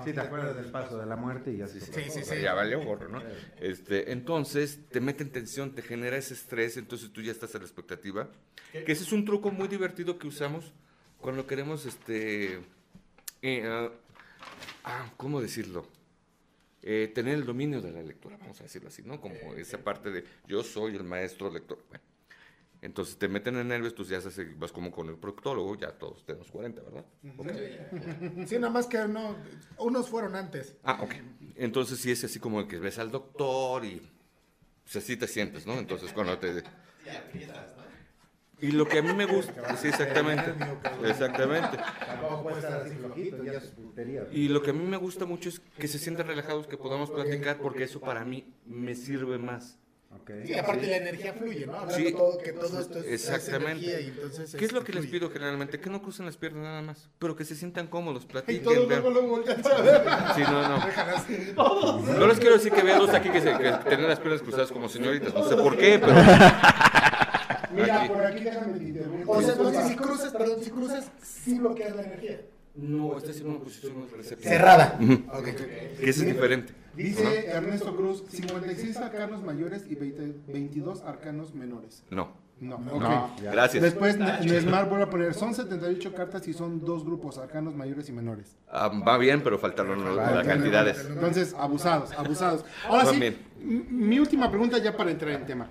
Sí, 0.03 0.11
te 0.11 0.20
acuerdas 0.20 0.53
del 0.53 0.70
paso 0.70 0.97
de 0.97 1.05
la 1.05 1.15
muerte 1.15 1.53
y 1.53 1.59
ya 1.59 1.68
sí, 1.68 1.80
sí, 1.80 1.93
sí, 2.09 2.24
sí, 2.26 2.41
ya 2.41 2.53
valió 2.53 2.84
gorro, 2.84 3.07
¿no? 3.07 3.24
Este, 3.61 4.11
entonces, 4.11 4.82
te 4.91 4.99
mete 4.99 5.24
en 5.24 5.32
tensión, 5.32 5.74
te 5.74 5.82
genera 5.82 6.18
ese 6.18 6.34
estrés, 6.34 6.76
entonces 6.76 7.13
tú 7.13 7.22
ya 7.22 7.32
estás 7.32 7.55
a 7.55 7.59
la 7.59 7.63
expectativa. 7.63 8.28
Que 8.74 8.91
ese 8.91 9.03
es 9.03 9.13
un 9.13 9.24
truco 9.24 9.49
muy 9.49 9.70
divertido 9.70 10.20
que 10.20 10.28
usamos 10.28 10.74
cuando 11.22 11.47
queremos, 11.47 11.86
este, 11.86 12.59
eh, 13.41 13.63
ah, 13.65 13.89
ah, 14.84 15.13
¿cómo 15.15 15.39
decirlo? 15.39 15.88
Eh, 16.82 17.09
tener 17.15 17.36
el 17.36 17.45
dominio 17.45 17.82
de 17.82 17.93
la 17.93 18.03
lectura, 18.03 18.36
vamos 18.41 18.59
a 18.59 18.63
decirlo 18.63 18.89
así, 18.89 19.03
¿no? 19.03 19.22
Como 19.22 19.55
esa 19.55 19.78
parte 19.78 20.11
de 20.11 20.26
yo 20.45 20.61
soy 20.63 20.97
el 20.97 21.05
maestro 21.05 21.49
lector. 21.49 21.80
Bueno, 21.88 22.03
entonces 22.82 23.18
te 23.18 23.28
meten 23.28 23.58
en 23.58 23.68
nervios, 23.68 23.96
tú 23.96 24.04
ya 24.04 24.20
vas 24.58 24.72
como 24.72 24.92
con 24.92 25.10
el 25.10 25.18
proctólogo, 25.18 25.76
ya 25.76 25.92
todos 25.98 26.26
tenemos 26.26 26.52
40, 26.52 26.82
¿verdad? 26.82 27.06
Sí, 28.48 28.56
nada 28.60 28.72
más 28.72 28.88
que 28.88 29.08
no, 29.08 29.36
unos 29.80 30.10
fueron 30.10 30.36
antes. 30.36 30.78
Ah, 30.84 31.00
ok. 31.02 31.16
Entonces 31.56 32.00
sí 32.00 32.12
es 32.12 32.24
así 32.24 32.40
como 32.40 32.60
el 32.60 32.68
que 32.68 32.80
ves 32.80 33.00
al 33.00 33.12
doctor 33.12 33.84
y 33.86 34.02
pues 34.84 34.96
así 34.98 35.18
te 35.18 35.28
sientes, 35.28 35.66
¿no? 35.66 35.74
Entonces 35.74 36.14
cuando 36.14 36.38
te... 36.38 36.64
Y 38.60 38.72
lo 38.72 38.88
que 38.88 39.00
a 39.00 39.02
mí 39.04 39.14
me 39.14 39.26
gusta, 39.26 39.78
sí, 39.78 39.90
exactamente, 39.90 40.52
exactamente. 41.04 41.78
Y 44.32 44.48
lo 44.48 44.64
que 44.64 44.72
a 44.72 44.74
mí 44.74 44.84
me 44.84 44.98
gusta 44.98 45.26
mucho 45.26 45.50
es 45.50 45.60
que 45.60 45.88
se 45.88 46.00
sientan 46.00 46.26
relajados, 46.26 46.66
que 46.66 46.76
podamos 46.76 47.12
platicar, 47.12 47.60
porque 47.60 47.84
eso 47.84 48.00
para 48.00 48.26
mí 48.26 48.52
me 48.66 48.96
sirve 48.96 49.38
más. 49.38 49.78
Okay. 50.10 50.43
Y 50.45 50.53
aparte 50.53 50.88
la 50.88 50.97
energía 50.97 51.34
fluye, 51.34 51.66
¿no? 51.66 51.74
Hablando 51.74 51.95
sí, 51.95 52.14
todo, 52.14 52.38
que 52.38 52.53
todo 52.53 52.80
esto 52.80 52.99
es, 52.99 53.05
exactamente. 53.28 53.86
y 53.86 54.08
entonces, 54.08 54.55
¿Qué 54.55 54.66
es 54.66 54.72
lo 54.72 54.84
que 54.84 54.93
les 54.93 55.05
pido 55.08 55.30
generalmente? 55.30 55.80
Que 55.80 55.89
no 55.89 56.01
crucen 56.01 56.26
las 56.26 56.38
piernas 56.38 56.64
nada 56.64 56.82
más, 56.82 57.10
pero 57.20 57.36
que 57.36 57.43
se 57.43 57.55
sientan 57.55 57.88
cómodos, 57.88 58.26
platiquen. 58.28 58.62
Y 58.62 58.66
todos 58.66 58.88
luego 58.88 59.10
lo 59.10 59.28
voltean 59.28 59.62
a 59.66 59.82
ver. 59.82 60.01
Sí, 60.36 60.41
no, 60.43 60.68
no. 60.70 62.20
no 62.20 62.28
les 62.28 62.39
quiero 62.39 62.55
decir 62.55 62.72
que 62.72 62.82
vean 62.82 62.99
dos 62.99 63.14
aquí 63.14 63.30
que, 63.30 63.41
se, 63.41 63.58
que 63.58 63.72
tienen 63.88 64.08
las 64.08 64.20
piernas 64.20 64.41
cruzadas 64.41 64.72
como 64.72 64.88
señoritas, 64.88 65.34
no 65.34 65.47
sé 65.47 65.55
por 65.55 65.78
qué, 65.78 65.99
pero... 65.99 66.14
Mira, 67.72 68.08
por 68.08 68.26
aquí 68.26 68.43
déjame 68.43 69.01
O 69.28 69.41
sea, 69.41 69.51
entonces 69.51 69.88
si 69.88 69.95
cruzas, 69.95 70.32
perdón, 70.32 70.64
si 70.64 70.72
cruzas, 70.72 71.12
sí 71.22 71.60
bloqueas 71.60 71.95
la 71.95 72.03
energía. 72.03 72.41
No, 72.78 73.18
esta 73.18 73.32
es 73.32 73.42
una 73.42 73.60
posición 73.60 73.94
receptiva. 74.16 74.50
Cerrada. 74.52 75.00
okay. 75.34 75.56
Que 76.00 76.10
es 76.10 76.24
diferente. 76.24 76.74
Dice 76.96 77.48
Ernesto 77.48 77.96
Cruz, 77.96 78.24
56 78.30 78.98
arcanos 78.98 79.44
mayores 79.44 79.84
y 79.88 79.96
22 79.96 81.04
arcanos 81.04 81.54
menores. 81.54 82.04
No. 82.10 82.48
No, 82.60 82.80
no. 82.80 83.36
Gracias. 83.40 83.84
Después 83.84 84.18
Nesmar 84.18 84.90
vuelve 84.90 85.04
a 85.04 85.10
poner, 85.10 85.34
son 85.36 85.54
78 85.54 86.14
cartas 86.16 86.48
y 86.48 86.54
son 86.54 86.84
dos 86.84 87.06
grupos, 87.06 87.38
arcanos 87.38 87.76
mayores 87.76 88.10
y 88.10 88.12
menores. 88.12 88.56
Ah, 88.68 88.88
va 88.88 89.18
bien, 89.20 89.44
pero 89.44 89.60
faltaron 89.60 90.16
las 90.16 90.46
cantidades. 90.46 91.06
Entonces, 91.08 91.56
abusados, 91.58 92.12
abusados. 92.14 92.66
Ahora 92.88 93.06
sí, 93.06 93.38
mi 93.60 94.18
última 94.18 94.50
pregunta 94.50 94.80
ya 94.80 94.98
para 94.98 95.12
entrar 95.12 95.34
en 95.34 95.46
tema. 95.46 95.70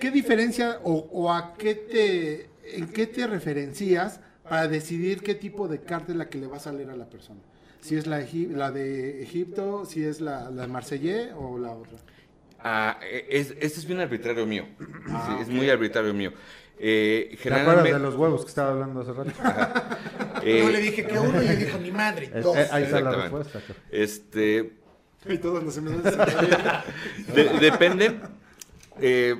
¿Qué 0.00 0.10
diferencia 0.10 0.80
o, 0.82 1.08
o 1.12 1.32
a 1.32 1.54
qué 1.54 1.74
te, 1.74 2.76
en 2.76 2.88
qué 2.88 3.06
te 3.06 3.26
referencias 3.26 4.20
para 4.48 4.68
decidir 4.68 5.22
qué 5.22 5.34
tipo 5.34 5.68
de 5.68 5.80
carta 5.80 6.12
es 6.12 6.18
la 6.18 6.28
que 6.28 6.38
le 6.38 6.46
vas 6.46 6.66
a 6.66 6.72
leer 6.72 6.90
a 6.90 6.96
la 6.96 7.08
persona? 7.08 7.40
si 7.86 7.96
es 7.96 8.06
la, 8.06 8.24
la 8.50 8.72
de 8.72 9.22
Egipto, 9.22 9.84
si 9.84 10.04
es 10.04 10.20
la, 10.20 10.50
la 10.50 10.62
de 10.62 10.68
Marsellé 10.68 11.32
o 11.34 11.56
la 11.56 11.70
otra. 11.70 11.98
Ah, 12.58 12.98
e, 13.00 13.26
es, 13.30 13.50
este 13.60 13.78
es 13.78 13.86
bien 13.86 14.00
arbitrario 14.00 14.44
mío. 14.44 14.66
Ah, 15.08 15.38
es 15.40 15.48
muy 15.48 15.70
arbitrario 15.70 16.12
mío. 16.12 16.32
Eh, 16.78 17.36
generalmente... 17.38 17.44
¿Te 17.44 17.60
acuerdas 17.60 18.02
de 18.02 18.06
los 18.06 18.16
huevos 18.16 18.42
que 18.42 18.48
estaba 18.48 18.70
hablando 18.70 19.00
hace 19.00 19.12
rato? 19.12 19.30
eh, 20.42 20.62
Yo 20.64 20.70
le 20.70 20.80
dije 20.80 21.06
que 21.06 21.18
uno 21.18 21.40
y 21.40 21.46
le 21.46 21.56
dijo 21.56 21.78
mi 21.78 21.92
madre. 21.92 22.28
Dos. 22.42 22.56
ahí 22.72 22.84
está 22.84 23.00
la 23.00 23.12
respuesta. 23.12 23.60
Este... 23.90 24.72
Y 25.28 25.38
todos 25.38 25.64
nos 25.64 25.76
hemos... 25.76 26.02
de, 27.34 27.44
depende. 27.60 28.20
Eh, 29.00 29.34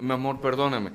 mi 0.00 0.12
amor, 0.12 0.40
perdóname. 0.40 0.92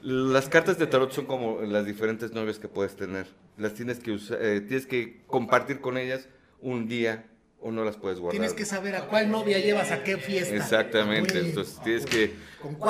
Las 0.00 0.48
cartas 0.48 0.78
de 0.78 0.86
tarot 0.86 1.12
son 1.12 1.26
como 1.26 1.60
las 1.62 1.84
diferentes 1.84 2.32
novias 2.32 2.58
que 2.58 2.68
puedes 2.68 2.94
tener. 2.94 3.26
Las 3.56 3.74
tienes 3.74 3.98
que 3.98 4.12
usar, 4.12 4.38
eh, 4.40 4.60
tienes 4.60 4.86
que 4.86 5.22
compartir 5.26 5.80
con 5.80 5.98
ellas 5.98 6.28
un 6.60 6.86
día 6.88 7.26
o 7.60 7.72
no 7.72 7.84
las 7.84 7.96
puedes 7.96 8.20
guardar. 8.20 8.38
Tienes 8.38 8.54
que 8.54 8.64
saber 8.64 8.94
a 8.94 9.08
cuál 9.08 9.30
novia 9.30 9.58
llevas 9.58 9.90
a 9.90 10.04
qué 10.04 10.16
fiesta. 10.16 10.54
Exactamente, 10.54 11.40
entonces 11.40 11.80
tienes 11.82 12.06
que 12.06 12.34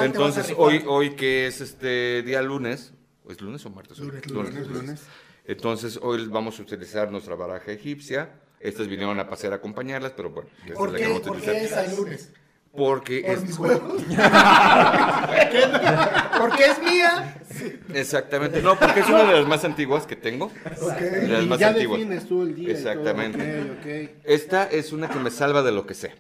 entonces 0.00 0.52
hoy 0.56 0.84
hoy 0.86 1.10
que 1.16 1.46
es 1.46 1.60
este 1.60 2.22
día 2.22 2.42
lunes, 2.42 2.92
¿es 3.28 3.40
lunes 3.40 3.64
o 3.64 3.70
martes? 3.70 3.98
Lunes, 3.98 4.30
lunes, 4.30 4.68
lunes. 4.68 5.00
Entonces 5.46 5.98
hoy 6.02 6.26
vamos 6.26 6.58
a 6.58 6.62
utilizar 6.62 7.10
nuestra 7.10 7.34
baraja 7.34 7.72
egipcia. 7.72 8.34
Estas 8.60 8.88
vinieron 8.88 9.18
a 9.20 9.28
pasear 9.28 9.52
a 9.52 9.56
acompañarlas, 9.56 10.12
pero 10.12 10.30
bueno, 10.30 10.50
¿Por, 10.74 10.94
qué, 10.94 11.20
¿Por 11.24 11.40
qué 11.40 11.64
es 11.64 11.72
el 11.72 11.96
lunes? 11.96 12.32
Porque 12.78 13.24
es... 13.26 13.40
porque 16.38 16.64
es 16.64 16.80
mía. 16.80 17.36
Exactamente. 17.92 18.62
No, 18.62 18.78
porque 18.78 19.00
es 19.00 19.08
una 19.08 19.24
de 19.24 19.32
las 19.32 19.48
más 19.48 19.64
antiguas 19.64 20.06
que 20.06 20.14
tengo. 20.14 20.52
De 21.00 21.26
las 21.26 21.44
más 21.44 21.58
ya 21.58 21.70
antiguas. 21.70 21.98
defines 21.98 22.28
tú 22.28 22.42
el 22.42 22.54
día. 22.54 22.70
Exactamente. 22.70 24.14
Esta 24.22 24.62
es 24.70 24.92
una 24.92 25.08
que 25.08 25.18
me 25.18 25.32
salva 25.32 25.64
de 25.64 25.72
lo 25.72 25.86
que 25.86 25.94
sé. 25.94 26.14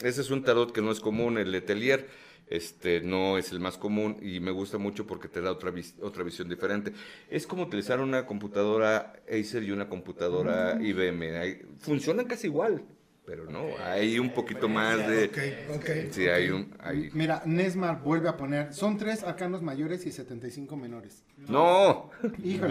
Ese 0.00 0.22
es 0.22 0.30
un 0.30 0.42
tarot 0.42 0.72
que 0.72 0.82
no 0.82 0.90
es 0.90 0.98
común, 0.98 1.38
el 1.38 1.52
Letelier. 1.52 2.08
Este 2.48 3.00
no 3.00 3.38
es 3.38 3.52
el 3.52 3.60
más 3.60 3.78
común 3.78 4.18
y 4.20 4.40
me 4.40 4.50
gusta 4.50 4.78
mucho 4.78 5.06
porque 5.06 5.28
te 5.28 5.40
da 5.40 5.52
otra, 5.52 5.72
otra 6.02 6.24
visión 6.24 6.48
diferente. 6.48 6.92
Es 7.30 7.46
como 7.46 7.62
utilizar 7.62 8.00
una 8.00 8.26
computadora 8.26 9.12
Acer 9.28 9.62
y 9.62 9.70
una 9.70 9.88
computadora 9.88 10.78
IBM. 10.82 11.78
Funcionan 11.78 12.26
casi 12.26 12.48
igual 12.48 12.82
pero 13.26 13.44
no, 13.50 13.66
hay 13.84 14.20
un 14.20 14.30
poquito 14.30 14.68
más 14.68 14.98
de... 14.98 16.08
Sí, 16.12 16.28
hay 16.28 16.48
un... 16.50 16.72
Mira, 17.12 17.42
Nesmar 17.44 18.00
vuelve 18.00 18.28
a 18.28 18.36
poner, 18.36 18.72
son 18.72 18.96
tres 18.96 19.24
arcanos 19.24 19.62
mayores 19.62 20.06
y 20.06 20.12
75 20.12 20.76
menores. 20.76 21.24
No, 21.48 22.10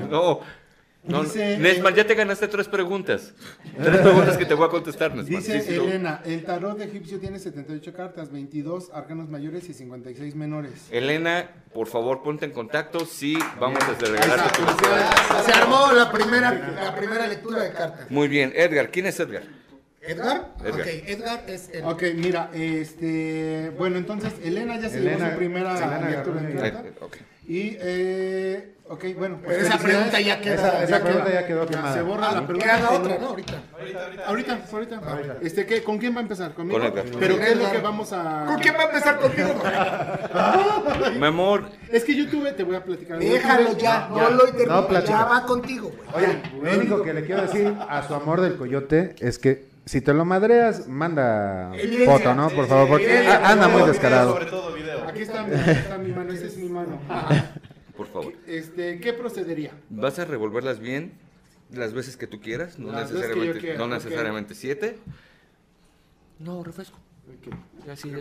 no. 0.10 0.39
No, 1.08 1.22
Nesmar, 1.22 1.93
ya 1.93 2.08
te 2.08 2.16
ganaste 2.16 2.47
tres 2.47 2.68
preguntas. 2.68 3.36
Tres 3.78 4.01
preguntas 4.01 4.38
que 4.38 4.45
te 4.45 4.56
voy 4.56 4.66
a 4.66 4.70
contestar, 4.70 5.14
Nesmar. 5.14 5.39
Dice 5.43 5.76
Elena, 5.76 6.22
el 6.26 6.43
tarot 6.43 6.82
egipcio 6.82 7.20
tiene 7.20 7.38
78 7.38 7.93
cartas, 7.93 8.32
22 8.32 8.89
arcanos 8.91 9.30
mayores 9.30 9.70
y 9.70 9.76
56 9.76 10.34
menores. 10.34 10.88
Elena, 10.89 11.47
por 11.76 11.86
favor, 11.86 12.24
ponte 12.24 12.45
en 12.45 12.53
contacto. 12.53 13.06
Sí, 13.06 13.38
vamos 13.60 13.84
a 13.84 13.93
regalarte 13.93 14.62
Se 15.45 15.51
armó 15.51 15.91
la 15.91 16.12
primera, 16.12 16.51
la 16.51 16.95
primera 16.95 17.28
lectura 17.28 17.62
de 17.62 17.72
cartas. 17.72 18.10
Muy 18.10 18.28
bien. 18.28 18.51
Edgar, 18.56 18.89
¿quién 18.89 19.06
es 19.06 19.20
Edgar? 19.20 19.43
¿Edgar? 20.08 20.53
Ok, 20.60 20.88
Edgar 21.08 21.43
es 21.47 21.70
el... 21.74 21.84
Ok, 21.84 22.03
mira, 22.16 22.49
este... 22.53 23.72
Bueno, 23.77 23.98
entonces, 23.98 24.34
Elena 24.44 24.80
ya 24.80 24.90
se 24.90 24.98
Elena, 24.98 25.32
su 25.32 25.38
primera 25.38 26.10
lectura 26.10 26.41
de 26.41 26.56
carta. 26.56 26.84
Okay. 27.02 27.22
Y, 27.48 27.77
eh... 27.80 28.72
Ok, 28.88 29.03
bueno. 29.18 29.40
Pues 29.44 29.57
Pero 29.57 29.68
esa 29.68 29.80
pregunta 29.80 30.22
ya 30.22 30.40
queda. 30.40 30.53
Esa, 30.53 30.84
esa 30.84 31.03
pregunta 31.03 31.34
ya 31.34 31.48
quedó 31.48 31.65
quemada. 31.65 31.94
Se 31.94 32.02
borra 32.03 32.32
la 32.32 32.45
pregunta. 32.45 32.76
Queda 32.76 32.91
otra, 32.91 33.18
¿no? 33.18 33.27
Ahorita. 33.30 33.53
Ahorita, 34.27 34.60
ahorita. 34.72 34.98
ahorita. 34.98 35.38
Este, 35.41 35.65
¿qué, 35.65 35.84
¿Con 35.84 35.98
quién 35.98 36.14
va 36.14 36.19
a 36.19 36.22
empezar? 36.22 36.53
¿Conmigo? 36.53 36.80
Con 36.80 36.88
Edgar. 36.90 37.06
¿Pero 37.19 37.40
qué 37.40 37.52
es 37.52 37.57
lo 37.57 37.72
que 37.72 37.80
vamos 37.80 38.14
a...? 38.14 38.45
¿Con 38.45 38.60
quién 38.60 38.76
va 38.76 38.82
a 38.82 38.86
empezar 38.86 39.19
conmigo? 39.19 39.56
Mi 41.19 41.26
amor. 41.26 41.69
Es 41.91 42.03
que 42.03 42.15
yo 42.15 42.30
tuve, 42.30 42.52
te 42.52 42.64
voy 42.64 42.76
a 42.76 42.84
platicar. 42.84 43.18
Déjalo 43.18 43.76
ya, 43.76 44.07
no 44.10 44.30
lo 44.30 44.48
interrumpo. 44.49 44.94
No, 44.94 45.03
ya 45.03 45.26
va 45.26 45.45
contigo, 45.48 45.91
güey. 45.91 46.26
Oye, 46.26 46.41
lo 46.61 46.77
único 46.77 47.02
que 47.02 47.14
le 47.14 47.26
quiero 47.26 47.41
decir 47.41 47.73
a 47.90 48.07
su 48.07 48.14
amor 48.14 48.41
del 48.41 48.56
coyote 48.56 49.15
es 49.19 49.40
que 49.40 49.65
si 49.86 50.02
te 50.02 50.14
lo 50.14 50.26
madreas, 50.26 50.88
manda 50.88 51.72
foto, 52.06 52.34
¿no? 52.34 52.49
Por 52.49 52.68
favor, 52.68 52.88
porque 52.90 53.28
anda 53.28 53.68
muy 53.68 53.84
descarado. 53.88 54.38
Aquí 55.07 55.22
está, 55.22 55.48
está 55.48 55.98
mi 55.98 56.12
mano, 56.12 56.34
esa 56.34 56.45
es 56.45 56.57
mi 56.57 56.70
mano. 56.70 56.99
por 57.95 58.07
favor. 58.07 58.34
Este, 58.48 58.99
¿Qué 58.99 59.14
procedería? 59.14 59.72
Vas 59.90 60.18
a 60.20 60.26
revolverlas 60.26 60.80
bien 60.80 61.14
las 61.72 61.94
veces 61.94 62.18
que 62.18 62.28
tú 62.28 62.41
quieras, 62.41 62.80
no 62.80 62.91
necesariamente, 62.91 63.78
no 63.78 63.88
necesariamente 63.88 64.56
siete. 64.56 64.98
No, 66.40 66.64
refresco. 66.64 66.98
sí, 67.95 68.12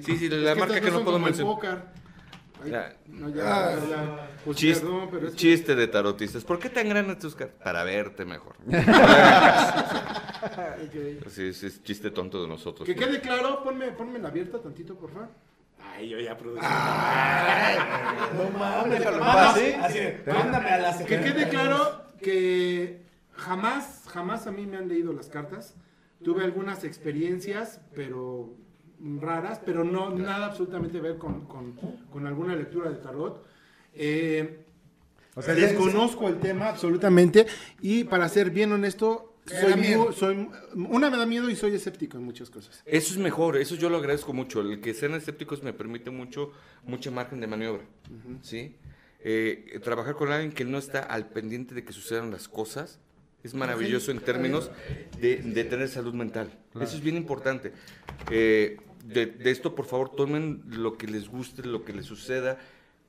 sí, 0.00 0.16
sí, 0.16 0.28
la 0.28 0.54
marca 0.54 0.80
que, 0.80 0.90
no 0.90 1.04
puedo 1.04 1.18
mencionar. 1.18 1.92
no, 3.08 3.28
ya, 3.28 3.44
ah. 3.44 4.28
pues 4.44 4.56
chiste, 4.56 4.86
chiste 5.34 5.74
de 5.74 5.88
tarotistas. 5.88 6.44
¿Por 6.44 6.58
qué 6.58 6.70
tan 6.70 6.88
grande 6.88 7.16
tus 7.16 7.34
cartas? 7.34 7.62
Para 7.62 7.84
verte 7.84 8.24
mejor. 8.24 8.56
es 11.36 11.82
chiste 11.82 12.10
tonto 12.10 12.42
de 12.42 12.48
nosotros. 12.48 12.86
Que 12.86 12.94
quede 12.94 13.20
claro, 13.20 13.62
ponme, 13.62 13.92
ponme 13.92 14.18
la 14.18 14.28
abierta 14.28 14.60
tantito, 14.60 14.94
por 14.94 15.10
favor. 15.10 15.28
Ay, 15.78 16.08
yo 16.08 16.18
ya 16.18 16.36
producí. 16.36 16.60
no 18.36 18.58
mames, 18.58 19.06
Así, 19.06 20.00
a 20.26 20.78
la 20.78 20.98
Que 21.04 21.20
quede 21.20 21.48
claro 21.48 22.04
que 22.20 23.02
jamás, 23.32 24.04
jamás 24.08 24.46
a 24.46 24.52
mí 24.52 24.66
me 24.66 24.76
han 24.76 24.88
leído 24.88 25.12
las 25.12 25.28
cartas. 25.28 25.76
Tuve 26.22 26.42
algunas 26.44 26.84
experiencias, 26.84 27.80
pero 27.94 28.54
raras, 29.20 29.60
pero 29.64 29.84
no 29.84 30.10
nada 30.10 30.46
absolutamente 30.46 31.00
ver 31.00 31.18
con, 31.18 31.46
con, 31.46 32.26
alguna 32.26 32.56
lectura 32.56 32.90
de 32.90 32.96
tarot. 32.96 33.44
Eh, 33.94 34.64
o 35.34 35.42
sea, 35.42 35.54
desconozco 35.54 36.28
el 36.28 36.38
tema 36.38 36.68
absolutamente 36.68 37.46
y 37.80 38.04
para 38.04 38.28
ser 38.28 38.50
bien 38.50 38.72
honesto, 38.72 39.33
soy, 39.46 40.14
soy, 40.14 40.48
una 40.74 41.10
me 41.10 41.16
da 41.16 41.26
miedo 41.26 41.50
y 41.50 41.56
soy 41.56 41.74
escéptico 41.74 42.16
en 42.16 42.24
muchas 42.24 42.50
cosas. 42.50 42.82
Eso 42.86 43.12
es 43.12 43.18
mejor, 43.18 43.56
eso 43.56 43.74
yo 43.74 43.90
lo 43.90 43.98
agradezco 43.98 44.32
mucho. 44.32 44.60
El 44.60 44.80
que 44.80 44.94
sean 44.94 45.14
escépticos 45.14 45.62
me 45.62 45.72
permite 45.72 46.10
mucho, 46.10 46.52
mucha 46.84 47.10
margen 47.10 47.40
de 47.40 47.46
maniobra, 47.46 47.84
¿sí? 48.42 48.76
Eh, 49.20 49.80
trabajar 49.82 50.14
con 50.14 50.30
alguien 50.32 50.52
que 50.52 50.64
no 50.64 50.78
está 50.78 51.00
al 51.00 51.28
pendiente 51.28 51.74
de 51.74 51.84
que 51.84 51.92
sucedan 51.92 52.30
las 52.30 52.48
cosas 52.48 52.98
es 53.42 53.54
maravilloso 53.54 54.10
en 54.10 54.20
términos 54.20 54.70
de, 55.20 55.36
tener 55.64 55.88
salud 55.88 56.14
mental. 56.14 56.50
Eso 56.80 56.96
es 56.96 57.02
bien 57.02 57.16
importante. 57.16 57.72
Eh, 58.30 58.78
de, 59.04 59.26
de, 59.26 59.50
esto, 59.50 59.74
por 59.74 59.84
favor, 59.84 60.10
tomen 60.16 60.62
lo 60.66 60.96
que 60.96 61.06
les 61.06 61.28
guste, 61.28 61.62
lo 61.62 61.84
que 61.84 61.92
les 61.92 62.06
suceda, 62.06 62.58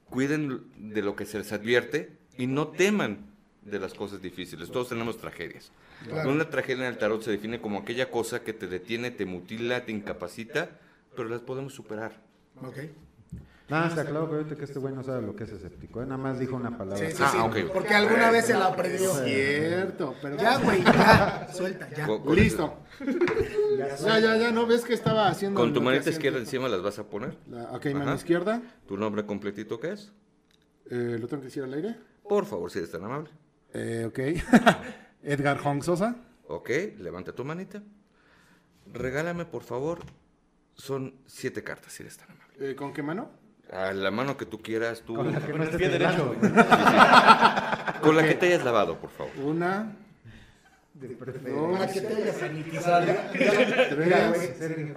cuiden 0.09 0.63
de 0.77 1.01
lo 1.01 1.15
que 1.15 1.25
se 1.25 1.37
les 1.37 1.53
advierte 1.53 2.11
y 2.37 2.47
no 2.47 2.67
teman 2.67 3.33
de 3.63 3.79
las 3.79 3.93
cosas 3.93 4.21
difíciles. 4.21 4.69
Todos 4.71 4.89
tenemos 4.89 5.17
tragedias. 5.17 5.71
Una 6.25 6.49
tragedia 6.49 6.85
en 6.85 6.93
el 6.93 6.97
tarot 6.97 7.21
se 7.21 7.31
define 7.31 7.59
como 7.59 7.79
aquella 7.79 8.11
cosa 8.11 8.41
que 8.41 8.53
te 8.53 8.67
detiene, 8.67 9.11
te 9.11 9.25
mutila, 9.25 9.85
te 9.85 9.91
incapacita, 9.91 10.69
pero 11.15 11.29
las 11.29 11.41
podemos 11.41 11.73
superar. 11.73 12.21
Okay. 12.61 12.93
Nada, 13.67 13.87
está 13.87 14.05
claro 14.05 14.29
que 14.29 14.35
ahorita 14.35 14.55
que 14.55 14.65
este 14.65 14.77
güey 14.77 14.93
no 14.93 15.01
sabe 15.01 15.25
lo 15.25 15.35
que 15.35 15.45
es 15.45 15.51
escéptico. 15.51 16.01
¿eh? 16.01 16.05
Nada 16.05 16.17
más 16.17 16.37
dijo 16.37 16.55
una 16.55 16.77
palabra. 16.77 16.97
Sí, 16.97 17.15
sí, 17.15 17.23
ah, 17.25 17.49
Porque 17.73 17.95
alguna 17.95 18.29
vez 18.29 18.45
se 18.45 18.53
la 18.53 18.67
aprendió. 18.67 19.11
Cierto, 19.15 20.15
pero. 20.21 20.37
Ya, 20.37 20.59
güey, 20.59 20.83
ya. 20.83 21.47
Suelta, 21.51 21.89
ya. 21.89 22.07
Listo. 22.31 22.77
ya, 24.05 24.19
ya, 24.19 24.37
ya, 24.37 24.51
¿no 24.51 24.67
ves 24.67 24.85
que 24.85 24.93
estaba 24.93 25.27
haciendo? 25.27 25.59
Con 25.59 25.73
tu 25.73 25.81
manita 25.81 26.11
izquierda 26.11 26.37
encima 26.37 26.69
las 26.69 26.83
vas 26.83 26.99
a 26.99 27.05
poner. 27.05 27.37
ok, 27.71 27.85
mano 27.87 28.13
izquierda. 28.13 28.61
¿Tu 28.87 28.97
nombre 28.97 29.25
completito 29.25 29.79
qué 29.79 29.93
es? 29.93 30.11
Eh, 30.91 31.17
¿Lo 31.19 31.27
tengo 31.27 31.41
que 31.41 31.47
decir 31.47 31.63
al 31.63 31.73
aire? 31.73 31.95
Por 32.29 32.45
favor, 32.45 32.69
si 32.69 32.77
eres 32.77 32.91
tan 32.91 33.03
amable. 33.03 33.31
Eh, 33.73 34.05
ok. 34.07 34.19
Edgar 35.25 35.57
Hong 35.59 35.81
Sosa. 35.81 36.15
Ok, 36.47 36.69
levanta 36.99 37.33
tu 37.33 37.43
manita. 37.43 37.81
Regálame, 38.93 39.45
por 39.45 39.63
favor, 39.63 39.99
son 40.75 41.15
siete 41.25 41.63
cartas, 41.63 41.93
si 41.93 42.03
eres 42.03 42.17
tan 42.17 42.29
amable. 42.29 42.71
Eh, 42.71 42.75
¿Con 42.75 42.93
qué 42.93 43.01
mano? 43.01 43.29
A 43.71 43.91
la 43.93 44.11
mano 44.11 44.37
que 44.37 44.45
tú 44.45 44.61
quieras, 44.61 45.01
tú. 45.01 45.15
Con 45.15 45.31
la 45.31 45.39
que 45.39 45.53
no 45.53 45.63
esté 45.63 45.77
pie 45.77 45.89
derecho. 45.89 46.35
Con 48.01 48.15
la 48.15 48.23
que 48.23 48.35
te 48.35 48.45
hayas 48.45 48.63
lavado, 48.63 48.99
por 48.99 49.09
favor. 49.09 49.31
Una. 49.43 49.95
Dos. 50.93 51.91
que 51.91 52.01
te 52.01 52.15
hayas 52.15 52.37
sanitizado. 52.37 53.05
Tres. 53.31 54.95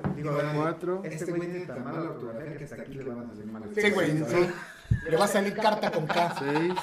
Cuatro. 0.55 1.03
Este 1.05 1.33
güey 1.33 1.49
tiene 1.49 1.67
tan 1.67 1.83
mala 1.83 2.01
ortografía 2.03 2.57
que 2.57 2.65
hasta 2.65 2.83
aquí 2.83 2.95
le 2.95 3.05
van 3.05 3.21
a 3.21 3.27
salir 3.29 3.47
mal. 3.47 3.63
Sí, 3.75 3.91
güey. 3.91 4.25
Le 5.09 5.17
va 5.17 5.25
a 5.25 5.29
salir 5.29 5.55
carta 5.55 5.91
con 5.91 6.07
K. 6.07 6.35
Seis. 6.39 6.75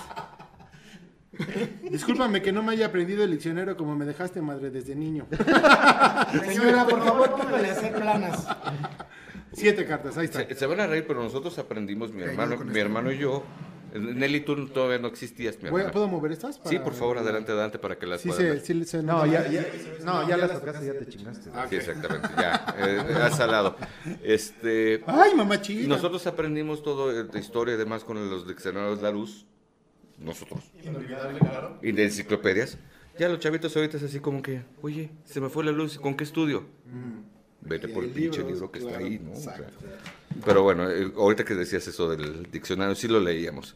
Discúlpame 1.90 2.42
que 2.42 2.52
no 2.52 2.64
me 2.64 2.74
haya 2.74 2.88
aprendido 2.88 3.24
el 3.24 3.32
diccionario 3.32 3.78
como 3.78 3.96
me 3.96 4.06
dejaste, 4.06 4.42
madre, 4.42 4.70
desde 4.70 4.96
niño. 4.96 5.28
Señora, 6.46 6.86
por 6.88 7.04
favor, 7.04 7.32
póngale 7.36 7.70
a 7.70 7.72
hacer 7.72 7.94
planas. 7.94 8.48
Siete 9.54 9.86
cartas, 9.86 10.18
ahí 10.18 10.26
está. 10.26 10.46
Se, 10.54 10.66
van 10.66 10.82
a 10.82 10.88
reír, 10.88 11.06
pero 11.08 11.24
nosotros 11.24 11.58
aprendimos, 11.60 12.12
mi 12.12 12.24
hermano, 12.24 12.58
mi 12.58 12.80
hermano 12.80 13.12
y 13.12 13.18
yo. 13.18 13.44
Nelly, 13.94 14.42
tú 14.42 14.68
todavía 14.68 15.00
no 15.00 15.08
existías, 15.08 15.58
mi 15.62 15.68
hermano. 15.68 15.92
¿Puedo 15.92 16.10
mover 16.10 16.34
estas? 16.34 16.60
Sí, 16.66 16.80
por 16.80 16.94
favor, 16.94 17.18
adelante, 17.20 17.54
adelante 17.54 17.80
para 17.80 17.98
que 17.98 18.06
las 18.06 18.20
sí, 18.20 18.28
puedan 18.28 18.60
sí, 18.60 18.84
sí, 18.84 18.98
no, 19.02 19.26
ya, 19.26 19.48
ya, 19.50 19.66
no, 20.04 20.28
ya 20.28 20.36
las 20.36 20.52
tocaste, 20.52 20.86
ya 20.86 20.94
te 21.00 21.08
chingaste. 21.08 21.50
Sí, 21.70 21.76
exactamente, 21.78 22.28
ya, 22.38 22.76
eh, 22.78 23.16
has 23.22 23.38
salado. 23.38 23.78
Este, 24.22 25.02
Ay, 25.08 25.34
mamá 25.34 25.62
chida. 25.62 25.88
Nosotros 25.88 26.28
aprendimos 26.28 26.84
todo 26.84 27.24
de 27.24 27.40
historia, 27.40 27.76
además, 27.76 28.04
con 28.04 28.30
los 28.30 28.46
diccionarios 28.46 29.02
Nosotros. 30.18 30.64
Y 31.82 31.92
de 31.92 32.04
enciclopedias. 32.04 32.78
Ya 33.18 33.30
los 33.30 33.40
chavitos 33.40 33.76
ahorita 33.76 33.98
es 33.98 34.04
así 34.04 34.20
como 34.20 34.42
que, 34.42 34.64
oye, 34.82 35.10
se 35.24 35.40
me 35.40 35.50
fue 35.50 35.64
la 35.64 35.72
luz, 35.72 35.98
¿con 35.98 36.16
qué 36.16 36.26
estudio? 36.26 36.62
Mm. 36.86 37.36
Vete 37.68 37.88
por 37.88 38.04
el, 38.04 38.12
pinche 38.12 38.44
libro 38.44 38.72
que 38.72 38.80
está 38.80 38.98
ahí, 38.98 39.20
¿no? 39.20 39.32
pero 40.46 40.62
bueno, 40.62 40.92
eh, 40.92 41.12
ahorita 41.16 41.44
que 41.44 41.56
decías 41.56 41.88
eso 41.88 42.10
del 42.10 42.52
diccionario, 42.52 42.94
sí 42.94 43.08
lo 43.08 43.20
leíamos. 43.20 43.76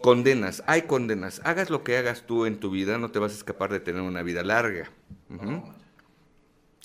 Condenas, 0.00 0.62
hay 0.66 0.82
condenas. 0.82 1.42
Hagas 1.44 1.68
lo 1.68 1.84
que 1.84 1.98
hagas 1.98 2.22
tú 2.22 2.46
en 2.46 2.58
tu 2.58 2.70
vida, 2.70 2.96
no 2.96 3.10
te 3.10 3.18
vas 3.18 3.32
a 3.32 3.34
escapar 3.34 3.70
de 3.70 3.80
tener 3.80 4.00
una 4.00 4.22
vida 4.22 4.42
larga. 4.42 4.90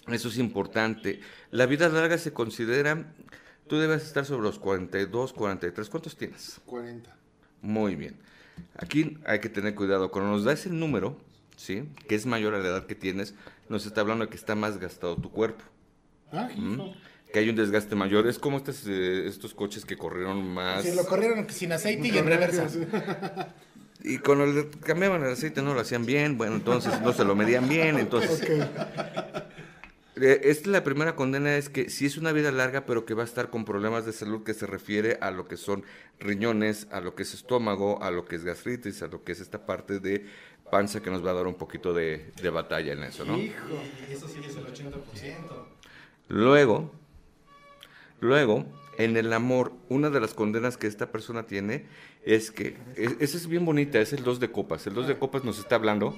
Eso 0.07 0.27
es 0.27 0.37
importante. 0.37 1.21
La 1.51 1.65
vida 1.67 1.87
larga 1.87 2.17
se 2.17 2.33
considera, 2.33 3.13
tú 3.67 3.77
debes 3.77 4.03
estar 4.03 4.25
sobre 4.25 4.43
los 4.43 4.59
42, 4.59 5.31
43. 5.31 5.89
¿Cuántos 5.89 6.17
tienes? 6.17 6.59
40. 6.65 7.15
Muy 7.61 7.95
bien. 7.95 8.17
Aquí 8.77 9.17
hay 9.25 9.39
que 9.39 9.49
tener 9.49 9.75
cuidado. 9.75 10.11
Cuando 10.11 10.31
nos 10.31 10.43
da 10.43 10.53
ese 10.53 10.69
número, 10.69 11.17
¿sí? 11.55 11.83
que 12.07 12.15
es 12.15 12.25
mayor 12.25 12.53
a 12.55 12.59
la 12.59 12.67
edad 12.67 12.85
que 12.85 12.95
tienes, 12.95 13.33
nos 13.69 13.85
está 13.85 14.01
hablando 14.01 14.25
de 14.25 14.29
que 14.29 14.37
está 14.37 14.55
más 14.55 14.77
gastado 14.77 15.15
tu 15.15 15.31
cuerpo. 15.31 15.63
Ah, 16.31 16.49
Que 17.31 17.39
hay 17.39 17.49
un 17.49 17.55
desgaste 17.55 17.95
mayor. 17.95 18.27
Es 18.27 18.39
como 18.39 18.57
estos, 18.57 18.85
eh, 18.87 19.27
estos 19.27 19.53
coches 19.53 19.85
que 19.85 19.97
corrieron 19.97 20.47
más. 20.47 20.83
Sí, 20.83 20.93
lo 20.95 21.05
corrieron 21.05 21.49
sin 21.49 21.71
aceite 21.71 22.07
y 22.07 22.17
en 22.17 22.25
reversa. 22.25 22.67
Y 24.03 24.19
cuando 24.19 24.45
le 24.45 24.69
cambiaban 24.69 25.23
el 25.23 25.31
aceite 25.31 25.63
no 25.63 25.73
lo 25.73 25.79
hacían 25.79 26.05
bien, 26.05 26.37
bueno, 26.37 26.55
entonces 26.55 27.01
no 27.01 27.11
se 27.11 27.23
lo 27.23 27.35
medían 27.35 27.67
bien, 27.67 27.97
entonces... 27.97 28.45
esta 30.15 30.69
la 30.69 30.83
primera 30.83 31.15
condena 31.15 31.57
es 31.57 31.67
que 31.69 31.89
si 31.89 32.05
es 32.05 32.17
una 32.17 32.31
vida 32.31 32.51
larga, 32.51 32.85
pero 32.85 33.05
que 33.05 33.13
va 33.13 33.23
a 33.23 33.25
estar 33.25 33.49
con 33.49 33.65
problemas 33.65 34.05
de 34.05 34.13
salud 34.13 34.43
que 34.43 34.53
se 34.53 34.65
refiere 34.65 35.17
a 35.19 35.31
lo 35.31 35.47
que 35.47 35.57
son 35.57 35.83
riñones, 36.19 36.87
a 36.91 37.01
lo 37.01 37.15
que 37.15 37.23
es 37.23 37.33
estómago, 37.33 38.01
a 38.01 38.11
lo 38.11 38.25
que 38.25 38.37
es 38.37 38.45
gastritis, 38.45 39.01
a 39.01 39.07
lo 39.07 39.23
que 39.23 39.33
es 39.33 39.41
esta 39.41 39.65
parte 39.65 39.99
de 39.99 40.25
panza 40.71 41.01
que 41.01 41.11
nos 41.11 41.25
va 41.25 41.31
a 41.31 41.33
dar 41.33 41.47
un 41.47 41.55
poquito 41.55 41.93
de, 41.93 42.31
batalla 42.51 42.93
en 42.93 43.03
eso, 43.03 43.25
¿no? 43.25 43.37
Hijo, 43.37 43.55
eso 44.09 44.27
sí 44.27 44.39
es 44.45 44.55
el 44.55 44.65
80%. 44.65 44.93
Luego, 46.29 46.91
luego, 48.21 48.65
en 48.97 49.17
el 49.17 49.33
amor, 49.33 49.73
una 49.89 50.09
de 50.09 50.21
las 50.21 50.33
condenas 50.33 50.77
que 50.77 50.87
esta 50.87 51.11
persona 51.11 51.43
tiene 51.43 51.85
es 52.23 52.51
que, 52.51 52.77
esa 52.95 53.37
es 53.37 53.47
bien 53.47 53.65
bonita, 53.65 53.99
es 53.99 54.13
el 54.13 54.23
2 54.23 54.39
de 54.39 54.51
copas. 54.51 54.87
El 54.87 54.93
2 54.93 55.07
de 55.07 55.17
copas 55.17 55.43
nos 55.43 55.59
está 55.59 55.75
hablando, 55.75 56.17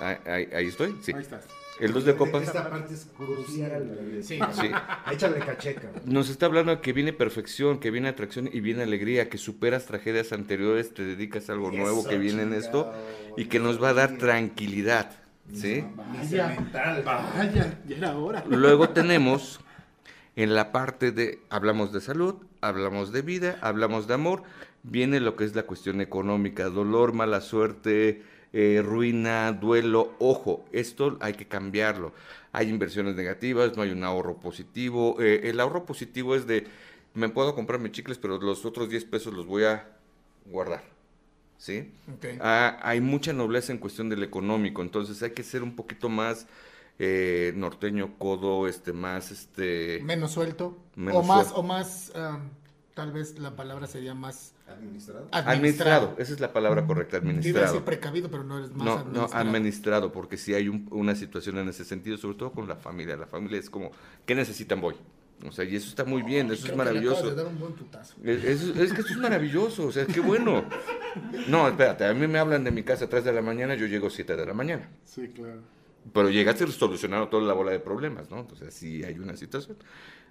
ahí, 0.00 0.48
ahí 0.52 0.66
estoy, 0.66 0.96
sí. 1.02 1.12
Ahí 1.14 1.20
estás. 1.20 1.44
El 1.80 1.92
2 1.92 2.04
de 2.04 2.16
copas. 2.16 2.42
Esta 2.42 2.68
parte 2.68 2.94
es 2.94 3.06
crucial. 3.16 4.18
Sí. 4.22 4.38
sí. 4.52 4.70
Échale 5.10 5.38
cacheca. 5.40 5.90
Nos 6.04 6.28
está 6.28 6.46
hablando 6.46 6.76
de 6.76 6.80
que 6.80 6.92
viene 6.92 7.12
perfección, 7.12 7.80
que 7.80 7.90
viene 7.90 8.08
atracción 8.08 8.48
y 8.52 8.60
viene 8.60 8.82
alegría, 8.82 9.28
que 9.28 9.38
superas 9.38 9.86
tragedias 9.86 10.32
anteriores, 10.32 10.94
te 10.94 11.04
dedicas 11.04 11.48
a 11.48 11.54
algo 11.54 11.70
nuevo 11.70 12.06
que 12.06 12.18
viene 12.18 12.42
en 12.42 12.52
esto 12.52 12.92
y 13.36 13.46
que 13.46 13.58
nos 13.58 13.82
va 13.82 13.90
a 13.90 13.94
dar 13.94 14.18
tranquilidad. 14.18 15.10
¿Sí? 15.52 15.84
Vaya, 15.96 16.56
vaya, 17.04 17.78
ya 17.86 17.96
era 17.96 18.16
hora. 18.16 18.44
Luego 18.48 18.90
tenemos 18.90 19.60
en 20.36 20.54
la 20.54 20.72
parte 20.72 21.12
de, 21.12 21.40
hablamos 21.50 21.92
de 21.92 22.00
salud, 22.00 22.36
hablamos 22.60 23.12
de 23.12 23.22
vida, 23.22 23.58
hablamos 23.60 24.06
de 24.06 24.14
amor, 24.14 24.44
viene 24.82 25.20
lo 25.20 25.36
que 25.36 25.44
es 25.44 25.54
la 25.54 25.64
cuestión 25.64 26.00
económica, 26.00 26.70
dolor, 26.70 27.12
mala 27.12 27.40
suerte, 27.40 28.22
eh, 28.52 28.82
ruina, 28.84 29.52
duelo. 29.52 30.14
Ojo, 30.18 30.64
esto 30.72 31.16
hay 31.20 31.32
que 31.34 31.46
cambiarlo. 31.46 32.12
Hay 32.52 32.68
inversiones 32.68 33.14
negativas, 33.14 33.76
no 33.76 33.82
hay 33.82 33.90
un 33.90 34.04
ahorro 34.04 34.36
positivo. 34.36 35.16
Eh, 35.20 35.48
el 35.48 35.58
ahorro 35.58 35.86
positivo 35.86 36.34
es 36.34 36.46
de, 36.46 36.66
me 37.14 37.30
puedo 37.30 37.54
comprar 37.54 37.80
mis 37.80 37.92
chicles, 37.92 38.18
pero 38.18 38.38
los 38.38 38.64
otros 38.66 38.90
10 38.90 39.06
pesos 39.06 39.32
los 39.32 39.46
voy 39.46 39.64
a 39.64 39.88
guardar. 40.46 40.84
¿Sí? 41.56 41.92
Ah, 42.40 42.78
hay 42.82 43.00
mucha 43.00 43.32
nobleza 43.32 43.72
en 43.72 43.78
cuestión 43.78 44.08
del 44.08 44.24
económico, 44.24 44.82
entonces 44.82 45.22
hay 45.22 45.30
que 45.30 45.44
ser 45.44 45.62
un 45.62 45.76
poquito 45.76 46.08
más 46.08 46.48
eh, 46.98 47.52
norteño, 47.54 48.18
codo, 48.18 48.66
este, 48.66 48.92
más, 48.92 49.30
este... 49.30 50.00
Menos 50.02 50.32
suelto. 50.32 50.76
o 51.12 51.22
más, 51.22 51.52
o 51.54 51.62
más, 51.62 52.12
tal 52.94 53.12
vez 53.12 53.38
la 53.38 53.54
palabra 53.54 53.86
sería 53.86 54.12
más 54.12 54.54
Administrado. 54.72 55.28
administrado. 55.30 56.14
esa 56.18 56.32
es 56.32 56.40
la 56.40 56.52
palabra 56.52 56.86
correcta, 56.86 57.16
administrado. 57.18 57.76
Iba 57.76 57.84
precavido, 57.84 58.30
pero 58.30 58.44
no 58.44 58.64
es 58.64 58.70
más 58.70 58.84
no, 58.84 58.92
administrado. 58.92 59.28
No, 59.28 59.38
administrado, 59.38 60.12
porque 60.12 60.36
si 60.36 60.54
hay 60.54 60.68
una 60.68 61.14
situación 61.14 61.58
en 61.58 61.68
ese 61.68 61.84
sentido, 61.84 62.16
sobre 62.16 62.36
todo 62.36 62.52
con 62.52 62.68
la 62.68 62.76
familia. 62.76 63.16
La 63.16 63.26
familia 63.26 63.58
es 63.58 63.70
como, 63.70 63.90
¿qué 64.26 64.34
necesitan 64.34 64.80
voy? 64.80 64.94
O 65.46 65.50
sea, 65.50 65.64
y 65.64 65.74
eso 65.74 65.88
está 65.88 66.04
muy 66.04 66.22
bien, 66.22 66.50
eso 66.52 66.68
es 66.68 66.76
maravilloso. 66.76 67.34
Es, 68.22 68.44
es, 68.44 68.92
que 68.92 69.00
eso 69.00 69.12
es 69.12 69.16
maravilloso, 69.16 69.86
o 69.86 69.92
sea, 69.92 70.06
qué 70.06 70.20
bueno. 70.20 70.64
No, 71.48 71.66
espérate, 71.66 72.04
a 72.04 72.14
mí 72.14 72.26
me 72.26 72.38
hablan 72.38 72.62
de 72.62 72.70
mi 72.70 72.84
casa 72.84 73.06
a 73.06 73.08
3 73.08 73.24
de 73.24 73.32
la 73.32 73.42
mañana, 73.42 73.74
yo 73.74 73.86
llego 73.86 74.06
a 74.06 74.10
7 74.10 74.36
de 74.36 74.46
la 74.46 74.54
mañana. 74.54 74.88
Sí, 75.04 75.28
claro. 75.28 75.60
Pero 76.12 76.30
llegaste 76.30 76.66
solucionando 76.68 77.28
toda 77.28 77.42
la 77.42 77.54
bola 77.54 77.72
de 77.72 77.80
problemas, 77.80 78.30
¿no? 78.30 78.40
Entonces, 78.40 78.72
sí 78.72 79.04
hay 79.04 79.18
una 79.18 79.36
situación. 79.36 79.76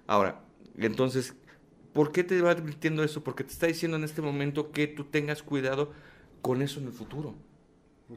Ahora, 0.06 0.40
entonces, 0.78 1.34
¿por 1.92 2.12
qué 2.12 2.24
te 2.24 2.40
va 2.40 2.50
advirtiendo 2.50 3.02
eso? 3.04 3.22
Porque 3.22 3.44
te 3.44 3.52
está 3.52 3.66
diciendo 3.66 3.96
en 3.96 4.04
este 4.04 4.22
momento 4.22 4.70
que 4.72 4.86
tú 4.86 5.04
tengas 5.04 5.42
cuidado 5.42 5.92
con 6.40 6.62
eso 6.62 6.80
en 6.80 6.86
el 6.86 6.92
futuro. 6.92 7.34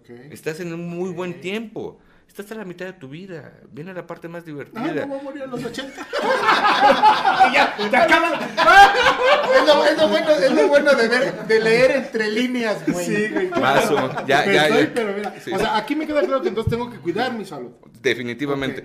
Okay. 0.01 0.29
Estás 0.31 0.59
en 0.59 0.73
un 0.73 0.87
muy 0.87 1.11
buen 1.11 1.39
tiempo. 1.41 1.99
Estás 2.27 2.51
a 2.51 2.55
la 2.55 2.65
mitad 2.65 2.85
de 2.85 2.93
tu 2.93 3.07
vida. 3.07 3.53
Viene 3.71 3.93
la 3.93 4.05
parte 4.05 4.27
más 4.27 4.43
divertida. 4.43 5.03
Ah, 5.03 5.05
no 5.05 5.07
voy 5.07 5.19
a 5.19 5.23
morir 5.23 5.43
a 5.43 5.45
los 5.45 5.63
80. 5.63 5.93
ya, 7.53 7.75
te 7.77 7.95
acaban. 7.95 8.33
es, 8.33 9.65
lo, 9.65 9.85
es, 9.85 9.97
lo, 9.97 10.09
bueno, 10.09 10.29
es 10.31 10.51
lo 10.51 10.67
bueno 10.67 10.93
de, 10.95 11.07
ver, 11.07 11.47
de 11.47 11.59
leer 11.61 11.91
entre 11.91 12.29
líneas, 12.29 12.83
güey. 12.85 13.05
Sí, 13.05 13.27
güey. 13.31 13.49
Más 13.51 13.89
o 13.89 14.25
Ya, 14.25 14.45
ya, 14.45 14.67
ya. 14.67 14.91
Pero 14.93 15.13
mira, 15.13 15.33
O 15.53 15.59
sea, 15.59 15.77
aquí 15.77 15.95
me 15.95 16.05
queda 16.05 16.21
claro 16.21 16.41
que 16.41 16.49
entonces 16.49 16.71
tengo 16.71 16.89
que 16.89 16.97
cuidar 16.97 17.33
mi 17.33 17.45
salud. 17.45 17.71
Definitivamente. 18.01 18.83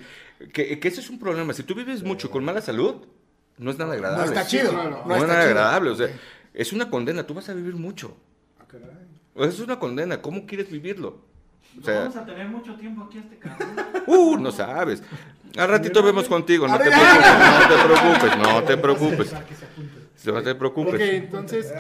Que, 0.52 0.78
que 0.78 0.88
ese 0.88 1.00
es 1.00 1.10
un 1.10 1.18
problema. 1.18 1.52
Si 1.52 1.64
tú 1.64 1.74
vives 1.74 2.04
mucho 2.04 2.30
con 2.30 2.44
mala 2.44 2.60
salud, 2.60 3.06
no 3.60 3.70
es 3.70 3.78
nada 3.78 3.92
agradable. 3.92 4.24
No 4.24 4.32
está 4.32 4.46
chido. 4.46 4.72
No, 4.72 5.16
es 5.16 5.22
nada 5.26 5.42
agradable. 5.42 5.90
O 5.90 5.94
sea, 5.94 6.08
es 6.54 6.72
una 6.72 6.90
condena. 6.90 7.26
Tú 7.26 7.34
vas 7.34 7.48
a 7.50 7.54
vivir 7.54 7.76
mucho. 7.76 8.16
Ah, 8.58 8.64
caray. 8.66 9.48
es 9.48 9.60
una 9.60 9.78
condena. 9.78 10.22
¿Cómo 10.22 10.46
quieres 10.46 10.70
vivirlo? 10.70 11.28
vamos 11.74 12.16
a 12.16 12.24
tener 12.24 12.48
mucho 12.48 12.74
tiempo 12.74 13.04
aquí 13.04 13.18
este 13.18 13.38
cabrón. 13.38 13.70
Uh, 14.06 14.36
no 14.38 14.50
sabes. 14.50 15.02
Al 15.56 15.68
ratito 15.68 16.02
vemos 16.02 16.28
contigo, 16.28 16.66
no 16.66 16.78
te 16.78 16.90
preocupes, 16.90 18.36
no 18.38 18.62
te 18.64 18.76
preocupes, 18.76 19.32
no 20.26 20.42
te 20.42 20.54
preocupes. 20.54 20.94
Ok, 20.94 21.00
entonces, 21.00 21.72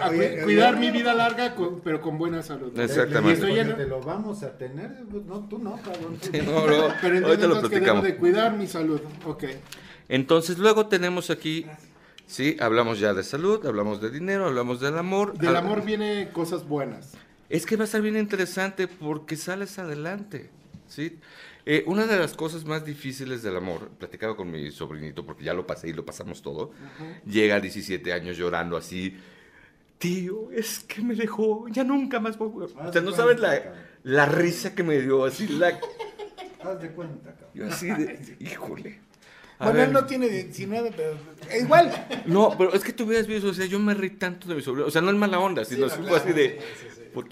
cuidar 0.44 0.76
mi 0.76 0.90
vida 0.90 1.14
larga, 1.14 1.54
pero 1.82 2.00
con 2.00 2.18
buena 2.18 2.42
salud. 2.42 2.78
Exactamente. 2.78 3.50
Y 3.50 3.74
te 3.74 3.86
lo 3.86 4.00
vamos 4.00 4.42
a 4.42 4.56
tener, 4.56 4.90
no, 5.26 5.40
tú 5.48 5.58
no, 5.58 5.76
cabrón. 5.76 6.18
no, 6.46 6.66
no, 6.66 6.94
pero 7.00 7.16
entonces 7.16 7.48
lo 7.48 7.60
platicamos. 7.60 8.02
Que 8.02 8.08
debo 8.08 8.14
de 8.14 8.16
cuidar 8.16 8.56
mi 8.56 8.66
salud, 8.66 9.00
ok. 9.24 9.44
Entonces, 10.10 10.58
luego 10.58 10.88
tenemos 10.88 11.30
aquí, 11.30 11.64
sí, 12.26 12.58
hablamos 12.60 13.00
ya 13.00 13.14
de 13.14 13.22
salud, 13.22 13.64
hablamos 13.64 14.02
de 14.02 14.10
dinero, 14.10 14.46
hablamos 14.46 14.80
del 14.80 14.98
amor. 14.98 15.38
Del 15.38 15.56
amor 15.56 15.82
viene 15.82 16.28
cosas 16.32 16.68
buenas 16.68 17.16
es 17.50 17.66
que 17.66 17.76
va 17.76 17.84
a 17.84 17.86
ser 17.88 18.00
bien 18.00 18.16
interesante 18.16 18.86
porque 18.86 19.36
sales 19.36 19.78
adelante, 19.78 20.48
¿sí? 20.86 21.18
Eh, 21.66 21.82
una 21.86 22.06
de 22.06 22.16
las 22.16 22.32
cosas 22.32 22.64
más 22.64 22.84
difíciles 22.84 23.42
del 23.42 23.56
amor, 23.56 23.90
platicaba 23.98 24.36
con 24.36 24.50
mi 24.50 24.70
sobrinito 24.70 25.26
porque 25.26 25.44
ya 25.44 25.52
lo 25.52 25.66
pasé 25.66 25.88
y 25.88 25.92
lo 25.92 26.06
pasamos 26.06 26.40
todo, 26.40 26.70
llega 27.26 27.56
a 27.56 27.60
17 27.60 28.12
años 28.12 28.36
llorando 28.36 28.76
así, 28.76 29.16
tío, 29.98 30.50
es 30.52 30.78
que 30.84 31.02
me 31.02 31.14
dejó, 31.14 31.66
ya 31.68 31.82
nunca 31.82 32.20
más 32.20 32.38
voy 32.38 32.64
a... 32.64 32.88
O 32.88 32.92
sea, 32.92 33.02
no 33.02 33.12
sabes 33.12 33.40
la, 33.40 33.74
la, 34.04 34.26
risa 34.26 34.74
que 34.74 34.84
me 34.84 35.00
dio, 35.00 35.24
así 35.24 35.48
la... 35.48 35.78
Haz 36.62 36.80
de 36.80 36.90
cuenta, 36.92 37.32
cabrón. 37.32 37.50
Yo 37.52 37.66
así 37.66 37.88
de, 37.88 38.36
híjole. 38.38 39.00
Bueno, 39.60 39.82
él 39.82 39.92
no 39.92 40.04
tiene 40.06 40.28
19, 40.28 40.92
pero 40.96 41.16
igual. 41.60 41.92
No, 42.26 42.54
pero 42.56 42.72
es 42.72 42.82
que 42.82 42.92
tú 42.92 43.04
hubieras 43.04 43.26
visto, 43.26 43.48
o 43.48 43.54
sea, 43.54 43.66
yo 43.66 43.78
me 43.78 43.94
reí 43.94 44.10
tanto 44.10 44.48
de 44.48 44.54
mi 44.54 44.62
sobrino, 44.62 44.86
o 44.86 44.90
sea, 44.90 45.02
no 45.02 45.10
es 45.10 45.16
mala 45.16 45.38
onda, 45.38 45.64
sino 45.64 45.88
sí, 45.88 46.00
así 46.14 46.32
de 46.32 46.60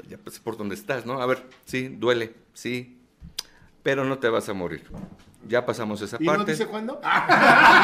ya 0.08 0.18
pues 0.18 0.38
por 0.40 0.56
donde 0.56 0.74
estás, 0.74 1.06
¿no? 1.06 1.20
A 1.20 1.26
ver, 1.26 1.42
sí, 1.64 1.88
duele, 1.88 2.34
sí, 2.52 2.98
pero 3.82 4.04
no 4.04 4.18
te 4.18 4.28
vas 4.28 4.48
a 4.48 4.54
morir. 4.54 4.84
Ya 5.46 5.64
pasamos 5.64 6.02
esa 6.02 6.16
¿Y 6.20 6.26
parte. 6.26 6.40
no 6.40 6.46
dice 6.46 6.66
cuándo? 6.66 7.00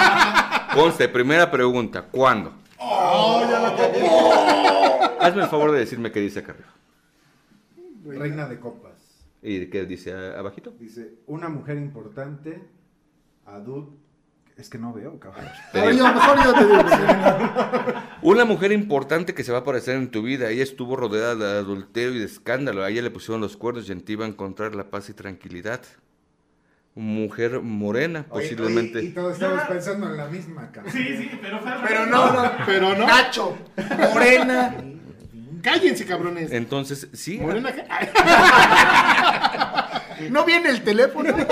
Conste, 0.75 1.09
primera 1.09 1.51
pregunta, 1.51 2.03
¿cuándo? 2.11 2.53
Oh, 2.79 3.41
ya 3.49 3.61
la 3.61 5.17
Hazme 5.21 5.43
el 5.43 5.49
favor 5.49 5.73
de 5.73 5.79
decirme 5.79 6.13
qué 6.13 6.21
dice 6.21 6.41
acá 6.41 6.53
arriba. 6.53 6.75
Reina 8.05 8.47
de 8.47 8.61
copas. 8.61 8.93
¿Y 9.41 9.67
qué 9.67 9.85
dice 9.85 10.13
abajito? 10.13 10.73
Dice, 10.79 11.15
una 11.27 11.49
mujer 11.49 11.79
importante, 11.79 12.63
adulta, 13.47 14.04
es 14.57 14.69
que 14.69 14.79
no 14.79 14.93
veo, 14.93 15.19
cabrón. 15.19 15.47
Una 18.23 18.45
mujer 18.45 18.71
importante 18.71 19.35
que 19.35 19.43
se 19.43 19.51
va 19.51 19.59
a 19.59 19.61
aparecer 19.63 19.97
en 19.97 20.11
tu 20.11 20.23
vida. 20.23 20.51
Ella 20.51 20.63
estuvo 20.63 20.95
rodeada 20.95 21.35
de 21.35 21.59
adulterio 21.59 22.15
y 22.15 22.21
de 22.21 22.27
escándalo. 22.27 22.85
A 22.85 22.91
ella 22.91 23.03
le 23.03 23.11
pusieron 23.11 23.41
los 23.41 23.57
cuernos 23.57 23.89
y 23.89 23.93
en 23.93 24.03
ti 24.03 24.13
iba 24.13 24.25
a 24.25 24.29
encontrar 24.29 24.77
la 24.77 24.91
paz 24.91 25.09
y 25.09 25.15
tranquilidad. 25.15 25.81
Mujer 26.95 27.61
morena, 27.61 28.25
posiblemente. 28.29 29.03
y 29.03 29.09
todos 29.11 29.33
estamos 29.33 29.63
pensando 29.65 30.07
en 30.07 30.17
la 30.17 30.29
misma, 30.29 30.71
cabrón. 30.71 30.93
Sí, 30.93 31.17
sí, 31.17 31.31
pero, 31.43 31.61
pero 31.85 32.07
no, 32.07 32.33
no, 32.33 32.53
pero 32.65 32.95
no. 32.95 33.07
Nacho, 33.07 33.59
morena. 34.15 34.77
Cállense, 35.61 36.07
cabrones. 36.07 36.53
Entonces, 36.53 37.09
sí. 37.13 37.39
Morena. 37.39 37.75
¿No 40.31 40.45
viene 40.45 40.69
el 40.69 40.85
teléfono? 40.85 41.35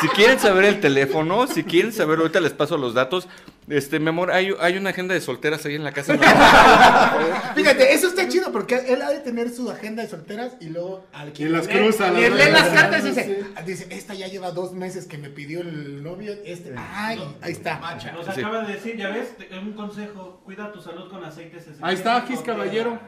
si 0.00 0.08
quieren 0.08 0.38
saber 0.38 0.64
el 0.64 0.80
teléfono, 0.80 1.46
si 1.46 1.64
quieren 1.64 1.92
saber, 1.92 2.18
ahorita 2.18 2.40
les 2.40 2.52
paso 2.52 2.76
los 2.76 2.94
datos. 2.94 3.28
Este, 3.68 4.00
mi 4.00 4.08
amor, 4.08 4.30
hay, 4.30 4.54
hay 4.60 4.76
una 4.78 4.90
agenda 4.90 5.12
de 5.14 5.20
solteras 5.20 5.64
ahí 5.66 5.74
en 5.74 5.84
la 5.84 5.92
casa. 5.92 6.16
Fíjate, 7.54 7.92
eso 7.92 8.08
está 8.08 8.26
chido 8.28 8.50
porque 8.50 8.76
él 8.76 9.02
ha 9.02 9.10
de 9.10 9.18
tener 9.18 9.50
su 9.50 9.70
agenda 9.70 10.02
de 10.02 10.08
solteras 10.08 10.52
y 10.60 10.70
luego 10.70 11.04
al 11.12 11.32
que 11.32 11.42
y 11.42 11.48
las 11.48 11.68
cruza. 11.68 12.12
Y 12.18 12.30
lee 12.30 12.50
las 12.50 12.68
cartas 12.68 13.04
y 13.04 13.08
dice, 13.08 13.44
dice, 13.66 13.86
esta 13.90 14.14
ya 14.14 14.26
lleva 14.28 14.52
dos 14.52 14.72
meses 14.72 15.06
que 15.06 15.18
me 15.18 15.28
pidió 15.28 15.60
el 15.60 16.02
novio, 16.02 16.32
este, 16.44 16.74
ay, 16.76 17.20
ahí 17.42 17.52
está. 17.52 17.78
Nos 18.14 18.28
acaba 18.28 18.64
de 18.64 18.74
decir, 18.74 18.96
ya 18.96 19.10
ves, 19.10 19.28
un 19.62 19.72
consejo, 19.72 20.40
cuida 20.44 20.72
tu 20.72 20.80
salud 20.80 21.10
con 21.10 21.24
aceites 21.24 21.62
esenciales. 21.62 21.82
Ahí 21.82 21.94
está, 21.94 22.22
Gis 22.22 22.40
Caballero. 22.40 22.98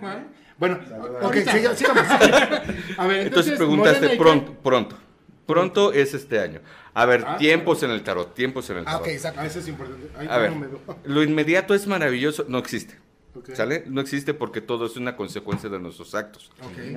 Bueno, 0.58 0.78
ok, 1.22 1.36
sigamos. 1.74 2.04
A 2.98 3.06
ver, 3.06 3.26
entonces, 3.26 3.26
entonces 3.26 3.56
preguntaste 3.56 4.16
pronto, 4.18 4.52
pronto. 4.62 4.96
Pronto 5.50 5.92
es 5.92 6.14
este 6.14 6.40
año. 6.40 6.60
A 6.94 7.06
ver, 7.06 7.24
ah, 7.26 7.36
tiempos 7.36 7.82
en 7.82 7.90
el 7.90 8.02
tarot, 8.02 8.34
tiempos 8.34 8.68
en 8.70 8.78
el 8.78 8.82
ah, 8.82 8.92
tarot. 8.92 9.00
Ah, 9.00 9.02
ok, 9.02 9.08
exacto. 9.08 9.40
Eso 9.42 9.58
es 9.58 9.68
importante. 9.68 10.28
a 10.28 10.38
ver, 10.38 10.52
lo 11.04 11.22
inmediato 11.22 11.74
es 11.74 11.86
maravilloso, 11.86 12.44
no 12.48 12.58
existe. 12.58 12.98
¿Sale? 13.54 13.84
No 13.86 14.00
existe 14.00 14.34
porque 14.34 14.60
todo 14.60 14.86
es 14.86 14.96
una 14.96 15.16
consecuencia 15.16 15.68
de 15.68 15.78
nuestros 15.78 16.14
actos. 16.14 16.50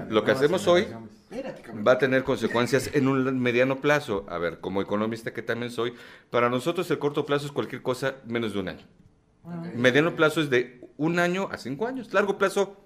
Lo 0.09 0.23
que 0.23 0.31
hacemos 0.31 0.67
hoy 0.67 0.87
va 1.85 1.93
a 1.93 1.97
tener 1.97 2.23
consecuencias 2.23 2.89
en 2.93 3.07
un 3.07 3.39
mediano 3.39 3.81
plazo. 3.81 4.25
A 4.27 4.37
ver, 4.37 4.59
como 4.59 4.81
economista 4.81 5.31
que 5.31 5.43
también 5.43 5.71
soy, 5.71 5.93
para 6.31 6.49
nosotros 6.49 6.89
el 6.89 6.99
corto 6.99 7.25
plazo 7.25 7.45
es 7.45 7.51
cualquier 7.51 7.81
cosa 7.81 8.15
menos 8.25 8.53
de 8.53 8.59
un 8.59 8.69
año. 8.69 8.85
Mediano 9.75 10.15
plazo 10.15 10.41
es 10.41 10.49
de 10.49 10.81
un 10.97 11.19
año 11.19 11.49
a 11.51 11.57
cinco 11.57 11.85
años. 11.85 12.13
Largo 12.13 12.37
plazo, 12.37 12.82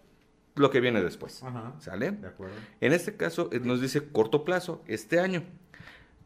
lo 0.58 0.70
que 0.72 0.80
viene 0.80 1.02
después. 1.02 1.44
¿Sale? 1.80 2.12
De 2.12 2.28
acuerdo. 2.28 2.56
En 2.82 2.94
este 2.94 3.16
caso 3.16 3.50
eh, 3.52 3.60
nos 3.60 3.82
dice 3.82 4.04
corto 4.12 4.44
plazo, 4.44 4.84
este 4.88 5.20
año. 5.20 5.44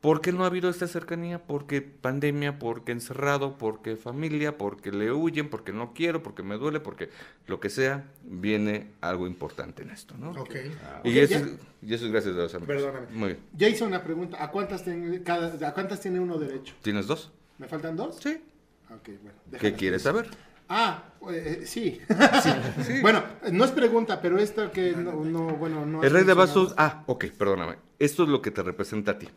¿Por 0.02 0.20
qué 0.20 0.32
no 0.32 0.44
ha 0.44 0.48
habido 0.48 0.68
esta 0.68 0.88
cercanía? 0.88 1.44
Porque 1.44 1.84
pandemia, 1.84 2.58
porque 2.58 2.92
encerrado, 2.92 3.60
porque 3.60 3.96
familia, 3.96 4.58
porque 4.58 4.92
le 4.92 5.12
huyen, 5.12 5.48
porque 5.48 5.72
no 5.74 5.94
quiero, 5.94 6.24
porque 6.24 6.42
me 6.42 6.58
duele, 6.58 6.80
porque 6.80 7.10
lo 7.46 7.60
que 7.60 7.70
sea, 7.70 8.10
viene 8.24 8.94
algo 9.02 9.28
importante 9.28 9.84
en 9.84 9.92
esto, 9.92 10.16
¿no? 10.18 10.32
Ok. 10.32 10.56
y, 11.04 11.20
eso, 11.20 11.36
es 11.36 12.12
gracias 12.12 12.34
a 12.34 12.40
los 12.40 12.56
amigos. 12.56 12.76
Perdóname. 12.76 13.08
Muy 13.12 13.28
bien. 13.28 13.40
Ya 13.56 13.70
hice 13.70 13.84
una 13.84 14.04
pregunta. 14.04 14.44
¿A 14.44 14.50
cuántas, 14.50 14.84
tiene, 14.84 15.22
cada, 15.22 15.68
¿A 15.68 15.74
cuántas 15.76 16.00
tiene 16.00 16.20
uno 16.20 16.40
derecho? 16.40 16.74
¿Tienes 16.82 17.06
dos? 17.06 17.32
¿Me 17.60 17.68
faltan 17.68 17.96
dos? 17.96 18.16
Sí. 18.16 18.42
Ok, 18.90 19.10
bueno. 19.22 19.60
¿Qué 19.60 19.74
quieres 19.74 20.02
saber? 20.02 20.32
Ah, 20.74 21.04
eh, 21.30 21.64
sí. 21.66 22.00
Bueno, 23.02 23.22
no 23.52 23.66
es 23.66 23.72
pregunta, 23.72 24.22
pero 24.22 24.40
esto 24.40 24.72
que 24.72 24.94
no, 24.94 25.50
bueno, 25.58 25.86
no. 25.86 26.02
El 26.02 26.12
rey 26.12 26.24
de 26.24 26.34
bastos, 26.34 26.74
ah, 26.78 27.04
ok, 27.08 27.26
perdóname. 27.38 27.76
Esto 28.00 28.24
es 28.24 28.30
lo 28.30 28.42
que 28.42 28.52
te 28.52 28.64
representa 28.64 29.12
a 29.12 29.20
ti. 29.20 29.28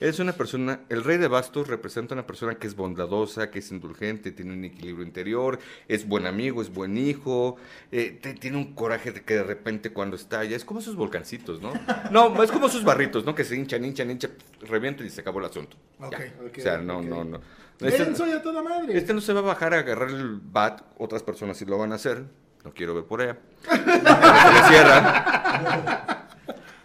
Es 0.00 0.20
una 0.20 0.32
persona, 0.32 0.80
el 0.88 1.04
rey 1.04 1.18
de 1.18 1.28
bastos 1.28 1.68
representa 1.68 2.14
a 2.14 2.16
una 2.16 2.26
persona 2.26 2.54
que 2.54 2.66
es 2.66 2.74
bondadosa, 2.74 3.50
que 3.50 3.58
es 3.58 3.70
indulgente, 3.70 4.32
tiene 4.32 4.54
un 4.54 4.64
equilibrio 4.64 5.04
interior, 5.04 5.58
es 5.86 6.08
buen 6.08 6.26
amigo, 6.26 6.62
es 6.62 6.72
buen 6.72 6.96
hijo, 6.96 7.56
eh, 7.92 8.18
tiene 8.40 8.56
un 8.56 8.74
coraje 8.74 9.12
de 9.12 9.20
que 9.20 9.34
de 9.34 9.42
repente 9.42 9.92
cuando 9.92 10.16
estalla, 10.16 10.56
es 10.56 10.64
como 10.64 10.80
sus 10.80 10.96
volcancitos, 10.96 11.60
¿no? 11.60 11.74
No, 12.10 12.42
es 12.42 12.50
como 12.50 12.70
sus 12.70 12.84
barritos, 12.84 13.26
¿no? 13.26 13.34
Que 13.34 13.44
se 13.44 13.54
hinchan, 13.54 13.84
hinchan, 13.84 14.10
hinchan, 14.10 14.30
revientan 14.62 15.06
y 15.06 15.10
se 15.10 15.20
acabó 15.20 15.40
el 15.40 15.44
asunto. 15.44 15.76
Okay, 15.98 16.32
o 16.58 16.60
sea, 16.60 16.78
no, 16.78 17.02
no, 17.02 17.22
no. 17.22 17.40
Este, 17.80 18.14
soy 18.14 18.32
a 18.32 18.42
toda 18.42 18.62
madre. 18.62 18.96
Este 18.96 19.14
no 19.14 19.20
se 19.20 19.32
va 19.32 19.40
a 19.40 19.42
bajar 19.42 19.74
a 19.74 19.78
agarrar 19.78 20.10
el 20.10 20.38
bat, 20.40 20.82
otras 20.98 21.22
personas 21.22 21.56
sí 21.56 21.64
lo 21.64 21.78
van 21.78 21.92
a 21.92 21.94
hacer. 21.96 22.24
No 22.64 22.72
quiero 22.74 22.94
ver 22.94 23.04
por 23.04 23.22
ella. 23.22 23.38
se 23.70 23.76
le 23.76 24.68
cierran. 24.68 25.24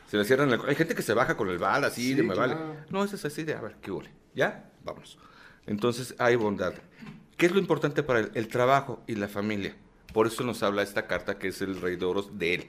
Se 0.07 0.17
le 0.17 0.25
cierran 0.25 0.51
el... 0.51 0.61
Hay 0.67 0.75
gente 0.75 0.95
que 0.95 1.01
se 1.01 1.13
baja 1.13 1.35
con 1.35 1.49
el 1.49 1.57
bat 1.57 1.83
así, 1.83 2.13
de 2.13 2.23
me 2.23 2.33
vale. 2.33 2.55
No, 2.89 3.03
eso 3.03 3.15
es 3.15 3.25
así 3.25 3.43
de, 3.43 3.55
a 3.55 3.61
ver, 3.61 3.75
qué 3.81 3.91
huele. 3.91 4.11
¿Ya? 4.33 4.69
Vámonos. 4.83 5.17
Entonces 5.65 6.15
hay 6.17 6.35
bondad. 6.37 6.73
¿Qué 7.35 7.47
es 7.47 7.51
lo 7.51 7.59
importante 7.59 8.03
para 8.03 8.19
el, 8.19 8.31
el 8.33 8.47
trabajo 8.47 9.03
y 9.07 9.15
la 9.15 9.27
familia? 9.27 9.75
Por 10.13 10.27
eso 10.27 10.43
nos 10.45 10.63
habla 10.63 10.81
esta 10.83 11.07
carta 11.07 11.37
que 11.37 11.49
es 11.49 11.61
el 11.61 11.81
rey 11.81 11.97
de 11.97 12.05
oros 12.05 12.39
de 12.39 12.53
él. 12.53 12.67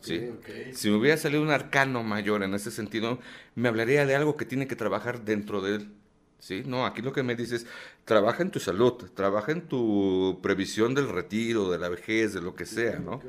¿sí? 0.00 0.30
Si 0.72 0.90
me 0.90 0.96
hubiera 0.96 1.16
salido 1.16 1.42
un 1.42 1.50
arcano 1.50 2.02
mayor 2.02 2.42
en 2.42 2.54
ese 2.54 2.70
sentido, 2.70 3.18
me 3.54 3.68
hablaría 3.68 4.06
de 4.06 4.14
algo 4.14 4.36
que 4.36 4.44
tiene 4.44 4.66
que 4.66 4.76
trabajar 4.76 5.22
dentro 5.24 5.60
de 5.60 5.76
él. 5.76 5.92
¿Sí? 6.40 6.62
No, 6.66 6.84
aquí 6.84 7.02
lo 7.02 7.12
que 7.12 7.22
me 7.22 7.36
dices, 7.36 7.66
trabaja 8.04 8.42
en 8.42 8.50
tu 8.50 8.58
salud, 8.58 8.94
trabaja 9.14 9.52
en 9.52 9.62
tu 9.62 10.40
previsión 10.42 10.94
del 10.94 11.08
retiro, 11.08 11.70
de 11.70 11.78
la 11.78 11.88
vejez, 11.88 12.34
de 12.34 12.40
lo 12.40 12.54
que 12.56 12.66
sea, 12.66 12.98
¿no? 12.98 13.20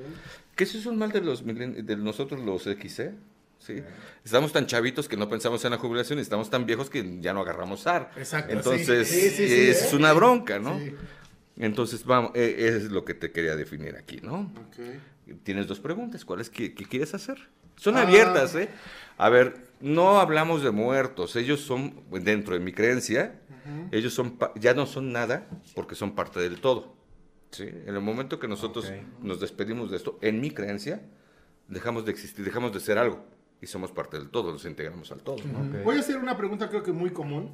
Que 0.56 0.64
eso 0.64 0.78
es 0.78 0.86
un 0.88 0.98
mal 0.98 1.12
de, 1.12 1.22
los, 1.22 1.46
de 1.46 1.96
nosotros 1.98 2.42
los 2.42 2.64
XC. 2.64 3.12
¿sí? 3.60 3.84
Estamos 4.26 4.52
tan 4.52 4.66
chavitos 4.66 5.08
que 5.08 5.18
no 5.18 5.30
pensamos 5.30 5.64
en 5.66 5.72
la 5.72 5.78
jubilación 5.78 6.20
y 6.20 6.24
estamos 6.24 6.50
tan 6.50 6.66
viejos 6.66 6.90
que 6.90 7.20
ya 7.22 7.34
no 7.34 7.42
agarramos 7.42 7.82
SAR. 7.82 8.12
Exacto. 8.18 8.54
Entonces, 8.54 9.12
es 9.40 9.94
una 9.94 10.14
bronca, 10.14 10.60
¿no? 10.60 10.80
Entonces, 11.58 12.04
vamos, 12.06 12.32
e, 12.34 12.68
es 12.68 12.92
lo 12.92 13.06
que 13.06 13.14
te 13.14 13.32
quería 13.32 13.56
definir 13.56 13.96
aquí, 13.96 14.20
¿no? 14.22 14.52
Tienes 15.44 15.68
dos 15.68 15.80
preguntas. 15.80 16.26
¿Cuáles 16.26 16.50
qué, 16.50 16.74
quieres 16.74 17.14
hacer? 17.14 17.50
Son 17.76 17.98
ah. 17.98 18.02
abiertas, 18.02 18.56
¿eh? 18.56 18.70
A 19.22 19.30
ver, 19.30 19.68
no 19.81 20.19
hablamos 20.19 20.64
de 20.64 20.72
muertos. 20.72 21.35
Ellos 21.35 21.61
son, 21.61 21.93
dentro 22.10 22.56
de 22.56 22.60
mi 22.60 22.72
creencia, 22.72 23.39
ellos 23.91 24.15
son 24.15 24.39
ya 24.56 24.73
no 24.73 24.88
son 24.88 25.11
nada 25.11 25.48
porque 25.76 25.93
son 25.93 26.15
parte 26.15 26.39
del 26.39 26.60
todo. 26.60 26.95
¿sí? 27.52 27.65
En 27.65 27.93
el 27.93 28.02
momento 28.02 28.39
que 28.39 28.48
nosotros 28.48 28.91
nos 29.22 29.39
despedimos 29.39 29.91
de 29.91 29.98
esto, 29.98 30.18
en 30.23 30.41
mi 30.41 30.49
creencia, 30.49 31.03
dejamos 31.68 32.03
de 32.06 32.11
existir, 32.14 32.43
dejamos 32.43 32.73
de 32.73 32.80
ser 32.80 32.98
algo 32.98 33.23
y 33.61 33.68
somos 33.68 33.91
parte 33.91 34.18
del 34.18 34.31
todo, 34.31 34.52
nos 34.53 34.65
integramos 34.65 35.11
al 35.11 35.22
todo. 35.22 35.38
Voy 35.84 35.98
a 35.98 35.99
hacer 35.99 36.18
una 36.18 36.35
pregunta 36.35 36.68
creo 36.68 36.81
que 36.81 36.91
muy 36.91 37.11
común, 37.11 37.53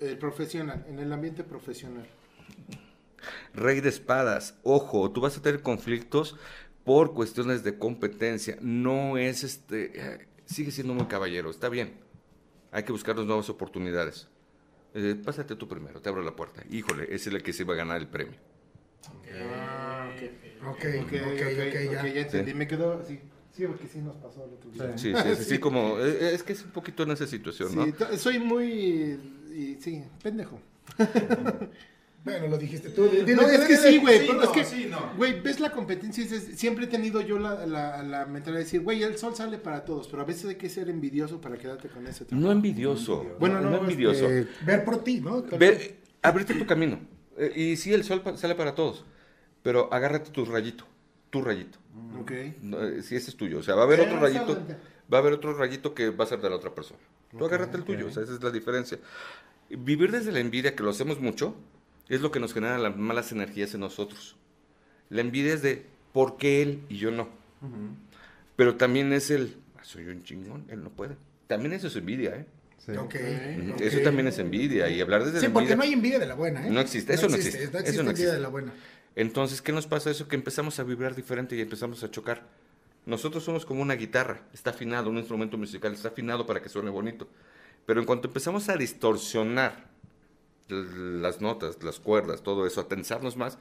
el 0.00 0.18
profesional, 0.18 0.84
en 0.88 0.98
el 0.98 1.12
ambiente 1.12 1.44
profesional. 1.44 2.08
Rey 3.54 3.80
de 3.80 3.88
espadas, 3.88 4.58
ojo, 4.64 5.12
tú 5.12 5.20
vas 5.20 5.38
a 5.38 5.42
tener 5.42 5.62
conflictos 5.62 6.34
por 6.82 7.14
cuestiones 7.14 7.62
de 7.62 7.78
competencia, 7.78 8.58
no 8.60 9.16
es 9.16 9.44
este, 9.44 9.92
eh, 9.94 10.28
sigue 10.44 10.70
siendo 10.70 10.94
muy 10.94 11.06
caballero, 11.06 11.50
está 11.50 11.68
bien, 11.68 11.94
hay 12.72 12.82
que 12.82 12.92
buscar 12.92 13.16
nuevas 13.16 13.48
oportunidades. 13.48 14.28
Eh, 14.94 15.16
pásate 15.24 15.56
tú 15.56 15.66
primero, 15.66 16.00
te 16.00 16.08
abro 16.08 16.22
la 16.22 16.36
puerta. 16.36 16.62
Híjole, 16.70 17.04
ese 17.04 17.28
es 17.28 17.34
el 17.34 17.42
que 17.42 17.52
se 17.52 17.64
va 17.64 17.74
a 17.74 17.76
ganar 17.76 18.00
el 18.00 18.06
premio. 18.06 18.36
Ah, 19.34 20.10
ok, 20.14 20.68
ok, 20.68 20.76
ok, 20.76 21.14
okay, 21.32 21.90
ya. 21.90 22.20
entendí, 22.20 22.54
me 22.54 22.66
quedó 22.66 23.00
así. 23.00 23.20
Sí, 23.52 23.66
porque 23.66 23.86
sí 23.86 23.98
nos 23.98 24.16
pasó 24.16 24.44
el 24.44 24.54
otro 24.54 24.70
día. 24.70 24.98
Sí, 24.98 25.12
sí, 25.14 25.36
sí, 25.36 25.44
sí, 25.44 25.58
como, 25.58 25.98
eh, 25.98 26.34
es 26.34 26.42
que 26.42 26.52
es 26.52 26.64
un 26.64 26.70
poquito 26.70 27.04
en 27.04 27.12
esa 27.12 27.26
situación, 27.26 27.74
¿no? 27.74 27.84
Sí, 27.86 27.92
soy 28.16 28.38
muy, 28.40 29.76
sí, 29.80 30.02
pendejo. 30.22 30.60
Bueno, 32.24 32.48
lo 32.48 32.56
dijiste 32.56 32.88
tú. 32.88 33.02
no, 33.02 33.42
es 33.42 33.60
que 33.66 33.76
sí, 33.76 33.98
güey. 33.98 34.26
es 34.26 34.48
que, 34.48 34.90
güey, 35.16 35.40
ves 35.42 35.60
la 35.60 35.70
competencia. 35.70 36.24
siempre 36.24 36.86
he 36.86 36.88
tenido 36.88 37.20
yo 37.20 37.38
la, 37.38 37.66
la, 37.66 38.02
la 38.02 38.24
mentalidad 38.24 38.60
de 38.60 38.64
decir, 38.64 38.80
güey, 38.80 39.02
el 39.02 39.18
sol 39.18 39.36
sale 39.36 39.58
para 39.58 39.84
todos, 39.84 40.08
pero 40.08 40.22
a 40.22 40.24
veces 40.24 40.46
hay 40.46 40.54
que 40.54 40.70
ser 40.70 40.88
envidioso 40.88 41.38
para 41.42 41.58
quedarte 41.58 41.88
con 41.88 42.06
ese 42.06 42.24
trabajo. 42.24 42.46
No 42.46 42.50
envidioso. 42.50 43.26
Bueno, 43.38 43.60
no, 43.60 43.76
envidioso. 43.76 44.26
Este, 44.26 44.64
ver 44.64 44.86
por 44.86 45.04
ti, 45.04 45.20
¿no? 45.20 45.42
Ver, 45.42 45.96
abrirte 46.22 46.54
tu 46.54 46.66
camino. 46.66 46.98
Eh, 47.36 47.52
y 47.54 47.76
sí, 47.76 47.92
el 47.92 48.04
sol 48.04 48.22
sale 48.36 48.54
para 48.54 48.74
todos, 48.74 49.04
pero 49.62 49.92
agárrate 49.92 50.30
tu 50.30 50.46
rayito, 50.46 50.86
tu 51.28 51.42
rayito. 51.42 51.78
Ok. 52.18 52.30
Eh, 52.30 52.54
si 53.02 53.16
ese 53.16 53.30
es 53.30 53.36
tuyo. 53.36 53.58
O 53.58 53.62
sea, 53.62 53.74
va 53.74 53.82
a 53.82 53.84
haber 53.84 54.00
otro 54.00 54.18
rayito, 54.18 54.58
va 55.12 55.18
a 55.18 55.20
haber 55.20 55.34
otro 55.34 55.52
rayito 55.52 55.92
que 55.92 56.08
va 56.08 56.24
a 56.24 56.26
ser 56.26 56.40
de 56.40 56.48
la 56.48 56.56
otra 56.56 56.74
persona. 56.74 57.00
Tú 57.30 57.44
agárrate 57.44 57.76
el 57.76 57.84
tuyo, 57.84 58.06
o 58.06 58.10
sea, 58.10 58.22
esa 58.22 58.32
es 58.32 58.42
la 58.42 58.50
diferencia. 58.50 58.98
Vivir 59.68 60.10
desde 60.10 60.32
la 60.32 60.38
envidia, 60.38 60.74
que 60.74 60.82
lo 60.82 60.90
hacemos 60.90 61.20
mucho, 61.20 61.54
es 62.08 62.20
lo 62.20 62.30
que 62.30 62.40
nos 62.40 62.52
genera 62.52 62.78
las 62.78 62.96
malas 62.96 63.32
energías 63.32 63.74
en 63.74 63.80
nosotros. 63.80 64.36
La 65.10 65.20
envidia 65.20 65.54
es 65.54 65.62
de 65.62 65.86
por 66.12 66.36
qué 66.36 66.62
él 66.62 66.82
y 66.88 66.96
yo 66.96 67.10
no. 67.10 67.28
Pero 68.56 68.76
también 68.76 69.12
es 69.12 69.30
el 69.30 69.56
ah, 69.76 69.84
soy 69.84 70.06
un 70.06 70.22
chingón, 70.22 70.64
él 70.68 70.82
no 70.82 70.90
puede. 70.90 71.16
También 71.46 71.72
eso 71.72 71.88
es 71.88 71.96
envidia, 71.96 72.36
¿eh? 72.36 72.46
Eso 73.80 74.00
también 74.02 74.28
es 74.28 74.38
envidia 74.38 74.90
y 74.90 75.00
hablar 75.00 75.24
desde 75.24 75.40
sí, 75.40 75.48
porque 75.48 75.74
no 75.74 75.82
hay 75.82 75.94
envidia 75.94 76.18
de 76.18 76.26
la 76.26 76.34
buena, 76.34 76.66
¿eh? 76.66 76.70
No 76.70 76.80
existe, 76.80 77.14
eso 77.14 77.28
no 77.28 77.36
existe. 77.36 77.70
No 77.72 77.78
existe, 77.78 78.00
envidia 78.00 78.32
de 78.32 78.40
la 78.40 78.48
buena. 78.48 78.72
Entonces, 79.16 79.62
¿qué 79.62 79.72
nos 79.72 79.86
pasa 79.86 80.10
eso? 80.10 80.28
Que 80.28 80.36
empezamos 80.36 80.78
a 80.78 80.82
vibrar 80.82 81.14
diferente 81.14 81.56
y 81.56 81.60
empezamos 81.60 82.02
a 82.04 82.10
chocar. 82.10 82.42
Nosotros 83.06 83.44
somos 83.44 83.64
como 83.64 83.80
una 83.80 83.94
guitarra, 83.94 84.42
está 84.52 84.70
afinado, 84.70 85.08
un 85.08 85.18
instrumento 85.18 85.56
musical, 85.56 85.92
está 85.92 86.08
afinado 86.08 86.46
para 86.46 86.60
que 86.60 86.68
suene 86.68 86.90
bonito. 86.90 87.28
Pero 87.86 88.00
en 88.00 88.06
cuanto 88.06 88.28
empezamos 88.28 88.68
a 88.68 88.76
distorsionar 88.76 89.93
las 90.68 91.40
notas, 91.40 91.82
las 91.82 92.00
cuerdas, 92.00 92.42
todo 92.42 92.66
eso, 92.66 92.80
a 92.80 92.88
tensarnos 92.88 93.36
más, 93.36 93.58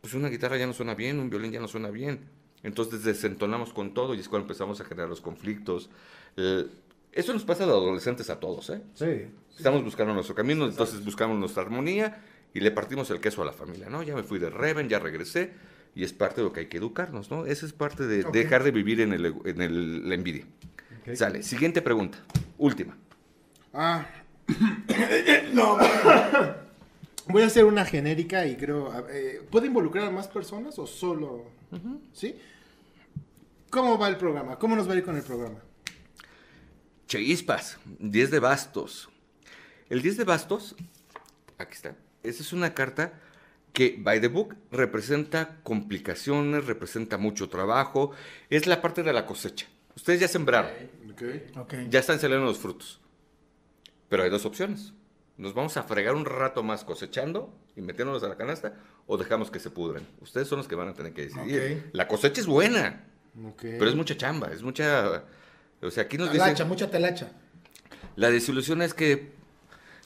pues 0.00 0.14
una 0.14 0.28
guitarra 0.28 0.56
ya 0.56 0.66
no 0.66 0.72
suena 0.72 0.94
bien, 0.94 1.18
un 1.18 1.30
violín 1.30 1.52
ya 1.52 1.60
no 1.60 1.68
suena 1.68 1.90
bien. 1.90 2.20
Entonces 2.62 3.04
desentonamos 3.04 3.72
con 3.72 3.94
todo 3.94 4.14
y 4.14 4.20
es 4.20 4.28
cuando 4.28 4.44
empezamos 4.44 4.80
a 4.80 4.84
generar 4.84 5.08
los 5.08 5.20
conflictos. 5.20 5.90
Eh, 6.36 6.66
eso 7.12 7.32
nos 7.32 7.44
pasa 7.44 7.64
a 7.64 7.66
los 7.66 7.76
adolescentes 7.76 8.28
a 8.30 8.40
todos, 8.40 8.70
¿eh? 8.70 8.82
Sí. 8.94 9.26
Estamos 9.56 9.82
buscando 9.84 10.12
nuestro 10.12 10.34
camino, 10.34 10.66
entonces 10.66 11.04
buscamos 11.04 11.38
nuestra 11.38 11.62
armonía 11.62 12.22
y 12.52 12.60
le 12.60 12.70
partimos 12.70 13.10
el 13.10 13.20
queso 13.20 13.42
a 13.42 13.44
la 13.44 13.52
familia, 13.52 13.88
¿no? 13.88 14.02
Ya 14.02 14.14
me 14.14 14.22
fui 14.22 14.38
de 14.38 14.50
Reven, 14.50 14.88
ya 14.88 14.98
regresé 14.98 15.52
y 15.94 16.04
es 16.04 16.12
parte 16.12 16.40
de 16.40 16.44
lo 16.46 16.52
que 16.52 16.60
hay 16.60 16.66
que 16.66 16.76
educarnos, 16.76 17.30
¿no? 17.30 17.46
Esa 17.46 17.64
es 17.64 17.72
parte 17.72 18.06
de 18.06 18.22
dejar 18.24 18.64
de 18.64 18.70
vivir 18.70 19.00
en, 19.00 19.12
el, 19.12 19.34
en 19.44 19.62
el, 19.62 20.08
la 20.08 20.14
envidia. 20.14 20.44
Sale, 21.14 21.42
siguiente 21.42 21.80
pregunta, 21.80 22.18
última. 22.58 22.96
Ah, 23.72 24.06
no, 25.52 25.78
voy 27.28 27.42
a 27.42 27.46
hacer 27.46 27.64
una 27.64 27.84
genérica 27.84 28.46
y 28.46 28.56
creo, 28.56 28.92
eh, 29.10 29.42
¿puede 29.50 29.66
involucrar 29.66 30.06
a 30.06 30.10
más 30.10 30.28
personas 30.28 30.78
o 30.78 30.86
solo? 30.86 31.50
¿Sí? 32.12 32.36
¿Cómo 33.70 33.98
va 33.98 34.08
el 34.08 34.16
programa? 34.16 34.58
¿Cómo 34.58 34.76
nos 34.76 34.88
va 34.88 34.94
a 34.94 34.96
ir 34.96 35.04
con 35.04 35.16
el 35.16 35.22
programa? 35.22 35.58
Cheispas, 37.08 37.78
10 37.98 38.30
de 38.30 38.38
bastos. 38.38 39.08
El 39.88 40.02
10 40.02 40.18
de 40.18 40.24
bastos, 40.24 40.74
aquí 41.58 41.74
está, 41.74 41.94
esa 42.22 42.42
es 42.42 42.52
una 42.52 42.74
carta 42.74 43.20
que, 43.72 43.96
by 43.98 44.20
the 44.20 44.28
book, 44.28 44.56
representa 44.72 45.58
complicaciones, 45.62 46.64
representa 46.66 47.18
mucho 47.18 47.48
trabajo, 47.48 48.12
es 48.50 48.66
la 48.66 48.80
parte 48.80 49.02
de 49.02 49.12
la 49.12 49.26
cosecha. 49.26 49.66
Ustedes 49.94 50.20
ya 50.20 50.28
sembraron, 50.28 50.72
ya 51.88 52.00
están 52.00 52.18
saliendo 52.18 52.46
los 52.46 52.58
frutos. 52.58 53.00
Pero 54.08 54.22
hay 54.22 54.30
dos 54.30 54.44
opciones. 54.44 54.92
Nos 55.36 55.52
vamos 55.52 55.76
a 55.76 55.82
fregar 55.82 56.14
un 56.14 56.24
rato 56.24 56.62
más 56.62 56.84
cosechando 56.84 57.52
y 57.76 57.82
metiéndonos 57.82 58.22
a 58.22 58.28
la 58.28 58.36
canasta 58.36 58.74
o 59.06 59.16
dejamos 59.16 59.50
que 59.50 59.60
se 59.60 59.70
pudren. 59.70 60.06
Ustedes 60.20 60.48
son 60.48 60.58
los 60.58 60.68
que 60.68 60.74
van 60.74 60.88
a 60.88 60.94
tener 60.94 61.12
que 61.12 61.22
decidir. 61.26 61.90
La 61.92 62.08
cosecha 62.08 62.40
es 62.40 62.46
buena, 62.46 63.04
pero 63.60 63.88
es 63.88 63.94
mucha 63.94 64.16
chamba, 64.16 64.50
es 64.52 64.62
mucha... 64.62 65.24
O 65.82 65.90
sea, 65.90 66.04
aquí 66.04 66.16
nos 66.16 66.32
talacha, 66.32 66.64
mucha 66.64 66.90
talacha. 66.90 67.30
La 68.16 68.30
desilusión 68.30 68.80
es 68.80 68.94
que, 68.94 69.32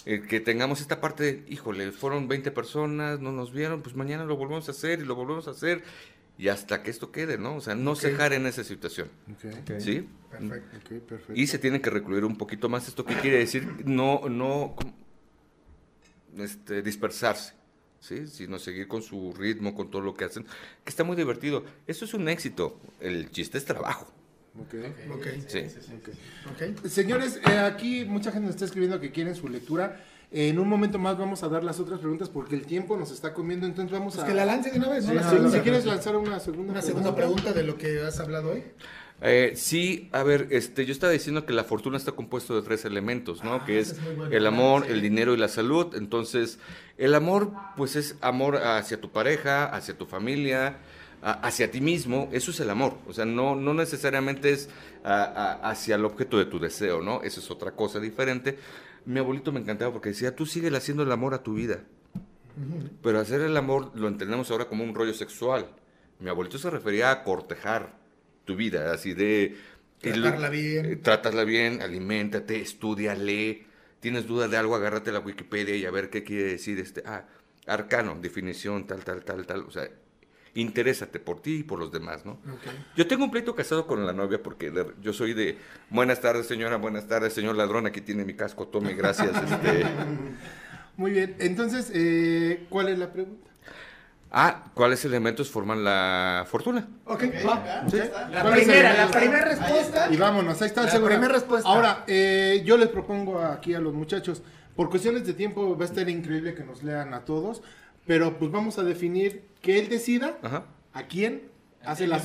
eh, 0.04 0.22
que 0.28 0.40
tengamos 0.40 0.80
esta 0.80 1.00
parte 1.00 1.22
de, 1.22 1.44
híjole, 1.48 1.92
fueron 1.92 2.26
20 2.26 2.50
personas, 2.50 3.20
no 3.20 3.30
nos 3.30 3.52
vieron, 3.52 3.82
pues 3.82 3.94
mañana 3.94 4.24
lo 4.24 4.36
volvemos 4.36 4.66
a 4.66 4.72
hacer 4.72 4.98
y 4.98 5.04
lo 5.04 5.14
volvemos 5.14 5.46
a 5.46 5.52
hacer 5.52 5.84
y 6.40 6.48
hasta 6.48 6.82
que 6.82 6.90
esto 6.90 7.12
quede, 7.12 7.36
¿no? 7.36 7.56
O 7.56 7.60
sea, 7.60 7.74
no 7.74 7.94
cejar 7.94 8.32
en 8.32 8.46
esa 8.46 8.64
situación. 8.64 9.10
¿Sí? 9.78 10.08
Perfecto. 10.30 11.34
Y 11.34 11.46
se 11.48 11.58
tiene 11.58 11.82
que 11.82 11.90
recluir 11.90 12.24
un 12.24 12.38
poquito 12.38 12.70
más. 12.70 12.88
¿Esto 12.88 13.04
qué 13.04 13.14
quiere 13.16 13.36
decir? 13.36 13.68
No, 13.84 14.26
no 14.26 14.74
este, 16.38 16.80
dispersarse, 16.80 17.52
¿sí? 18.00 18.26
Sino 18.26 18.58
seguir 18.58 18.88
con 18.88 19.02
su 19.02 19.34
ritmo, 19.34 19.74
con 19.74 19.90
todo 19.90 20.00
lo 20.00 20.14
que 20.14 20.24
hacen, 20.24 20.44
que 20.82 20.88
está 20.88 21.04
muy 21.04 21.14
divertido. 21.14 21.62
Eso 21.86 22.06
es 22.06 22.14
un 22.14 22.26
éxito. 22.26 22.80
El 23.00 23.30
chiste 23.30 23.58
es 23.58 23.66
trabajo. 23.66 24.10
Ok, 24.58 25.26
sí. 25.46 25.66
Señores, 26.88 27.38
eh, 27.50 27.58
aquí 27.58 28.06
mucha 28.06 28.32
gente 28.32 28.46
nos 28.46 28.54
está 28.54 28.64
escribiendo 28.64 28.98
que 28.98 29.10
quieren 29.10 29.34
su 29.34 29.46
lectura. 29.46 30.02
En 30.32 30.60
un 30.60 30.68
momento 30.68 30.96
más 30.98 31.18
vamos 31.18 31.42
a 31.42 31.48
dar 31.48 31.64
las 31.64 31.80
otras 31.80 31.98
preguntas 31.98 32.28
porque 32.28 32.54
el 32.54 32.64
tiempo 32.64 32.96
nos 32.96 33.10
está 33.10 33.34
comiendo, 33.34 33.66
entonces 33.66 33.90
vamos 33.90 34.14
pues 34.14 34.24
a... 34.24 34.28
que 34.28 34.34
la 34.34 34.44
lance 34.44 34.70
de 34.70 34.78
una 34.78 34.88
vez, 34.88 35.04
¿no? 35.06 35.50
si 35.50 35.58
quieres 35.58 35.84
lanzar 35.84 36.16
una 36.16 36.38
segunda 36.38 36.72
Una 36.72 36.82
segunda 36.82 37.14
pregunta 37.16 37.52
de 37.52 37.64
lo 37.64 37.76
que 37.76 38.00
has 38.00 38.20
hablado 38.20 38.52
hoy. 38.52 38.62
Eh, 39.22 39.52
sí, 39.56 40.08
a 40.12 40.22
ver, 40.22 40.46
este, 40.50 40.86
yo 40.86 40.92
estaba 40.92 41.12
diciendo 41.12 41.44
que 41.44 41.52
la 41.52 41.64
fortuna 41.64 41.96
está 41.96 42.12
compuesto 42.12 42.54
de 42.54 42.62
tres 42.62 42.84
elementos, 42.84 43.44
¿no? 43.44 43.54
Ah, 43.54 43.64
que 43.66 43.80
es, 43.80 43.96
el 44.30 44.46
amor, 44.46 44.86
el 44.88 45.02
dinero 45.02 45.34
y 45.34 45.36
la 45.36 45.48
salud. 45.48 45.94
Entonces, 45.94 46.58
el 46.96 47.14
amor, 47.14 47.52
pues 47.76 47.96
es 47.96 48.16
amor 48.22 48.56
hacia 48.56 49.00
tu 49.00 49.10
pareja, 49.10 49.66
hacia 49.66 49.98
tu 49.98 50.06
familia, 50.06 50.78
hacia 51.22 51.70
ti 51.70 51.82
mismo. 51.82 52.30
Eso 52.32 52.50
es 52.50 52.60
el 52.60 52.70
amor. 52.70 52.96
O 53.06 53.12
sea, 53.12 53.26
no, 53.26 53.56
no 53.56 53.74
necesariamente 53.74 54.52
es 54.52 54.70
hacia 55.04 55.96
el 55.96 56.04
objeto 56.06 56.38
de 56.38 56.46
tu 56.46 56.58
deseo, 56.58 57.02
¿no? 57.02 57.20
Eso 57.22 57.40
es 57.40 57.50
otra 57.50 57.72
cosa 57.72 58.00
diferente 58.00 58.58
mi 59.04 59.18
abuelito 59.18 59.52
me 59.52 59.60
encantaba 59.60 59.92
porque 59.92 60.10
decía, 60.10 60.34
tú 60.34 60.46
sigue 60.46 60.74
haciendo 60.76 61.02
el 61.02 61.12
amor 61.12 61.34
a 61.34 61.42
tu 61.42 61.54
vida. 61.54 61.84
Pero 63.02 63.20
hacer 63.20 63.40
el 63.40 63.56
amor 63.56 63.92
lo 63.94 64.08
entendemos 64.08 64.50
ahora 64.50 64.66
como 64.66 64.84
un 64.84 64.94
rollo 64.94 65.14
sexual. 65.14 65.70
Mi 66.18 66.28
abuelito 66.28 66.58
se 66.58 66.68
refería 66.68 67.10
a 67.10 67.22
cortejar 67.24 67.98
tu 68.44 68.56
vida, 68.56 68.92
así 68.92 69.14
de... 69.14 69.56
Tratarla 70.00 70.48
bien. 70.48 70.86
Eh, 70.86 70.96
tratarla 70.96 71.44
bien, 71.44 71.82
aliméntate, 71.82 72.60
estudia, 72.60 73.14
lee. 73.14 73.66
Tienes 74.00 74.26
duda 74.26 74.48
de 74.48 74.56
algo, 74.56 74.74
agárrate 74.74 75.12
la 75.12 75.20
Wikipedia 75.20 75.76
y 75.76 75.84
a 75.84 75.90
ver 75.90 76.10
qué 76.10 76.24
quiere 76.24 76.44
decir 76.44 76.78
este... 76.78 77.02
Ah, 77.06 77.26
arcano, 77.66 78.18
definición, 78.20 78.86
tal, 78.86 79.04
tal, 79.04 79.24
tal, 79.24 79.46
tal. 79.46 79.60
O 79.62 79.70
sea, 79.70 79.88
Interésate 80.54 81.20
por 81.20 81.40
ti 81.40 81.58
y 81.58 81.62
por 81.62 81.78
los 81.78 81.92
demás, 81.92 82.24
¿no? 82.24 82.38
Yo 82.96 83.06
tengo 83.06 83.24
un 83.24 83.30
pleito 83.30 83.54
casado 83.54 83.86
con 83.86 84.04
la 84.04 84.12
novia 84.12 84.42
porque 84.42 84.72
yo 85.00 85.12
soy 85.12 85.34
de 85.34 85.58
buenas 85.90 86.20
tardes, 86.20 86.46
señora, 86.46 86.76
buenas 86.76 87.06
tardes, 87.06 87.32
señor 87.32 87.56
ladrón, 87.56 87.86
aquí 87.86 88.00
tiene 88.00 88.24
mi 88.24 88.34
casco, 88.34 88.66
tome, 88.66 88.94
gracias. 88.94 89.30
este... 89.50 89.84
Muy 90.96 91.12
bien, 91.12 91.36
entonces, 91.38 91.90
eh, 91.94 92.66
¿cuál 92.68 92.88
es 92.88 92.98
la 92.98 93.12
pregunta? 93.12 93.50
Ah, 94.32 94.66
¿cuáles 94.74 95.04
elementos 95.04 95.50
forman 95.50 95.82
la 95.82 96.46
fortuna? 96.48 96.86
Ok, 97.04 97.24
va. 97.46 97.84
La 98.30 98.50
primera, 98.50 99.06
la 99.06 99.10
primera 99.10 99.44
respuesta. 99.44 100.08
Y 100.10 100.16
vámonos, 100.16 100.60
ahí 100.62 100.68
está 100.68 100.84
la 100.84 100.90
primera 100.90 101.28
respuesta. 101.28 101.68
Ahora, 101.68 102.04
eh, 102.06 102.62
yo 102.64 102.76
les 102.76 102.88
propongo 102.88 103.40
aquí 103.40 103.74
a 103.74 103.80
los 103.80 103.92
muchachos, 103.92 104.42
por 104.76 104.88
cuestiones 104.88 105.26
de 105.26 105.34
tiempo 105.34 105.76
va 105.76 105.84
a 105.84 105.88
estar 105.88 106.08
increíble 106.08 106.54
que 106.54 106.62
nos 106.62 106.84
lean 106.84 107.12
a 107.12 107.24
todos, 107.24 107.62
pero 108.10 108.36
pues 108.36 108.50
vamos 108.50 108.76
a 108.76 108.82
definir 108.82 109.44
que 109.62 109.78
él 109.78 109.88
decida 109.88 110.36
a 110.92 111.06
quién 111.06 111.42
hace 111.84 112.08
la, 112.08 112.16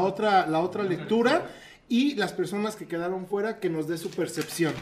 otra, 0.00 0.46
la 0.46 0.60
otra 0.60 0.82
lectura 0.82 1.50
y 1.90 2.14
las 2.14 2.32
personas 2.32 2.74
que 2.74 2.86
quedaron 2.86 3.26
fuera 3.26 3.60
que 3.60 3.68
nos 3.68 3.86
dé 3.86 3.98
su 3.98 4.08
percepción. 4.08 4.72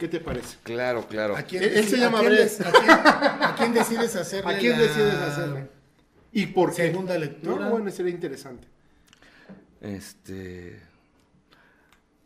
¿Qué 0.00 0.08
te 0.08 0.18
parece? 0.18 0.56
Claro, 0.64 1.06
claro. 1.06 1.36
¿A 1.36 1.42
quién, 1.42 1.62
Él 1.62 1.84
se 1.84 1.96
llama 1.96 2.18
¿a 2.18 3.54
quién, 3.56 3.72
decides 3.72 4.16
hacerle? 4.16 4.52
¿A 4.52 4.58
quién 4.58 4.76
decides 4.76 5.14
hacerle? 5.14 5.68
¿Y 6.32 6.46
por 6.46 6.74
qué? 6.74 6.88
Segunda 6.88 7.16
lectura. 7.16 7.66
No, 7.66 7.70
bueno, 7.70 7.88
sería 7.92 8.10
interesante. 8.10 8.66
Este. 9.80 10.80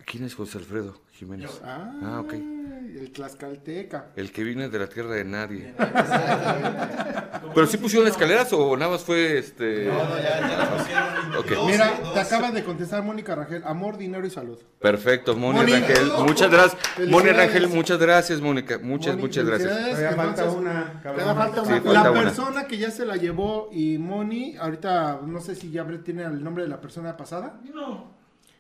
¿Quién 0.07 0.25
es 0.25 0.35
José 0.35 0.57
Alfredo 0.57 1.03
Jiménez? 1.13 1.51
Ah, 1.63 1.93
ah, 2.03 2.21
ok 2.21 2.56
el 2.97 3.13
Tlaxcalteca. 3.13 4.13
El 4.17 4.33
que 4.33 4.45
viene 4.45 4.69
de 4.69 4.79
la 4.79 4.89
tierra 4.89 5.11
de 5.15 5.25
nadie. 5.25 5.75
¿Pero 7.55 7.67
sí 7.67 7.77
pusieron 7.79 8.09
escaleras 8.09 8.53
o 8.53 8.77
nada 8.77 8.93
más 8.93 9.03
fue 9.03 9.39
este.? 9.39 9.87
No, 9.87 10.05
no, 10.05 10.19
ya, 10.19 10.41
ya 10.41 10.77
pusieron. 10.77 11.67
Mira, 11.67 11.93
te 12.13 12.21
acaba 12.21 12.51
de 12.51 12.65
contestar 12.65 13.03
Mónica 13.03 13.35
Rangel: 13.35 13.63
amor, 13.65 13.97
dinero 13.97 14.27
y 14.27 14.31
salud. 14.31 14.59
Perfecto, 14.81 15.37
Mónica 15.37 15.79
Rangel. 15.79 16.11
Muchas 16.27 16.51
gracias. 16.51 16.83
Mónica 17.09 17.33
Rangel, 17.35 17.69
muchas 17.69 17.99
gracias, 17.99 18.41
Mónica. 18.41 18.79
Muchas, 18.79 19.17
muchas 19.17 19.45
gracias. 19.45 20.15
falta 20.15 20.51
una. 20.51 21.01
falta 21.03 21.63
una. 21.63 21.81
la 21.93 22.13
persona 22.13 22.67
que 22.67 22.79
ya 22.79 22.91
se 22.91 23.07
la 23.07 23.17
llevó 23.17 23.71
y 23.73 23.99
Moni, 23.99 24.57
ahorita 24.57 25.21
no 25.25 25.41
sé 25.41 25.55
si 25.55 25.71
ya 25.71 25.87
tiene 26.05 26.25
el 26.25 26.43
nombre 26.43 26.65
de 26.65 26.71
la 26.71 26.81
persona 26.81 27.17
pasada. 27.17 27.61
No. 27.73 28.16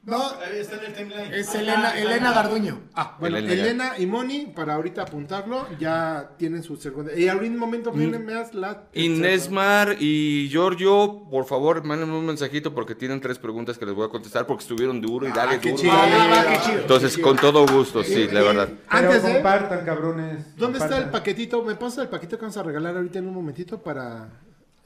No, 0.06 0.40
está 0.40 0.76
en 0.76 0.84
el 0.84 0.92
timeline. 0.92 1.34
Es 1.34 1.52
Elena, 1.52 1.98
Elena 1.98 2.32
Garduño. 2.32 2.78
Ah, 2.94 3.16
bueno, 3.18 3.38
Elena, 3.38 3.94
y 3.98 4.06
Moni, 4.06 4.46
para 4.46 4.74
ahorita 4.74 5.02
apuntarlo, 5.02 5.66
ya 5.80 6.30
tienen 6.38 6.62
su 6.62 6.76
segunda. 6.76 7.12
Y 7.12 7.26
ahorita 7.26 7.52
un 7.52 7.58
momento, 7.58 7.92
mm. 7.92 8.24
me 8.24 8.32
das 8.32 8.54
la. 8.54 8.84
Inesmar 8.92 9.96
y 9.98 10.48
Giorgio, 10.48 11.26
por 11.28 11.44
favor, 11.44 11.82
mándenme 11.82 12.16
un 12.16 12.24
mensajito 12.24 12.72
porque 12.72 12.94
tienen 12.94 13.20
tres 13.20 13.40
preguntas 13.40 13.78
que 13.78 13.84
les 13.84 13.96
voy 13.96 14.06
a 14.06 14.08
contestar 14.08 14.46
porque 14.46 14.62
estuvieron 14.62 15.00
duro 15.00 15.26
y 15.26 15.32
dale 15.32 15.56
ah, 15.56 15.60
duro. 15.60 15.76
Chido, 15.76 15.92
qué 15.92 16.58
chido, 16.64 16.80
Entonces, 16.82 17.18
con 17.18 17.36
todo 17.36 17.66
gusto, 17.66 18.04
sí, 18.04 18.28
la 18.30 18.42
verdad. 18.42 18.68
Antes 18.88 19.24
de. 19.24 19.32
compartan, 19.34 19.84
cabrones. 19.84 20.56
¿Dónde 20.56 20.78
está 20.78 20.98
el 20.98 21.10
paquetito? 21.10 21.64
¿Me 21.64 21.74
pasa 21.74 22.02
el 22.02 22.08
paquetito 22.08 22.38
que 22.38 22.42
vamos 22.42 22.56
a 22.56 22.62
regalar 22.62 22.96
ahorita 22.96 23.18
en 23.18 23.26
un 23.26 23.34
momentito 23.34 23.82
para 23.82 24.28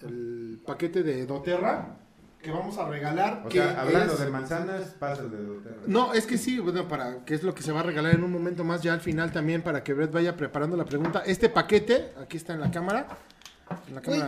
el 0.00 0.62
paquete 0.64 1.02
de 1.02 1.26
Doterra? 1.26 1.98
Que 2.42 2.50
vamos 2.50 2.78
a 2.78 2.88
regalar. 2.88 3.42
O 3.46 3.50
sea, 3.50 3.80
hablando 3.80 4.16
de 4.16 4.30
manzanas, 4.30 4.94
pasa 4.98 5.22
el 5.22 5.30
de 5.30 5.38
No, 5.86 6.14
es 6.14 6.26
que 6.26 6.38
sí, 6.38 6.58
bueno, 6.58 6.88
para 6.88 7.24
que 7.24 7.34
es 7.34 7.42
lo 7.42 7.54
que 7.54 7.62
se 7.62 7.72
va 7.72 7.80
a 7.80 7.82
regalar 7.82 8.14
en 8.14 8.24
un 8.24 8.32
momento 8.32 8.64
más, 8.64 8.82
ya 8.82 8.92
al 8.92 9.00
final 9.00 9.32
también, 9.32 9.62
para 9.62 9.84
que 9.84 9.92
Brett 9.92 10.12
vaya 10.12 10.36
preparando 10.36 10.76
la 10.76 10.84
pregunta. 10.84 11.22
Este 11.26 11.48
paquete, 11.48 12.12
aquí 12.20 12.36
está 12.36 12.54
en 12.54 12.60
la 12.60 12.70
cámara. 12.70 13.08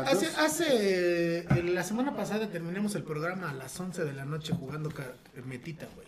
hace, 0.06 0.26
hace 0.38 1.62
la 1.64 1.82
semana 1.82 2.14
pasada 2.14 2.48
terminamos 2.48 2.94
el 2.94 3.02
programa 3.02 3.50
a 3.50 3.54
las 3.54 3.78
11 3.78 4.04
de 4.04 4.12
la 4.12 4.24
noche 4.24 4.52
jugando 4.52 4.90
metita, 5.46 5.86
güey. 5.94 6.06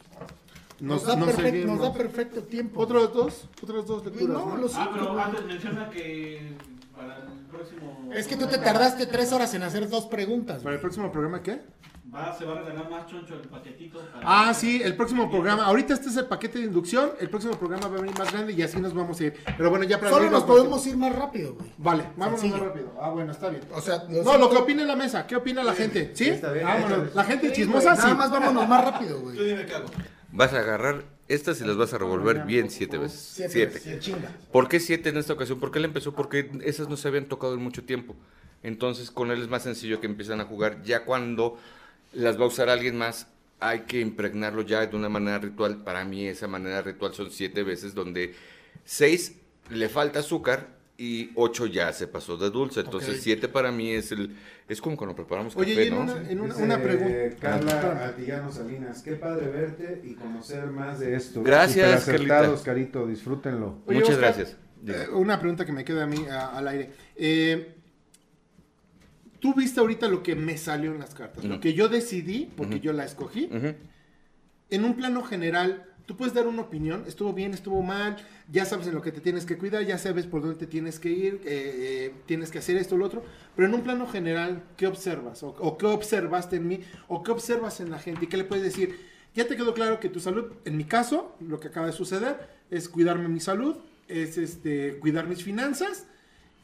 Nos, 0.81 1.07
da, 1.07 1.17
perfecto, 1.19 1.67
nos 1.67 1.81
da 1.81 1.93
perfecto 1.93 2.43
tiempo. 2.43 2.81
¿Otros 2.81 3.15
dos? 3.15 3.49
¿Otros 3.63 3.87
dos 3.87 4.05
lecturas? 4.05 4.29
No, 4.29 4.57
Los 4.57 4.75
ah, 4.75 4.91
pero 4.93 5.19
antes 5.19 5.45
menciona 5.45 5.89
que 5.89 6.57
para 6.95 7.19
el 7.19 7.47
próximo... 7.51 8.11
Es 8.13 8.27
que 8.27 8.37
tú 8.37 8.47
te 8.47 8.59
tardaste 8.59 9.07
tres 9.07 9.33
horas 9.33 9.55
en 9.55 9.63
hacer 9.63 9.89
dos 9.89 10.07
preguntas. 10.07 10.63
¿Para 10.63 10.75
el 10.75 10.81
próximo 10.81 11.11
programa 11.13 11.43
qué? 11.43 11.63
Va, 12.15 12.33
se 12.33 12.45
va 12.45 12.53
a 12.53 12.59
regalar 12.61 12.89
más 12.89 13.07
choncho 13.07 13.35
el 13.35 13.49
paquetito. 13.49 14.01
ah, 14.23 14.55
sí, 14.55 14.81
el 14.85 14.95
próximo 14.95 15.29
programa. 15.29 15.65
Ahorita 15.65 15.95
este 15.95 16.09
es 16.11 16.17
el 16.17 16.27
paquete 16.27 16.61
de 16.61 16.67
inducción. 16.67 17.11
El 17.19 17.29
próximo 17.29 17.59
programa 17.59 17.89
va 17.89 17.99
a 17.99 18.01
venir 18.03 18.17
más 18.17 18.31
grande 18.31 18.53
y 18.53 18.63
así 18.63 18.81
nos 18.81 18.95
vamos 18.95 19.19
a 19.21 19.25
ir. 19.25 19.35
Pero 19.57 19.69
bueno, 19.71 19.85
ya 19.85 19.99
para 19.99 20.11
Solo 20.11 20.31
nos 20.31 20.45
podemos 20.45 20.87
ir 20.87 20.97
más 20.97 21.13
rápido, 21.15 21.55
güey. 21.55 21.73
Vale, 21.77 22.05
vamos 22.17 22.45
más 22.45 22.61
rápido. 22.61 22.93
Ah, 23.01 23.11
bueno, 23.11 23.33
está 23.33 23.49
bien. 23.49 23.63
O 23.73 23.81
sea, 23.81 24.05
no, 24.09 24.39
lo 24.39 24.49
que 24.49 24.57
opine 24.59 24.85
la 24.85 24.95
mesa. 24.95 25.27
¿Qué 25.27 25.35
opina 25.35 25.65
la 25.65 25.75
gente? 25.75 26.13
¿Sí? 26.15 26.29
Está 26.29 26.53
bien. 26.53 26.67
la 27.15 27.25
gente 27.25 27.53
chismosa, 27.53 27.97
sí. 27.97 28.03
Nada 28.03 28.15
más 28.15 28.31
vámonos 28.31 28.69
más 28.69 28.85
rápido, 28.85 29.21
güey. 29.21 29.37
Tú 29.37 29.43
dime 29.43 29.67
qué 29.67 29.75
hago. 29.75 29.87
Vas 30.31 30.53
a 30.53 30.61
agarrar 30.61 31.05
estas 31.27 31.61
y 31.61 31.65
las 31.65 31.77
vas 31.77 31.95
a 31.95 31.99
revolver 31.99 32.45
bien 32.45 32.71
siete 32.71 32.97
veces. 32.97 33.49
Siete. 33.51 33.81
siete. 33.81 34.21
¿Por 34.53 34.69
qué 34.69 34.79
siete 34.79 35.09
en 35.09 35.17
esta 35.17 35.33
ocasión? 35.33 35.59
¿Por 35.59 35.73
qué 35.73 35.81
él 35.81 35.85
empezó? 35.87 36.15
Porque 36.15 36.51
esas 36.63 36.89
no 36.89 36.97
se 36.97 37.09
habían 37.09 37.27
tocado 37.27 37.55
en 37.55 37.61
mucho 37.61 37.85
tiempo. 37.85 38.15
Entonces 38.63 39.11
con 39.11 39.31
él 39.31 39.43
es 39.43 39.49
más 39.49 39.63
sencillo 39.63 40.01
que 40.01 40.07
empiezan 40.07 40.41
a 40.41 40.45
jugar 40.45 40.83
ya 40.83 41.05
cuando 41.05 41.59
las 42.15 42.39
va 42.39 42.45
a 42.45 42.49
usar 42.49 42.69
alguien 42.69 42.97
más, 42.97 43.29
hay 43.61 43.81
que 43.81 44.01
impregnarlo 44.01 44.63
ya 44.63 44.87
de 44.87 44.97
una 44.97 45.09
manera 45.09 45.39
ritual. 45.39 45.83
Para 45.83 46.05
mí 46.05 46.27
esa 46.27 46.47
manera 46.49 46.83
ritual 46.83 47.15
son 47.15 47.31
siete 47.31 47.63
veces 47.63 47.95
donde 47.95 48.35
seis 48.85 49.37
le 49.71 49.89
falta 49.89 50.21
azúcar 50.21 50.75
y 50.97 51.31
ocho 51.35 51.67
ya 51.67 51.93
se 51.93 52.07
pasó 52.07 52.37
de 52.37 52.51
dulce. 52.51 52.81
Entonces 52.81 53.21
siete 53.23 53.49
para 53.49 53.73
mí 53.73 53.91
es 53.91 54.13
el 54.13 54.37
es 54.69 54.81
como 54.81 54.97
cuando 54.97 55.15
preparamos 55.15 55.55
Oye, 55.57 55.75
café, 55.75 55.89
en 55.89 55.95
Una, 55.95 56.31
en 56.31 56.41
una, 56.41 56.83
pregunta. 56.83 57.37
Carla 57.39 58.05
Artillano 58.05 58.51
Salinas, 58.51 59.03
qué 59.03 59.13
padre 59.13 59.49
verte 59.49 60.01
y 60.05 60.15
conocer 60.15 60.67
más 60.69 61.01
de 61.01 61.15
esto. 61.17 61.43
Gracias, 61.43 62.05
Carlita. 62.05 62.55
Carito, 62.65 63.07
disfrútenlo. 63.07 63.83
Muchas 63.87 64.17
gracias. 64.17 64.57
Eh, 64.87 65.09
una 65.13 65.39
pregunta 65.39 65.65
que 65.65 65.73
me 65.73 65.85
queda 65.85 66.05
a 66.05 66.07
mí 66.07 66.25
al 66.31 66.69
aire. 66.69 66.91
Eh, 67.17 67.75
tú 69.45 69.53
viste 69.53 69.79
ahorita 69.79 70.09
lo 70.09 70.23
que 70.23 70.35
me 70.35 70.57
salió 70.57 70.93
en 70.93 71.01
las 71.01 71.15
cartas, 71.15 71.45
lo 71.45 71.61
que 71.61 71.75
yo 71.75 71.91
decidí, 71.91 72.51
porque 72.57 72.81
yo 72.81 72.95
la 72.95 73.05
escogí. 73.05 73.51
En 74.71 74.85
un 74.87 74.95
plano 74.95 75.23
general, 75.23 75.85
tú 76.07 76.17
puedes 76.17 76.33
dar 76.33 76.47
una 76.47 76.63
opinión, 76.63 77.05
estuvo 77.07 77.35
bien, 77.35 77.53
estuvo 77.53 77.83
mal, 77.83 78.17
ya 78.51 78.65
sabes 78.65 78.87
en 78.87 78.95
lo 78.95 79.03
que 79.03 79.13
te 79.13 79.21
tienes 79.21 79.45
que 79.45 79.59
cuidar, 79.59 79.85
ya 79.85 79.99
sabes 79.99 80.25
por 80.25 80.41
dónde 80.41 80.57
te 80.57 80.67
tienes 80.67 80.99
que 80.99 81.11
ir, 81.11 81.43
eh, 81.45 81.45
eh, 81.45 82.15
tienes 82.25 82.51
que 82.51 82.57
hacer 82.57 82.79
esto 82.79 82.95
o 82.95 82.99
lo 82.99 83.05
otro, 83.05 83.23
pero 83.55 83.69
en 83.69 83.75
un 83.75 83.83
plano 83.83 84.07
general, 84.07 84.63
¿qué 84.79 84.87
observas? 84.87 85.43
O, 85.43 85.77
qué 85.77 85.85
observaste 85.85 86.57
en 86.57 86.67
mí? 86.67 86.81
¿O 87.09 87.23
qué 87.23 87.31
observas 87.31 87.81
en 87.81 87.91
la 87.91 87.99
gente? 87.99 88.25
¿Y 88.25 88.29
qué 88.29 88.39
le 88.39 88.45
puedes 88.45 88.65
decir? 88.65 88.99
Ya 89.35 89.47
te 89.47 89.57
quedó 89.57 89.75
claro 89.75 90.01
que 90.01 90.09
tu 90.09 90.21
salud, 90.21 90.53
en 90.65 90.79
mi 90.79 90.85
caso, 90.85 91.37
lo 91.47 91.61
que 91.61 91.69
acaba 91.69 91.85
de 91.85 91.93
suceder, 91.93 92.49
es 92.71 92.89
cuidarme 92.89 93.29
mi 93.29 93.41
salud, 93.41 93.77
es 94.09 94.39
este, 94.39 94.99
cuidar 95.01 95.29
mis 95.29 95.45
finanzas, 95.45 96.07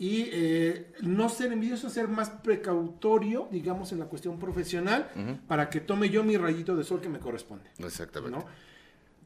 y 0.01 0.31
eh, 0.33 0.95
no 1.03 1.29
ser 1.29 1.53
envidioso, 1.53 1.91
ser 1.91 2.09
más 2.09 2.31
precautorio, 2.31 3.49
digamos, 3.53 3.93
en 3.93 3.99
la 3.99 4.07
cuestión 4.07 4.39
profesional, 4.39 5.11
para 5.47 5.69
que 5.69 5.81
tome 5.81 6.09
yo 6.09 6.25
mi 6.25 6.39
rayito 6.39 6.75
de 6.75 6.85
sol 6.85 7.03
que 7.03 7.11
me 7.11 7.19
corresponde. 7.19 7.69
Exactamente. 7.77 8.39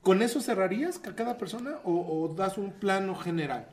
¿Con 0.02 0.20
eso 0.20 0.40
cerrarías 0.40 1.01
a 1.06 1.14
cada 1.14 1.38
persona 1.38 1.78
o, 1.84 2.34
das 2.36 2.59
un 2.59 2.72
plano 2.72 3.14
general? 3.14 3.68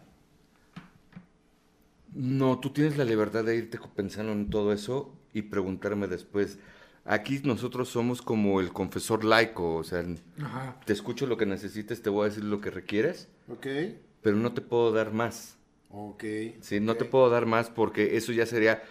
No, 2.13 2.59
tú 2.59 2.69
tienes 2.69 2.97
la 2.97 3.03
libertad 3.03 3.45
de 3.45 3.55
irte 3.55 3.79
pensando 3.95 4.31
en 4.31 4.51
todo 4.51 4.71
eso 4.71 5.11
y 5.33 5.41
preguntarme 5.41 6.07
después. 6.07 6.59
Aquí 7.03 7.41
nosotros 7.43 7.89
somos 7.89 8.21
como 8.21 8.61
el 8.61 8.71
confesor 8.71 9.23
laico, 9.23 9.77
o 9.77 9.83
sea, 9.83 10.05
te 10.85 10.93
escucho 10.93 11.25
lo 11.25 11.35
que 11.35 11.47
necesites, 11.47 12.03
te 12.03 12.11
voy 12.11 12.25
a 12.25 12.29
decir 12.29 12.43
lo 12.43 12.61
que 12.61 12.69
requieres, 12.69 13.27
okay. 13.49 13.99
pero 14.21 14.37
no 14.37 14.53
te 14.53 14.61
puedo 14.61 14.91
dar 14.91 15.11
más. 15.11 15.57
Ok. 15.91 16.23
Sí, 16.61 16.80
no 16.80 16.95
te 16.95 17.05
puedo 17.05 17.30
dar 17.30 17.45
más 17.45 17.69
porque 17.69 18.18
eso 18.18 18.31
ya 18.31 18.45
sería 18.45 18.84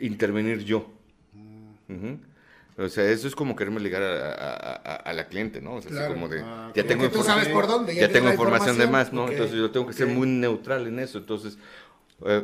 intervenir 0.00 0.64
yo. 0.64 0.90
Mm. 1.88 2.14
O 2.76 2.88
sea, 2.88 3.08
eso 3.08 3.28
es 3.28 3.36
como 3.36 3.54
quererme 3.54 3.80
ligar 3.80 4.02
a, 4.02 5.12
la 5.12 5.28
cliente, 5.28 5.60
¿no? 5.60 5.74
O 5.74 5.82
sea, 5.82 6.06
así 6.06 6.12
como 6.12 6.28
de... 6.28 6.40
Ah, 6.42 6.72
ya 6.74 6.84
tengo, 6.84 7.08
tú 7.08 7.22
sabes 7.22 7.48
por 7.48 7.68
dónde, 7.68 7.94
ya, 7.94 8.10
tengo 8.10 8.30
información, 8.30 8.78
de 8.78 8.88
más, 8.88 9.12
¿no? 9.12 9.28
Entonces 9.28 9.56
yo 9.56 9.70
tengo 9.70 9.86
que 9.86 9.92
ser 9.92 10.08
muy 10.08 10.26
neutral 10.26 10.86
en 10.88 10.98
eso. 10.98 11.18
Entonces, 11.18 11.56
eh, 12.26 12.42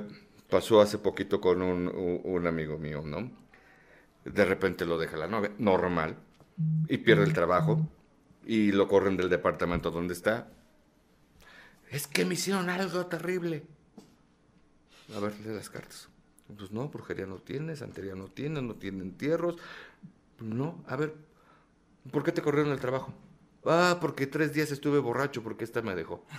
pasó 0.48 0.81
hace 0.81 0.98
poquito 0.98 1.40
con 1.40 1.62
un, 1.62 2.20
un, 2.23 2.47
amigo 2.47 2.78
mío, 2.78 3.02
¿no? 3.05 3.31
De 4.24 4.44
repente 4.44 4.86
lo 4.86 4.98
deja 4.98 5.16
la 5.16 5.27
novia, 5.27 5.51
normal, 5.59 6.16
y 6.89 6.98
pierde 6.98 7.24
el 7.24 7.32
trabajo, 7.32 7.81
y 8.47 8.70
lo 8.70 8.86
corren 8.86 9.16
del 9.16 9.31
departamento 9.31 9.90
donde 9.90 10.15
está, 10.15 10.48
es 11.90 12.06
que 12.06 12.24
me 12.24 12.34
hicieron 12.34 12.70
algo 12.70 13.06
terrible. 13.06 13.64
A 15.14 15.20
ver, 15.20 15.38
lee 15.40 15.54
las 15.54 15.70
cartas. 15.70 16.08
Pues 16.56 16.70
no, 16.70 16.88
brujería 16.88 17.26
no 17.26 17.36
tiene, 17.36 17.76
santería 17.76 18.14
no 18.14 18.26
tiene, 18.26 18.62
no 18.62 18.74
tiene 18.74 19.02
entierros. 19.02 19.56
No, 20.40 20.82
a 20.86 20.96
ver, 20.96 21.14
¿por 22.10 22.24
qué 22.24 22.32
te 22.32 22.42
corrieron 22.42 22.72
el 22.72 22.80
trabajo? 22.80 23.12
Ah, 23.64 23.98
porque 24.00 24.26
tres 24.26 24.54
días 24.54 24.70
estuve 24.70 24.98
borracho 24.98 25.42
porque 25.42 25.64
esta 25.64 25.82
me 25.82 25.94
dejó. 25.94 26.24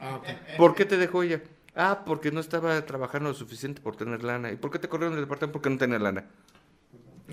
Ah, 0.00 0.20
¿Por 0.56 0.74
qué 0.74 0.84
te 0.84 0.96
dejó 0.96 1.22
ella? 1.22 1.42
Ah, 1.74 2.02
porque 2.04 2.30
no 2.30 2.40
estaba 2.40 2.84
trabajando 2.84 3.28
lo 3.28 3.34
suficiente 3.34 3.80
por 3.80 3.96
tener 3.96 4.24
lana. 4.24 4.50
¿Y 4.50 4.56
por 4.56 4.70
qué 4.70 4.78
te 4.78 4.88
corrieron 4.88 5.14
del 5.14 5.24
departamento? 5.24 5.52
Porque 5.52 5.70
no 5.70 5.78
tenía 5.78 5.98
lana. 5.98 6.24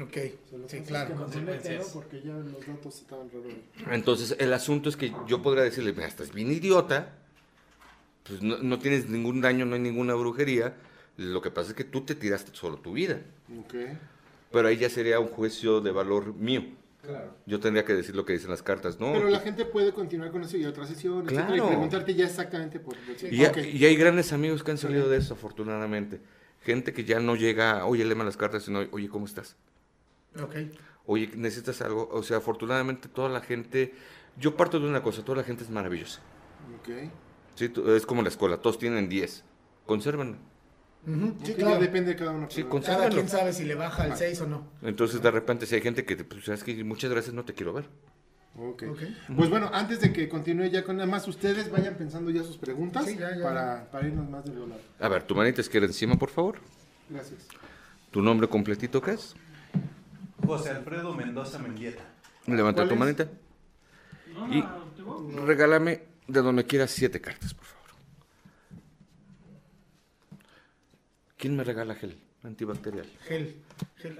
Ok, 0.01 0.17
sí, 0.67 0.81
claro. 0.81 1.27
Porque 1.93 2.21
ya 2.21 2.33
los 2.33 2.65
datos 2.65 2.95
estaban 3.01 3.29
raros. 3.29 3.53
Entonces, 3.91 4.35
el 4.39 4.53
asunto 4.53 4.89
es 4.89 4.97
que 4.97 5.13
yo 5.27 5.41
podría 5.41 5.63
decirle, 5.63 5.93
mira, 5.93 6.07
estás 6.07 6.33
bien 6.33 6.51
idiota, 6.51 7.17
pues 8.23 8.41
no, 8.41 8.57
no, 8.57 8.79
tienes 8.79 9.09
ningún 9.09 9.41
daño, 9.41 9.65
no 9.65 9.75
hay 9.75 9.81
ninguna 9.81 10.13
brujería, 10.13 10.75
lo 11.17 11.41
que 11.41 11.51
pasa 11.51 11.69
es 11.69 11.75
que 11.75 11.83
tú 11.83 12.01
te 12.01 12.15
tiraste 12.15 12.51
solo 12.53 12.77
tu 12.77 12.93
vida. 12.93 13.21
Ok. 13.59 13.75
Pero 14.51 14.67
ahí 14.67 14.77
ya 14.77 14.89
sería 14.89 15.19
un 15.19 15.27
juicio 15.27 15.81
de 15.81 15.91
valor 15.91 16.33
mío. 16.35 16.63
Claro. 17.01 17.33
Yo 17.47 17.59
tendría 17.59 17.83
que 17.83 17.93
decir 17.93 18.15
lo 18.15 18.25
que 18.25 18.33
dicen 18.33 18.51
las 18.51 18.61
cartas, 18.61 18.99
¿no? 18.99 19.13
Pero 19.13 19.29
la 19.29 19.39
gente 19.39 19.65
puede 19.65 19.91
continuar 19.91 20.31
con 20.31 20.43
eso 20.43 20.57
y 20.57 20.65
otras 20.65 20.87
sesiones, 20.87 21.29
claro. 21.29 21.55
y 21.55 21.59
preguntarte 21.61 22.13
ya 22.13 22.25
exactamente 22.25 22.79
por... 22.79 22.95
Y, 23.23 23.41
y, 23.41 23.85
hay 23.85 23.95
grandes 23.95 24.31
amigos 24.33 24.63
que 24.63 24.71
han 24.71 24.77
salido 24.77 25.09
de 25.09 25.17
eso, 25.17 25.33
afortunadamente. 25.33 26.21
Gente 26.61 26.93
que 26.93 27.03
ya 27.03 27.19
no 27.19 27.35
llega, 27.35 27.85
oye, 27.85 28.05
léeme 28.05 28.23
las 28.23 28.37
cartas, 28.37 28.63
sino, 28.63 28.81
oye, 28.91 29.09
¿cómo 29.09 29.25
estás? 29.25 29.55
Ok. 30.39 30.57
Oye, 31.07 31.31
¿necesitas 31.35 31.81
algo? 31.81 32.07
O 32.11 32.21
sea, 32.21 32.37
afortunadamente 32.37 33.09
toda 33.09 33.29
la 33.29 33.41
gente... 33.41 33.95
Yo 34.37 34.55
parto 34.55 34.79
de 34.79 34.87
una 34.87 35.01
cosa, 35.01 35.25
toda 35.25 35.39
la 35.39 35.43
gente 35.43 35.63
es 35.63 35.71
maravillosa. 35.71 36.21
Ok. 36.79 37.09
Sí, 37.55 37.71
es 37.87 38.05
como 38.05 38.21
la 38.21 38.29
escuela, 38.29 38.57
todos 38.57 38.77
tienen 38.79 39.09
10. 39.09 39.43
Consérvanlo. 39.85 40.37
Sí, 41.43 41.53
claro, 41.55 41.79
depende 41.79 42.11
de 42.11 42.15
cada 42.15 42.31
uno. 42.31 42.47
Sí, 42.49 42.63
cada 42.63 43.09
quien 43.09 43.27
sabe 43.27 43.53
si 43.53 43.65
le 43.65 43.75
baja 43.75 44.05
el 44.05 44.15
6 44.15 44.41
o 44.41 44.47
no. 44.47 44.67
Entonces, 44.83 45.21
de 45.21 45.31
repente, 45.31 45.65
si 45.65 45.75
hay 45.75 45.81
gente 45.81 46.05
que, 46.05 46.15
pues, 46.17 46.45
sabes 46.45 46.63
que 46.63 46.83
muchas 46.83 47.09
gracias, 47.09 47.33
no 47.33 47.43
te 47.43 47.53
quiero 47.53 47.73
ver. 47.73 47.85
Okay. 48.53 48.89
Pues 49.33 49.49
bueno, 49.49 49.69
antes 49.73 50.01
de 50.01 50.11
que 50.11 50.27
continúe 50.27 50.65
ya 50.65 50.83
con 50.83 50.97
nada 50.97 51.09
más, 51.09 51.27
ustedes 51.27 51.71
vayan 51.71 51.95
pensando 51.95 52.31
ya 52.31 52.43
sus 52.43 52.57
preguntas 52.57 53.05
Para, 53.41 53.89
para, 53.89 54.07
irnos 54.07 54.29
más 54.29 54.43
de 54.43 54.51
volar. 54.51 54.77
A 54.99 55.07
ver, 55.07 55.23
tu 55.23 55.33
manita 55.35 55.61
izquierda 55.61 55.87
encima, 55.87 56.17
por 56.17 56.29
favor. 56.29 56.59
Gracias. 57.09 57.47
¿Tu 58.11 58.21
nombre 58.21 58.49
completito 58.49 59.01
qué 59.01 59.11
es? 59.11 59.35
José 60.45 60.71
Alfredo 60.71 61.13
Mendoza 61.13 61.59
Mendieta. 61.59 62.03
Levanta 62.45 62.87
tu 62.87 62.95
manita. 62.95 63.27
y 64.51 64.63
regálame 65.45 66.10
de 66.27 66.41
donde 66.41 66.65
quieras 66.65 66.91
siete 66.91 67.19
cartas, 67.21 67.53
por 67.53 67.65
favor. 67.65 67.81
¿Quién 71.37 71.55
me 71.55 71.63
regala 71.63 71.95
gel 71.95 72.17
antibacterial? 72.43 73.07
Gel. 73.27 73.55
Gel. 73.97 74.17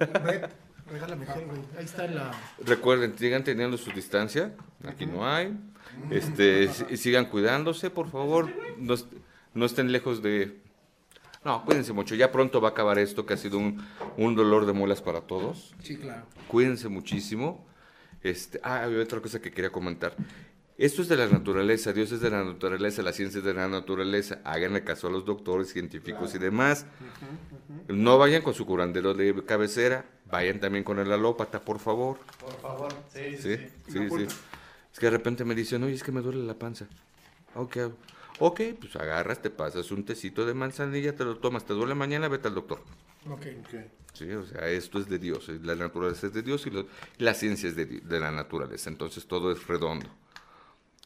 regálame 0.90 1.26
gel, 1.26 1.45
güey. 1.45 1.61
Ahí 1.78 1.86
está 1.86 2.07
la. 2.07 2.32
Recuerden, 2.60 3.18
sigan 3.18 3.44
teniendo 3.44 3.78
su 3.78 3.91
distancia. 3.91 4.56
Aquí 4.88 5.06
no 5.06 5.28
hay. 5.28 5.56
Este, 6.10 6.68
sigan 6.98 7.26
cuidándose, 7.26 7.90
por 7.90 8.10
favor. 8.10 8.49
No, 8.78 8.95
no, 9.53 9.65
estén 9.65 9.91
lejos 9.91 10.22
de. 10.22 10.60
No, 11.44 11.65
cuídense 11.65 11.94
mucho. 11.94 12.15
Ya 12.15 12.32
pronto 12.32 12.61
va 12.61 12.69
a 12.69 12.72
acabar 12.72 12.99
esto, 12.99 13.26
que 13.26 13.34
ha 13.34 13.38
sido 13.38 13.57
un, 13.57 13.86
un 14.18 14.36
dolor 14.36 14.65
de 14.65 14.73
muelas 14.73 15.02
para 15.02 15.22
todos. 15.22 15.76
Sí, 15.82 15.98
claro. 15.98 16.26
Cuídense 16.48 16.88
muchísimo. 16.88 17.65
Este, 18.23 18.60
ah, 18.64 18.84
había 18.84 19.02
otra 19.02 19.19
cosa 19.22 19.40
que 19.40 19.52
quería 19.52 19.72
comentar. 19.72 20.15
Esto 20.82 21.03
es 21.03 21.10
de 21.10 21.16
la 21.16 21.28
naturaleza, 21.28 21.94
Dios 21.94 22.12
es 22.12 22.22
de 22.22 22.32
la 22.32 22.44
naturaleza, 22.44 23.03
la 23.03 23.14
ciencia 23.14 23.38
es 23.38 23.44
de 23.44 23.53
la 23.53 23.68
naturaleza. 23.68 24.40
Háganle 24.44 24.84
caso 24.84 25.06
a 25.06 25.12
los 25.12 25.24
doctores, 25.24 25.72
científicos 25.72 26.34
y 26.34 26.40
demás. 26.40 26.88
No 27.88 28.18
vayan 28.18 28.41
con 28.41 28.56
su 28.56 28.66
curandero 28.66 29.14
de 29.14 29.45
cabecera, 29.45 30.03
vayan 30.26 30.60
también 30.60 30.84
con 30.84 30.98
el 30.98 31.12
alópata, 31.12 31.62
por 31.62 31.78
favor. 31.78 32.18
Por 32.40 32.60
favor, 32.60 32.91
sí, 33.14 33.38
sí. 33.38 33.58
sí, 33.90 34.10
sí, 34.10 34.26
Es 34.91 34.99
que 34.99 35.06
de 35.06 35.12
repente 35.12 35.45
me 35.45 35.53
dicen, 35.53 35.84
oye, 35.84 35.94
es 35.94 36.02
que 36.02 36.12
me 36.12 36.22
duele 36.22 36.44
la 36.44 36.56
panza. 36.56 36.88
Ok, 37.53 37.78
ok, 38.40 38.62
pues 38.80 38.95
agarras, 38.95 39.40
te 39.40 39.52
pasas 39.52 39.91
un 39.91 40.03
tecito 40.03 40.48
de 40.48 40.56
manzanilla, 40.56 41.16
te 41.16 41.24
lo 41.24 41.38
tomas, 41.38 41.64
te 41.64 41.74
duele 41.74 41.94
mañana, 41.94 42.28
vete 42.28 42.48
al 42.48 42.56
doctor. 42.56 42.80
Ok, 43.30 43.45
ok. 43.60 43.82
Sí, 44.14 44.32
o 44.32 44.44
sea, 44.48 44.68
esto 44.68 44.98
es 44.98 45.08
de 45.08 45.20
Dios, 45.20 45.48
la 45.62 45.76
naturaleza 45.76 46.26
es 46.26 46.34
de 46.34 46.41
Dios 46.41 46.66
y 46.66 46.72
la 47.24 47.36
ciencia 47.36 47.70
es 47.70 47.76
de, 47.76 47.86
de 47.86 48.20
la 48.20 48.32
naturaleza, 48.32 48.90
entonces 48.90 49.28
todo 49.28 49.52
es 49.52 49.68
redondo. 49.68 50.10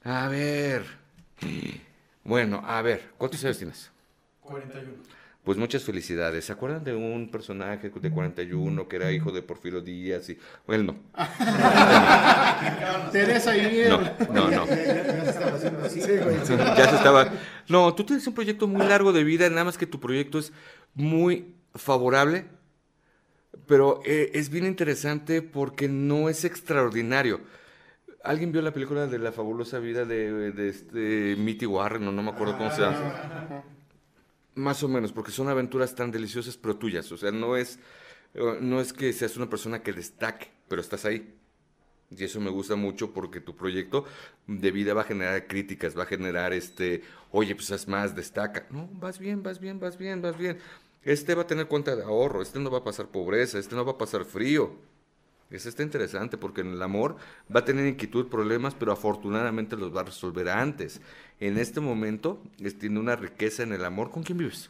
A 0.06 0.27
ver. 0.27 0.86
Bueno, 2.23 2.61
a 2.64 2.82
ver, 2.84 3.10
¿cuántos 3.18 3.44
años 3.44 3.57
tienes? 3.57 3.91
41. 4.41 4.91
Pues 5.44 5.57
muchas 5.57 5.84
felicidades. 5.84 6.45
¿Se 6.45 6.52
acuerdan 6.52 6.84
de 6.84 6.94
un 6.94 7.32
personaje 7.32 7.90
de 7.90 8.11
41 8.11 8.88
que 8.88 8.95
era 8.95 9.11
hijo 9.11 9.32
de 9.32 9.41
Porfirio 9.41 9.82
Díaz? 9.82 10.30
Y... 10.30 10.38
Bueno, 10.68 10.94
no. 10.94 10.99
Teresa 13.11 13.57
y 13.57 13.90
No, 13.90 13.98
no, 14.32 14.49
no. 14.49 14.68
ya 14.68 16.90
se 16.90 16.95
estaba. 16.95 17.32
No, 17.68 17.94
tú 17.95 18.03
tienes 18.06 18.26
un 18.27 18.36
proyecto 18.36 18.68
muy 18.68 18.86
largo 18.88 19.11
de 19.11 19.23
vida, 19.23 19.49
nada 19.49 19.65
más 19.65 19.77
que 19.77 19.88
tu 19.88 19.99
proyecto 19.99 20.38
es 20.38 20.53
muy 20.94 21.56
favorable, 21.73 22.45
pero 23.68 24.02
eh, 24.06 24.30
es 24.36 24.49
bien 24.49 24.68
interesante 24.68 25.41
porque 25.41 25.88
no 25.88 26.30
es 26.30 26.45
extraordinario 26.45 27.40
¿Alguien 28.26 28.52
vio 28.52 28.61
la 28.64 28.73
película 28.73 29.06
de 29.06 29.19
la 29.19 29.31
fabulosa 29.31 29.77
vida 29.77 30.03
de, 30.03 30.68
este 30.68 31.35
Mitty 31.38 31.68
Warren 31.68 32.07
o 32.07 32.11
no 32.11 32.23
me 32.23 32.31
acuerdo 32.31 32.57
cómo 32.57 32.72
se 32.72 32.81
llama? 32.81 33.64
Más 34.56 34.81
o 34.81 34.88
menos, 34.88 35.11
porque 35.11 35.31
son 35.31 35.47
aventuras 35.47 35.93
tan 35.93 36.10
deliciosas 36.11 36.57
pero 36.57 36.76
tuyas. 36.76 37.11
O 37.11 37.18
sea, 37.18 37.31
no 37.31 37.56
es, 37.56 37.77
no 38.61 38.81
es 38.81 38.93
que 38.93 39.14
seas 39.14 39.38
una 39.38 39.47
persona 39.47 39.84
que 39.84 39.93
destaque, 39.93 40.49
pero 40.68 40.81
estás 40.81 41.06
ahí. 41.06 41.35
Y 42.10 42.23
eso 42.23 42.39
me 42.39 42.49
gusta 42.49 42.76
mucho 42.76 43.14
porque 43.14 43.41
tu 43.41 43.56
proyecto 43.56 44.06
de 44.47 44.72
vida 44.72 44.95
va 44.95 45.02
a 45.02 45.06
generar 45.06 45.45
críticas, 45.45 45.97
va 45.97 46.03
a 46.03 46.07
generar 46.07 46.52
este, 46.53 47.03
oye, 47.31 47.53
pues 47.53 47.69
haz 47.72 47.88
más, 47.88 48.15
destaca. 48.15 48.65
No, 48.72 48.89
vas 48.93 49.19
bien, 49.19 49.43
vas 49.43 49.60
bien, 49.60 49.80
vas 49.80 49.97
bien, 49.99 50.23
vas 50.23 50.38
bien. 50.38 50.57
Este 51.03 51.35
va 51.35 51.43
a 51.43 51.47
tener 51.47 51.68
cuenta 51.68 51.95
de 51.95 52.03
ahorro, 52.03 52.41
este 52.41 52.60
no 52.60 52.72
va 52.72 52.80
a 52.80 52.84
pasar 52.84 53.07
pobreza, 53.07 53.60
este 53.60 53.76
no 53.76 53.85
va 53.85 53.91
a 53.91 53.97
pasar 53.99 54.26
frío. 54.26 54.73
Eso 55.51 55.69
está 55.69 55.84
interesante 55.84 56.38
porque 56.38 56.61
en 56.61 56.72
el 56.72 56.81
amor 56.81 57.17
va 57.53 57.61
a 57.61 57.65
tener 57.65 57.85
inquietud, 57.85 58.27
problemas, 58.27 58.73
pero 58.73 58.91
afortunadamente 58.91 59.77
los 59.77 59.95
va 59.95 60.01
a 60.01 60.05
resolver 60.05 60.49
antes. 60.49 61.01
En 61.39 61.57
este 61.57 61.80
momento 61.80 62.41
tiene 62.80 62.99
una 62.99 63.15
riqueza 63.15 63.63
en 63.63 63.73
el 63.73 63.85
amor. 63.85 64.09
¿Con 64.11 64.23
quién 64.23 64.38
vives? 64.38 64.69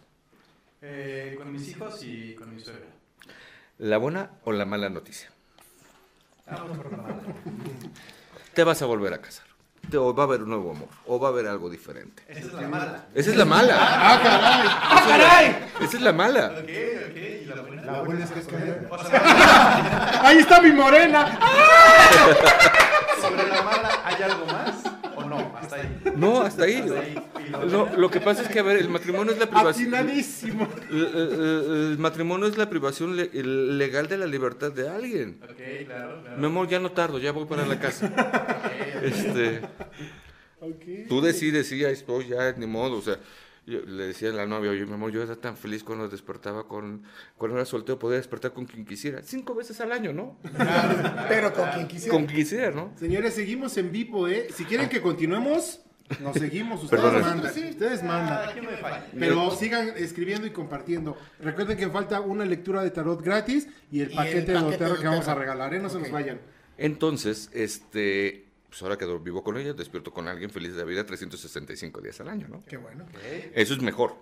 Eh, 0.82 1.36
con 1.38 1.52
mis 1.52 1.70
hijos 1.70 2.04
y 2.04 2.36
con 2.36 2.54
mi 2.54 2.62
suegra. 2.62 2.86
¿La 3.78 3.98
buena 3.98 4.32
o 4.44 4.52
la 4.52 4.66
mala 4.66 4.90
noticia? 4.90 5.32
Vamos 6.46 6.78
por 6.78 6.92
la 6.92 6.98
mala. 6.98 7.22
Te 8.54 8.64
vas 8.64 8.82
a 8.82 8.86
volver 8.86 9.14
a 9.14 9.22
casar 9.22 9.55
o 9.94 10.14
va 10.14 10.24
a 10.24 10.26
haber 10.26 10.44
un 10.44 10.50
nuevo 10.50 10.72
amor, 10.72 10.88
o 11.06 11.20
va 11.20 11.28
a 11.30 11.32
haber 11.32 11.48
algo 11.48 11.70
diferente. 11.70 12.24
Esa 12.28 12.40
es 12.40 12.54
la 12.54 12.68
mala. 12.68 13.06
Esa 13.14 13.30
es 13.32 13.38
la 13.38 13.46
mala. 13.46 13.76
¡Ah, 13.80 14.20
caray! 14.22 14.68
¡Ah, 14.68 15.04
caray! 15.08 15.70
Esa 15.82 15.98
es 15.98 16.02
la 16.02 16.14
mala. 16.14 16.46
Ok, 16.48 16.70
ok. 17.10 17.18
¿Y 17.18 17.46
la 17.46 17.62
buena? 17.62 17.82
La 17.84 18.02
buena 18.02 18.24
es 18.26 18.32
que 18.32 18.40
es 18.40 18.48
que... 18.48 18.56
¡Ahí 20.22 20.38
está 20.40 20.62
mi 20.62 20.72
morena! 20.72 21.40
¿Sobre 23.22 23.48
la 23.48 23.62
mala 23.62 23.90
hay 24.04 24.24
algo 24.24 24.46
más? 24.48 24.95
¿O 25.36 25.40
no? 25.40 25.58
Hasta 25.58 25.76
ahí. 25.76 26.02
No, 26.16 26.42
hasta 26.42 26.64
ahí. 26.64 26.76
Hasta 26.76 27.00
ahí. 27.00 27.70
No, 27.70 27.96
lo 27.96 28.10
que 28.10 28.20
pasa 28.22 28.42
es 28.44 28.50
que, 28.50 28.60
a 28.60 28.64
ver, 28.64 28.78
el 28.78 28.90
matrimonio 28.90 29.34
es 29.34 29.40
la 29.40 29.48
privación. 29.48 29.94
El, 29.94 30.10
el, 30.10 31.92
el, 31.92 31.98
matrimonio 31.98 32.48
es 32.48 32.58
la 32.58 32.70
privación 32.70 33.16
le, 33.16 33.30
legal 33.34 34.08
de 34.08 34.18
la 34.18 34.26
libertad 34.26 34.72
de 34.72 34.90
alguien. 34.90 35.40
Ok, 35.44 35.86
claro, 35.86 36.22
claro. 36.22 36.38
Mi 36.38 36.46
amor, 36.46 36.68
ya 36.68 36.80
no 36.80 36.92
tardo, 36.92 37.20
ya 37.20 37.32
voy 37.32 37.46
para 37.46 37.66
la 37.66 37.80
casa. 37.80 38.08
okay. 38.66 39.10
Este. 39.10 39.62
Okay. 40.60 41.06
Tú 41.08 41.22
decides, 41.22 41.68
sí, 41.68 41.84
ahí 41.86 41.94
estoy, 41.94 42.28
ya, 42.30 42.52
ni 42.54 42.66
modo, 42.66 42.98
o 42.98 43.02
sea. 43.02 43.20
Yo 43.68 43.82
le 43.82 44.08
decía 44.08 44.30
a 44.30 44.34
la 44.34 44.46
novia, 44.46 44.70
oye, 44.70 44.86
mi 44.86 44.94
amor, 44.94 45.12
yo 45.12 45.24
era 45.24 45.36
tan 45.36 45.58
feliz 45.58 45.84
cuando 45.84 46.08
despertaba 46.08 46.68
con, 46.68 47.04
cuando 47.36 47.58
era 47.58 47.66
soltero, 47.66 47.98
podía 47.98 48.18
despertar 48.18 48.54
con 48.54 48.66
quien 48.66 48.86
quisiera. 48.86 49.24
Cinco 49.24 49.56
veces 49.56 49.82
al 49.82 49.92
año, 49.92 50.14
¿no? 50.14 50.38
Claro, 50.56 51.26
pero 51.28 51.52
con 51.54 51.70
quien 51.72 51.88
quisiera. 51.88 52.16
Con 52.16 52.26
quien 52.26 52.38
quisiera, 52.38 52.72
¿no? 52.72 52.94
Señores, 53.00 53.34
seguimos 53.34 53.76
en 53.78 53.92
vivo, 53.92 54.28
¿eh? 54.28 54.50
Si 54.54 54.66
quieren 54.66 54.88
que 54.88 55.02
continuemos, 55.02 55.82
nos 56.22 56.36
seguimos, 56.36 56.84
ustedes 56.84 57.04
mandan, 57.04 57.40
ustedes 57.40 58.04
mandan. 58.04 58.50
Pero 59.18 59.50
sigan 59.50 59.94
escribiendo 59.96 60.46
y 60.46 60.52
compartiendo. 60.52 61.18
Recuerden 61.40 61.76
que 61.76 61.90
falta 61.90 62.22
una 62.22 62.46
lectura 62.46 62.84
de 62.84 62.92
tarot 62.92 63.20
gratis 63.24 63.68
y 63.92 64.02
el 64.02 64.12
Y 64.12 64.16
paquete, 64.16 64.38
el 64.38 64.46
de 64.46 64.54
paquete 64.54 64.84
de 64.84 64.96
que 64.98 65.08
vamos 65.08 65.28
a 65.28 65.34
regalar, 65.34 65.74
¿eh? 65.74 65.80
No 65.80 65.90
se 65.90 66.00
nos 66.00 66.12
vayan. 66.12 66.40
Entonces, 66.78 67.50
este, 67.54 68.45
pues 68.76 68.84
ahora 68.84 68.98
que 68.98 69.06
vivo 69.20 69.42
con 69.42 69.56
ella, 69.58 69.72
despierto 69.72 70.12
con 70.12 70.28
alguien 70.28 70.50
feliz 70.50 70.74
de 70.74 70.80
la 70.80 70.84
vida 70.84 71.06
365 71.06 72.02
días 72.02 72.20
al 72.20 72.28
año, 72.28 72.50
¿no? 72.50 72.62
Qué 72.68 72.76
bueno. 72.76 73.06
Eso 73.54 73.74
es 73.74 73.82
mejor. 73.82 74.16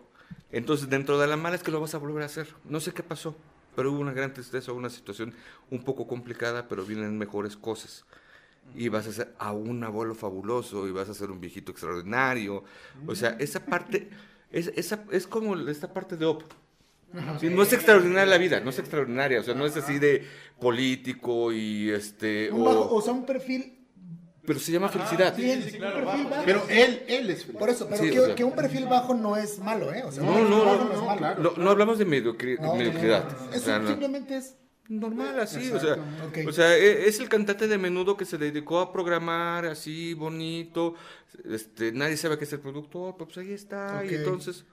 Entonces, 0.52 0.90
dentro 0.90 1.18
de 1.18 1.26
la 1.26 1.38
mala 1.38 1.56
es 1.56 1.64
que 1.64 1.72
lo 1.72 1.82
vas 1.82 1.96
a 1.96 1.98
volver 1.98 2.22
a 2.22 2.28
hacer. 2.28 2.48
No 2.66 2.80
sé 2.80 2.92
qué 2.92 3.02
pasó, 3.02 3.36
pero 3.76 3.92
hubo 3.92 4.00
una 4.00 4.14
gran 4.14 4.32
tristeza, 4.32 4.72
una 4.72 4.92
situación 4.92 5.34
un 5.72 5.84
poco 5.84 6.06
complicada, 6.06 6.68
pero 6.68 6.86
vienen 6.86 7.18
mejores 7.18 7.58
cosas. 7.58 8.06
Y 8.76 8.90
vas 8.90 9.08
a 9.08 9.12
ser 9.12 9.34
a 9.40 9.54
un 9.54 9.84
abuelo 9.84 10.14
fabuloso, 10.14 10.88
y 10.88 10.92
vas 10.92 11.10
a 11.10 11.16
ser 11.16 11.32
un 11.32 11.42
viejito 11.42 11.72
extraordinario. 11.72 12.64
O 13.08 13.16
sea, 13.16 13.32
esa 13.40 13.66
parte, 13.66 14.10
es, 14.52 14.68
esa, 14.76 15.04
es 15.12 15.26
como 15.26 15.56
esta 15.68 15.92
parte 15.92 16.16
de 16.16 16.26
Op. 16.26 16.44
Sí, 17.40 17.50
no 17.50 17.64
es 17.64 17.74
extraordinaria 17.74 18.26
la 18.28 18.38
vida, 18.38 18.60
no 18.60 18.70
es 18.70 18.78
extraordinaria, 18.80 19.40
o 19.40 19.44
sea, 19.44 19.54
no 19.56 19.66
es 19.66 19.76
así 19.78 19.98
de 20.00 20.28
político 20.60 21.52
y 21.52 21.92
este... 21.92 22.52
Un 22.52 22.62
o- 22.62 22.66
bajo- 22.66 22.96
o 22.96 23.02
sea, 23.02 23.14
un 23.14 23.26
perfil 23.26 23.83
pero 24.46 24.60
se 24.60 24.72
llama 24.72 24.90
felicidad. 24.90 25.36
bien, 25.36 25.62
sí, 25.64 25.72
un 25.74 25.78
claro, 25.78 25.96
perfil 26.06 26.24
bajo. 26.26 26.30
bajo. 26.30 26.44
Pero 26.46 26.64
él, 26.70 27.04
él 27.08 27.30
es 27.30 27.46
feliz. 27.46 27.60
Por 27.60 27.70
eso, 27.70 27.88
pero 27.90 28.04
Sí, 28.04 28.10
que, 28.12 28.20
o 28.20 28.26
sea. 28.28 28.36
que 28.36 28.44
un 28.44 28.52
perfil 28.54 28.86
bajo 28.86 29.14
no 29.14 29.38
es 29.38 29.60
malo, 29.60 29.94
¿eh? 29.94 30.04
O 30.04 30.12
sea, 30.12 30.24
No, 30.24 30.40
no, 30.48 30.66
bajo 30.66 30.84
no, 30.86 30.92
es 30.94 30.98
no, 31.00 31.06
malo. 31.06 31.18
claro. 31.20 31.42
No, 31.44 31.64
no 31.64 31.70
hablamos 31.72 31.98
de 31.98 32.06
mediocri- 32.08 32.58
No, 32.58 32.64
no, 32.68 32.72
no, 32.74 32.76
mediocridad. 32.76 33.24
no, 33.32 33.46
no. 33.46 33.52
o 33.52 33.54
Eso 33.54 33.66
sea, 33.66 33.80
no. 33.80 33.88
simplemente 33.88 34.36
es 34.38 34.56
normal, 34.90 35.40
así, 35.40 35.72
o 35.72 35.80
sea, 35.80 35.96
o 36.46 36.52
sea, 36.52 36.78
e, 36.78 37.08
es 37.08 37.18
el 37.22 37.30
cantante 37.30 37.68
de 37.70 37.78
menudo 37.78 38.18
que 38.18 38.26
se 38.26 38.38
dedicó 38.38 38.80
a 38.80 38.92
programar 38.92 39.66
así, 39.66 40.14
bonito, 40.14 40.96
este, 41.50 41.94
nadie 41.94 42.18
sabe 42.18 42.38
qué 42.38 42.44
es 42.44 42.52
el 42.54 42.60
productor, 42.60 43.16
pues 43.16 43.38
ahí 43.38 43.54
está, 43.54 44.04
y 44.06 44.14
entonces, 44.14 44.66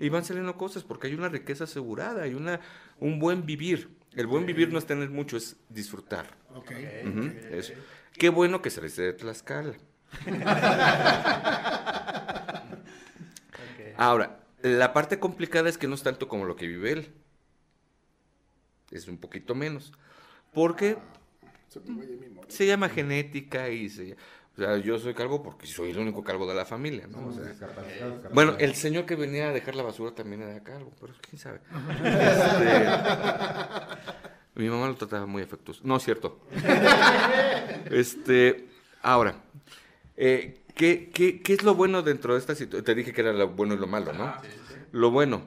y 0.00 0.08
van 0.08 0.24
saliendo 0.24 0.56
cosas, 0.56 0.82
porque 0.82 1.06
hay 1.06 1.14
una 1.14 1.28
riqueza 1.28 1.64
asegurada, 1.64 2.24
hay 2.24 2.34
una, 2.34 2.60
un 2.98 3.20
buen 3.20 3.46
vivir, 3.46 3.90
el 4.16 4.26
buen 4.26 4.44
vivir 4.44 4.72
no 4.72 4.78
es 4.78 4.86
tener 4.86 5.08
mucho, 5.10 5.36
es 5.36 5.56
disfrutar. 5.68 6.26
Qué 8.14 8.28
bueno 8.30 8.62
que 8.62 8.70
se 8.70 8.80
les 8.80 8.96
dé 8.96 9.12
Tlaxcala. 9.12 9.74
Ahora, 13.96 14.40
la 14.62 14.92
parte 14.92 15.18
complicada 15.18 15.68
es 15.68 15.78
que 15.78 15.86
no 15.88 15.94
es 15.94 16.02
tanto 16.02 16.28
como 16.28 16.46
lo 16.46 16.56
que 16.56 16.66
vive 16.66 16.92
él 16.92 17.14
es 18.94 19.08
un 19.08 19.18
poquito 19.18 19.54
menos. 19.54 19.92
Porque 20.52 20.96
se 22.48 22.66
llama 22.66 22.88
genética 22.88 23.68
y 23.68 23.88
se... 23.88 24.16
O 24.56 24.56
sea, 24.56 24.76
yo 24.76 24.96
soy 25.00 25.14
calvo 25.14 25.42
porque 25.42 25.66
soy 25.66 25.90
el 25.90 25.98
único 25.98 26.22
calvo 26.22 26.46
de 26.46 26.54
la 26.54 26.64
familia, 26.64 27.08
¿no? 27.08 27.28
bueno, 28.32 28.54
el 28.60 28.76
señor 28.76 29.04
que 29.04 29.16
venía 29.16 29.48
a 29.48 29.52
dejar 29.52 29.74
la 29.74 29.82
basura 29.82 30.14
también 30.14 30.42
era 30.42 30.62
calvo, 30.62 30.92
pero 31.00 31.12
quién 31.20 31.38
sabe. 31.38 31.58
Este, 32.04 32.86
mi 34.54 34.68
mamá 34.68 34.88
lo 34.88 34.94
trataba 34.94 35.26
muy 35.26 35.42
afectuoso. 35.42 35.80
No, 35.84 35.96
es 35.96 36.04
cierto. 36.04 36.40
este, 37.90 38.68
ahora, 39.02 39.36
eh, 40.16 40.62
¿qué, 40.74 41.10
qué, 41.12 41.42
qué, 41.42 41.54
es 41.54 41.62
lo 41.62 41.74
bueno 41.74 42.02
dentro 42.02 42.34
de 42.34 42.40
esta 42.40 42.54
situación? 42.54 42.84
Te 42.84 42.94
dije 42.94 43.12
que 43.12 43.20
era 43.20 43.32
lo 43.32 43.48
bueno 43.48 43.74
y 43.74 43.78
lo 43.78 43.86
malo, 43.86 44.12
¿no? 44.12 44.34
Lo 44.92 45.10
bueno, 45.10 45.42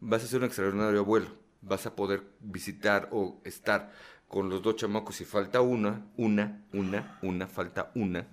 vas 0.00 0.22
a 0.24 0.26
ser 0.26 0.40
un 0.40 0.46
extraordinario 0.46 1.00
abuelo 1.00 1.42
vas 1.62 1.86
a 1.86 1.94
poder 1.96 2.22
visitar 2.40 3.08
o 3.12 3.40
estar 3.44 3.92
con 4.28 4.48
los 4.48 4.62
dos 4.62 4.76
chamacos 4.76 5.20
y 5.20 5.24
falta 5.24 5.60
una, 5.60 6.06
una, 6.16 6.64
una, 6.72 7.18
una, 7.22 7.46
falta 7.46 7.90
una 7.94 8.26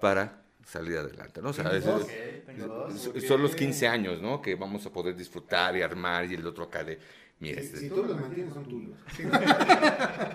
para 0.00 0.42
salir 0.64 0.96
adelante, 0.98 1.42
¿no? 1.42 1.50
O 1.50 1.52
sea, 1.52 1.70
son 3.26 3.42
los 3.42 3.54
15 3.54 3.88
años, 3.88 4.22
¿no? 4.22 4.40
Que 4.40 4.54
vamos 4.54 4.86
a 4.86 4.90
poder 4.90 5.16
disfrutar 5.16 5.76
y 5.76 5.82
armar 5.82 6.30
y 6.30 6.34
el 6.34 6.46
otro 6.46 6.64
acá 6.64 6.84
de, 6.84 6.98
mira, 7.42 7.60
si, 7.60 7.66
este 7.66 7.78
si 7.78 7.88
tú 7.88 8.04
los 8.04 8.20
mantienes 8.20 8.54
son 8.54 8.64
tuyos. 8.64 8.96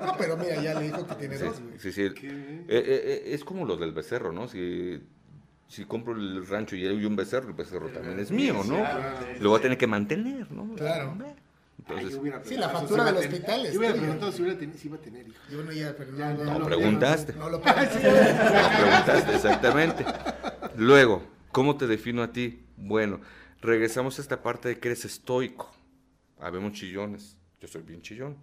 no, 0.06 0.16
pero 0.18 0.38
mira, 0.38 0.62
ya 0.62 0.80
le 0.80 0.86
dijo 0.86 1.08
que 1.08 1.16
tiene 1.16 1.38
dos. 1.38 1.62
Sí, 1.80 1.92
sí. 1.92 2.02
Eh, 2.04 2.14
eh, 2.14 2.64
eh, 2.68 3.22
es 3.34 3.44
como 3.44 3.66
lo 3.66 3.78
del 3.78 3.92
becerro, 3.92 4.32
¿no? 4.32 4.48
Si 4.48 5.02
si 5.68 5.84
compro 5.86 6.14
el 6.14 6.48
rancho 6.48 6.76
y 6.76 6.88
hay 6.88 7.06
un 7.06 7.16
becerro, 7.16 7.50
el 7.50 7.54
becerro 7.54 7.90
también 7.90 8.20
es 8.20 8.32
mío, 8.32 8.64
¿no? 8.66 8.84
Lo 9.40 9.50
voy 9.50 9.60
a 9.60 9.62
tener 9.62 9.78
que 9.78 9.88
mantener, 9.88 10.52
¿no? 10.52 10.74
Claro. 10.76 11.18
Entonces, 11.80 12.20
sí, 12.44 12.56
la 12.58 12.70
factura 12.70 13.06
del 13.06 13.18
hospital. 13.18 13.72
Yo 13.72 13.80
hubiera 13.80 13.96
preguntado 13.96 14.32
si, 14.32 14.42
hubiera 14.42 14.60
si 14.60 14.88
iba 14.88 14.98
a 14.98 15.00
tener 15.00 15.28
hijos. 15.28 15.42
Yo 15.50 15.64
no, 15.64 15.72
ya, 15.72 15.96
pero 15.96 16.12
no, 16.12 16.66
preguntaste. 16.66 17.34
No, 17.34 17.50
lo 17.50 17.62
preguntaste, 17.62 19.36
exactamente. 19.36 20.06
Luego, 20.76 21.22
¿cómo 21.52 21.78
te 21.78 21.86
defino 21.88 22.24
a 22.24 22.32
ti? 22.32 22.64
Bueno, 22.78 23.22
regresamos 23.62 24.18
a 24.18 24.22
esta 24.22 24.42
parte 24.42 24.70
de 24.70 24.80
que 24.80 24.88
eres 24.90 25.06
estoico. 25.06 25.72
Habemos 26.40 26.74
chillones. 26.74 27.38
Yo 27.60 27.68
soy 27.68 27.82
bien 27.82 28.02
chillón. 28.02 28.38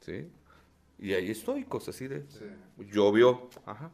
¿Sí? 0.00 0.28
Y 0.98 1.12
hay 1.12 1.30
estoicos, 1.30 1.88
así 1.88 2.06
de. 2.06 2.24
Sí. 2.28 2.44
Llovió. 2.92 3.48
Ajá. 3.66 3.90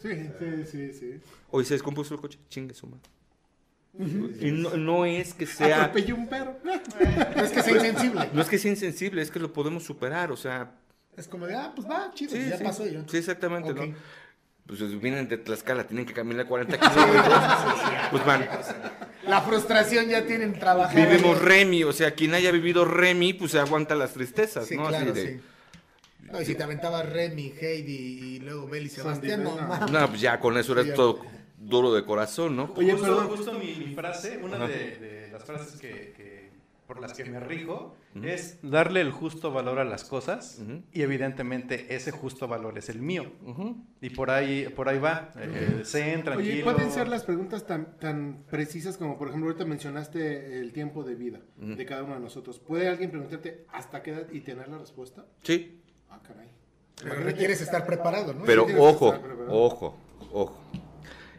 Sí, 0.00 0.08
sí, 0.38 0.64
sí, 0.66 0.92
sí. 0.92 1.20
Hoy 1.50 1.64
se 1.64 1.74
descompuso 1.74 2.14
el 2.14 2.20
coche. 2.20 2.38
Chingue 2.48 2.74
su 2.74 2.86
madre. 2.86 3.02
Y 4.40 4.50
no, 4.50 5.04
es 5.04 5.34
que 5.34 5.46
sea. 5.58 5.84
Atropellé 5.84 6.12
un 6.12 6.28
perro. 6.28 6.56
No 6.64 7.44
es 7.44 7.50
que 7.50 7.62
sea 7.62 7.74
insensible. 7.74 8.30
No 8.32 8.42
es 8.42 8.48
que 8.48 8.58
sea 8.58 8.70
insensible, 8.70 9.22
es 9.22 9.30
que 9.30 9.38
lo 9.38 9.52
podemos 9.52 9.82
superar, 9.84 10.32
o 10.32 10.36
sea. 10.36 10.78
Es 11.16 11.28
como 11.28 11.46
de, 11.46 11.54
ah, 11.54 11.72
pues 11.74 11.86
va, 11.88 12.10
chido, 12.14 12.34
ya 12.36 12.58
pasó 12.58 12.86
yo. 12.86 13.04
Sí, 13.06 13.18
exactamente, 13.18 13.74
¿no? 13.74 13.94
Pues 14.78 15.00
vienen 15.00 15.28
de 15.28 15.36
Tlaxcala, 15.36 15.86
tienen 15.86 16.06
que 16.06 16.14
caminar 16.14 16.46
40 16.46 16.78
kilómetros. 16.78 17.38
pues 18.10 18.24
van. 18.24 18.48
La 19.26 19.42
frustración 19.42 20.08
ya 20.08 20.24
tienen 20.24 20.58
trabajo. 20.58 20.94
Vivimos 20.96 21.40
Remy, 21.42 21.84
o 21.84 21.92
sea, 21.92 22.12
quien 22.12 22.32
haya 22.32 22.50
vivido 22.50 22.86
Remy, 22.86 23.34
pues 23.34 23.52
se 23.52 23.58
aguanta 23.58 23.94
las 23.94 24.14
tristezas, 24.14 24.70
¿no? 24.70 24.88
Claro, 24.88 25.14
sí. 25.14 25.40
No, 26.30 26.40
y 26.40 26.46
si 26.46 26.54
te 26.54 26.62
aventaba 26.62 27.02
Remy, 27.02 27.52
Heidi 27.60 28.36
y 28.36 28.38
luego 28.40 28.66
Beli 28.66 28.88
Sebastián, 28.88 29.44
no, 29.44 29.54
no, 29.88 30.08
pues 30.08 30.22
ya 30.22 30.40
con 30.40 30.56
eso 30.56 30.72
eres 30.72 30.94
todo 30.94 31.20
duro 31.58 31.92
de 31.92 32.04
corazón, 32.04 32.56
¿no? 32.56 32.72
Oye, 32.74 32.92
justo, 32.92 33.28
justo 33.28 33.52
mi, 33.52 33.94
frase, 33.94 34.38
una 34.42 34.66
de, 34.66 35.28
las 35.30 35.44
frases 35.44 35.78
que, 35.78 36.31
por 36.92 37.00
las 37.00 37.14
que 37.14 37.24
me 37.24 37.40
rijo, 37.40 37.96
es 38.22 38.58
darle 38.62 39.00
el 39.00 39.10
justo 39.10 39.50
valor 39.50 39.78
a 39.78 39.84
las 39.84 40.04
cosas 40.04 40.60
y 40.92 41.02
evidentemente 41.02 41.94
ese 41.94 42.10
justo 42.10 42.46
valor 42.46 42.76
es 42.76 42.88
el 42.90 43.00
mío. 43.00 43.32
Y 44.00 44.10
por 44.10 44.30
ahí, 44.30 44.68
por 44.68 44.88
ahí 44.88 44.98
va, 44.98 45.32
eh, 45.36 45.82
tranquilo. 45.84 46.36
Oye, 46.36 46.62
¿pueden 46.62 46.90
ser 46.90 47.08
las 47.08 47.24
preguntas 47.24 47.66
tan, 47.66 47.98
tan 47.98 48.44
precisas 48.50 48.98
como, 48.98 49.16
por 49.16 49.28
ejemplo, 49.28 49.48
ahorita 49.48 49.64
mencionaste 49.64 50.60
el 50.60 50.72
tiempo 50.72 51.02
de 51.02 51.14
vida 51.14 51.40
de 51.56 51.86
cada 51.86 52.02
uno 52.02 52.14
de 52.14 52.20
nosotros? 52.20 52.58
¿Puede 52.58 52.88
alguien 52.88 53.10
preguntarte 53.10 53.64
hasta 53.72 54.02
qué 54.02 54.10
edad 54.10 54.26
y 54.30 54.40
tener 54.40 54.68
la 54.68 54.78
respuesta? 54.78 55.24
Sí. 55.42 55.80
Ah, 56.10 56.20
caray. 56.22 56.48
Pero 57.02 57.14
requieres 57.16 57.60
estar 57.62 57.86
preparado, 57.86 58.34
¿no? 58.34 58.44
Pero 58.44 58.66
ojo, 58.78 59.14
ojo, 59.48 59.98
ojo. 60.30 60.60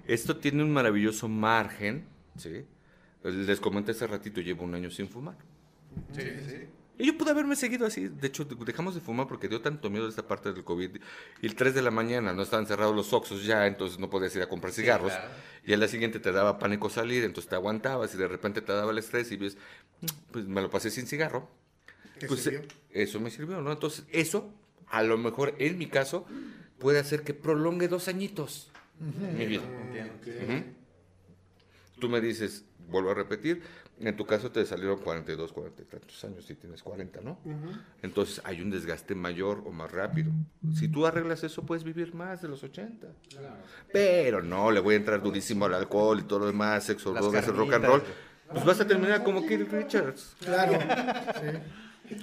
Esto 0.07 0.35
tiene 0.37 0.63
un 0.63 0.71
maravilloso 0.71 1.29
margen, 1.29 2.05
¿sí? 2.37 2.65
Les 3.23 3.59
comenté 3.59 3.91
hace 3.91 4.07
ratito, 4.07 4.41
llevo 4.41 4.63
un 4.63 4.75
año 4.75 4.91
sin 4.91 5.07
fumar. 5.07 5.37
Sí, 6.13 6.23
sí. 6.47 6.67
Y 6.97 7.07
yo 7.07 7.17
pude 7.17 7.31
haberme 7.31 7.55
seguido 7.55 7.87
así. 7.87 8.07
De 8.07 8.27
hecho, 8.27 8.45
dejamos 8.45 8.93
de 8.93 9.01
fumar 9.01 9.27
porque 9.27 9.47
dio 9.47 9.61
tanto 9.61 9.89
miedo 9.89 10.07
esta 10.07 10.27
parte 10.27 10.53
del 10.53 10.63
COVID. 10.63 10.97
Y 11.41 11.45
el 11.45 11.55
3 11.55 11.73
de 11.73 11.81
la 11.81 11.89
mañana 11.89 12.33
no 12.33 12.43
estaban 12.43 12.67
cerrados 12.67 12.95
los 12.95 13.13
oxos 13.13 13.45
ya, 13.45 13.65
entonces 13.65 13.97
no 13.97 14.09
podías 14.09 14.35
ir 14.35 14.43
a 14.43 14.47
comprar 14.47 14.73
cigarros. 14.73 15.11
Y 15.65 15.73
al 15.73 15.79
día 15.79 15.87
siguiente 15.87 16.19
te 16.19 16.31
daba 16.31 16.59
pánico 16.59 16.89
salir, 16.89 17.23
entonces 17.23 17.49
te 17.49 17.55
aguantabas 17.55 18.13
y 18.13 18.17
de 18.17 18.27
repente 18.27 18.61
te 18.61 18.73
daba 18.73 18.91
el 18.91 18.97
estrés 18.99 19.31
y 19.31 19.37
ves, 19.37 19.57
pues 20.31 20.45
me 20.45 20.61
lo 20.61 20.69
pasé 20.69 20.91
sin 20.91 21.07
cigarro. 21.07 21.49
Pues 22.27 22.49
eso 22.91 23.19
me 23.19 23.31
sirvió, 23.31 23.61
¿no? 23.61 23.71
Entonces, 23.71 24.05
eso, 24.11 24.53
a 24.87 25.01
lo 25.01 25.17
mejor 25.17 25.55
en 25.57 25.77
mi 25.79 25.87
caso, 25.87 26.27
puede 26.77 26.99
hacer 26.99 27.23
que 27.23 27.33
prolongue 27.33 27.87
dos 27.87 28.07
añitos 28.07 28.69
mi 28.99 29.45
vida. 29.47 29.63
Tú 31.99 32.09
me 32.09 32.19
dices, 32.21 32.65
vuelvo 32.89 33.11
a 33.11 33.13
repetir, 33.13 33.61
en 33.99 34.15
tu 34.15 34.25
caso 34.25 34.51
te 34.51 34.65
salieron 34.65 34.97
42, 34.99 35.53
40 35.53 35.81
y 35.81 35.85
tantos 35.85 36.23
años, 36.23 36.45
si 36.45 36.55
tienes 36.55 36.81
40, 36.81 37.21
¿no? 37.21 37.37
Entonces 38.01 38.41
hay 38.43 38.61
un 38.61 38.69
desgaste 38.69 39.15
mayor 39.15 39.63
o 39.65 39.71
más 39.71 39.91
rápido. 39.91 40.31
Si 40.73 40.87
tú 40.87 41.05
arreglas 41.05 41.43
eso, 41.43 41.63
puedes 41.63 41.83
vivir 41.83 42.13
más 42.13 42.41
de 42.41 42.47
los 42.47 42.63
80. 42.63 43.07
Pero 43.91 44.41
no, 44.41 44.71
le 44.71 44.79
voy 44.79 44.95
a 44.95 44.97
entrar 44.97 45.21
durísimo 45.21 45.65
al 45.65 45.75
alcohol 45.75 46.19
y 46.19 46.23
todo 46.23 46.39
lo 46.39 46.45
demás, 46.47 46.83
sexo, 46.85 47.13
drogas, 47.13 47.47
rock 47.47 47.73
and 47.73 47.85
roll. 47.85 48.03
Pues 48.51 48.65
vas 48.65 48.79
a 48.81 48.87
terminar 48.87 49.23
como 49.23 49.45
Keith 49.45 49.71
Richards. 49.71 50.35
Claro. 50.39 50.79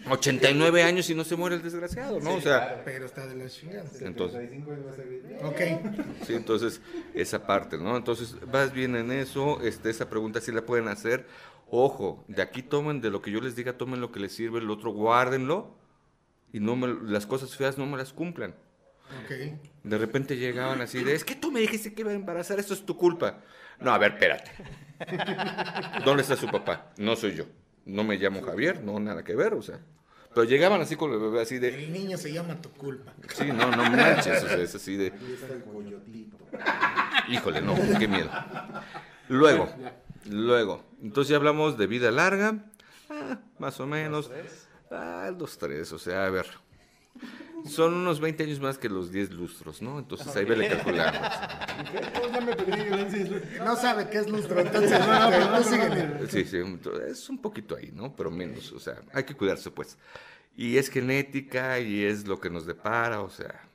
89 0.09 0.83
años 0.83 1.09
y 1.11 1.15
no 1.15 1.25
se 1.25 1.37
muere 1.37 1.57
el 1.57 1.63
desgraciado, 1.63 2.21
¿no? 2.21 2.35
o 2.35 2.41
sea, 2.41 2.83
pero 2.85 3.07
está 3.07 3.27
de 3.27 3.35
la 3.35 3.49
chingada. 3.49 3.89
Entonces, 4.01 4.51
ok. 5.43 5.61
Sí, 6.27 6.35
entonces, 6.35 6.81
esa 7.15 7.47
parte, 7.47 7.79
¿no? 7.79 7.97
Entonces, 7.97 8.37
vas 8.51 8.73
bien 8.73 8.95
en 8.97 9.11
eso, 9.11 9.61
este, 9.63 9.91
esa 9.91 10.09
pregunta 10.09 10.41
sí 10.41 10.53
la 10.53 10.63
pueden 10.63 10.89
hacer. 10.89 11.27
Ojo, 11.71 12.25
de 12.29 12.43
aquí 12.43 12.63
tomen, 12.63 13.01
de 13.01 13.11
lo 13.11 13.23
que 13.23 13.31
yo 13.31 13.41
les 13.41 13.57
diga, 13.57 13.79
tomen 13.79 14.01
lo 14.01 14.13
que 14.13 14.21
les 14.21 14.33
sirve, 14.33 14.59
el 14.59 14.71
otro 14.71 14.93
guárdenlo 14.93 15.77
y 16.53 16.61
no 16.61 16.77
me, 16.77 16.89
las 17.11 17.27
cosas 17.27 17.57
feas 17.57 17.79
no 17.79 17.87
me 17.87 17.97
las 17.97 18.13
cumplan. 18.13 18.55
Okay. 19.25 19.59
De 19.83 19.99
repente 19.99 20.37
llegaban 20.37 20.81
así 20.81 21.03
de, 21.03 21.15
es 21.15 21.25
que 21.25 21.35
tú 21.35 21.51
me 21.51 21.61
dijiste 21.61 21.95
que 21.95 22.03
iba 22.03 22.11
a 22.11 22.15
embarazar, 22.15 22.59
esto 22.61 22.75
es 22.75 22.85
tu 22.85 22.97
culpa. 22.97 23.41
No, 23.79 23.93
a 23.93 23.99
ver, 23.99 24.13
espérate. 24.13 24.51
¿Dónde 26.05 26.23
está 26.23 26.37
su 26.37 26.49
papá? 26.49 26.93
No 26.99 27.17
soy 27.17 27.35
yo 27.35 27.47
no 27.85 28.05
me 28.05 28.17
llamo 28.17 28.43
Javier, 28.43 28.83
no 28.83 28.99
nada 29.01 29.25
que 29.25 29.35
ver, 29.35 29.55
o 29.55 29.63
sea. 29.63 29.81
Pero 30.35 30.45
llegaban 30.45 30.81
así 30.81 30.95
con 30.95 31.13
el 31.13 31.19
bebé 31.19 31.43
así 31.43 31.59
de... 31.59 31.69
El 31.75 31.93
niño 31.93 32.17
se 32.17 32.33
llama 32.33 32.61
tu 32.61 32.71
culpa. 32.71 33.13
Sí, 33.35 33.47
no, 33.47 33.71
no 33.71 33.83
manches, 33.91 34.45
o 34.45 34.49
sea, 34.49 34.59
es 34.59 34.75
así 34.75 34.97
de... 34.97 35.13
Híjole, 37.29 37.61
no, 37.63 37.75
qué 37.99 38.07
miedo. 38.07 38.31
Luego, 39.29 39.69
luego, 40.27 40.85
entonces 41.03 41.31
ya 41.31 41.37
hablamos 41.37 41.79
de 41.79 41.87
vida 41.87 42.11
larga, 42.11 42.65
ah, 43.09 43.41
más 43.59 43.81
o 43.81 43.87
menos. 43.87 44.31
Ah, 44.91 45.31
dos, 45.37 45.59
tres, 45.59 45.93
o 45.93 45.99
sea, 45.99 46.27
a 46.27 46.31
ver. 46.31 46.47
Son 47.67 47.93
unos 47.93 48.21
20 48.21 48.45
años 48.45 48.61
más 48.61 48.79
que 48.79 48.89
los 48.89 49.13
10 49.13 49.33
lustros, 49.33 49.83
¿no? 49.83 49.99
Entonces 49.99 50.35
ahí 50.35 50.45
vele 50.45 50.69
calculando. 50.69 51.19
No 53.65 53.77
sabe 53.77 54.09
qué 54.09 54.19
es 54.19 54.31
lustro, 54.31 54.61
entonces 54.61 54.99
no, 54.99 56.29
Sí, 56.29 56.45
sí, 56.45 56.59
es 57.09 57.29
un 57.29 57.39
poquito 57.39 57.77
ahí, 57.77 57.91
¿no? 57.93 58.15
Pero 58.15 58.31
menos, 58.31 58.73
o 58.73 58.79
sea, 58.79 59.01
hay 59.13 59.25
que 59.25 59.35
cuidarse, 59.35 59.71
pues. 59.71 59.99
Y 60.57 60.77
es 60.79 60.89
genética 60.89 61.79
y 61.81 62.05
es 62.05 62.27
lo 62.27 62.41
que 62.41 62.51
nos 62.51 62.67
depara, 62.67 63.21
o 63.21 63.31
sea. 63.31 63.69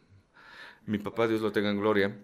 Mi 0.86 0.98
papá, 0.98 1.28
Dios 1.28 1.41
lo 1.41 1.52
tenga 1.52 1.70
en 1.70 1.80
gloria, 1.80 2.16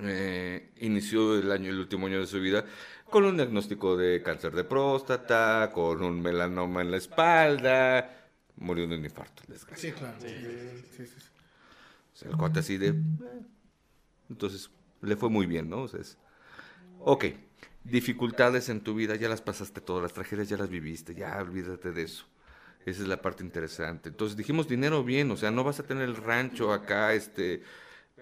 eh, 0.00 0.70
inició 0.78 1.38
el 1.38 1.50
año, 1.50 1.70
el 1.70 1.78
último 1.78 2.06
año 2.06 2.20
de 2.20 2.26
su 2.26 2.40
vida 2.40 2.64
con 3.10 3.24
un 3.24 3.36
diagnóstico 3.36 3.96
de 3.96 4.22
cáncer 4.22 4.54
de 4.54 4.64
próstata, 4.64 5.70
con 5.72 6.02
un 6.02 6.20
melanoma 6.20 6.82
en 6.82 6.90
la 6.90 6.98
espalda, 6.98 8.27
murió 8.58 8.86
de 8.86 8.96
un 8.96 9.04
infarto, 9.04 9.42
desgracia. 9.46 9.90
Sí, 9.90 9.96
claro. 9.96 10.16
Sí, 10.20 10.28
sí, 10.96 11.06
sí. 11.06 11.12
O 12.12 12.16
sea, 12.16 12.30
el 12.30 12.36
cuate 12.36 12.60
así 12.60 12.76
de... 12.78 12.88
Eh, 12.88 13.02
entonces, 14.30 14.70
le 15.02 15.16
fue 15.16 15.30
muy 15.30 15.46
bien, 15.46 15.70
¿no? 15.70 15.82
O 15.82 15.88
sea, 15.88 16.00
es, 16.00 16.18
ok, 17.00 17.26
dificultades 17.84 18.68
en 18.68 18.80
tu 18.80 18.94
vida, 18.94 19.16
ya 19.16 19.28
las 19.28 19.40
pasaste 19.40 19.80
todas, 19.80 20.02
las 20.02 20.12
tragedias 20.12 20.48
ya 20.48 20.56
las 20.56 20.68
viviste, 20.68 21.14
ya 21.14 21.38
olvídate 21.40 21.92
de 21.92 22.02
eso. 22.02 22.26
Esa 22.84 23.02
es 23.02 23.08
la 23.08 23.20
parte 23.20 23.42
interesante. 23.42 24.08
Entonces 24.08 24.36
dijimos 24.36 24.68
dinero 24.68 25.04
bien, 25.04 25.30
o 25.30 25.36
sea, 25.36 25.50
no 25.50 25.64
vas 25.64 25.80
a 25.80 25.82
tener 25.84 26.04
el 26.04 26.16
rancho 26.16 26.72
acá, 26.72 27.12
este, 27.12 27.62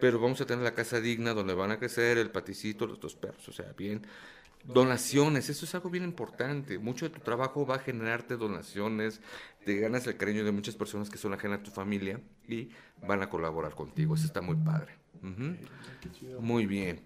pero 0.01 0.21
vamos 0.21 0.41
a 0.41 0.47
tener 0.47 0.65
la 0.65 0.75
casa 0.75 1.01
digna 1.01 1.35
donde 1.35 1.55
van 1.55 1.71
a 1.71 1.79
crecer 1.79 2.19
el 2.19 2.31
paticito, 2.31 2.87
los 2.87 3.01
dos 3.01 3.15
perros, 3.15 3.49
o 3.49 3.53
sea, 3.53 3.73
bien. 3.77 4.07
Donaciones, 4.67 5.49
eso 5.49 5.65
es 5.65 5.75
algo 5.75 5.91
bien 5.91 6.05
importante. 6.05 6.79
Mucho 6.79 7.09
de 7.09 7.15
tu 7.15 7.21
trabajo 7.21 7.67
va 7.67 7.77
a 7.77 7.79
generarte 7.79 8.37
donaciones, 8.37 9.21
te 9.65 9.77
ganas 9.77 10.07
el 10.07 10.17
cariño 10.17 10.45
de 10.45 10.53
muchas 10.53 10.75
personas 10.75 11.09
que 11.11 11.19
son 11.19 11.33
ajenas 11.33 11.61
a 11.61 11.63
tu 11.63 11.71
familia 11.71 12.21
y 12.49 12.71
van 13.07 13.23
a 13.23 13.31
colaborar 13.31 13.75
contigo. 13.75 14.15
Eso 14.15 14.27
está 14.27 14.41
muy 14.41 14.57
padre. 14.57 14.95
Muy 16.41 16.67
bien. 16.67 17.01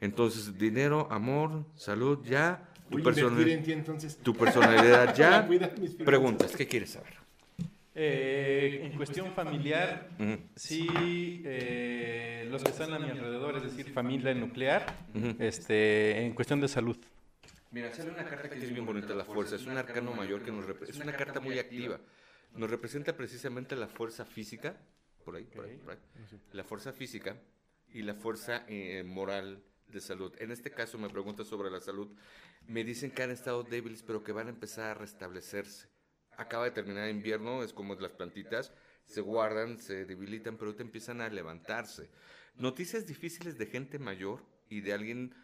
Entonces, 0.00 0.56
dinero, 0.58 1.08
amor, 1.10 1.64
salud, 1.76 2.24
ya. 2.24 2.68
Tu, 2.90 3.02
tu 4.22 4.34
personalidad 4.34 5.14
ya. 5.14 5.48
Preguntas, 6.04 6.54
¿qué 6.54 6.66
quieres 6.66 6.90
saber? 6.90 7.23
Eh, 7.96 8.80
en 8.82 8.96
cuestión 8.96 9.32
familiar, 9.32 10.10
sí, 10.56 10.88
eh, 11.44 12.48
los 12.50 12.64
que 12.64 12.70
están 12.70 12.92
a 12.92 12.98
mi 12.98 13.08
alrededor, 13.08 13.56
es 13.56 13.62
decir, 13.62 13.92
familia 13.92 14.34
nuclear, 14.34 15.06
este, 15.38 16.24
en 16.24 16.34
cuestión 16.34 16.60
de 16.60 16.66
salud. 16.66 16.96
Mira, 17.70 17.92
sale 17.92 18.10
una 18.10 18.24
carta 18.24 18.50
que 18.50 18.58
es 18.58 18.70
bien 18.70 18.84
bonita, 18.84 19.14
la 19.14 19.24
fuerza. 19.24 19.56
Es 19.56 19.66
un 19.66 19.76
arcano 19.76 20.12
mayor 20.12 20.42
que 20.42 20.50
nos 20.50 20.64
representa. 20.64 20.98
Es 20.98 21.08
una 21.08 21.16
carta 21.16 21.40
muy 21.40 21.58
activa. 21.58 22.00
Nos 22.56 22.68
representa 22.68 23.16
precisamente 23.16 23.76
la 23.76 23.88
fuerza 23.88 24.24
física, 24.24 24.76
por 25.24 25.36
ahí, 25.36 25.44
por 25.44 25.64
ahí, 25.64 25.80
la 26.52 26.64
fuerza 26.64 26.92
física 26.92 27.36
y 27.92 28.02
la 28.02 28.14
fuerza 28.14 28.64
eh, 28.68 29.04
moral 29.04 29.62
de 29.88 30.00
salud. 30.00 30.32
En 30.38 30.50
este 30.50 30.70
caso 30.70 30.98
me 30.98 31.08
pregunta 31.08 31.44
sobre 31.44 31.70
la 31.70 31.80
salud. 31.80 32.08
Me 32.66 32.82
dicen 32.82 33.12
que 33.12 33.22
han 33.22 33.30
estado 33.30 33.62
débiles, 33.62 34.02
pero 34.02 34.24
que 34.24 34.32
van 34.32 34.48
a 34.48 34.50
empezar 34.50 34.90
a 34.90 34.94
restablecerse 34.94 35.93
acaba 36.36 36.64
de 36.64 36.70
terminar 36.70 37.08
el 37.08 37.16
invierno, 37.16 37.62
es 37.62 37.72
como 37.72 37.94
las 37.94 38.12
plantitas, 38.12 38.72
se 39.06 39.20
guardan, 39.20 39.78
se 39.78 40.04
debilitan, 40.04 40.56
pero 40.56 40.74
te 40.74 40.82
empiezan 40.82 41.20
a 41.20 41.28
levantarse. 41.28 42.10
Noticias 42.56 43.06
difíciles 43.06 43.58
de 43.58 43.66
gente 43.66 43.98
mayor 43.98 44.44
y 44.68 44.80
de 44.80 44.92
alguien 44.92 45.34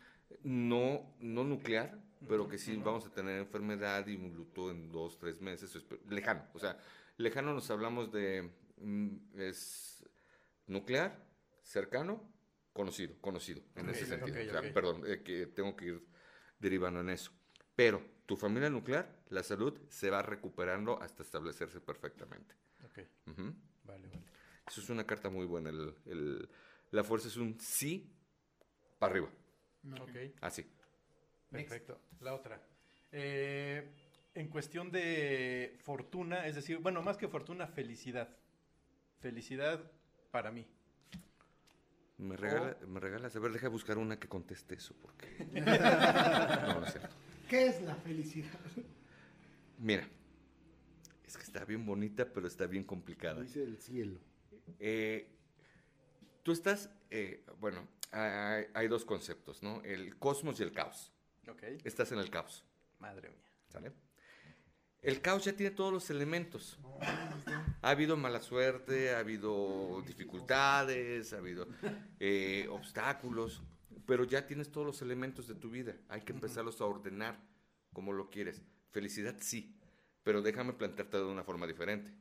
no, 0.43 1.15
no 1.21 1.45
nuclear, 1.45 1.99
pero 2.29 2.49
que 2.49 2.59
sí 2.59 2.77
vamos 2.77 3.07
a 3.07 3.11
tener 3.11 3.39
enfermedad 3.39 4.07
y 4.07 4.17
un 4.17 4.35
luto 4.35 4.71
en 4.71 4.91
dos, 4.93 5.19
tres 5.19 5.41
meses, 5.41 5.77
lejano. 6.09 6.45
O 6.55 6.59
sea, 6.59 6.79
lejano 7.17 7.55
nos 7.55 7.71
hablamos 7.71 8.13
de, 8.13 8.51
mm, 8.79 9.41
es 9.41 10.05
nuclear, 10.67 11.25
cercano, 11.63 12.23
conocido, 12.73 13.15
conocido, 13.21 13.63
en 13.75 13.89
ese 13.91 14.07
sentido. 14.07 14.37
Perdón, 14.73 15.03
eh, 15.07 15.23
que 15.23 15.47
tengo 15.47 15.77
que 15.77 15.87
ir 15.87 16.07
derivando 16.59 17.01
en 17.01 17.11
eso. 17.11 17.33
Pero 17.75 18.03
tu 18.31 18.37
familia 18.37 18.71
nuclear, 18.71 19.13
la 19.31 19.43
salud 19.43 19.77
se 19.89 20.09
va 20.09 20.23
recuperando 20.23 21.03
hasta 21.03 21.25
establecerse 21.25 21.81
perfectamente. 21.81 22.55
Ok. 22.85 22.99
Vale, 23.83 24.07
vale. 24.07 24.23
Eso 24.69 24.81
es 24.81 24.89
una 24.89 25.05
carta 25.05 25.31
muy 25.31 25.47
buena. 25.47 25.71
El, 25.71 26.49
la 26.93 27.03
fuerza 27.03 27.27
es 27.27 27.37
un 27.37 27.59
sí 27.59 28.09
para 29.01 29.11
arriba. 29.11 29.29
Ok. 30.01 30.17
Así. 30.43 30.65
Perfecto. 31.51 32.01
La 32.21 32.35
otra. 32.35 32.63
Eh, 33.11 33.91
en 34.33 34.47
cuestión 34.47 34.93
de 34.93 35.77
fortuna, 35.81 36.47
es 36.47 36.55
decir, 36.55 36.79
bueno, 36.79 37.03
más 37.03 37.17
que 37.17 37.27
fortuna, 37.27 37.67
felicidad. 37.67 38.29
Felicidad 39.19 39.91
para 40.31 40.53
mí. 40.53 40.69
Me, 42.19 42.37
regala, 42.37 42.77
me 42.87 43.01
regalas, 43.01 43.35
a 43.35 43.41
ver, 43.41 43.51
deja 43.51 43.67
buscar 43.69 43.99
una 43.99 44.21
que 44.21 44.29
conteste 44.29 44.77
eso, 44.77 44.95
porque... 45.03 45.27
no, 45.53 46.81
no 46.81 46.87
es 46.87 46.93
cierto. 46.93 47.17
¿Qué 47.51 47.67
es 47.67 47.83
la 47.83 47.97
felicidad? 47.97 48.61
Mira, 49.79 50.09
es 51.27 51.37
que 51.37 51.43
está 51.43 51.65
bien 51.65 51.85
bonita, 51.85 52.33
pero 52.33 52.47
está 52.47 52.65
bien 52.67 52.85
complicada. 52.85 53.43
Dice 53.43 53.65
el 53.65 53.77
cielo. 53.79 54.21
Eh, 54.79 55.29
tú 56.45 56.53
estás, 56.53 56.91
eh, 57.11 57.45
bueno, 57.59 57.89
hay, 58.13 58.87
dos 58.87 59.05
conceptos, 59.05 59.65
¿no? 59.65 59.83
El 59.83 60.17
cosmos 60.17 60.61
y 60.61 60.63
el 60.63 60.71
caos. 60.71 61.13
Ok. 61.49 61.65
Estás 61.83 62.13
en 62.13 62.21
el 62.21 62.31
caos. 62.31 62.65
Madre 63.01 63.31
mía. 63.31 63.51
¿Sale? 63.69 63.95
El 65.03 65.21
caos 65.21 65.45
ya 65.45 65.53
tiene 65.53 65.75
todos 65.75 65.93
los 65.93 66.09
elementos. 66.09 66.79
Ha 67.83 67.91
habido 67.91 68.17
mala 68.17 68.41
suerte, 68.41 69.11
ha 69.13 69.19
habido 69.19 70.05
dificultades, 70.07 71.33
ha 71.33 71.39
habido 71.39 71.67
eh, 72.21 72.69
obstáculos 72.71 73.65
pero 74.11 74.25
ya 74.25 74.45
tienes 74.45 74.73
todos 74.73 74.85
los 74.85 75.03
elementos 75.03 75.47
de 75.47 75.55
tu 75.55 75.71
vida. 75.71 75.95
Hay 76.09 76.23
que 76.23 76.33
empezarlos 76.33 76.81
a 76.81 76.85
ordenar 76.85 77.39
como 77.93 78.13
lo 78.13 78.29
quieres. 78.29 78.61
Felicidad 78.91 79.37
sí, 79.39 79.79
pero 80.25 80.43
déjame 80.43 80.73
plantearte 80.73 81.19
de 81.19 81.27
una 81.27 81.45
forma 81.45 81.65
diferente. 81.65 82.13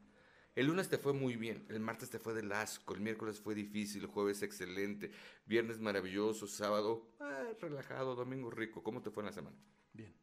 El 0.54 0.68
lunes 0.68 0.88
te 0.88 1.00
fue 1.00 1.14
muy 1.14 1.36
bien, 1.36 1.66
el 1.68 1.80
martes 1.80 2.12
te 2.12 2.20
fue 2.20 2.36
del 2.36 2.52
asco, 2.52 2.94
el 2.94 3.02
miércoles 3.02 3.40
fue 3.40 3.56
difícil, 3.56 4.04
el 4.04 4.08
jueves 4.08 4.44
excelente, 4.44 5.10
viernes 5.48 5.80
maravilloso, 5.80 6.46
sábado 6.46 7.10
ah, 7.22 7.46
relajado, 7.60 8.14
domingo 8.14 8.52
rico. 8.52 8.84
¿Cómo 8.84 9.02
te 9.02 9.10
fue 9.10 9.24
en 9.24 9.26
la 9.26 9.34
semana? 9.34 9.58
Bien. 9.92 10.14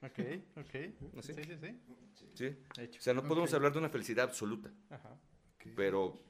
Ok, 0.00 0.20
ok. 0.58 1.22
Sí, 1.22 1.34
sí, 1.34 1.42
sí. 1.60 1.80
¿Sí? 2.34 2.56
O 2.98 3.00
sea, 3.00 3.14
no 3.14 3.24
podemos 3.26 3.52
hablar 3.52 3.72
de 3.72 3.80
una 3.80 3.88
felicidad 3.88 4.26
absoluta. 4.26 4.72
Ajá. 4.90 5.20
Pero 5.74 6.22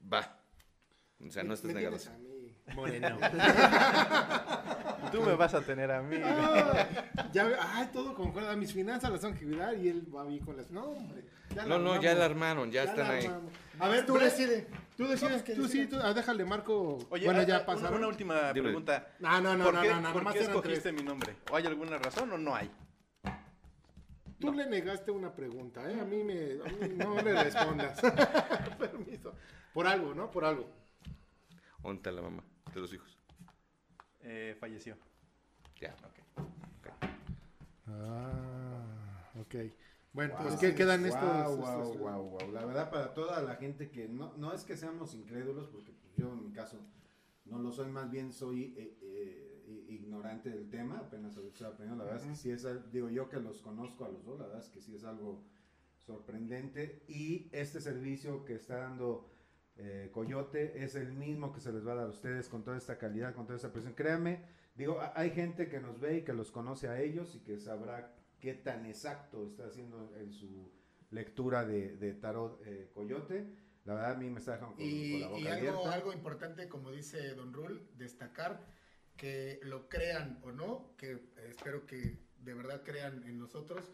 va. 0.00 0.46
O 1.18 1.28
sea, 1.28 1.42
no 1.42 1.54
estás 1.54 1.74
negado. 1.74 1.98
Moreno. 2.74 3.18
Tú 5.12 5.22
me 5.22 5.34
vas 5.34 5.54
a 5.54 5.60
tener 5.60 5.90
a 5.90 6.02
mí. 6.02 6.16
ya, 7.32 7.48
ay, 7.74 7.88
todo 7.92 8.14
concuerda. 8.14 8.56
Mis 8.56 8.72
finanzas 8.72 9.10
las 9.10 9.20
tengo 9.20 9.34
que 9.34 9.44
cuidar 9.44 9.76
y 9.76 9.88
él 9.88 10.06
va 10.14 10.24
bien 10.24 10.44
con 10.44 10.56
las. 10.56 10.70
No, 10.70 10.84
hombre. 10.84 11.24
no, 11.66 11.78
no, 11.78 12.00
ya 12.00 12.14
la 12.14 12.24
armaron, 12.24 12.70
ya, 12.70 12.84
están 12.84 13.10
ahí. 13.10 13.30
A 13.78 13.88
ver, 13.88 14.04
tú 14.04 14.18
decides. 14.18 14.66
Tú 14.96 15.06
decides 15.06 15.42
que. 15.42 15.54
Tú 15.54 15.68
sí, 15.68 15.86
tú, 15.86 15.96
ah, 16.02 16.12
déjale, 16.12 16.44
Marco. 16.44 16.98
Oye, 17.10 17.26
bueno, 17.26 17.42
ya 17.42 17.64
pasaron. 17.64 17.98
Una, 17.98 18.08
última 18.08 18.52
pregunta. 18.52 19.08
No, 19.20 19.40
no, 19.40 19.56
no, 19.56 19.64
¿Por 19.64 19.74
no, 19.74 19.82
qué, 19.82 19.88
no, 19.90 20.00
no, 20.00 20.12
¿por 20.12 20.32
qué 20.32 20.40
escogiste 20.40 20.92
mi 20.92 21.02
nombre? 21.02 21.36
¿O 21.50 21.56
hay 21.56 21.66
alguna 21.66 21.98
razón 21.98 22.32
o 22.32 22.38
no 22.38 22.54
hay? 22.54 22.70
Tú 24.38 24.52
le 24.52 24.66
negaste 24.66 25.10
una 25.10 25.34
pregunta, 25.34 25.90
¿eh? 25.90 25.98
A 25.98 26.04
mí, 26.04 26.22
me, 26.22 26.34
a 26.34 26.86
mí 26.86 26.94
no 26.96 27.22
le 27.22 27.42
respondas. 27.42 28.00
Permiso. 28.78 29.32
Por 29.72 29.86
algo, 29.86 30.14
¿no? 30.14 30.30
Por 30.30 30.44
algo. 30.44 30.68
¿Dónde 31.82 32.12
la 32.12 32.22
mamá 32.22 32.42
de 32.76 32.82
los 32.82 32.92
hijos? 32.92 33.18
Eh, 34.20 34.56
falleció. 34.60 34.96
Ya. 35.80 35.96
Ok. 36.04 36.44
okay. 36.78 37.10
Ah, 37.86 39.30
ok. 39.40 39.54
Bueno, 40.12 40.34
pues 40.40 40.56
¿qué 40.56 40.74
quedan 40.74 41.04
estos? 41.04 41.56
Wow, 41.56 41.98
wow, 41.98 42.30
wow, 42.30 42.52
La 42.52 42.64
verdad, 42.64 42.90
para 42.90 43.12
toda 43.12 43.42
la 43.42 43.56
gente 43.56 43.90
que 43.90 44.08
no, 44.08 44.34
no 44.36 44.52
es 44.52 44.64
que 44.64 44.76
seamos 44.76 45.14
incrédulos, 45.14 45.68
porque 45.68 45.92
pues, 45.92 46.14
yo 46.16 46.32
en 46.32 46.44
mi 46.44 46.52
caso 46.52 46.78
no 47.44 47.58
lo 47.58 47.70
soy, 47.70 47.88
más 47.90 48.10
bien 48.10 48.32
soy 48.32 48.74
eh, 48.78 48.98
eh, 49.02 49.86
ignorante 49.88 50.50
del 50.50 50.70
tema, 50.70 50.98
apenas 50.98 51.36
estoy 51.36 51.66
aprendiendo. 51.66 52.04
La 52.04 52.10
verdad 52.10 52.30
es 52.30 52.30
que 52.30 52.36
sí 52.36 52.50
es, 52.50 52.92
digo 52.92 53.10
yo 53.10 53.28
que 53.28 53.40
los 53.40 53.60
conozco 53.60 54.04
a 54.04 54.08
los 54.08 54.24
dos, 54.24 54.38
la 54.38 54.46
verdad 54.46 54.62
es 54.62 54.70
que 54.70 54.80
sí 54.80 54.94
es 54.94 55.04
algo 55.04 55.44
sorprendente. 55.98 57.04
Y 57.08 57.48
este 57.52 57.80
servicio 57.80 58.44
que 58.44 58.54
está 58.54 58.78
dando 58.78 59.28
eh, 59.78 60.10
Coyote 60.12 60.82
es 60.82 60.94
el 60.94 61.12
mismo 61.12 61.52
que 61.52 61.60
se 61.60 61.72
les 61.72 61.86
va 61.86 61.92
a 61.92 61.96
dar 61.96 62.06
a 62.06 62.10
ustedes 62.10 62.48
con 62.48 62.64
toda 62.64 62.76
esta 62.76 62.98
calidad, 62.98 63.34
con 63.34 63.46
toda 63.46 63.56
esta 63.56 63.72
presión. 63.72 63.94
Créanme, 63.94 64.42
digo, 64.74 65.00
hay 65.14 65.30
gente 65.30 65.68
que 65.68 65.80
nos 65.80 66.00
ve 66.00 66.18
y 66.18 66.22
que 66.22 66.32
los 66.32 66.50
conoce 66.50 66.88
a 66.88 67.00
ellos 67.00 67.34
y 67.34 67.40
que 67.40 67.58
sabrá 67.58 68.14
qué 68.40 68.54
tan 68.54 68.86
exacto 68.86 69.46
está 69.46 69.66
haciendo 69.66 70.14
en 70.16 70.32
su 70.32 70.72
lectura 71.10 71.64
de, 71.66 72.12
Tarot 72.14 72.62
eh, 72.64 72.90
Coyote. 72.94 73.46
La 73.84 73.94
verdad 73.94 74.12
a 74.12 74.16
mí 74.16 74.30
me 74.30 74.40
está 74.40 74.52
dejando 74.52 74.76
con, 74.76 75.20
la 75.20 75.28
boca 75.28 75.40
y 75.40 75.46
algo, 75.46 75.86
algo 75.86 76.12
importante, 76.12 76.68
como 76.68 76.90
dice 76.90 77.34
Don 77.34 77.52
Rul, 77.52 77.88
destacar 77.96 78.66
que 79.16 79.60
lo 79.62 79.88
crean 79.88 80.40
o 80.42 80.52
no, 80.52 80.94
que 80.96 81.32
espero 81.48 81.86
que 81.86 82.18
de 82.38 82.54
verdad 82.54 82.82
crean 82.84 83.22
en 83.24 83.38
nosotros. 83.38 83.92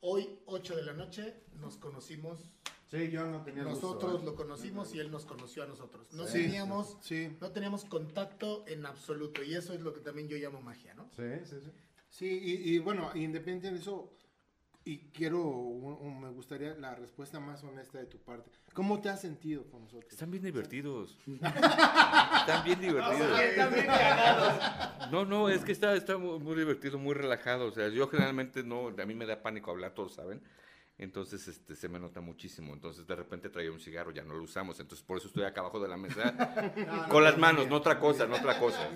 Hoy, 0.00 0.40
8 0.46 0.76
de 0.76 0.82
la 0.84 0.92
noche, 0.92 1.42
nos 1.54 1.76
conocimos 1.76 2.50
Sí, 2.90 3.08
yo 3.08 3.24
no 3.26 3.42
tenía 3.42 3.62
Nosotros 3.62 4.20
¿eh? 4.20 4.24
lo 4.24 4.34
conocimos 4.34 4.92
y 4.94 4.98
él 4.98 5.12
nos 5.12 5.24
conoció 5.24 5.62
a 5.62 5.66
nosotros. 5.66 6.12
No 6.12 6.24
teníamos 6.26 6.96
no 7.40 7.50
teníamos 7.52 7.84
contacto 7.84 8.64
en 8.66 8.84
absoluto 8.84 9.44
y 9.44 9.54
eso 9.54 9.72
es 9.72 9.80
lo 9.80 9.92
que 9.94 10.00
también 10.00 10.28
yo 10.28 10.36
llamo 10.36 10.60
magia, 10.60 10.94
¿no? 10.94 11.08
Sí, 11.14 11.22
sí, 11.44 11.56
sí. 11.62 11.70
Sí, 12.10 12.26
y, 12.26 12.78
bueno, 12.80 13.12
independiente 13.14 13.70
de 13.70 13.78
eso, 13.78 14.12
y 14.84 14.98
quiero, 15.12 15.40
me 16.20 16.28
gustaría 16.30 16.74
la 16.74 16.96
respuesta 16.96 17.38
más 17.38 17.62
honesta 17.62 17.98
de 17.98 18.06
tu 18.06 18.18
parte. 18.18 18.50
¿Cómo 18.74 19.00
te 19.00 19.08
has 19.08 19.20
sentido 19.20 19.64
con 19.70 19.82
nosotros? 19.82 20.12
Están 20.12 20.28
bien 20.32 20.42
divertidos. 20.42 21.16
Están 21.26 22.64
bien 22.64 22.80
divertidos. 22.80 23.40
Están 23.40 23.72
bien 23.72 23.86
cagados. 23.86 25.10
No, 25.12 25.24
no, 25.24 25.48
es 25.48 25.64
que 25.64 25.70
está, 25.70 25.94
está 25.94 26.18
muy, 26.18 26.40
muy 26.40 26.56
divertido, 26.56 26.98
muy 26.98 27.14
relajado. 27.14 27.66
O 27.66 27.70
sea, 27.70 27.88
yo 27.88 28.08
generalmente 28.08 28.64
no, 28.64 28.88
a 28.88 29.06
mí 29.06 29.14
me 29.14 29.26
da 29.26 29.40
pánico 29.40 29.70
hablar, 29.70 29.94
todos 29.94 30.14
saben. 30.14 30.42
Entonces 31.00 31.48
este, 31.48 31.74
se 31.74 31.88
me 31.88 31.98
nota 31.98 32.20
muchísimo. 32.20 32.74
Entonces 32.74 33.06
de 33.06 33.16
repente 33.16 33.48
traía 33.48 33.72
un 33.72 33.80
cigarro, 33.80 34.10
ya 34.10 34.22
no 34.22 34.34
lo 34.34 34.42
usamos. 34.42 34.78
Entonces 34.80 35.04
por 35.04 35.16
eso 35.16 35.28
estoy 35.28 35.44
acá 35.44 35.62
abajo 35.62 35.80
de 35.80 35.88
la 35.88 35.96
mesa 35.96 36.34
con 37.10 37.24
las 37.24 37.38
manos, 37.38 37.68
no 37.68 37.76
otra 37.76 37.98
cosa, 37.98 38.26
no 38.26 38.36
otra 38.36 38.58
cosa. 38.58 38.86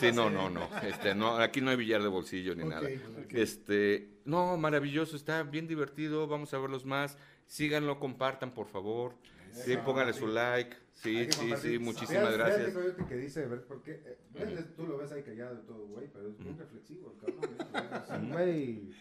Sí, 0.00 0.10
no, 0.10 0.30
no, 0.30 0.48
no. 0.48 0.68
Este, 0.82 1.14
no 1.14 1.36
aquí 1.36 1.60
no 1.60 1.70
hay 1.70 1.76
billar 1.76 2.02
de 2.02 2.08
bolsillo 2.08 2.54
ni 2.54 2.64
nada. 2.64 2.88
Este, 3.28 4.08
no, 4.24 4.56
maravilloso, 4.56 5.16
está 5.16 5.42
bien 5.42 5.68
divertido, 5.68 6.26
vamos 6.26 6.54
a 6.54 6.58
verlos 6.58 6.86
más. 6.86 7.18
Síganlo, 7.46 8.00
compartan, 8.00 8.52
por 8.52 8.68
favor. 8.68 9.14
Sí, 9.52 9.76
pónganle 9.84 10.14
su 10.14 10.26
like. 10.26 10.76
Sí, 10.94 11.26
sí, 11.30 11.52
sí, 11.60 11.78
muchísimas 11.78 12.32
gracias. 12.32 12.74
que 13.08 13.16
dice, 13.16 13.42
porque 13.68 14.00
eh, 14.34 14.64
tú 14.76 14.86
lo 14.86 14.96
ves 14.96 15.12
ahí 15.12 15.22
callado 15.22 15.58
todo, 15.60 15.86
güey, 15.88 16.08
pero 16.10 16.28
es 16.28 16.38
muy 16.38 16.54
reflexivo 16.54 17.12
el 17.12 17.34
cabrón. 17.34 18.30
Güey, 18.32 18.92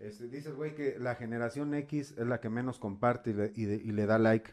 este, 0.00 0.28
dices, 0.28 0.54
güey, 0.54 0.74
que 0.74 0.96
la 0.98 1.14
generación 1.14 1.74
X 1.74 2.14
es 2.16 2.26
la 2.26 2.40
que 2.40 2.48
menos 2.48 2.78
comparte 2.78 3.30
y 3.30 3.34
le, 3.34 3.52
y, 3.54 3.92
le 3.92 4.06
da 4.06 4.18
like. 4.18 4.50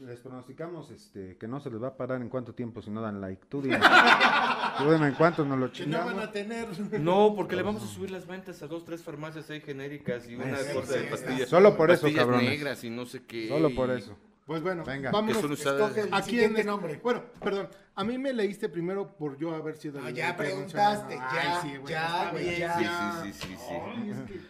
les 0.00 0.20
pronosticamos 0.20 0.90
este, 0.90 1.38
que 1.38 1.48
no 1.48 1.60
se 1.60 1.70
les 1.70 1.82
va 1.82 1.88
a 1.88 1.96
parar 1.96 2.20
en 2.20 2.28
cuánto 2.28 2.54
tiempo 2.54 2.82
si 2.82 2.90
no 2.90 3.00
dan 3.00 3.20
like. 3.20 3.46
Tú 3.48 3.62
dime. 3.62 3.80
Tú 4.78 4.90
dime 4.92 5.08
en 5.08 5.14
cuánto 5.14 5.44
nos 5.46 5.58
lo 5.58 5.68
chingamos. 5.68 6.10
no 6.10 6.16
van 6.16 6.28
a 6.28 6.30
tener. 6.30 6.68
No, 7.00 7.34
porque 7.34 7.56
le 7.56 7.62
vamos 7.62 7.82
a 7.82 7.86
subir 7.86 8.10
las 8.10 8.26
ventas 8.26 8.62
a 8.62 8.66
dos, 8.66 8.84
tres 8.84 9.02
farmacias 9.02 9.48
ahí 9.50 9.60
genéricas 9.62 10.28
y 10.28 10.36
una 10.36 10.58
cosa 10.74 10.94
de 10.94 11.04
pastillas. 11.04 11.48
Solo 11.48 11.76
por 11.76 11.90
eso, 11.90 12.06
cabrón. 12.14 12.44
negras 12.44 12.84
y 12.84 12.90
no 12.90 13.06
sé 13.06 13.24
qué. 13.24 13.48
Solo 13.48 13.74
por 13.74 13.90
eso. 13.90 14.16
Pues 14.50 14.64
bueno, 14.64 14.82
Venga. 14.84 15.12
vámonos. 15.12 15.64
Aquí 16.10 16.42
en 16.42 16.66
nombre. 16.66 16.98
Bueno, 17.00 17.22
perdón. 17.40 17.68
A 17.94 18.02
mí 18.02 18.18
me 18.18 18.32
leíste 18.32 18.68
primero 18.68 19.16
por 19.16 19.38
yo 19.38 19.54
haber 19.54 19.76
sido. 19.76 20.00
Ah, 20.02 20.10
ya 20.10 20.36
preguntaste. 20.36 21.14
ya, 21.14 21.62
ya, 21.86 22.80
ya, 22.80 23.22
Sí, 23.22 23.32
sí, 23.32 23.46
sí, 23.46 23.56
sí. 23.56 24.40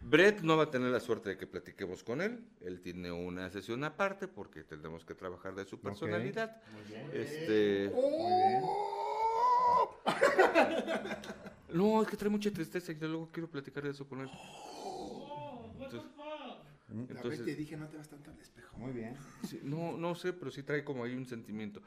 Brett 0.00 0.42
no 0.42 0.56
va 0.56 0.62
a 0.62 0.70
tener 0.70 0.92
la 0.92 1.00
suerte 1.00 1.30
de 1.30 1.36
que 1.36 1.48
platiquemos 1.48 2.04
con 2.04 2.20
él. 2.20 2.38
Él 2.60 2.80
tiene 2.80 3.10
una 3.10 3.50
sesión 3.50 3.82
aparte 3.82 4.28
porque 4.28 4.62
tendremos 4.62 5.04
que 5.04 5.16
trabajar 5.16 5.56
de 5.56 5.64
su 5.64 5.80
personalidad. 5.80 6.62
Muy 6.72 6.84
bien. 6.84 7.10
Este. 7.12 7.90
Oh. 7.96 9.90
no, 11.72 12.00
es 12.00 12.06
que 12.06 12.16
trae 12.16 12.30
mucha 12.30 12.52
tristeza 12.52 12.92
y 12.92 12.94
luego 12.94 13.28
quiero 13.32 13.50
platicar 13.50 13.82
de 13.82 13.90
eso 13.90 14.06
con 14.06 14.20
él. 14.20 14.30
Entonces, 15.72 16.02
te 17.44 17.54
dije, 17.56 17.76
no 17.76 17.88
te 17.88 17.96
vas 17.96 18.08
tanto 18.08 18.30
al 18.30 18.38
espejo. 18.38 18.76
Muy 18.78 18.92
bien. 18.92 19.16
no, 19.62 19.96
no 19.96 20.14
sé, 20.14 20.32
pero 20.32 20.50
sí 20.50 20.62
trae 20.62 20.84
como 20.84 21.04
ahí 21.04 21.14
un 21.14 21.26
sentimiento. 21.26 21.82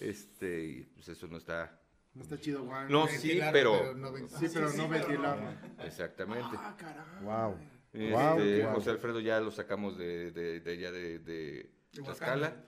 Este, 0.00 0.64
y 0.64 0.82
pues 0.82 1.08
eso 1.08 1.26
no 1.26 1.36
está... 1.36 1.78
No 2.14 2.22
está 2.22 2.40
chido, 2.40 2.64
Juan. 2.64 2.90
No, 2.90 3.06
sí, 3.06 3.40
pero... 3.52 3.94
sí, 4.38 4.46
pero 4.52 4.72
no 4.72 4.88
ventilar. 4.88 5.74
Exactamente. 5.84 6.56
Ah, 6.58 6.76
carajo. 6.76 7.24
Wow. 7.24 7.56
Este, 7.92 8.64
José 8.66 8.90
Alfredo 8.90 9.20
ya 9.20 9.40
lo 9.40 9.50
sacamos 9.50 9.98
de, 9.98 10.30
de, 10.30 10.60
de, 10.60 10.78
ya 10.78 10.92
de, 10.92 11.18
de 11.18 11.70
Tlaxcala. 11.92 12.64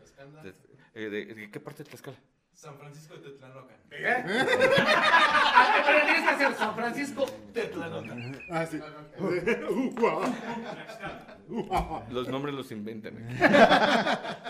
Eh, 0.94 1.08
de, 1.08 1.50
qué 1.50 1.60
parte 1.60 1.84
de 1.84 1.90
Tlaxcala? 1.90 2.18
San 2.54 2.76
Francisco 2.78 3.14
de 3.16 3.30
Tetlanocan. 3.30 3.76
¿Eh? 3.90 4.24
Pero 5.86 6.04
tienes 6.04 6.22
que 6.22 6.30
hacer 6.30 6.54
San 6.54 6.74
Francisco 6.74 7.26
Tetlanocan. 7.52 8.40
Ah, 8.50 8.66
sí. 8.66 8.80
Los 12.10 12.28
nombres 12.28 12.54
los 12.54 12.70
inventan. 12.72 13.14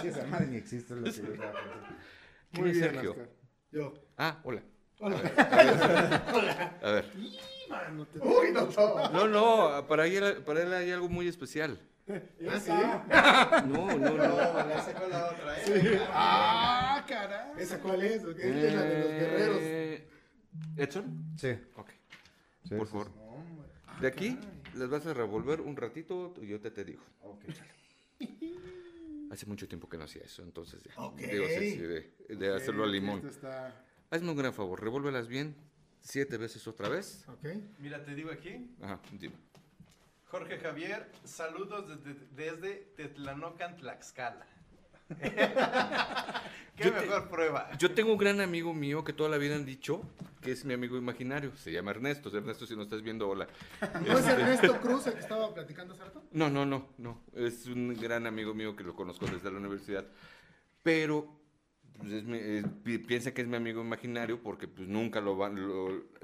Sí, 0.02 0.08
esa 0.08 0.26
madre 0.26 0.46
ni 0.46 0.56
existe. 0.56 0.94
Lo 0.94 1.04
que 1.04 1.12
yo 1.12 1.22
¿Quién 2.52 2.66
es 2.66 2.78
Sergio? 2.78 3.16
Yo. 3.70 3.94
Ah, 4.18 4.40
hola. 4.44 4.62
Hola. 4.98 5.16
Hola. 6.34 6.78
A 6.82 6.90
ver. 6.90 7.10
Uy, 8.20 8.52
no, 8.52 8.68
no, 9.12 9.28
no, 9.28 9.86
para 9.86 10.06
él, 10.06 10.42
para 10.44 10.62
él 10.62 10.72
hay 10.72 10.90
algo 10.90 11.08
muy 11.08 11.28
especial. 11.28 11.78
¿Ah, 12.48 12.60
sí? 12.60 12.70
No, 13.68 13.86
no, 13.98 14.16
no. 14.16 14.70
esa 14.70 14.94
con 14.94 15.10
la 15.10 15.30
otra, 15.30 15.58
¿eh? 15.60 15.64
Sí. 15.66 15.98
Ah, 16.10 17.04
caray. 17.08 17.52
¿Esa 17.62 17.80
cuál 17.80 18.02
es? 18.02 18.22
es 18.22 18.74
la 18.74 18.82
de 18.82 18.98
los 19.00 19.10
guerreros. 19.10 19.58
Eh, 19.60 20.08
¿Edson? 20.76 21.34
Sí. 21.36 21.56
Ok. 21.76 21.90
Por 22.76 22.86
favor. 22.86 23.10
De 24.00 24.08
aquí 24.08 24.38
les 24.74 24.88
vas 24.88 25.06
a 25.06 25.14
revolver 25.14 25.60
un 25.60 25.76
ratito 25.76 26.34
y 26.40 26.46
yo 26.46 26.60
te, 26.60 26.70
te 26.70 26.84
digo. 26.84 27.02
Ok. 27.22 27.44
Hace 29.30 29.46
mucho 29.46 29.66
tiempo 29.66 29.88
que 29.88 29.96
no 29.96 30.04
hacía 30.04 30.22
eso, 30.22 30.42
entonces 30.42 30.82
ya. 30.82 30.92
Ok. 31.02 31.18
Digo, 31.18 31.44
sí, 31.48 31.70
sí, 31.72 31.78
de, 31.78 32.12
de 32.28 32.54
hacerlo 32.54 32.84
al 32.84 32.92
limón. 32.92 33.22
Hazme 34.10 34.30
un 34.30 34.36
gran 34.36 34.52
favor, 34.52 34.82
revuélvelas 34.82 35.26
bien 35.26 35.56
siete 36.02 36.36
veces 36.36 36.66
otra 36.66 36.88
vez. 36.88 37.24
Ok. 37.28 37.46
Mira, 37.78 38.04
te 38.04 38.14
digo 38.14 38.30
aquí. 38.30 38.74
Ajá, 38.82 39.00
dime. 39.18 39.34
Jorge 40.32 40.58
Javier, 40.60 41.06
saludos 41.24 41.84
desde, 41.86 42.18
desde 42.34 42.74
Tetlanocan, 42.96 43.76
Tlaxcala. 43.76 44.46
Qué 46.74 46.90
mejor 46.90 47.28
prueba. 47.28 47.68
Yo 47.76 47.92
tengo 47.92 48.12
un 48.12 48.18
gran 48.18 48.40
amigo 48.40 48.72
mío 48.72 49.04
que 49.04 49.12
toda 49.12 49.28
la 49.28 49.36
vida 49.36 49.56
han 49.56 49.66
dicho 49.66 50.00
que 50.40 50.52
es 50.52 50.64
mi 50.64 50.72
amigo 50.72 50.96
imaginario. 50.96 51.54
Se 51.56 51.70
llama 51.70 51.90
Ernesto. 51.90 52.34
Ernesto, 52.34 52.66
si 52.66 52.74
no 52.74 52.84
estás 52.84 53.02
viendo, 53.02 53.28
hola. 53.28 53.46
¿No 54.06 54.16
es 54.16 54.26
Ernesto 54.26 54.74
Cruz 54.80 55.06
el 55.06 55.12
que 55.12 55.20
estaba 55.20 55.52
platicando 55.52 55.92
hace 55.92 56.04
rato? 56.04 56.24
No, 56.32 56.48
no, 56.48 56.64
no, 56.64 56.88
no. 56.96 57.20
Es 57.34 57.66
un 57.66 57.94
gran 58.00 58.26
amigo 58.26 58.54
mío 58.54 58.74
que 58.74 58.84
lo 58.84 58.96
conozco 58.96 59.26
desde 59.26 59.50
la 59.50 59.58
universidad. 59.58 60.06
Pero 60.82 61.28
pues, 61.98 63.04
piensa 63.06 63.34
que 63.34 63.42
es 63.42 63.48
mi 63.48 63.56
amigo 63.56 63.82
imaginario 63.82 64.42
porque 64.42 64.66
pues 64.66 64.88
nunca 64.88 65.20
lo 65.20 65.36
van. 65.36 65.58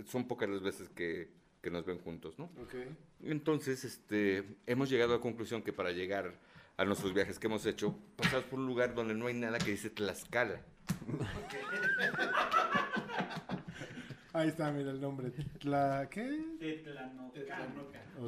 son 0.06 0.26
pocas 0.26 0.48
las 0.48 0.62
veces 0.62 0.88
que 0.88 1.36
que 1.60 1.70
nos 1.70 1.84
ven 1.84 1.98
juntos, 1.98 2.38
¿no? 2.38 2.50
Okay. 2.64 2.96
Entonces, 3.22 3.84
este, 3.84 4.44
hemos 4.66 4.90
llegado 4.90 5.14
a 5.14 5.16
la 5.16 5.22
conclusión 5.22 5.62
que 5.62 5.72
para 5.72 5.90
llegar 5.90 6.34
a 6.76 6.84
nuestros 6.84 7.12
viajes 7.12 7.38
que 7.38 7.46
hemos 7.46 7.66
hecho, 7.66 7.98
pasamos 8.16 8.44
por 8.46 8.60
un 8.60 8.66
lugar 8.66 8.94
donde 8.94 9.14
no 9.14 9.26
hay 9.26 9.34
nada 9.34 9.58
que 9.58 9.72
dice 9.72 9.90
Tlaxcala. 9.90 10.60
Ahí 14.32 14.48
está, 14.48 14.70
mira 14.70 14.92
el 14.92 15.00
nombre. 15.00 15.30
¿Tla 15.58 16.08
qué? 16.10 16.44
Tetlanoca. 16.60 17.40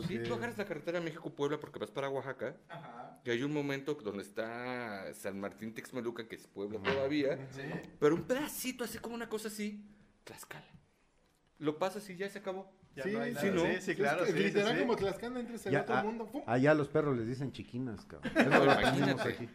Sí, 0.08 0.18
tú 0.18 0.34
agarras 0.34 0.58
la 0.58 0.64
carretera 0.64 1.00
México-Puebla 1.00 1.60
porque 1.60 1.78
vas 1.78 1.90
para 1.90 2.08
Oaxaca. 2.08 2.56
Ajá. 2.68 3.20
Y 3.24 3.30
hay 3.30 3.42
un 3.44 3.52
momento 3.52 3.94
donde 3.94 4.22
está 4.22 5.12
San 5.14 5.38
Martín 5.38 5.72
Texmelucan, 5.72 6.26
que 6.26 6.36
es 6.36 6.46
Puebla 6.48 6.82
todavía. 6.82 7.38
¿Sí? 7.52 7.62
Pero 8.00 8.16
un 8.16 8.24
pedacito, 8.24 8.82
así 8.82 8.98
como 8.98 9.14
una 9.14 9.28
cosa 9.28 9.48
así, 9.48 9.84
Tlaxcala. 10.24 10.66
Lo 11.58 11.78
pasas 11.78 12.08
y 12.10 12.16
ya 12.16 12.28
se 12.28 12.38
acabó 12.38 12.72
sí, 12.94 13.02
sí, 13.40 13.50
¿no? 13.52 13.62
sí, 13.80 13.94
claro. 13.94 14.24
Es 14.24 14.34
literal 14.34 14.78
como 14.78 14.96
Tlaxcala 14.96 15.40
entres 15.40 15.66
en 15.66 15.76
otro 15.76 16.02
mundo. 16.02 16.30
Allá 16.46 16.74
los 16.74 16.88
perros 16.88 17.16
les 17.16 17.26
dicen 17.26 17.52
chiquinas, 17.52 18.04
cabrón. 18.04 18.32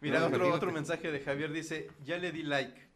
Mira, 0.00 0.26
otro, 0.26 0.52
otro 0.52 0.72
mensaje 0.72 1.12
de 1.12 1.20
Javier 1.20 1.52
dice, 1.52 1.88
ya 2.04 2.16
le 2.18 2.32
di 2.32 2.42
like. 2.42 2.89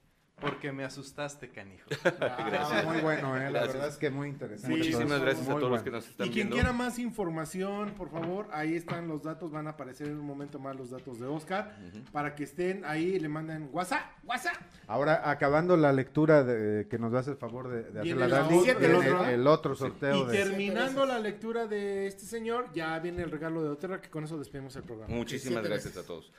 Porque 0.45 0.73
me 0.73 0.85
asustaste, 0.85 1.49
canijo. 1.51 1.89
Ah, 2.21 2.83
muy 2.87 3.01
bueno, 3.01 3.37
eh, 3.37 3.51
la 3.51 3.67
verdad 3.67 3.89
es 3.89 3.97
que 3.97 4.11
muy 4.11 4.29
interesante. 4.29 4.77
Muchísimas 4.77 5.21
gracias 5.21 5.49
a 5.49 5.55
todos 5.55 5.71
los 5.71 5.83
que 5.83 5.91
nos 5.91 6.09
están 6.09 6.29
viendo. 6.29 6.31
Y 6.31 6.35
quien 6.35 6.49
quiera 6.51 6.73
más 6.73 6.99
información, 6.99 7.91
por 7.91 8.11
favor, 8.11 8.49
ahí 8.53 8.75
están 8.75 9.09
los 9.09 9.23
datos, 9.23 9.51
van 9.51 9.67
a 9.67 9.71
aparecer 9.71 10.09
en 10.09 10.19
un 10.19 10.27
momento 10.27 10.59
más 10.59 10.77
los 10.77 10.91
datos 10.91 11.19
de 11.19 11.27
Oscar, 11.27 11.77
para 12.13 12.35
que 12.35 12.45
estén 12.45 12.85
ahí, 12.85 13.19
le 13.19 13.29
manden 13.29 13.69
WhatsApp, 13.73 14.05
WhatsApp. 14.25 14.55
Ahora, 14.87 15.29
acabando 15.31 15.77
la 15.77 15.93
lectura 15.93 16.45
de, 16.45 16.87
que 16.89 16.99
nos 16.99 17.13
hace 17.15 17.33
el 17.33 17.37
favor 17.37 17.69
de, 17.69 17.83
de 17.91 18.01
hacer 18.01 18.17
la 18.17 18.29
Dani, 18.29 18.65
el, 18.69 19.47
otro 19.47 19.75
sorteo. 19.75 20.29
Y 20.29 20.33
terminando 20.33 21.07
la 21.07 21.19
lectura 21.19 21.67
de 21.67 22.07
este 22.07 22.25
señor, 22.25 22.69
ya 22.75 22.99
viene 22.99 23.23
el 23.23 23.31
regalo 23.31 23.63
de 23.63 23.71
Oterra, 23.71 24.01
que 24.01 24.11
con 24.11 24.25
eso 24.25 24.39
despedimos 24.39 24.77
el 24.77 24.83
programa. 24.83 25.15
Muchísimas 25.15 25.65
gracias 25.65 25.97
a 25.97 26.03
todos. 26.03 26.33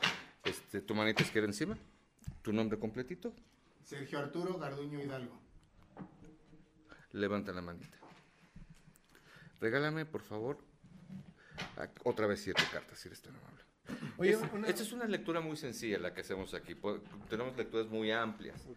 Este, 0.43 0.81
¿Tu 0.81 0.93
manita 0.93 1.23
izquierda 1.23 1.47
encima? 1.47 1.77
¿Tu 2.41 2.53
nombre 2.53 2.77
completito? 2.77 3.33
Sergio 3.85 4.17
Arturo 4.17 4.57
Garduño 4.57 4.99
Hidalgo. 4.99 5.39
Levanta 7.11 7.53
la 7.53 7.61
manita. 7.61 7.97
Regálame, 9.61 10.05
por 10.05 10.21
favor, 10.21 10.57
otra 12.03 12.25
vez 12.25 12.41
siete 12.41 12.63
cartas, 12.71 12.99
si 12.99 13.07
eres 13.07 13.21
tan 13.21 13.35
amable. 13.35 13.63
Oye, 14.17 14.37
Esta 14.67 14.81
es 14.81 14.91
una 14.91 15.05
lectura 15.05 15.39
muy 15.39 15.55
sencilla 15.55 15.99
la 15.99 16.13
que 16.13 16.21
hacemos 16.21 16.55
aquí. 16.55 16.75
Tenemos 17.29 17.55
lecturas 17.55 17.87
muy 17.87 18.11
amplias. 18.11 18.67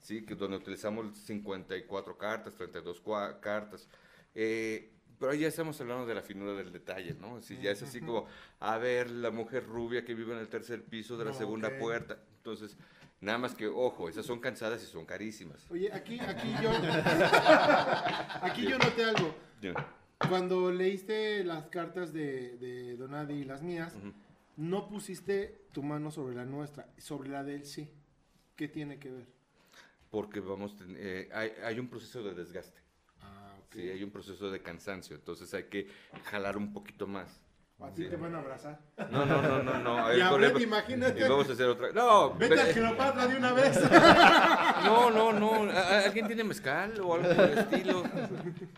Sí, 0.00 0.24
que 0.24 0.36
donde 0.36 0.58
utilizamos 0.58 1.16
54 1.18 2.16
cartas, 2.16 2.54
32 2.54 3.02
cartas. 3.40 3.88
Eh, 4.32 4.92
pero 5.18 5.32
ahí 5.32 5.40
ya 5.40 5.48
estamos 5.48 5.80
hablando 5.80 6.06
de 6.06 6.14
la 6.14 6.22
finura 6.22 6.54
del 6.54 6.72
detalle, 6.72 7.14
¿no? 7.14 7.40
Si 7.42 7.60
ya 7.60 7.72
es 7.72 7.82
así 7.82 8.00
como, 8.00 8.26
a 8.60 8.78
ver, 8.78 9.10
la 9.10 9.32
mujer 9.32 9.66
rubia 9.66 10.04
que 10.04 10.14
vive 10.14 10.32
en 10.32 10.38
el 10.38 10.48
tercer 10.48 10.84
piso 10.84 11.16
de 11.18 11.24
la 11.24 11.32
segunda 11.32 11.76
puerta. 11.78 12.18
Entonces, 12.36 12.76
Nada 13.22 13.38
más 13.38 13.54
que, 13.54 13.68
ojo, 13.68 14.08
esas 14.08 14.26
son 14.26 14.40
cansadas 14.40 14.82
y 14.82 14.86
son 14.86 15.06
carísimas. 15.06 15.64
Oye, 15.70 15.92
aquí, 15.92 16.18
aquí 16.18 16.52
yo. 16.60 16.70
aquí 18.42 18.62
yo 18.62 18.76
noté 18.78 19.04
algo. 19.04 19.32
Cuando 20.28 20.72
leíste 20.72 21.44
las 21.44 21.68
cartas 21.68 22.12
de, 22.12 22.56
de 22.58 22.96
Donadi 22.96 23.34
y 23.34 23.44
las 23.44 23.62
mías, 23.62 23.94
no 24.56 24.88
pusiste 24.88 25.66
tu 25.72 25.84
mano 25.84 26.10
sobre 26.10 26.34
la 26.34 26.44
nuestra, 26.44 26.88
sobre 26.98 27.30
la 27.30 27.44
de 27.44 27.54
él 27.54 27.64
sí. 27.64 27.88
¿Qué 28.56 28.66
tiene 28.66 28.98
que 28.98 29.10
ver? 29.10 29.26
Porque 30.10 30.40
vamos, 30.40 30.74
eh, 30.88 31.30
hay, 31.32 31.52
hay, 31.64 31.78
un 31.78 31.88
proceso 31.88 32.24
de 32.24 32.34
desgaste. 32.34 32.80
Ah, 33.20 33.54
Sí, 33.72 33.88
hay 33.88 34.02
un 34.02 34.10
proceso 34.10 34.50
de 34.50 34.60
cansancio, 34.60 35.14
entonces 35.14 35.54
hay 35.54 35.64
que 35.64 35.86
jalar 36.24 36.56
un 36.56 36.72
poquito 36.72 37.06
más. 37.06 37.40
A 37.84 37.90
ti 37.92 38.08
te 38.08 38.16
van 38.16 38.34
a 38.34 38.38
abrazar. 38.38 38.78
No, 39.10 39.26
no, 39.26 39.42
no, 39.42 39.62
no, 39.62 39.78
no. 39.78 40.16
Y 40.16 40.20
a 40.20 40.30
Brett, 40.30 40.60
imagínate. 40.60 41.20
Y 41.20 41.22
vamos 41.22 41.48
a 41.48 41.52
hacer 41.52 41.66
otra. 41.66 41.92
No, 41.92 42.34
Vete 42.34 42.60
al 42.60 42.72
Cleopatra 42.72 43.26
de 43.26 43.36
una 43.36 43.52
vez. 43.52 43.80
No, 44.84 45.10
no, 45.10 45.32
no. 45.32 45.70
¿Alguien 45.70 46.26
tiene 46.26 46.42
mezcal 46.42 47.00
o 47.00 47.14
algo 47.14 47.34
por 47.34 47.44
el 47.44 47.58
estilo? 47.58 48.02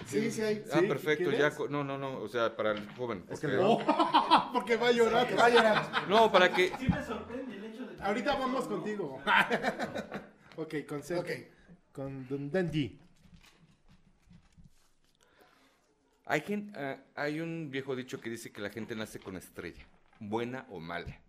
Sí, 0.07 0.31
sí 0.31 0.43
hay. 0.43 0.65
Ah, 0.73 0.81
perfecto, 0.87 1.31
ya. 1.31 1.51
No, 1.71 1.83
no, 1.83 1.97
no. 1.97 2.19
O 2.19 2.29
sea, 2.29 2.55
para 2.55 2.73
el 2.73 2.87
joven. 2.97 3.25
Es 3.31 3.41
que 3.41 3.49
no. 3.49 3.79
porque 4.53 4.77
va 4.77 4.89
a 4.89 4.93
llorar. 4.93 5.27
Va 5.39 5.47
a 5.47 5.49
llorar. 5.49 5.83
No, 6.09 6.31
para 6.31 6.53
que. 6.53 6.73
Sí 6.79 6.89
me 6.89 7.03
sorprende 7.03 7.57
el 7.57 7.65
hecho 7.65 7.87
de. 7.87 8.03
Ahorita 8.03 8.37
vamos 8.37 8.67
contigo. 8.67 9.23
ok, 10.57 10.75
con 10.87 11.03
C. 11.03 11.19
Ok. 11.19 11.31
Con 11.93 12.29
Dundee. 12.29 13.04
Hay, 16.27 16.41
uh, 16.41 17.01
hay 17.15 17.41
un 17.41 17.71
viejo 17.71 17.95
dicho 17.95 18.21
que 18.21 18.31
dice 18.31 18.51
que 18.51 18.61
la 18.61 18.71
gente 18.71 18.95
nace 18.97 19.19
con 19.19 19.37
estrella, 19.37 19.85
buena 20.21 20.67
o 20.71 20.81
mala. 20.81 21.21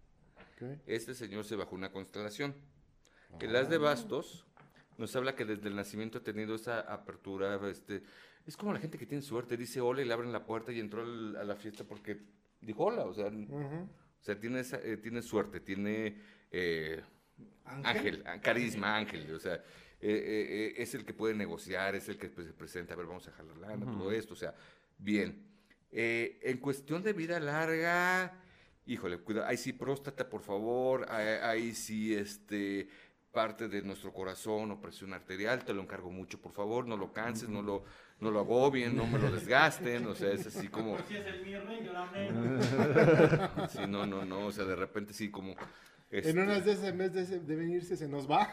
Okay. 0.56 0.82
Este 0.88 1.14
señor 1.14 1.44
se 1.44 1.56
bajó 1.56 1.76
una 1.76 1.92
constelación. 1.92 2.56
Que 3.40 3.48
las 3.48 3.70
de 3.70 3.78
bastos 3.78 4.46
nos 4.98 5.16
habla 5.16 5.36
que 5.36 5.46
desde 5.46 5.68
el 5.68 5.76
nacimiento 5.76 6.20
ha 6.20 6.24
tenido 6.24 6.56
esa 6.56 6.80
apertura. 6.80 7.60
Este, 7.70 8.04
es 8.46 8.56
como 8.56 8.74
la 8.74 8.80
gente 8.80 8.98
que 8.98 9.06
tiene 9.06 9.22
suerte, 9.22 9.58
dice 9.58 9.82
hola 9.82 10.02
y 10.02 10.06
le 10.06 10.14
abren 10.14 10.32
la 10.32 10.46
puerta 10.46 10.72
y 10.72 10.80
entró 10.80 11.04
a 11.04 11.44
la 11.44 11.56
fiesta 11.56 11.84
porque 11.84 12.22
dijo 12.62 12.86
hola. 12.86 13.04
O 13.04 13.14
sea, 13.14 13.28
o 13.28 14.24
sea 14.24 14.40
tiene, 14.40 14.62
esa, 14.62 14.78
eh, 14.78 14.98
tiene 14.98 15.22
suerte, 15.22 15.60
tiene 15.60 16.18
eh, 16.52 17.02
ángel? 17.66 18.24
carisma, 18.42 18.96
ángel. 18.96 19.34
O 19.34 19.40
sea, 19.40 19.62
eh, 20.00 20.74
es 20.78 20.94
el 20.96 21.04
que 21.04 21.14
puede 21.14 21.34
negociar, 21.34 21.96
es 21.96 22.08
el 22.08 22.18
que 22.18 22.30
pues, 22.30 22.48
se 22.48 22.54
presenta, 22.54 22.94
a 22.94 22.98
ver, 22.98 23.08
vamos 23.08 23.28
a 23.28 23.32
jalar 23.32 23.58
lana, 23.58 23.86
todo 23.86 24.12
esto. 24.12 24.34
O 24.34 24.38
sea, 24.38 24.56
Bien. 24.98 25.44
Eh, 25.92 26.40
en 26.44 26.58
cuestión 26.58 27.04
de 27.04 27.14
vida 27.14 27.40
larga, 27.40 28.34
híjole, 28.86 29.20
cuidado, 29.20 29.48
ahí 29.48 29.58
sí 29.58 29.74
próstata, 29.74 30.30
por 30.30 30.42
favor, 30.42 31.10
ahí, 31.10 31.74
sí, 31.74 32.14
este, 32.14 32.90
parte 33.32 33.68
de 33.68 33.82
nuestro 33.82 34.12
corazón 34.12 34.72
o 34.72 34.82
presión 34.82 35.14
arterial, 35.14 35.64
te 35.64 35.74
lo 35.74 35.82
encargo 35.82 36.12
mucho, 36.12 36.42
por 36.42 36.52
favor, 36.52 36.86
no 36.86 36.98
lo 36.98 37.14
canses, 37.14 37.48
no 37.48 37.62
lo, 37.62 37.86
no 38.20 38.30
lo 38.30 38.40
agobien, 38.40 38.96
no 38.96 39.08
me 39.08 39.20
lo 39.20 39.32
desgasten, 39.32 40.06
o 40.08 40.16
sea, 40.16 40.32
es 40.32 40.48
así 40.48 40.68
como... 40.68 40.98
Si 41.08 41.16
es 41.16 41.26
el 41.26 41.46
mío, 41.46 41.62
Sí, 43.70 43.80
no, 43.88 44.06
no, 44.06 44.26
no, 44.26 44.48
o 44.48 44.52
sea, 44.52 44.66
de 44.66 44.76
repente 44.76 45.14
sí 45.14 45.32
como 45.32 45.56
en 46.20 46.28
este, 46.28 46.42
unas 46.42 46.66
de 46.66 46.72
esas, 46.72 46.86
en 46.86 46.98
vez 46.98 47.14
de, 47.14 47.56
venirse, 47.56 47.98
se 47.98 48.08
nos 48.08 48.30
va. 48.30 48.50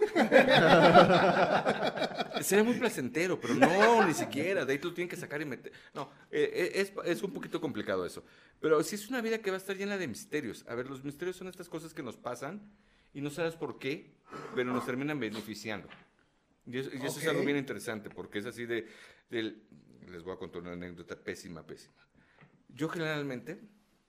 Sería 2.43 2.65
muy 2.65 2.75
placentero, 2.75 3.39
pero 3.39 3.55
no, 3.55 4.05
ni 4.07 4.15
siquiera. 4.15 4.65
De 4.65 4.73
ahí 4.73 4.79
tú 4.79 4.93
tienes 4.93 5.11
que 5.11 5.17
sacar 5.17 5.41
y 5.41 5.45
meter. 5.45 5.73
No, 5.95 6.11
eh, 6.31 6.51
eh, 6.53 6.73
es, 6.75 6.93
es, 7.05 7.23
un 7.23 7.33
poquito 7.33 7.61
complicado 7.61 8.05
eso. 8.05 8.25
Pero 8.61 8.83
sí 8.83 8.97
es 8.97 9.09
una 9.09 9.21
vida 9.21 9.39
que 9.39 9.51
va 9.51 9.57
a 9.57 9.59
estar 9.59 9.77
llena 9.77 9.97
de 9.97 10.09
misterios. 10.09 10.65
A 10.69 10.75
ver, 10.75 10.91
los 10.91 11.05
misterios 11.05 11.37
son 11.37 11.47
estas 11.47 11.69
cosas 11.69 11.95
que 11.95 12.03
nos 12.03 12.17
pasan 12.17 12.69
y 13.15 13.21
no 13.21 13.31
sabes 13.31 13.55
por 13.55 13.79
qué, 13.79 14.13
pero 14.55 14.73
nos 14.73 14.85
terminan 14.85 15.21
beneficiando. 15.21 15.89
Y 16.67 16.79
eso, 16.79 16.91
es 16.91 17.27
algo 17.29 17.45
bien 17.45 17.59
interesante, 17.59 18.11
porque 18.11 18.39
es 18.39 18.47
así 18.47 18.67
de, 18.67 18.89
de, 19.31 19.57
Les 20.09 20.23
voy 20.23 20.35
a 20.35 20.37
contar 20.37 20.63
una 20.63 20.73
anécdota 20.73 21.17
pésima, 21.17 21.65
pésima. 21.65 21.95
Yo 22.69 22.89
generalmente 22.89 23.61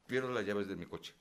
pierdo 0.08 0.32
las 0.32 0.46
llaves 0.46 0.68
de 0.68 0.76
mi 0.76 0.86
coche. 0.86 1.14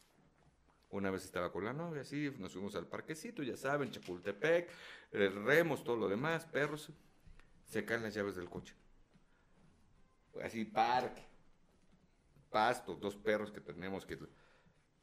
Una 0.93 1.10
vez 1.10 1.24
estaba 1.24 1.51
con 1.51 1.64
la 1.64 1.73
novia, 1.73 2.02
así, 2.02 2.31
nos 2.39 2.52
fuimos 2.52 2.77
al 2.77 2.86
parquecito, 2.86 3.43
ya 3.43 3.56
saben, 3.56 3.90
Chapultepec, 3.90 4.69
eh, 5.12 5.31
remos, 5.31 5.82
todo 5.82 5.97
lo 5.97 6.06
demás, 6.06 6.44
perros. 6.44 6.90
Se 7.64 7.86
caen 7.86 8.02
las 8.02 8.12
llaves 8.12 8.36
del 8.36 8.51
coche. 8.51 8.74
Así, 10.44 10.66
parque. 10.66 11.27
Pasto, 12.51 12.94
dos 12.94 13.16
perros 13.16 13.51
que 13.51 13.62
tenemos 13.62 14.05
que... 14.05 14.19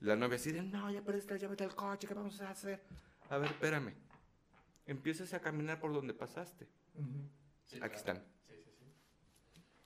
La 0.01 0.15
novia 0.15 0.35
así 0.35 0.51
de, 0.51 0.61
no, 0.61 0.91
ya 0.91 1.03
perdiste 1.03 1.33
la 1.33 1.39
llave 1.39 1.55
del 1.55 1.73
coche, 1.73 2.07
¿qué 2.07 2.13
vamos 2.13 2.39
a 2.39 2.51
hacer? 2.51 2.83
A 3.27 3.39
ver, 3.39 3.49
espérame. 3.49 3.95
Empiezas 4.85 5.33
a 5.33 5.41
caminar 5.41 5.79
por 5.79 5.91
donde 5.91 6.13
pasaste. 6.13 6.69
Aquí 7.81 7.95
están. 7.95 8.23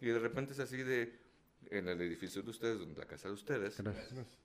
Y 0.02 0.08
de 0.08 0.20
repente 0.20 0.52
es 0.52 0.60
así 0.60 0.84
de, 0.84 1.23
en 1.72 1.88
el 1.88 2.02
edificio 2.02 2.42
de 2.42 2.50
ustedes, 2.50 2.80
donde 2.80 3.00
la 3.00 3.08
casa 3.08 3.28
de 3.28 3.34
ustedes, 3.34 3.82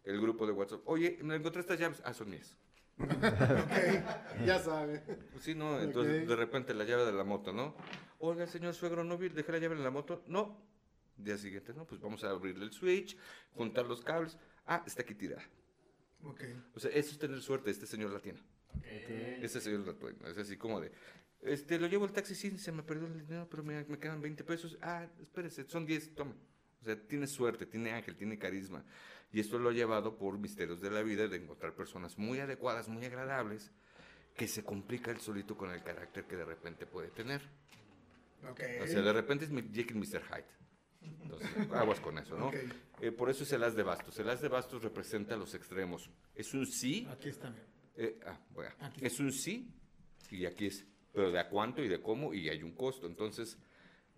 el 0.04 0.20
grupo 0.20 0.46
de 0.46 0.52
WhatsApp, 0.52 0.80
oye, 0.84 1.18
me 1.22 1.36
encontré 1.36 1.60
estas 1.60 1.78
llaves, 1.78 2.02
ah, 2.04 2.14
son 2.14 2.30
mías. 2.30 2.56
ok, 2.98 4.44
ya 4.44 4.58
sabe. 4.58 5.02
Sí, 5.40 5.54
no, 5.54 5.80
entonces 5.80 6.26
de 6.26 6.36
repente 6.36 6.74
la 6.74 6.84
llave 6.84 7.04
de 7.04 7.12
la 7.12 7.24
moto, 7.24 7.52
¿no? 7.52 7.76
Oiga, 8.18 8.46
señor 8.46 8.74
suegro, 8.74 9.04
¿no 9.04 9.16
vi, 9.16 9.28
dejé 9.28 9.52
la 9.52 9.58
llave 9.58 9.76
en 9.76 9.84
la 9.84 9.90
moto? 9.90 10.24
No. 10.26 10.60
Día 11.16 11.38
siguiente, 11.38 11.72
no, 11.74 11.86
pues 11.86 12.00
vamos 12.00 12.24
a 12.24 12.30
abrirle 12.30 12.64
el 12.64 12.72
switch, 12.72 13.16
juntar 13.54 13.86
los 13.86 14.02
cables. 14.02 14.36
Ah, 14.66 14.82
está 14.86 15.02
aquí 15.02 15.14
tirada. 15.14 15.42
Ok. 16.24 16.42
O 16.74 16.80
sea, 16.80 16.90
eso 16.90 17.12
es 17.12 17.18
tener 17.18 17.40
suerte, 17.40 17.70
este 17.70 17.86
señor 17.86 18.10
la 18.10 18.20
tiene. 18.20 18.40
Okay. 18.78 19.40
Este 19.42 19.60
señor 19.60 19.86
la 19.86 19.94
tiene, 19.94 20.16
es 20.28 20.38
así 20.38 20.56
como 20.56 20.80
de, 20.80 20.92
este, 21.40 21.78
lo 21.78 21.86
llevo 21.86 22.04
el 22.04 22.12
taxi, 22.12 22.34
sí, 22.34 22.58
se 22.58 22.72
me 22.72 22.82
perdió 22.82 23.06
el 23.06 23.20
dinero, 23.20 23.46
pero 23.48 23.62
me, 23.62 23.84
me 23.84 23.98
quedan 23.98 24.20
20 24.20 24.42
pesos. 24.44 24.76
Ah, 24.82 25.06
espérese, 25.20 25.68
son 25.68 25.86
10, 25.86 26.14
tome. 26.14 26.34
O 26.80 26.84
sea, 26.84 26.96
tiene 26.96 27.26
suerte, 27.26 27.66
tiene 27.66 27.92
ángel, 27.92 28.16
tiene 28.16 28.38
carisma. 28.38 28.84
Y 29.32 29.40
esto 29.40 29.58
lo 29.58 29.70
ha 29.70 29.72
llevado 29.72 30.16
por 30.16 30.38
misterios 30.38 30.80
de 30.80 30.90
la 30.90 31.02
vida 31.02 31.28
de 31.28 31.36
encontrar 31.36 31.74
personas 31.74 32.16
muy 32.18 32.38
adecuadas, 32.38 32.88
muy 32.88 33.04
agradables, 33.04 33.70
que 34.34 34.48
se 34.48 34.64
complica 34.64 35.10
el 35.10 35.20
solito 35.20 35.56
con 35.56 35.70
el 35.70 35.82
carácter 35.82 36.24
que 36.24 36.36
de 36.36 36.44
repente 36.44 36.86
puede 36.86 37.08
tener. 37.08 37.42
Okay. 38.52 38.78
O 38.78 38.86
sea, 38.86 39.02
de 39.02 39.12
repente 39.12 39.44
es 39.44 39.50
Jake 39.50 39.92
y 39.92 39.94
Mr. 39.94 40.22
Hyde. 40.22 40.58
Entonces, 41.22 41.48
aguas 41.72 42.00
con 42.00 42.18
eso, 42.18 42.36
¿no? 42.36 42.50
Eh, 43.00 43.12
por 43.12 43.30
eso 43.30 43.44
es 43.44 43.52
el 43.52 43.62
as 43.62 43.74
de 43.74 43.82
bastos. 43.82 44.18
El 44.18 44.28
as 44.30 44.40
de 44.40 44.48
bastos 44.48 44.82
representa 44.82 45.36
los 45.36 45.54
extremos. 45.54 46.10
Es 46.34 46.54
un 46.54 46.66
sí. 46.66 47.06
Aquí 47.10 47.28
está. 47.28 47.52
Eh, 47.96 48.18
ah, 48.26 48.38
bueno, 48.54 48.70
es 49.00 49.18
un 49.18 49.32
sí 49.32 49.72
y 50.30 50.46
aquí 50.46 50.66
es, 50.66 50.86
pero 51.12 51.32
de 51.32 51.40
a 51.40 51.48
cuánto 51.48 51.82
y 51.82 51.88
de 51.88 52.00
cómo 52.00 52.32
y 52.32 52.48
hay 52.48 52.62
un 52.62 52.72
costo. 52.72 53.06
Entonces, 53.06 53.58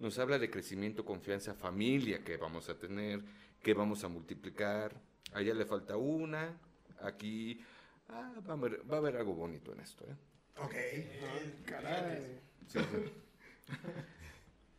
nos 0.01 0.19
habla 0.19 0.39
de 0.39 0.51
crecimiento, 0.51 1.05
confianza, 1.05 1.55
familia 1.55 2.25
que 2.25 2.37
vamos 2.39 2.69
a 2.69 2.79
tener, 2.79 3.23
que 3.63 3.75
vamos 3.75 4.03
a 4.03 4.09
multiplicar. 4.09 4.97
Allá 5.33 5.55
le 5.55 5.67
falta 5.67 5.97
una, 5.97 6.59
aquí 7.03 7.61
ah, 8.09 8.33
va, 8.49 8.55
a 8.55 8.99
haber, 8.99 9.17
algo 9.17 9.35
bonito 9.35 9.73
en 9.73 9.81
esto. 9.81 10.05
¿eh? 10.07 10.17
Ok. 10.57 11.67
caray. 11.67 12.41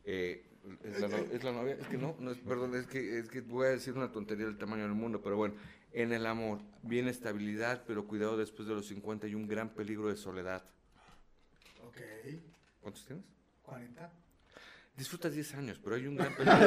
Eh, 0.04 0.44
es, 0.82 1.00
la, 1.44 1.52
novia, 1.52 1.76
es 1.80 1.86
que 1.86 1.96
no, 1.96 2.16
no 2.18 2.32
es, 2.32 2.38
perdón, 2.38 2.74
es 2.74 2.88
que, 2.88 3.20
es 3.20 3.28
que 3.28 3.40
voy 3.40 3.68
a 3.68 3.70
decir 3.70 3.94
una 3.94 4.10
tontería 4.10 4.46
del 4.46 4.58
tamaño 4.58 4.82
del 4.82 4.94
mundo, 4.94 5.22
pero 5.22 5.36
bueno, 5.36 5.54
en 5.92 6.12
el 6.12 6.26
amor 6.26 6.58
viene 6.82 7.12
estabilidad, 7.12 7.84
pero 7.86 8.08
cuidado 8.08 8.36
después 8.36 8.66
de 8.66 8.74
los 8.74 8.88
50 8.88 9.28
y 9.28 9.36
un 9.36 9.46
gran 9.46 9.68
peligro 9.68 10.08
de 10.08 10.16
soledad. 10.16 10.64
Ok. 11.86 12.00
¿Cuántos 12.80 13.06
tienes? 13.06 13.24
40 13.62 14.21
disfrutas 14.96 15.32
10 15.32 15.54
años, 15.54 15.80
pero 15.82 15.96
hay 15.96 16.06
un 16.06 16.16
gran 16.16 16.34
peligro 16.34 16.58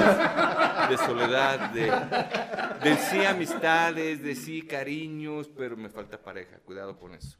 de 0.89 0.97
soledad, 0.97 1.69
de, 1.71 2.89
de, 2.89 2.97
sí 2.97 3.23
amistades, 3.23 4.21
de 4.21 4.35
sí 4.35 4.63
cariños, 4.63 5.47
pero 5.49 5.77
me 5.77 5.89
falta 5.89 6.21
pareja, 6.21 6.57
cuidado 6.59 6.97
con 6.97 7.13
eso. 7.13 7.37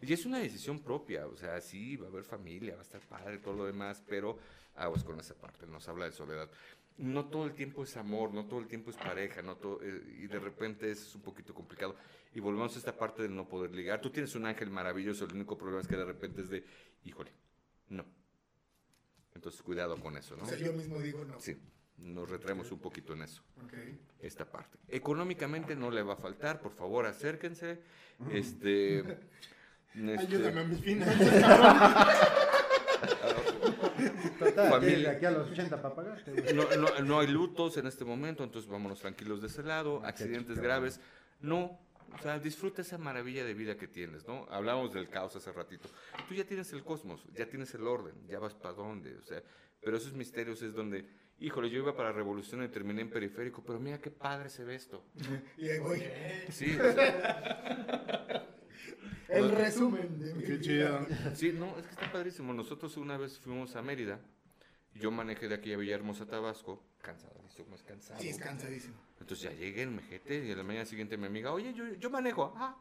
Y 0.00 0.12
es 0.12 0.24
una 0.24 0.38
decisión 0.38 0.80
propia, 0.80 1.26
o 1.26 1.36
sea, 1.36 1.60
sí, 1.60 1.96
va 1.96 2.06
a 2.06 2.10
haber 2.10 2.24
familia, 2.24 2.74
va 2.74 2.80
a 2.80 2.84
estar 2.84 3.00
padre, 3.02 3.38
todo 3.38 3.54
lo 3.54 3.66
demás, 3.66 4.02
pero 4.08 4.38
aguas 4.76 5.04
con 5.04 5.20
esa 5.20 5.34
parte, 5.34 5.66
nos 5.66 5.86
habla 5.88 6.06
de 6.06 6.12
soledad. 6.12 6.50
No 6.96 7.26
todo 7.26 7.44
el 7.44 7.54
tiempo 7.54 7.82
es 7.82 7.96
amor, 7.96 8.32
no 8.32 8.46
todo 8.46 8.60
el 8.60 8.68
tiempo 8.68 8.90
es 8.90 8.96
pareja, 8.96 9.42
no 9.42 9.56
todo, 9.56 9.80
eh, 9.82 10.20
y 10.22 10.26
de 10.26 10.38
repente 10.38 10.90
es 10.90 11.14
un 11.14 11.22
poquito 11.22 11.52
complicado. 11.52 11.96
Y 12.34 12.40
volvemos 12.40 12.74
a 12.74 12.78
esta 12.78 12.96
parte 12.96 13.22
del 13.22 13.34
no 13.34 13.48
poder 13.48 13.72
ligar. 13.72 14.00
Tú 14.00 14.10
tienes 14.10 14.34
un 14.36 14.46
ángel 14.46 14.70
maravilloso, 14.70 15.24
el 15.24 15.34
único 15.34 15.58
problema 15.58 15.82
es 15.82 15.88
que 15.88 15.96
de 15.96 16.04
repente 16.04 16.42
es 16.42 16.50
de, 16.50 16.64
híjole, 17.04 17.32
no 17.88 18.04
entonces, 19.34 19.62
cuidado 19.62 19.96
con 19.98 20.16
eso, 20.16 20.36
¿no? 20.36 20.44
O 20.44 20.46
sea, 20.46 20.58
yo 20.58 20.72
mismo 20.72 21.00
digo 21.00 21.24
no. 21.24 21.40
Sí, 21.40 21.56
nos 21.98 22.28
retraemos 22.28 22.70
un 22.70 22.78
poquito 22.78 23.12
en 23.14 23.22
eso. 23.22 23.42
Okay. 23.66 23.98
Esta 24.20 24.44
parte. 24.44 24.78
Económicamente 24.88 25.74
no 25.74 25.90
le 25.90 26.02
va 26.02 26.14
a 26.14 26.16
faltar, 26.16 26.60
por 26.60 26.72
favor, 26.72 27.06
acérquense. 27.06 27.80
Este, 28.30 28.98
este... 29.94 30.18
Ayúdame 30.18 30.60
a 30.60 30.64
mis 30.64 30.80
finanzas, 30.80 31.28
Familia. 34.70 35.12
aquí 35.12 35.26
a 35.26 35.30
los 35.30 35.50
80 35.50 35.82
para 35.82 35.94
pagarte. 35.94 36.54
No, 36.54 36.64
no, 36.76 37.00
no, 37.00 37.20
hay 37.20 37.28
lutos 37.28 37.76
en 37.76 37.86
este 37.86 38.04
momento, 38.04 38.44
entonces 38.44 38.70
vámonos 38.70 39.00
tranquilos 39.00 39.40
de 39.40 39.48
ese 39.48 39.62
lado. 39.62 40.04
Accidentes 40.04 40.58
graves, 40.58 41.00
no. 41.40 41.78
O 42.18 42.22
sea, 42.22 42.38
disfruta 42.38 42.82
esa 42.82 42.98
maravilla 42.98 43.44
de 43.44 43.54
vida 43.54 43.76
que 43.76 43.88
tienes, 43.88 44.26
¿no? 44.26 44.46
Hablábamos 44.50 44.92
del 44.92 45.08
caos 45.08 45.34
hace 45.36 45.52
ratito. 45.52 45.88
Tú 46.28 46.34
ya 46.34 46.44
tienes 46.44 46.72
el 46.72 46.84
cosmos, 46.84 47.26
ya 47.34 47.46
tienes 47.46 47.74
el 47.74 47.86
orden, 47.86 48.14
ya 48.26 48.38
vas 48.38 48.54
para 48.54 48.74
dónde, 48.74 49.16
o 49.16 49.22
sea, 49.22 49.42
pero 49.82 49.96
esos 49.96 50.14
misterios 50.14 50.62
es 50.62 50.74
donde, 50.74 51.06
híjole, 51.38 51.68
yo 51.70 51.78
iba 51.78 51.94
para 51.94 52.12
revolución 52.12 52.64
y 52.64 52.68
terminé 52.68 53.02
en 53.02 53.10
periférico, 53.10 53.62
pero 53.64 53.78
mira 53.78 54.00
qué 54.00 54.10
padre 54.10 54.48
se 54.48 54.64
ve 54.64 54.74
esto. 54.74 55.04
y 55.58 55.68
ahí 55.68 55.78
voy. 55.78 56.02
Sí. 56.50 56.76
el 59.28 59.50
resumen 59.50 60.18
de 60.18 60.44
Qué 60.44 60.60
chido. 60.60 61.06
Sí, 61.34 61.52
no, 61.52 61.78
es 61.78 61.84
que 61.84 61.90
está 61.90 62.10
padrísimo. 62.10 62.54
Nosotros 62.54 62.96
una 62.96 63.18
vez 63.18 63.38
fuimos 63.38 63.76
a 63.76 63.82
Mérida 63.82 64.20
Yo 64.94 65.10
manejé 65.10 65.48
de 65.48 65.56
aquí 65.56 65.72
a 65.72 65.76
Villahermosa, 65.76 66.26
Tabasco, 66.26 66.82
cansadísimo, 67.02 67.74
es 67.74 67.82
cansado. 67.82 68.20
Sí, 68.20 68.28
es 68.28 68.38
cansadísimo. 68.38 68.94
Entonces 69.20 69.50
ya 69.50 69.56
llegué 69.56 69.82
en 69.82 69.96
Mejete 69.96 70.44
y 70.44 70.52
a 70.52 70.56
la 70.56 70.62
mañana 70.62 70.84
siguiente 70.84 71.16
mi 71.16 71.26
amiga, 71.26 71.52
oye, 71.52 71.74
yo, 71.74 71.84
yo 71.94 72.10
manejo. 72.10 72.54
Ah. 72.56 72.76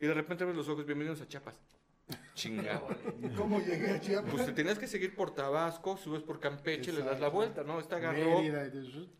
Y 0.00 0.06
de 0.06 0.14
repente 0.14 0.44
ves 0.44 0.56
los 0.56 0.68
ojos, 0.68 0.86
bienvenidos 0.86 1.20
a 1.20 1.28
Chiapas. 1.28 1.54
Chingado. 2.34 2.88
¿Cómo 3.36 3.60
llegué 3.60 3.90
a 3.90 4.00
Chiapas? 4.00 4.30
Pues 4.30 4.46
te 4.46 4.52
tenías 4.52 4.78
que 4.78 4.86
seguir 4.86 5.14
por 5.14 5.34
Tabasco, 5.34 5.96
subes 5.96 6.22
por 6.22 6.40
Campeche, 6.40 6.92
le 6.92 7.02
das 7.02 7.20
la 7.20 7.28
vuelta, 7.28 7.62
¿no? 7.62 7.78
Esta 7.78 7.96
agarró 7.96 8.40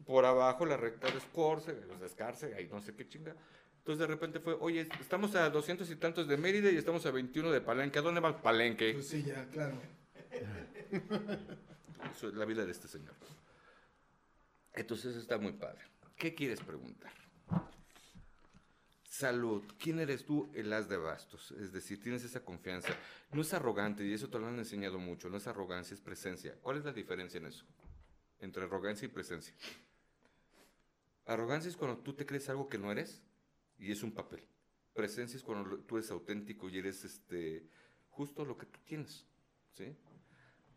por 0.06 0.24
abajo 0.24 0.64
la 0.64 0.76
recta 0.76 1.10
de 1.10 1.18
Escorce, 1.18 1.72
de 1.74 2.06
Escarce, 2.06 2.54
ahí 2.54 2.68
no 2.70 2.80
sé 2.80 2.94
qué 2.94 3.06
chinga. 3.06 3.36
Entonces 3.78 3.98
de 3.98 4.06
repente 4.06 4.40
fue, 4.40 4.56
oye, 4.60 4.88
estamos 5.00 5.34
a 5.34 5.50
doscientos 5.50 5.90
y 5.90 5.96
tantos 5.96 6.28
de 6.28 6.36
Mérida 6.36 6.70
y 6.70 6.76
estamos 6.76 7.04
a 7.04 7.10
21 7.10 7.50
de 7.50 7.60
Palenque. 7.60 7.98
¿A 7.98 8.02
dónde 8.02 8.20
va 8.20 8.28
el 8.28 8.36
Palenque? 8.36 8.92
Pues 8.94 9.08
sí, 9.08 9.24
ya, 9.24 9.44
claro. 9.48 9.76
La 12.34 12.44
vida 12.44 12.64
de 12.64 12.72
este 12.72 12.88
señor. 12.88 13.14
Entonces 14.72 15.16
está 15.16 15.38
muy 15.38 15.52
padre. 15.52 15.82
¿Qué 16.16 16.34
quieres 16.34 16.60
preguntar? 16.60 17.12
Salud. 19.09 19.62
¿Quién 19.78 19.98
eres 20.00 20.24
tú? 20.24 20.50
El 20.54 20.72
as 20.72 20.88
de 20.88 20.96
bastos. 20.96 21.50
Es 21.52 21.72
decir, 21.72 22.00
tienes 22.00 22.24
esa 22.24 22.44
confianza. 22.44 22.96
No 23.32 23.42
es 23.42 23.52
arrogante, 23.52 24.04
y 24.04 24.12
eso 24.12 24.30
te 24.30 24.38
lo 24.38 24.46
han 24.46 24.59
enseñado 24.59 24.98
mucho. 24.98 25.28
No 25.28 25.36
es 25.36 25.46
arrogancia, 25.46 25.94
es 25.94 26.00
presencia. 26.00 26.56
¿Cuál 26.62 26.78
es 26.78 26.84
la 26.84 26.92
diferencia 26.92 27.38
en 27.38 27.46
eso? 27.46 27.66
Entre 28.40 28.64
arrogancia 28.64 29.06
y 29.06 29.09
presencia. 29.09 29.54
Arrogancia 31.26 31.68
es 31.68 31.76
cuando 31.76 31.98
tú 31.98 32.14
te 32.14 32.26
crees 32.26 32.48
algo 32.48 32.68
que 32.68 32.78
no 32.78 32.90
eres 32.90 33.22
y 33.78 33.92
es 33.92 34.02
un 34.02 34.12
papel. 34.12 34.42
Presencia 34.94 35.36
es 35.36 35.42
cuando 35.42 35.78
tú 35.80 35.98
eres 35.98 36.10
auténtico 36.10 36.68
y 36.68 36.78
eres 36.78 37.04
este, 37.04 37.68
justo 38.09 38.44
lo 38.44 38.56
que 38.56 38.66
tú 38.66 38.80
tienes. 38.84 39.26
¿sí? 39.74 39.94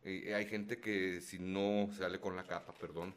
Y 0.06 0.32
hay 0.32 0.46
gente 0.46 0.80
que 0.80 1.20
si 1.20 1.40
no 1.40 1.90
sale 1.98 2.20
con 2.20 2.36
la 2.36 2.44
capa, 2.44 2.74
perdón, 2.74 3.16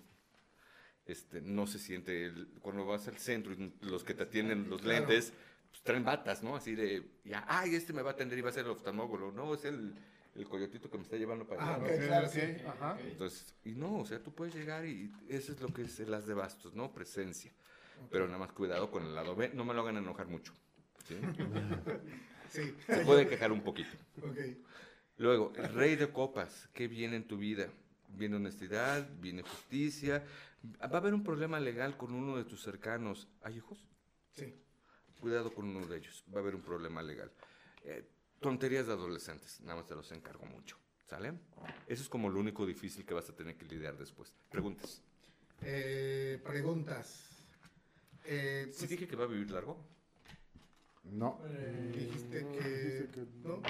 este, 1.05 1.41
no 1.43 1.67
se 1.67 1.79
siente, 1.79 2.33
cuando 2.61 2.85
vas 2.87 3.09
al 3.09 3.19
centro 3.19 3.53
y 3.53 3.73
los 3.83 4.05
que 4.05 4.15
te 4.15 4.23
atienden 4.23 4.69
los 4.71 4.85
lentes, 4.85 5.33
pues, 5.71 5.83
traen 5.83 6.05
batas, 6.05 6.43
¿no? 6.43 6.57
Así 6.57 6.75
de, 6.75 7.03
ya, 7.25 7.45
ay, 7.49 7.75
este 7.75 7.93
me 7.93 8.03
va 8.03 8.11
a 8.11 8.13
atender 8.15 8.39
y 8.39 8.43
va 8.43 8.51
a 8.51 8.53
ser 8.53 8.65
el 8.65 8.71
oftalmólogo, 8.71 9.33
no, 9.33 9.55
es 9.55 9.65
el, 9.65 9.95
el 10.35 10.49
coyotito 10.49 10.91
que 10.91 10.97
me 10.97 11.03
está 11.03 11.17
llevando 11.17 11.47
para 11.47 11.63
ah, 11.63 11.75
allá. 11.75 12.07
claro, 12.07 12.29
sí. 12.29 12.41
Ajá. 12.67 12.99
Entonces, 13.01 13.55
y 13.65 13.73
no, 13.73 13.99
o 13.99 14.07
sea, 14.07 14.23
tú 14.23 14.35
puedes 14.35 14.55
llegar 14.55 14.87
y 14.87 15.13
eso 15.29 15.53
es 15.53 15.61
lo 15.61 15.69
que 15.69 15.83
es 15.83 15.99
las 16.01 16.27
de 16.27 16.35
bastos, 16.35 16.75
¿no? 16.75 16.93
Presencia. 16.93 17.53
Pero 18.11 18.27
nada 18.27 18.39
más 18.39 18.53
cuidado 18.53 18.91
con 18.91 19.05
el 19.05 19.15
lado 19.15 19.35
B, 19.35 19.51
no 19.55 19.65
me 19.65 19.75
lo 19.75 19.83
hagan 19.83 19.97
enojar 19.97 20.29
mucho. 20.29 20.55
¿sí? 21.07 21.17
sí. 22.49 22.75
Se 22.87 23.05
puede 23.05 23.27
quejar 23.27 23.51
un 23.51 23.63
poquito. 23.63 23.91
Okay. 24.31 24.63
Luego, 25.19 25.53
el 25.57 25.73
rey 25.75 25.97
de 25.97 26.11
copas, 26.11 26.69
¿qué 26.73 26.89
viene 26.89 27.17
en 27.17 27.27
tu 27.27 27.37
vida? 27.37 27.69
Viene 28.17 28.37
honestidad, 28.37 29.07
viene 29.21 29.43
justicia, 29.43 30.25
Va 30.65 30.97
a 30.97 30.97
haber 30.97 31.15
un 31.15 31.23
problema 31.23 31.61
legal 31.61 31.97
con 31.97 32.13
uno 32.13 32.37
de 32.37 32.45
tus 32.45 32.63
cercanos. 32.63 33.29
¿Hay 33.43 33.57
hijos? 33.57 33.79
Sí. 34.33 34.55
Cuidado 35.21 35.53
con 35.53 35.67
uno 35.67 35.87
de 35.87 35.99
ellos. 35.99 36.25
Va 36.35 36.39
a 36.39 36.43
haber 36.43 36.55
un 36.55 36.63
problema 36.63 37.03
legal. 37.03 37.31
Eh, 37.85 38.05
tonterías 38.41 38.87
de 38.87 38.93
adolescentes. 38.93 39.61
Nada 39.61 39.77
más 39.77 39.87
te 39.87 39.95
los 39.95 40.11
encargo 40.13 40.45
mucho. 40.47 40.77
¿Sale? 41.07 41.33
Eso 41.87 42.03
es 42.03 42.09
como 42.09 42.29
lo 42.29 42.39
único 42.39 42.67
difícil 42.67 43.07
que 43.07 43.15
vas 43.15 43.31
a 43.31 43.35
tener 43.35 43.57
que 43.57 43.65
lidiar 43.65 43.97
después. 43.97 44.35
Preguntas. 44.51 45.03
Eh, 45.63 46.41
preguntas. 46.45 47.25
Eh, 48.25 48.69
¿Sí 48.73 48.79
pues 48.81 48.91
dije 48.91 49.09
que 49.09 49.17
va 49.17 49.25
a 49.25 49.29
vivir 49.29 49.51
largo? 49.51 49.79
No. 51.05 51.41
dijiste 51.95 52.47
que... 52.49 53.09
¿No? 53.43 53.63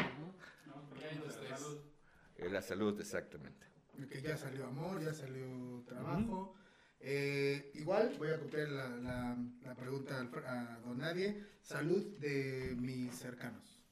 No, 2.38 2.48
la 2.48 2.62
salud, 2.62 3.00
exactamente. 3.00 3.66
Que 4.10 4.20
ya 4.20 4.36
salió 4.36 4.66
amor, 4.66 5.02
ya 5.02 5.12
salió 5.12 5.82
trabajo. 5.86 6.54
Eh, 7.00 7.70
igual 7.74 8.14
voy 8.18 8.30
a 8.30 8.38
copiar 8.38 8.68
la, 8.68 8.88
la, 8.88 9.74
pregunta 9.74 10.18
a 10.18 10.78
don 10.84 10.98
Nadie. 10.98 11.44
Salud 11.62 12.04
de 12.18 12.74
mis 12.78 13.14
cercanos. 13.14 13.82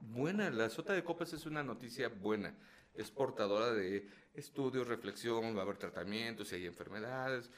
Buena, 0.00 0.50
la 0.50 0.68
sota 0.68 0.92
de 0.92 1.04
copas 1.04 1.32
es 1.32 1.46
una 1.46 1.62
noticia 1.62 2.08
buena. 2.08 2.54
Es 2.94 3.10
portadora 3.10 3.72
de 3.72 4.08
estudios, 4.34 4.88
reflexión, 4.88 5.54
va 5.56 5.60
a 5.60 5.62
haber 5.62 5.76
tratamientos, 5.76 6.48
si 6.48 6.56
hay 6.56 6.66
enfermedades. 6.66 7.50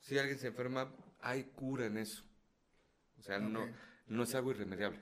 Si 0.00 0.18
alguien 0.18 0.38
se 0.38 0.48
enferma, 0.48 0.92
hay 1.20 1.44
cura 1.44 1.86
en 1.86 1.98
eso. 1.98 2.24
O 3.18 3.22
sea, 3.22 3.38
no, 3.38 3.68
no 4.06 4.22
es 4.24 4.34
algo 4.34 4.50
irremediable. 4.50 5.00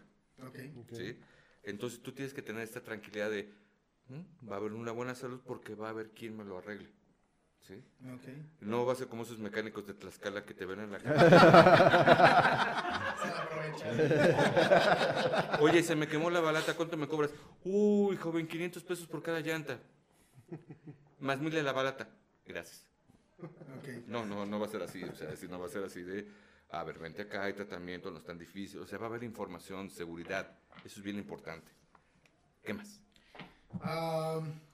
¿sí? 0.92 1.18
Entonces 1.62 2.00
tú 2.02 2.12
tienes 2.12 2.34
que 2.34 2.42
tener 2.42 2.62
esta 2.62 2.80
tranquilidad 2.80 3.30
de, 3.30 3.52
va 4.48 4.56
a 4.56 4.58
haber 4.58 4.72
una 4.72 4.92
buena 4.92 5.14
salud 5.14 5.40
porque 5.44 5.74
va 5.74 5.88
a 5.88 5.90
haber 5.90 6.10
quien 6.10 6.36
me 6.36 6.44
lo 6.44 6.58
arregle. 6.58 6.88
¿sí? 7.62 7.82
No 8.60 8.86
va 8.86 8.92
a 8.94 8.96
ser 8.96 9.08
como 9.08 9.22
esos 9.22 9.38
mecánicos 9.38 9.86
de 9.86 9.94
Tlaxcala 9.94 10.44
que 10.44 10.54
te 10.54 10.66
ven 10.66 10.80
en 10.80 10.90
la 10.92 10.98
cara. 10.98 11.16
Oye, 15.60 15.82
se 15.82 15.94
me 15.96 16.08
quemó 16.08 16.30
la 16.30 16.40
balata, 16.40 16.74
¿cuánto 16.74 16.96
me 16.96 17.06
cobras? 17.06 17.32
Uy, 17.64 18.16
joven, 18.16 18.48
500 18.48 18.82
pesos 18.84 19.06
por 19.06 19.22
cada 19.22 19.40
llanta. 19.40 19.78
Más 21.20 21.38
mil 21.40 21.52
de 21.52 21.62
la 21.62 21.72
balata. 21.72 22.08
Gracias. 22.46 22.86
No, 24.06 24.24
no, 24.26 24.44
no 24.46 24.58
va 24.58 24.66
a 24.66 24.68
ser 24.68 24.82
así, 24.82 25.02
o 25.04 25.14
sea, 25.14 25.34
si 25.36 25.48
no 25.48 25.58
va 25.58 25.66
a 25.66 25.70
ser 25.70 25.84
así 25.84 26.02
de, 26.02 26.26
a 26.70 26.84
ver, 26.84 26.98
vente 26.98 27.22
acá, 27.22 27.44
hay 27.44 27.52
tratamiento, 27.52 28.10
no 28.10 28.18
es 28.18 28.24
tan 28.24 28.38
difícil, 28.38 28.80
o 28.80 28.86
sea, 28.86 28.98
va 28.98 29.06
a 29.06 29.08
haber 29.08 29.24
información, 29.24 29.90
seguridad, 29.90 30.56
eso 30.84 31.00
es 31.00 31.02
bien 31.02 31.18
importante. 31.18 31.70
¿Qué 32.62 32.74
más? 32.74 33.00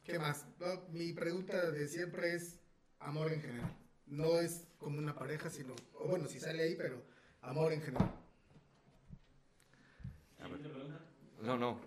¿Qué 0.05 0.19
más? 0.19 0.47
mi 0.93 1.13
pregunta 1.13 1.71
de 1.71 1.89
siempre 1.89 2.35
es, 2.35 2.61
amor 3.01 3.33
en 3.33 3.41
general. 3.41 3.77
No 4.07 4.39
es 4.39 4.67
como 4.79 4.99
una 4.99 5.15
pareja, 5.15 5.51
sino, 5.51 5.75
o 5.95 6.09
bueno, 6.09 6.29
si 6.29 6.39
sale 6.39 6.63
ahí, 6.63 6.77
pero 6.77 7.03
amor 7.43 7.73
en 7.73 7.83
general. 7.83 8.13
No, 11.43 11.59
no, 11.59 11.81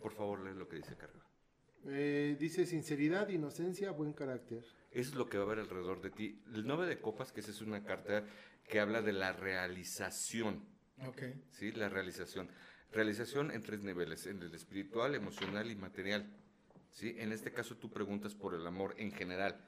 por 0.00 0.12
favor, 0.12 0.40
lee 0.40 0.54
lo 0.54 0.68
que 0.68 0.76
dice 0.76 0.96
Carga. 0.96 1.20
Eh, 1.86 2.36
dice 2.38 2.66
sinceridad, 2.66 3.28
inocencia, 3.28 3.90
buen 3.92 4.12
carácter. 4.12 4.64
Eso 4.90 5.10
es 5.10 5.14
lo 5.14 5.28
que 5.28 5.38
va 5.38 5.44
a 5.44 5.46
haber 5.46 5.60
alrededor 5.60 6.02
de 6.02 6.10
ti. 6.10 6.42
El 6.52 6.66
9 6.66 6.86
de 6.86 7.00
copas, 7.00 7.32
que 7.32 7.40
esa 7.40 7.50
es 7.50 7.60
una 7.60 7.84
carta 7.84 8.24
que 8.70 8.80
habla 8.80 9.02
de 9.02 9.12
la 9.12 9.32
realización. 9.32 10.64
Ok. 11.06 11.22
Sí, 11.50 11.72
la 11.72 11.88
realización. 11.88 12.48
Realización 12.92 13.50
en 13.50 13.62
tres 13.62 13.82
niveles, 13.82 14.26
en 14.26 14.40
el 14.42 14.54
espiritual, 14.54 15.14
emocional 15.14 15.70
y 15.70 15.76
material. 15.76 16.30
¿Sí? 16.90 17.14
En 17.18 17.32
este 17.32 17.52
caso 17.52 17.76
tú 17.76 17.90
preguntas 17.90 18.34
por 18.34 18.54
el 18.54 18.66
amor 18.66 18.94
en 18.96 19.12
general. 19.12 19.60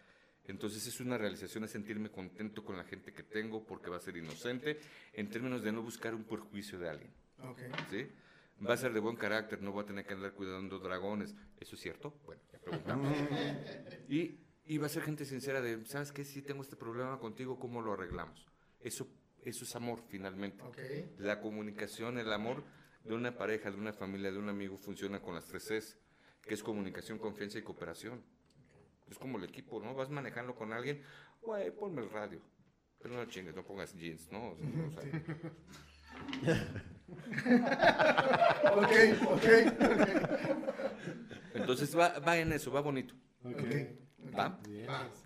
Entonces 0.44 0.86
es 0.86 1.00
una 1.00 1.18
realización, 1.18 1.64
es 1.64 1.70
sentirme 1.70 2.10
contento 2.10 2.64
con 2.64 2.76
la 2.76 2.84
gente 2.84 3.12
que 3.12 3.22
tengo 3.22 3.64
porque 3.64 3.90
va 3.90 3.96
a 3.96 4.00
ser 4.00 4.16
inocente 4.16 4.80
en 5.12 5.28
términos 5.28 5.62
de 5.62 5.72
no 5.72 5.82
buscar 5.82 6.14
un 6.14 6.24
perjuicio 6.24 6.78
de 6.78 6.88
alguien. 6.88 7.12
¿Sí? 7.90 8.08
Va 8.64 8.74
a 8.74 8.76
ser 8.76 8.92
de 8.92 9.00
buen 9.00 9.16
carácter, 9.16 9.60
no 9.62 9.72
voy 9.72 9.82
a 9.82 9.86
tener 9.86 10.04
que 10.04 10.14
andar 10.14 10.32
cuidando 10.32 10.78
dragones. 10.78 11.34
¿Eso 11.58 11.74
es 11.74 11.80
cierto? 11.80 12.14
Bueno, 12.24 12.42
ya 12.52 12.58
preguntamos. 12.58 13.16
y, 14.08 14.38
y 14.64 14.78
va 14.78 14.86
a 14.86 14.90
ser 14.90 15.02
gente 15.02 15.24
sincera 15.24 15.60
de, 15.60 15.84
¿sabes 15.86 16.12
qué? 16.12 16.24
Si 16.24 16.42
tengo 16.42 16.62
este 16.62 16.76
problema 16.76 17.18
contigo, 17.18 17.58
¿cómo 17.58 17.80
lo 17.80 17.92
arreglamos? 17.92 18.51
Eso, 18.82 19.08
eso 19.44 19.64
es 19.64 19.76
amor, 19.76 20.00
finalmente. 20.08 20.62
La 21.18 21.40
comunicación, 21.40 22.18
el 22.18 22.32
amor 22.32 22.64
de 23.04 23.14
una 23.14 23.36
pareja, 23.36 23.70
de 23.70 23.76
una 23.76 23.92
familia, 23.92 24.30
de 24.30 24.38
un 24.38 24.48
amigo 24.48 24.76
funciona 24.76 25.20
con 25.20 25.34
las 25.34 25.46
tres 25.46 25.64
Cs, 25.68 25.98
que 26.42 26.54
es 26.54 26.62
comunicación, 26.62 27.18
confianza 27.18 27.58
y 27.58 27.62
cooperación. 27.62 28.22
Es 29.10 29.18
como 29.18 29.38
el 29.38 29.44
equipo, 29.44 29.80
¿no? 29.80 29.94
Vas 29.94 30.10
manejando 30.10 30.54
con 30.54 30.72
alguien, 30.72 31.02
güey, 31.42 31.70
ponme 31.70 32.02
el 32.02 32.10
radio. 32.10 32.40
Pero 33.00 33.14
no 33.14 33.24
chingues, 33.26 33.54
no 33.54 33.64
pongas 33.64 33.94
jeans, 33.94 34.30
¿no? 34.30 34.48
O 34.48 34.52
ok, 38.76 38.92
ok. 39.28 39.44
Entonces 41.54 41.96
va, 41.96 42.18
va 42.20 42.38
en 42.38 42.52
eso, 42.52 42.70
va 42.70 42.80
bonito. 42.80 43.14
Okay. 43.44 43.98
¿Va? 44.38 44.58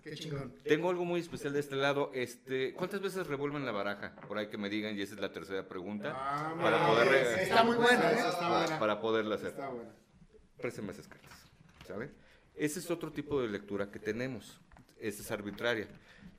qué 0.03 0.15
chingón. 0.15 0.53
Tengo 0.63 0.89
algo 0.89 1.05
muy 1.05 1.21
especial 1.21 1.53
de 1.53 1.59
este 1.59 1.75
lado. 1.75 2.11
Este, 2.13 2.73
¿Cuántas 2.73 3.01
veces 3.01 3.27
revuelven 3.27 3.65
la 3.65 3.71
baraja? 3.71 4.15
Por 4.27 4.37
ahí 4.37 4.47
que 4.47 4.57
me 4.57 4.69
digan, 4.69 4.97
y 4.97 5.01
esa 5.01 5.15
es 5.15 5.21
la 5.21 5.31
tercera 5.31 5.67
pregunta. 5.67 6.13
Ah, 6.15 6.55
para 6.59 6.85
poder, 6.85 7.39
está 7.39 7.63
muy 7.63 7.75
buena, 7.77 8.11
¿eh? 8.11 8.77
Para 8.79 8.99
poderla 8.99 9.35
hacer. 9.35 9.49
Está 9.49 9.69
buena. 9.69 9.91
Préstame 10.57 10.91
esas 10.91 11.07
cartas, 11.07 11.51
¿sabe? 11.85 12.11
Ese 12.55 12.79
es 12.79 12.89
otro 12.89 13.11
tipo 13.11 13.41
de 13.41 13.47
lectura 13.47 13.91
que 13.91 13.99
tenemos. 13.99 14.59
Esa 14.99 15.21
es 15.21 15.31
arbitraria. 15.31 15.87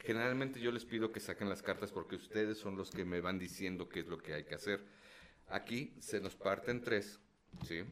Generalmente 0.01 0.61
yo 0.61 0.73
les 0.73 0.85
pido 0.85 1.13
que 1.13 1.21
saquen 1.21 1.49
las 1.49 1.63
cartas 1.63 1.93
porque 1.93 2.17
ustedes 2.17 2.59
son 2.59 2.77
los 2.77 2.91
que 2.91 3.05
me 3.05 3.21
van 3.21 3.39
diciendo 3.39 3.89
qué 3.89 4.01
es 4.01 4.09
lo 4.09 4.19
que 4.19 4.35
hay 4.35 4.45
que 4.45 4.55
hacer. 4.55 4.85
Aquí 5.49 5.95
se 6.01 6.21
nos 6.21 6.35
parte 6.35 6.71
en 6.71 6.83
tres, 6.83 7.21
¿sí? 7.67 7.85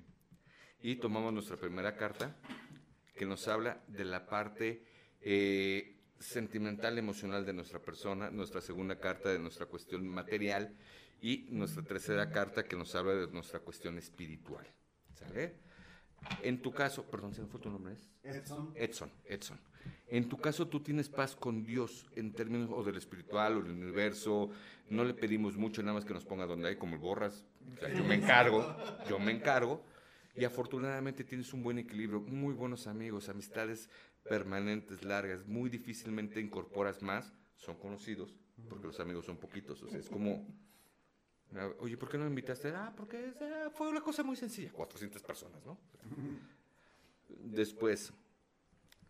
Y 0.80 0.96
tomamos 0.96 1.32
nuestra 1.32 1.56
primera 1.56 1.96
carta 1.96 2.36
que 3.16 3.26
nos 3.26 3.48
habla 3.48 3.82
de 3.88 4.04
la 4.04 4.26
parte 4.26 4.84
eh, 5.20 5.96
sentimental, 6.18 6.98
emocional 6.98 7.44
de 7.44 7.52
nuestra 7.52 7.80
persona, 7.80 8.30
nuestra 8.30 8.60
segunda 8.60 8.98
carta 8.98 9.30
de 9.30 9.38
nuestra 9.38 9.66
cuestión 9.66 10.06
material 10.06 10.76
y 11.20 11.46
nuestra 11.50 11.82
tercera 11.82 12.30
carta 12.30 12.64
que 12.64 12.76
nos 12.76 12.94
habla 12.94 13.14
de 13.14 13.26
nuestra 13.28 13.60
cuestión 13.60 13.98
espiritual. 13.98 14.66
¿Sale? 15.14 15.54
En 16.42 16.60
tu 16.60 16.72
caso, 16.72 17.04
perdón, 17.04 17.34
¿se 17.34 17.42
me 17.42 17.48
fue 17.48 17.60
tu 17.60 17.70
nombre? 17.70 17.96
Edson. 18.22 18.72
Edson, 18.74 19.10
Edson. 19.24 19.58
En 20.08 20.28
tu 20.28 20.38
caso, 20.38 20.68
tú 20.68 20.80
tienes 20.80 21.08
paz 21.08 21.36
con 21.36 21.64
Dios 21.64 22.06
en 22.16 22.32
términos 22.32 22.70
o 22.72 22.82
del 22.82 22.96
espiritual 22.96 23.56
o 23.56 23.62
del 23.62 23.72
universo. 23.72 24.50
No 24.88 25.04
le 25.04 25.14
pedimos 25.14 25.56
mucho, 25.56 25.82
nada 25.82 25.94
más 25.94 26.04
que 26.04 26.14
nos 26.14 26.24
ponga 26.24 26.46
donde 26.46 26.68
hay, 26.68 26.76
como 26.76 26.94
el 26.94 27.00
borras. 27.00 27.44
yo 27.96 28.04
me 28.04 28.16
encargo, 28.16 28.76
yo 29.08 29.18
me 29.18 29.32
encargo. 29.32 29.84
Y 30.36 30.44
afortunadamente 30.44 31.24
tienes 31.24 31.52
un 31.52 31.62
buen 31.62 31.78
equilibrio, 31.78 32.20
muy 32.20 32.52
buenos 32.52 32.86
amigos, 32.86 33.28
amistades 33.28 33.88
permanentes, 34.28 35.02
largas. 35.02 35.46
Muy 35.46 35.70
difícilmente 35.70 36.40
incorporas 36.40 37.02
más, 37.02 37.32
son 37.54 37.76
conocidos, 37.76 38.34
porque 38.68 38.86
los 38.86 39.00
amigos 39.00 39.24
son 39.24 39.38
poquitos. 39.38 39.82
O 39.82 39.88
sea, 39.88 39.98
es 39.98 40.08
como, 40.08 40.46
oye, 41.80 41.96
¿por 41.96 42.10
qué 42.10 42.18
no 42.18 42.24
me 42.24 42.30
invitaste? 42.30 42.68
Ah, 42.68 42.92
porque 42.94 43.32
ah, 43.40 43.70
fue 43.74 43.88
una 43.88 44.02
cosa 44.02 44.22
muy 44.22 44.36
sencilla. 44.36 44.70
400 44.72 45.22
personas, 45.22 45.64
¿no? 45.64 45.78
Después, 47.28 48.12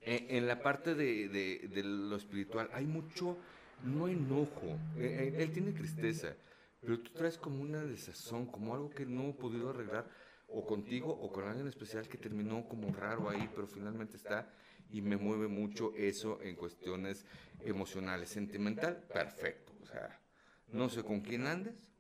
en 0.01 0.47
la 0.47 0.62
parte 0.62 0.94
de, 0.94 1.82
lo 1.85 2.16
espiritual 2.16 2.70
hay 2.73 2.86
mucho, 2.86 3.36
no 3.85 4.07
enojo, 4.07 4.78
eh, 4.97 5.32
eh, 5.35 5.43
él 5.43 5.53
tiene 5.53 5.73
tristeza, 5.73 6.35
pero 6.81 7.01
tú 7.01 7.11
traes 7.12 7.36
como 7.36 7.61
una 7.61 7.85
desazón, 7.85 8.47
como 8.47 8.74
algo 8.74 8.90
que 8.90 9.05
no 9.05 9.31
he 9.31 9.32
podido 9.32 9.70
arreglar, 9.70 10.09
o 10.48 10.64
contigo 10.64 11.10
o 11.10 11.32
con 11.32 11.44
alguien 11.44 11.66
especial 11.66 12.09
que 12.09 12.18
terminó 12.18 12.68
como 12.68 12.93
raro 12.93 13.28
ahí, 13.28 13.51
pero 13.55 13.66
finalmente 13.66 14.16
está 14.16 14.51
y 14.90 15.01
me 15.01 15.16
mueve 15.16 15.48
mucho 15.48 15.93
eso 15.97 16.40
en 16.43 16.55
cuestiones 16.55 17.27
emocionales, 17.60 18.28
sentimental, 18.28 19.05
perfecto, 19.12 19.73
o 19.82 19.86
sea, 19.86 20.20
no 20.68 20.89
sé 20.89 21.02
con 21.02 21.20
quién 21.20 21.47
andes, 21.47 21.90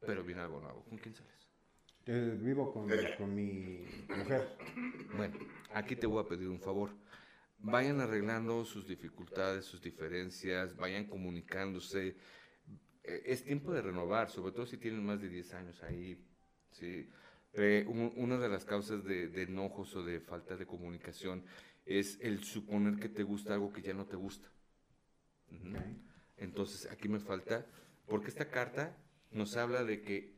pero 0.00 0.24
viene 0.24 0.42
algo 0.42 0.60
nuevo, 0.60 0.84
¿con 0.84 0.98
quién 0.98 1.14
sales? 1.14 1.32
vivo 2.06 2.70
con, 2.70 2.86
con 3.16 3.34
mi 3.34 3.86
mujer. 4.14 4.58
Bueno, 5.16 5.38
aquí 5.72 5.96
te 5.96 6.06
voy 6.06 6.22
a 6.22 6.28
pedir 6.28 6.48
un 6.48 6.60
favor 6.60 6.90
vayan 7.64 8.00
arreglando 8.00 8.64
sus 8.64 8.86
dificultades, 8.86 9.64
sus 9.64 9.80
diferencias, 9.80 10.76
vayan 10.76 11.06
comunicándose. 11.06 12.16
Eh, 13.02 13.22
es 13.26 13.44
tiempo 13.44 13.72
de 13.72 13.82
renovar, 13.82 14.30
sobre 14.30 14.52
todo 14.52 14.66
si 14.66 14.76
tienen 14.76 15.04
más 15.04 15.20
de 15.20 15.28
10 15.28 15.54
años 15.54 15.82
ahí. 15.82 16.22
¿sí? 16.70 17.08
Eh, 17.54 17.84
una 17.86 18.38
de 18.38 18.48
las 18.48 18.64
causas 18.64 19.04
de, 19.04 19.42
enojos 19.42 19.94
o 19.96 20.02
de 20.02 20.20
falta 20.20 20.56
de 20.56 20.66
comunicación 20.66 21.44
es 21.86 22.18
el 22.20 22.42
suponer 22.42 22.96
que 22.96 23.08
te 23.08 23.22
gusta 23.22 23.54
algo 23.54 23.72
que 23.72 23.82
ya 23.82 23.94
no 23.94 24.06
te 24.06 24.16
gusta. 24.16 24.48
Entonces, 26.36 26.90
aquí 26.90 27.08
me 27.08 27.20
falta, 27.20 27.64
porque 28.06 28.28
esta 28.28 28.50
carta 28.50 28.96
nos 29.30 29.56
habla 29.56 29.84
de 29.84 30.02
que 30.02 30.34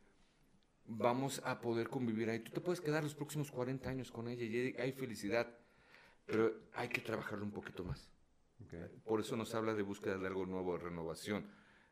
vamos 0.85 1.41
a 1.45 1.61
poder 1.61 1.89
convivir 1.89 2.29
ahí. 2.29 2.41
Tú 2.41 2.53
te 2.53 2.61
puedes 2.61 2.81
quedar 2.81 3.03
los 3.03 3.15
próximos 3.15 3.51
40 3.51 3.89
años 3.89 4.11
con 4.11 4.29
ella 4.29 4.45
y 4.45 4.77
hay 4.79 4.93
felicidad 4.93 5.49
pero 6.27 6.53
hay 6.75 6.89
que 6.89 7.01
trabajarlo 7.01 7.45
un 7.45 7.53
poquito 7.53 7.85
más. 7.85 8.11
Por 9.05 9.21
eso 9.21 9.37
nos 9.37 9.55
habla 9.55 9.75
de 9.75 9.83
búsqueda 9.83 10.19
de 10.19 10.27
algo 10.27 10.45
nuevo, 10.45 10.77
de 10.77 10.85
renovación. 10.85 11.47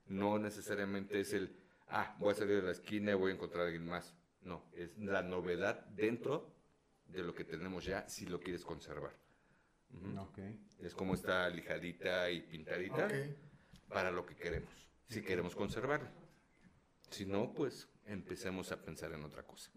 No 0.07 0.39
necesariamente 0.39 1.21
es 1.21 1.33
el, 1.33 1.57
ah, 1.89 2.17
voy 2.19 2.33
a 2.33 2.35
salir 2.35 2.57
de 2.57 2.63
la 2.63 2.73
esquina 2.73 3.13
y 3.13 3.15
voy 3.15 3.31
a 3.31 3.35
encontrar 3.35 3.63
a 3.63 3.67
alguien 3.67 3.87
más. 3.87 4.13
No, 4.45 4.65
es 4.75 4.97
la 4.99 5.23
novedad 5.23 5.87
dentro 5.87 6.55
de 7.07 7.23
lo 7.23 7.35
que 7.35 7.45
tenemos 7.45 7.85
ya 7.85 8.09
si 8.09 8.27
lo 8.27 8.41
quieres 8.41 8.65
conservar. 8.65 9.13
Es 10.81 10.95
como 10.95 11.15
esta 11.15 11.49
lijadita 11.49 12.31
y 12.31 12.41
pintadita 12.43 13.09
para 13.89 14.11
lo 14.11 14.27
que 14.27 14.35
queremos, 14.35 14.73
si 15.09 15.23
queremos 15.23 15.55
conservarlo. 15.55 16.09
Si 17.11 17.27
no, 17.27 17.53
pues 17.55 17.89
empecemos 18.07 18.73
a 18.73 18.83
pensar 18.83 19.13
en 19.13 19.25
otra 19.25 19.45
cosa. 19.45 19.71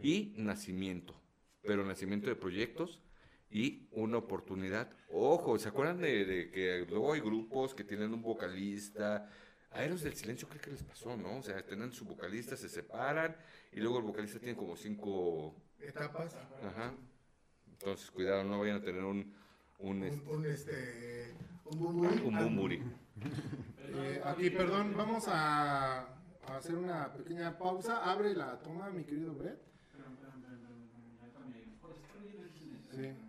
Y 0.00 0.34
nacimiento, 0.36 1.14
pero 1.62 1.84
nacimiento 1.84 2.28
de 2.28 2.36
proyectos 2.36 3.00
y 3.50 3.88
una 3.92 4.18
oportunidad. 4.18 4.90
Ojo, 5.10 5.58
¿se 5.58 5.68
acuerdan 5.68 6.00
de, 6.00 6.50
que 6.52 6.86
luego 6.88 7.12
hay 7.12 7.20
grupos 7.20 7.74
que 7.74 7.84
tienen 7.84 8.12
un 8.12 8.22
vocalista? 8.22 9.30
A 9.72 9.84
ellos 9.84 10.02
del 10.02 10.14
Silencio 10.14 10.48
creo 10.48 10.60
que 10.60 10.70
les 10.70 10.82
pasó, 10.82 11.16
¿no? 11.16 11.38
O 11.38 11.42
sea, 11.42 11.64
tienen 11.64 11.92
su 11.92 12.04
vocalista, 12.04 12.56
se 12.56 12.68
separan 12.68 13.36
y 13.72 13.80
luego 13.80 13.98
el 13.98 14.04
vocalista 14.04 14.38
tiene 14.38 14.56
como 14.56 14.76
cinco... 14.76 15.54
Etapas. 15.80 16.34
Ajá. 16.64 16.94
Entonces, 17.68 18.10
cuidado, 18.10 18.44
no 18.44 18.60
vayan 18.60 18.76
a 18.76 18.82
tener 18.82 19.04
un... 19.04 19.34
Un, 19.78 20.02
un, 20.26 20.46
este, 20.46 21.34
un 21.64 22.34
bumburi. 22.34 22.82
Eh, 23.88 24.22
aquí, 24.24 24.48
perdón, 24.48 24.94
vamos 24.96 25.28
a, 25.28 26.00
a, 26.00 26.56
hacer 26.56 26.76
una 26.76 27.12
pequeña 27.12 27.58
pausa. 27.58 28.10
Abre 28.10 28.34
la 28.34 28.58
toma, 28.62 28.88
mi 28.90 29.04
querido 29.04 29.34
Brett. 29.34 29.60
Sí. 32.90 33.25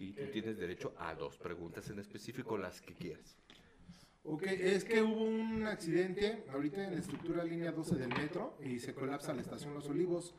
Y 0.00 0.12
tú 0.12 0.24
tienes 0.32 0.58
derecho 0.58 0.94
a 0.98 1.14
dos 1.14 1.36
preguntas 1.36 1.88
en 1.90 1.98
específico, 1.98 2.56
las 2.56 2.80
que 2.80 2.94
quieras. 2.94 3.36
Ok, 4.24 4.44
es 4.46 4.84
que 4.84 5.02
hubo 5.02 5.24
un 5.24 5.66
accidente 5.66 6.44
ahorita 6.52 6.84
en 6.84 6.94
la 6.94 7.00
estructura 7.00 7.44
línea 7.44 7.72
12 7.72 7.96
del 7.96 8.08
metro 8.08 8.56
y 8.62 8.78
se 8.78 8.94
colapsa 8.94 9.34
la 9.34 9.42
estación 9.42 9.74
Los 9.74 9.88
Olivos. 9.88 10.34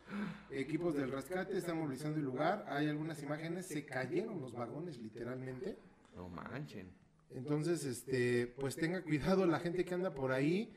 Equipos 0.49 0.95
del 0.95 1.11
rescate 1.11 1.57
están 1.57 1.77
movilizando 1.77 2.17
el 2.17 2.25
lugar. 2.25 2.65
Hay 2.69 2.88
algunas 2.88 3.21
imágenes, 3.21 3.67
se 3.67 3.85
cayeron 3.85 4.41
los 4.41 4.53
vagones 4.53 4.97
literalmente. 4.97 5.77
No 6.15 6.27
manchen. 6.29 6.91
Entonces, 7.31 7.85
este, 7.85 8.47
pues 8.47 8.75
tenga 8.75 9.01
cuidado 9.01 9.45
la 9.45 9.59
gente 9.59 9.85
que 9.85 9.93
anda 9.93 10.13
por 10.13 10.31
ahí 10.31 10.75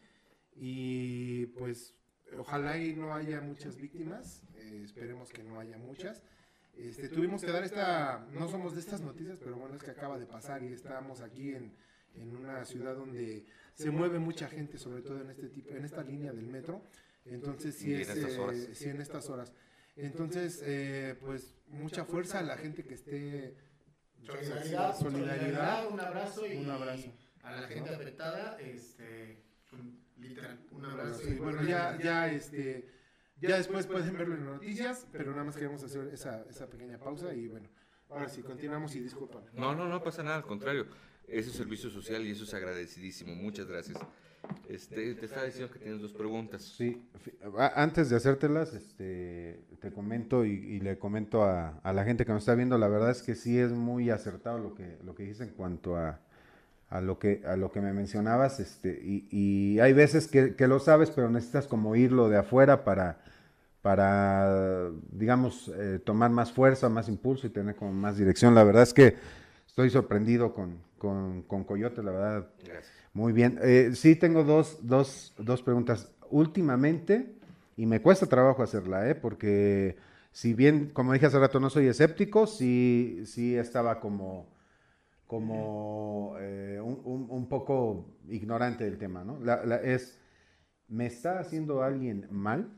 y 0.56 1.46
pues 1.46 1.94
ojalá 2.38 2.78
y 2.78 2.94
no 2.94 3.14
haya 3.14 3.40
muchas 3.40 3.76
víctimas. 3.76 4.42
Eh, 4.56 4.82
esperemos 4.84 5.30
que 5.30 5.42
no 5.42 5.58
haya 5.58 5.78
muchas. 5.78 6.22
Este, 6.78 7.08
tuvimos 7.08 7.42
que 7.42 7.52
dar 7.52 7.64
esta, 7.64 8.26
no 8.32 8.48
somos 8.48 8.74
de 8.74 8.80
estas 8.80 9.00
noticias, 9.00 9.38
pero 9.38 9.56
bueno, 9.56 9.76
es 9.76 9.82
que 9.82 9.90
acaba 9.90 10.18
de 10.18 10.26
pasar 10.26 10.62
y 10.62 10.72
estamos 10.72 11.20
aquí 11.20 11.54
en, 11.54 11.72
en 12.14 12.36
una 12.36 12.64
ciudad 12.64 12.94
donde 12.96 13.46
se 13.74 13.90
mueve 13.90 14.18
mucha 14.18 14.48
gente, 14.48 14.78
sobre 14.78 15.02
todo 15.02 15.20
en 15.20 15.30
este 15.30 15.48
tipo, 15.48 15.70
en 15.70 15.84
esta 15.84 16.02
línea 16.02 16.32
del 16.32 16.46
metro. 16.46 16.82
Entonces 17.24 17.74
sí, 17.74 17.94
es, 17.94 18.08
en 18.08 18.18
estas 18.18 18.38
horas. 18.38 18.56
Eh, 18.56 18.74
sí 18.74 18.88
en 18.88 19.00
estas 19.00 19.30
horas. 19.30 19.52
Entonces, 19.96 20.62
eh, 20.64 21.16
pues 21.20 21.54
mucha 21.68 22.04
fuerza 22.04 22.40
a 22.40 22.42
la 22.42 22.56
gente 22.56 22.84
que 22.84 22.94
esté 22.94 23.56
solidaridad, 24.22 24.98
solidaridad, 24.98 25.88
un 25.90 26.00
abrazo 26.00 26.46
y 26.46 26.56
un 26.56 26.70
abrazo 26.70 27.12
a 27.42 27.60
la 27.60 27.68
gente 27.68 27.90
afectada, 27.90 28.58
este, 28.58 29.42
literal, 30.18 30.58
un 30.70 30.84
abrazo. 30.84 31.28
y 31.28 31.34
bueno, 31.34 31.62
ya, 31.62 31.96
ya, 32.02 32.32
este 32.32 32.88
ya 33.40 33.56
después 33.56 33.86
pueden 33.86 34.16
verlo 34.16 34.34
en 34.34 34.44
las 34.44 34.54
noticias, 34.54 35.06
pero 35.12 35.32
nada 35.32 35.44
más 35.44 35.56
queremos 35.56 35.82
hacer 35.82 36.08
esa, 36.12 36.44
esa 36.48 36.68
pequeña 36.68 36.98
pausa 36.98 37.34
y 37.34 37.48
bueno, 37.48 37.68
ahora 38.10 38.28
sí, 38.28 38.42
continuamos 38.42 38.94
y 38.94 39.00
disculpan. 39.00 39.44
No, 39.54 39.74
no, 39.74 39.88
no 39.88 40.02
pasa 40.02 40.22
nada, 40.22 40.36
al 40.36 40.44
contrario. 40.44 40.86
Eso 41.26 41.50
es 41.50 41.56
servicio 41.56 41.90
social 41.90 42.24
y 42.26 42.30
eso 42.30 42.44
es 42.44 42.54
agradecidísimo. 42.54 43.34
Muchas 43.34 43.66
gracias. 43.66 43.98
Este, 44.68 45.14
te 45.14 45.24
estaba 45.24 45.46
diciendo 45.46 45.72
que 45.72 45.78
tienes 45.78 46.00
dos 46.00 46.12
preguntas. 46.12 46.62
Sí, 46.62 47.02
antes 47.74 48.10
de 48.10 48.16
hacértelas, 48.16 48.74
este, 48.74 49.64
te 49.80 49.90
comento 49.90 50.44
y, 50.44 50.80
le 50.80 50.98
comento 50.98 51.44
a, 51.44 51.78
a, 51.78 51.92
la 51.92 52.04
gente 52.04 52.26
que 52.26 52.32
nos 52.32 52.42
está 52.42 52.54
viendo, 52.54 52.76
la 52.76 52.88
verdad 52.88 53.10
es 53.10 53.22
que 53.22 53.34
sí 53.34 53.58
es 53.58 53.72
muy 53.72 54.10
acertado 54.10 54.58
lo 54.58 54.74
que, 54.74 54.98
lo 55.02 55.14
que 55.14 55.22
dices 55.22 55.48
en 55.48 55.54
cuanto 55.54 55.96
a, 55.96 56.20
a, 56.94 57.00
lo, 57.00 57.18
que, 57.18 57.42
a 57.44 57.56
lo 57.56 57.72
que 57.72 57.80
me 57.80 57.92
mencionabas, 57.92 58.60
este, 58.60 59.00
y, 59.02 59.26
y 59.28 59.80
hay 59.80 59.92
veces 59.92 60.28
que, 60.28 60.54
que, 60.54 60.68
lo 60.68 60.78
sabes, 60.78 61.10
pero 61.10 61.28
necesitas 61.28 61.66
como 61.66 61.96
irlo 61.96 62.28
de 62.28 62.38
afuera 62.38 62.84
para, 62.84 63.18
para, 63.82 64.90
digamos, 65.10 65.72
eh, 65.76 65.98
tomar 66.04 66.30
más 66.30 66.52
fuerza, 66.52 66.88
más 66.88 67.08
impulso 67.08 67.48
y 67.48 67.50
tener 67.50 67.74
como 67.74 67.92
más 67.92 68.16
dirección. 68.16 68.54
La 68.54 68.62
verdad 68.62 68.84
es 68.84 68.94
que 68.94 69.16
estoy 69.66 69.90
sorprendido 69.90 70.54
con, 70.54 70.78
con, 70.98 71.64
Coyote, 71.64 72.00
la 72.00 72.12
verdad. 72.12 72.46
Muy 73.12 73.32
bien. 73.32 73.58
Eh, 73.60 73.90
sí, 73.94 74.14
tengo 74.14 74.44
dos, 74.44 74.78
dos, 74.82 75.34
dos 75.36 75.62
preguntas. 75.62 76.12
Últimamente, 76.30 77.34
y 77.76 77.86
me 77.86 78.00
cuesta 78.00 78.26
trabajo 78.26 78.62
hacerla, 78.62 79.10
¿eh? 79.10 79.16
porque 79.16 79.96
si 80.30 80.54
bien, 80.54 80.90
como 80.92 81.12
dije 81.12 81.26
hace 81.26 81.40
rato, 81.40 81.58
no 81.58 81.70
soy 81.70 81.88
escéptico, 81.88 82.46
sí, 82.46 83.24
sí 83.26 83.56
estaba 83.56 83.98
como, 83.98 84.46
como 85.26 86.36
eh, 86.38 86.80
un, 86.80 87.26
un, 87.30 87.48
poco 87.48 88.18
ignorante 88.28 88.84
del 88.84 88.98
tema, 88.98 89.24
¿no? 89.24 89.38
Es, 89.82 90.20
¿me 90.88 91.06
está 91.06 91.38
haciendo 91.38 91.82
alguien 91.82 92.28
mal? 92.30 92.70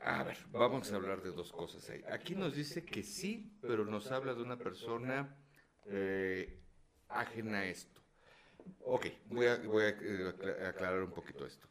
A 0.00 0.22
ver, 0.22 0.36
vamos 0.52 0.92
a 0.92 0.96
hablar 0.96 1.22
de 1.22 1.30
dos 1.30 1.50
cosas 1.50 1.88
ahí. 1.88 2.02
Aquí 2.10 2.34
nos 2.34 2.54
dice 2.54 2.84
que 2.84 3.02
sí, 3.02 3.56
pero 3.62 3.86
nos 3.86 4.12
habla 4.12 4.34
de 4.34 4.42
una 4.42 4.58
persona 4.58 5.34
eh, 5.86 6.60
ajena 7.08 7.60
a 7.60 7.66
esto. 7.66 8.02
Ok, 8.84 9.06
voy 9.30 9.46
a, 9.46 9.54
eh, 9.56 10.66
aclarar 10.68 11.02
un 11.02 11.10
poquito 11.10 11.46
esto. 11.46 11.66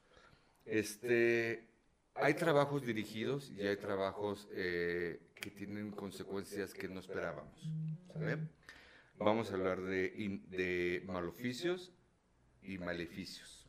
Este, 0.66 1.68
hay 2.16 2.34
trabajos 2.34 2.86
dirigidos 2.86 3.52
y 3.52 3.68
hay 3.68 3.78
trabajos 3.78 4.48
que 5.44 5.52
tienen 5.52 5.92
consecuencias 5.92 6.74
que 6.74 6.88
no 6.88 7.02
esperábamos. 7.02 7.70
Vamos 9.18 9.52
a 9.52 9.56
hablar 9.56 9.82
de, 9.82 10.42
de 10.48 11.04
maloficios 11.06 11.92
y 12.62 12.78
maleficios. 12.78 13.68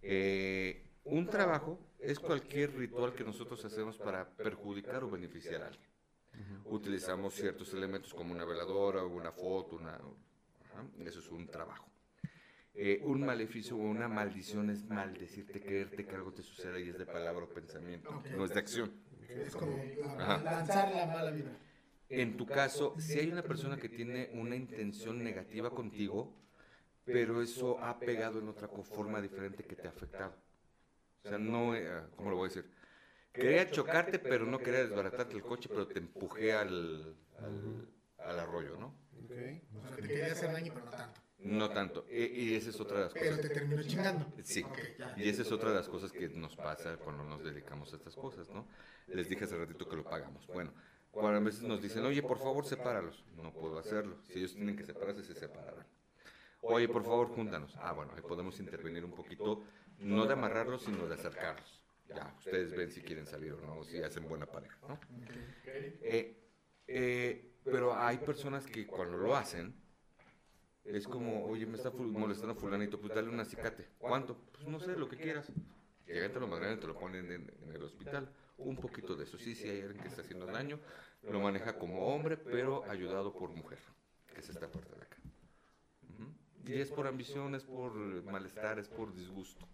Eh, 0.00 0.88
un 1.04 1.26
trabajo 1.26 1.78
es 1.98 2.18
cualquier 2.18 2.74
ritual 2.76 3.12
que 3.12 3.24
nosotros 3.24 3.62
hacemos 3.66 3.98
para 3.98 4.26
perjudicar 4.30 5.04
o 5.04 5.10
beneficiar 5.10 5.62
a 5.62 5.66
alguien. 5.66 5.90
Utilizamos 6.64 7.34
ciertos 7.34 7.74
elementos 7.74 8.14
como 8.14 8.32
una 8.32 8.46
veladora 8.46 9.02
o 9.02 9.08
una 9.08 9.32
foto, 9.32 9.76
una, 9.76 10.00
eso 11.04 11.20
es 11.20 11.28
un 11.30 11.46
trabajo. 11.46 11.90
Eh, 12.72 13.02
un 13.04 13.20
maleficio 13.20 13.76
o 13.76 13.80
una 13.80 14.08
maldición 14.08 14.70
es 14.70 14.82
maldecirte, 14.84 15.60
creerte 15.60 16.06
que 16.06 16.14
algo 16.14 16.32
te 16.32 16.42
suceda 16.42 16.78
y 16.78 16.88
es 16.88 16.98
de 16.98 17.06
palabra 17.06 17.44
o 17.44 17.48
pensamiento, 17.48 18.22
no 18.34 18.44
es 18.46 18.52
de 18.52 18.60
acción. 18.60 19.05
Es 19.28 19.54
como 19.54 19.76
lanzar 20.44 20.92
la 20.94 21.06
mala 21.06 21.30
vida. 21.30 21.50
En 22.08 22.36
tu 22.36 22.46
caso, 22.46 22.94
si 22.98 23.18
hay 23.18 23.30
una 23.30 23.42
persona 23.42 23.76
que 23.76 23.88
tiene 23.88 24.30
una 24.34 24.54
intención 24.54 25.22
negativa 25.22 25.70
contigo, 25.70 26.32
pero 27.04 27.42
eso 27.42 27.78
ha 27.82 27.98
pegado 27.98 28.38
en 28.38 28.48
otra 28.48 28.68
forma 28.68 29.20
diferente 29.20 29.64
que 29.64 29.76
te 29.76 29.86
ha 29.86 29.90
afectado. 29.90 30.34
O 31.24 31.28
sea, 31.28 31.38
no, 31.38 31.74
eh, 31.74 32.02
¿cómo 32.14 32.30
lo 32.30 32.36
voy 32.36 32.46
a 32.46 32.48
decir? 32.48 32.70
Quería 33.32 33.70
chocarte, 33.70 34.18
pero 34.18 34.46
no 34.46 34.58
quería 34.58 34.80
desbaratarte 34.80 35.34
el 35.34 35.42
coche, 35.42 35.68
pero 35.68 35.86
te 35.86 35.98
empujé 35.98 36.52
al, 36.52 37.16
al, 38.18 38.40
arroyo, 38.40 38.76
¿no? 38.78 38.94
Ok. 39.24 39.32
O 39.84 39.88
sea, 39.88 39.96
te 39.96 40.02
quería 40.02 40.32
hacer 40.32 40.52
daño, 40.52 40.72
pero 40.72 40.86
no 40.86 40.90
tanto. 40.92 41.25
No 41.38 41.70
tanto. 41.70 42.06
E, 42.08 42.24
y, 42.34 42.54
esa 42.54 42.70
es 42.70 42.80
otra 42.80 42.98
de 42.98 43.04
las 43.04 43.12
cosas. 43.12 43.28
Pero 43.28 43.40
te 43.40 43.48
terminó 43.50 43.82
chingando. 43.82 44.32
Sí. 44.42 44.64
y 45.16 45.28
esa 45.28 45.42
es 45.42 45.52
otra 45.52 45.70
de 45.70 45.76
las 45.76 45.88
cosas 45.88 46.10
que 46.12 46.28
nos 46.28 46.56
pasa 46.56 46.96
cuando 46.96 47.24
nos 47.24 47.44
dedicamos 47.44 47.92
a 47.92 47.96
estas 47.96 48.16
cosas, 48.16 48.48
¿no? 48.48 48.66
Les 49.06 49.28
dije 49.28 49.44
hace 49.44 49.56
ratito 49.56 49.88
que 49.88 49.96
lo 49.96 50.04
pagamos. 50.04 50.46
Bueno, 50.48 50.72
cuando 51.10 51.38
a 51.38 51.40
veces 51.40 51.62
nos 51.62 51.80
dicen, 51.80 52.04
oye, 52.04 52.22
por 52.22 52.38
favor, 52.38 52.66
sepáralos. 52.66 53.24
No 53.36 53.52
puedo 53.52 53.78
hacerlo. 53.78 54.18
Si 54.24 54.38
ellos 54.38 54.54
tienen 54.54 54.76
que 54.76 54.84
separarse, 54.84 55.22
se 55.22 55.34
separarán. 55.34 55.86
Oye, 56.62 56.88
por 56.88 57.04
favor, 57.04 57.28
júntanos. 57.28 57.74
Ah, 57.76 57.92
bueno, 57.92 58.12
ahí 58.16 58.22
podemos 58.22 58.58
intervenir 58.58 59.04
un 59.04 59.12
poquito, 59.12 59.62
no 59.98 60.26
de 60.26 60.32
amarrarlos, 60.32 60.82
sino 60.82 61.06
de 61.06 61.14
acercarlos. 61.14 61.82
Ya, 62.08 62.34
ustedes 62.38 62.70
ven 62.76 62.90
si 62.90 63.02
quieren 63.02 63.26
salir 63.26 63.52
o 63.52 63.60
no, 63.60 63.84
si 63.84 64.00
hacen 64.02 64.28
buena 64.28 64.46
pareja, 64.46 64.78
¿no? 64.88 64.98
Eh, 65.64 66.36
eh, 66.86 67.52
pero 67.64 67.96
hay 67.96 68.18
personas 68.18 68.66
que 68.66 68.86
cuando 68.86 69.16
lo 69.16 69.36
hacen, 69.36 69.74
es 70.86 71.06
como, 71.06 71.44
oye, 71.46 71.66
me 71.66 71.76
está 71.76 71.90
molestando 71.90 72.54
fulanito, 72.54 73.00
pues 73.00 73.14
dale 73.14 73.28
un 73.28 73.40
acicate. 73.40 73.88
¿Cuánto? 73.98 74.36
Pues 74.52 74.66
no 74.68 74.78
sé, 74.78 74.96
lo 74.96 75.08
que 75.08 75.16
quieras. 75.16 75.50
Llegan, 76.06 76.32
te 76.32 76.40
lo 76.40 76.46
mandan, 76.46 76.78
te 76.78 76.86
lo 76.86 76.96
ponen 76.96 77.30
en, 77.32 77.50
el 77.74 77.82
hospital. 77.82 78.28
Un 78.58 78.76
poquito 78.76 79.16
de 79.16 79.24
eso. 79.24 79.38
Sí, 79.38 79.54
sí, 79.54 79.68
hay 79.68 79.80
alguien 79.82 80.00
que 80.00 80.08
está 80.08 80.22
haciendo 80.22 80.46
daño, 80.46 80.78
lo 81.22 81.40
maneja 81.40 81.78
como 81.78 82.06
hombre, 82.14 82.36
pero 82.36 82.84
ayudado 82.88 83.34
por 83.34 83.50
mujer, 83.50 83.78
que 84.32 84.40
es 84.40 84.48
esta 84.48 84.70
parte 84.70 84.94
de 84.94 85.02
acá. 85.02 85.16
Y 86.64 86.80
es 86.80 86.90
por 86.90 87.06
ambición, 87.06 87.54
es 87.54 87.64
por 87.64 87.94
malestar, 88.24 88.78
es 88.78 88.88
por 88.88 89.12
disgusto. 89.14 89.66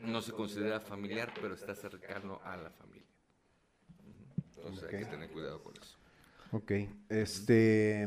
No 0.00 0.20
se 0.20 0.32
considera 0.32 0.80
familiar, 0.80 1.32
pero 1.40 1.54
está 1.54 1.74
cercano 1.74 2.40
a 2.44 2.56
la 2.56 2.70
familia. 2.70 3.06
Entonces 4.56 4.84
hay 4.84 5.04
que 5.04 5.10
tener 5.10 5.30
cuidado 5.30 5.62
con 5.62 5.74
eso. 5.76 5.96
Ok. 6.52 6.72
Este, 7.08 8.06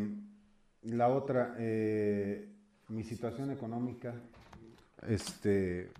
la 0.83 1.09
otra, 1.09 1.55
eh, 1.59 2.49
mi 2.87 3.03
situación 3.03 3.51
económica, 3.51 4.15
este, 5.07 5.91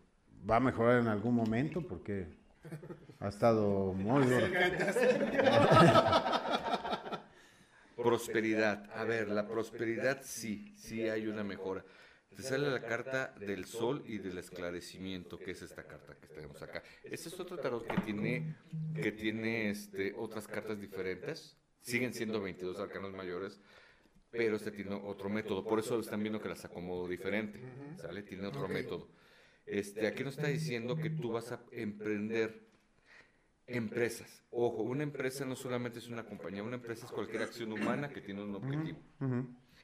va 0.49 0.58
a 0.58 0.60
mejorar 0.60 0.99
en 0.99 1.08
algún 1.08 1.36
momento 1.36 1.82
porque 1.82 2.28
ha 3.20 3.28
estado 3.30 3.94
muy 3.94 4.26
duro. 4.26 4.48
Prosperidad. 7.95 8.90
A 8.95 9.03
ver, 9.03 9.30
la 9.30 9.48
prosperidad 9.48 10.22
sí, 10.24 10.74
sí 10.76 11.08
hay 11.08 11.28
una 11.28 11.44
mejora. 11.44 11.86
Te 12.36 12.41
sale 12.44 12.72
la 12.72 12.82
carta 12.82 13.36
del 13.40 13.66
sol 13.66 14.03
y 14.08 14.18
del 14.18 14.38
esclarecimiento, 14.38 15.38
que 15.38 15.52
es 15.52 15.62
esta 15.62 15.84
carta 15.84 16.16
que 16.16 16.28
tenemos 16.28 16.62
acá. 16.62 16.82
Este 17.03 17.28
es 17.28 17.40
otro 17.40 17.58
tarot 17.58 17.86
que 17.86 18.02
tiene, 18.02 18.56
que 18.95 19.12
tiene 19.12 19.70
este, 19.70 20.14
otras 20.18 20.48
cartas 20.48 20.80
diferentes. 20.80 21.58
Siguen 21.82 22.14
siendo 22.14 22.40
22 22.41 22.80
arcanos 22.80 23.12
mayores, 23.12 23.60
pero 24.32 24.56
este 24.56 24.72
tiene 24.72 24.95
otro 24.95 25.30
método. 25.30 25.64
Por 25.64 25.80
eso 25.80 25.99
están 25.99 26.22
viendo 26.22 26.41
que 26.41 26.49
las 26.49 26.64
acomodo 26.64 27.08
diferente. 27.08 27.60
¿Sale? 27.98 28.24
Tiene 28.24 28.48
otro 28.48 28.68
método. 28.68 29.10
Este, 29.66 30.08
aquí 30.08 30.24
nos 30.24 30.38
está 30.38 30.48
diciendo 30.48 30.95
que 30.95 31.10
tú 31.10 31.32
vas 31.32 31.52
a 31.52 31.64
emprender 31.72 32.72
empresas. 33.68 34.44
Ojo, 34.49 34.84
una 34.84 35.03
empresa 35.03 35.45
no 35.45 35.56
solamente 35.56 35.99
es 35.99 36.08
una 36.08 36.26
compañía, 36.26 36.64
una 36.64 36.76
empresa 36.76 37.06
es 37.06 37.12
cualquier 37.12 37.44
acción 37.44 37.72
humana 37.72 38.10
que 38.10 38.22
tiene 38.22 38.41
un 38.44 38.56
objetivo. 38.56 38.99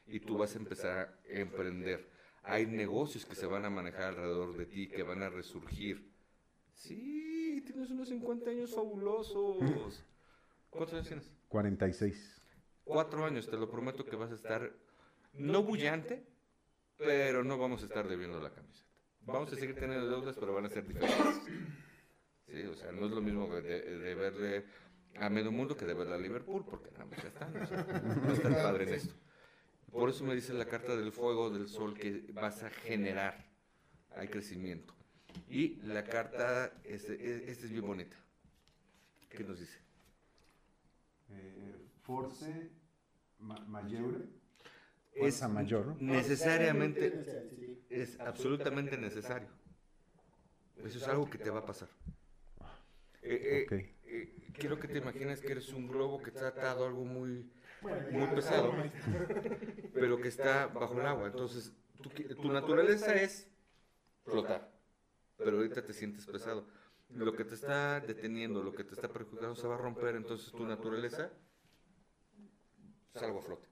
Y 0.08 0.22
tú 0.22 0.38
vas 0.38 0.56
a 0.56 0.60
empezar 0.60 0.98
a 0.98 1.20
emprender. 1.28 2.10
Hay 2.44 2.66
negocios 2.66 3.26
que 3.26 3.36
se 3.36 3.46
van 3.46 3.66
a 3.66 3.70
manejar 3.70 4.04
alrededor 4.04 4.56
de 4.56 4.66
ti, 4.66 4.88
que 4.88 5.04
van 5.04 5.22
a 5.22 5.30
resurgir. 5.30 6.10
Sí, 6.74 7.62
tienes 7.66 7.90
unos 7.92 8.08
50 8.08 8.50
años 8.50 8.74
fabulosos. 8.74 10.06
¿Cuántos 10.70 10.94
años 10.94 11.08
tienes? 11.08 11.32
46. 11.50 12.37
Cuatro 12.88 13.26
años, 13.26 13.50
te 13.50 13.58
lo 13.58 13.70
prometo 13.70 14.06
que 14.06 14.16
vas 14.16 14.32
a 14.32 14.36
estar, 14.36 14.72
no 15.34 15.62
bullante, 15.64 16.26
pero 16.98 17.44
no 17.44 17.58
vamos 17.58 17.84
a 17.84 17.86
estar 17.86 18.08
debiendo 18.08 18.40
la 18.40 18.50
camiseta. 18.50 18.88
Vamos 19.22 19.52
a 19.52 19.58
seguir 19.58 19.76
teniendo 19.76 20.08
deudas, 20.08 20.38
pero 20.40 20.54
van 20.54 20.66
a 20.66 20.70
ser 20.70 20.88
diferentes. 20.88 21.42
Sí, 22.48 22.64
o 22.64 22.76
sea, 22.76 22.94
no 22.94 23.06
es 23.06 23.12
lo 23.12 23.22
mismo 23.22 23.54
de, 23.54 23.62
de 23.82 24.16
verle 24.16 24.66
a 25.20 25.30
medio 25.30 25.52
mundo 25.52 25.76
que 25.76 25.86
de 25.86 25.94
verle 25.94 26.16
a 26.16 26.18
Liverpool, 26.18 26.64
porque 26.64 26.92
nada 26.92 27.06
más 27.06 27.24
están. 27.24 27.54
no 28.26 28.34
está 28.34 28.50
padre 28.64 28.86
en 28.86 28.94
esto. 28.94 29.14
Por 29.92 30.10
eso 30.10 30.24
me 30.24 30.36
dice 30.36 30.54
la 30.54 30.66
carta 30.66 30.96
del 30.96 31.12
fuego, 31.12 31.50
del 31.50 31.68
sol, 31.68 31.94
que 31.94 32.26
vas 32.32 32.64
a 32.64 32.70
generar. 32.70 33.46
Hay 34.16 34.28
crecimiento. 34.28 34.94
Y 35.50 35.76
la 35.84 36.04
carta, 36.04 36.74
esta 36.84 37.14
este 37.14 37.52
es 37.52 37.70
bien 37.70 37.86
bonita. 37.86 38.16
¿Qué 39.30 39.44
nos 39.44 39.60
dice? 39.60 39.80
Eh, 41.30 41.76
force 42.02 42.72
mayor. 43.40 44.26
Es 45.14 45.48
mayor, 45.50 46.00
Necesariamente, 46.00 47.82
es 47.90 48.20
absolutamente 48.20 48.98
necesario. 48.98 49.48
Eso 50.84 51.00
es 51.00 51.08
algo 51.08 51.28
que 51.30 51.40
te 51.40 51.50
va 51.50 51.60
a 51.60 51.66
pasar. 51.66 51.90
Eh, 53.24 53.66
eh, 53.72 53.96
eh, 54.06 54.52
quiero 54.54 54.80
que 54.80 54.88
te 54.88 55.00
imagines 55.00 55.42
que 55.42 55.52
eres 55.52 55.74
un 55.74 55.88
globo 55.88 56.22
que 56.22 56.30
está 56.30 56.50
atado 56.50 56.86
a 56.86 56.88
algo 56.88 57.04
muy, 57.04 57.52
muy 58.12 58.28
pesado, 58.28 58.74
pero 59.94 60.22
que 60.22 60.28
está 60.28 60.68
bajo 60.68 61.00
el 61.00 61.08
agua. 61.08 61.28
Entonces, 61.28 61.74
tu, 62.02 62.10
tu 62.10 62.52
naturaleza 62.52 63.16
es 63.16 63.48
flotar, 64.24 64.72
pero 65.38 65.58
ahorita 65.58 65.84
te 65.84 65.94
sientes 65.94 66.26
pesado. 66.28 66.68
Lo 67.10 67.34
que 67.34 67.44
te 67.44 67.56
está 67.56 68.00
deteniendo, 68.02 68.62
lo 68.62 68.74
que 68.74 68.84
te 68.84 68.94
está 68.94 69.08
perjudicando 69.08 69.56
se 69.56 69.68
va 69.68 69.76
a 69.76 69.80
romper, 69.80 70.16
entonces 70.16 70.52
tu 70.52 70.66
naturaleza 70.66 71.32
salgo 73.14 73.40
a 73.40 73.42
flote. 73.42 73.68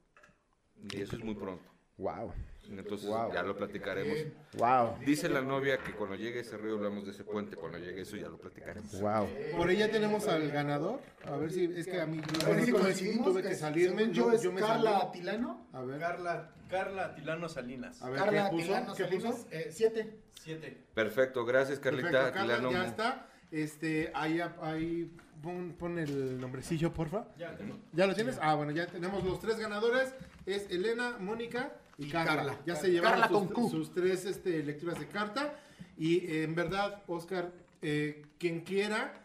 Y 0.91 1.01
eso 1.01 1.15
es 1.15 1.23
muy 1.23 1.35
pronto. 1.35 1.69
Wow. 1.97 2.33
Entonces 2.69 3.09
ya 3.33 3.43
lo 3.43 3.55
platicaremos. 3.55 4.17
Wow. 4.57 4.97
Dice 5.05 5.29
la 5.29 5.41
novia 5.41 5.77
que 5.77 5.93
cuando 5.93 6.15
llegue 6.15 6.39
ese 6.39 6.57
río 6.57 6.75
hablamos 6.75 7.05
de 7.05 7.11
ese 7.11 7.23
puente, 7.23 7.55
cuando 7.55 7.77
llegue 7.77 8.01
eso 8.01 8.17
ya 8.17 8.27
lo 8.27 8.37
platicaremos. 8.37 8.99
Wow. 8.99 9.29
Por 9.55 9.69
ella 9.69 9.89
tenemos 9.91 10.27
al 10.27 10.49
ganador. 10.51 10.99
A 11.25 11.37
ver 11.37 11.51
si 11.51 11.65
es 11.65 11.85
que 11.85 12.01
a 12.01 12.05
mí 12.05 12.21
yo 12.21 13.23
tuve 13.23 13.43
que 13.43 13.55
salirme. 13.55 14.11
Yo, 14.11 14.35
yo 14.41 14.51
me 14.51 14.61
Carla 14.61 14.97
Atilano. 14.97 15.67
A 15.73 15.81
ver. 15.83 15.99
Carla, 15.99 16.51
Carla 16.69 17.05
Atilano 17.05 17.47
Salinas. 17.47 18.01
A 18.01 18.09
ver, 18.09 18.19
Carla 18.19 18.49
¿qué 18.49 18.55
puso? 18.55 18.75
Atilano 18.75 18.95
¿Qué 18.95 19.05
puso? 19.05 19.47
Eh, 19.51 19.69
siete. 19.71 20.19
Siete. 20.33 20.77
Perfecto, 20.93 21.45
gracias 21.45 21.79
Carlita 21.79 22.11
Perfecto, 22.11 22.47
Carla, 22.47 22.71
Ya 22.71 22.85
está. 22.85 23.27
Este, 23.51 24.11
ahí, 24.13 24.41
ahí 24.61 25.15
pon, 25.45 25.75
pon, 25.77 25.99
el 25.99 26.39
nombrecillo, 26.41 26.91
porfa. 26.91 27.27
Ya, 27.37 27.55
¿Ya 27.93 28.07
lo 28.07 28.15
tienes? 28.15 28.39
Ah, 28.41 28.55
bueno, 28.55 28.71
ya 28.71 28.87
tenemos 28.87 29.23
los 29.23 29.39
tres 29.39 29.57
ganadores. 29.57 30.13
Es 30.45 30.69
Elena, 30.71 31.17
Mónica 31.19 31.73
y, 31.97 32.09
Carla. 32.09 32.59
Ya 32.65 32.75
se 32.75 32.89
llevaron 32.89 33.49
sus, 33.69 33.93
tres 33.93 34.25
este, 34.25 34.63
lecturas 34.63 34.99
de 34.99 35.07
carta. 35.07 35.59
Y 35.97 36.41
en 36.41 36.55
verdad, 36.55 37.03
Oscar, 37.07 37.51
eh, 37.81 38.23
quien 38.39 38.61
quiera. 38.61 39.21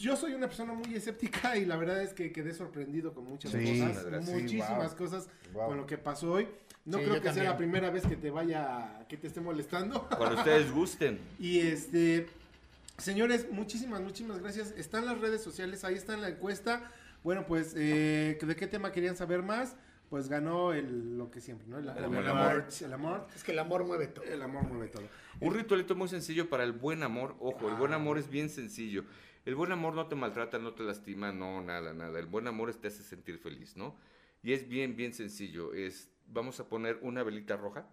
Yo 0.00 0.16
soy 0.16 0.34
una 0.34 0.48
persona 0.48 0.72
muy 0.72 0.92
escéptica 0.92 1.56
y 1.56 1.64
la 1.64 1.76
verdad 1.76 2.02
es 2.02 2.12
que 2.12 2.32
quedé 2.32 2.52
sorprendido 2.52 3.14
con 3.14 3.24
muchas 3.24 3.52
cosas, 3.52 4.26
muchísimas 4.26 4.94
cosas 4.96 5.28
con 5.54 5.76
lo 5.76 5.86
que 5.86 5.96
pasó 5.96 6.32
hoy. 6.32 6.48
No 6.84 6.98
creo 6.98 7.20
que 7.20 7.32
sea 7.32 7.44
la 7.44 7.56
primera 7.56 7.90
vez 7.90 8.04
que 8.04 8.16
te 8.16 8.30
vaya, 8.30 9.06
que 9.08 9.16
te 9.16 9.28
esté 9.28 9.40
molestando. 9.40 10.08
Cuando 10.08 10.38
ustedes 10.38 10.72
gusten. 10.72 11.20
y 11.38 11.60
este, 11.60 12.26
señores, 12.98 13.48
muchísimas, 13.50 14.00
muchísimas 14.00 14.40
gracias. 14.40 14.72
Están 14.76 15.06
las 15.06 15.20
redes 15.20 15.42
sociales, 15.42 15.84
ahí 15.84 15.94
está 15.94 16.14
en 16.14 16.20
la 16.20 16.28
encuesta. 16.28 16.92
Bueno, 17.24 17.46
pues, 17.46 17.74
eh, 17.76 18.38
¿de 18.40 18.56
qué 18.56 18.66
tema 18.66 18.92
querían 18.92 19.16
saber 19.16 19.42
más? 19.42 19.76
pues 20.08 20.28
ganó 20.28 20.72
el, 20.72 21.18
lo 21.18 21.30
que 21.30 21.40
siempre, 21.40 21.66
¿no? 21.68 21.78
El, 21.78 21.88
amor. 21.88 22.24
El 22.80 22.92
amor. 22.92 23.26
Es 23.34 23.44
que 23.44 23.52
el 23.52 23.58
amor 23.58 23.84
mueve 23.84 24.06
todo. 24.06 24.24
El 24.24 24.40
amor 24.42 24.64
mueve 24.64 24.88
todo. 24.88 25.06
Un 25.40 25.54
ritualito 25.54 25.94
muy 25.94 26.08
sencillo 26.08 26.48
para 26.48 26.64
el 26.64 26.72
buen 26.72 27.02
amor. 27.02 27.36
Ojo, 27.40 27.68
el 27.68 27.74
buen 27.74 27.92
amor 27.92 28.18
es 28.18 28.30
bien 28.30 28.48
sencillo. 28.48 29.04
El 29.44 29.54
buen 29.54 29.70
amor 29.70 29.94
no 29.94 30.06
te 30.08 30.14
maltrata, 30.14 30.58
no 30.58 30.74
te 30.74 30.82
lastima, 30.82 31.32
no, 31.32 31.62
nada, 31.62 31.92
nada. 31.92 32.18
El 32.18 32.26
buen 32.26 32.46
amor 32.46 32.74
te 32.74 32.88
hace 32.88 33.02
sentir 33.02 33.38
feliz, 33.38 33.76
¿no? 33.76 33.96
Y 34.42 34.52
es 34.52 34.68
bien, 34.68 34.96
bien 34.96 35.12
sencillo. 35.12 35.74
Es, 35.74 36.10
vamos 36.26 36.58
a 36.60 36.68
poner 36.68 36.98
una 37.02 37.22
velita 37.22 37.56
roja 37.56 37.86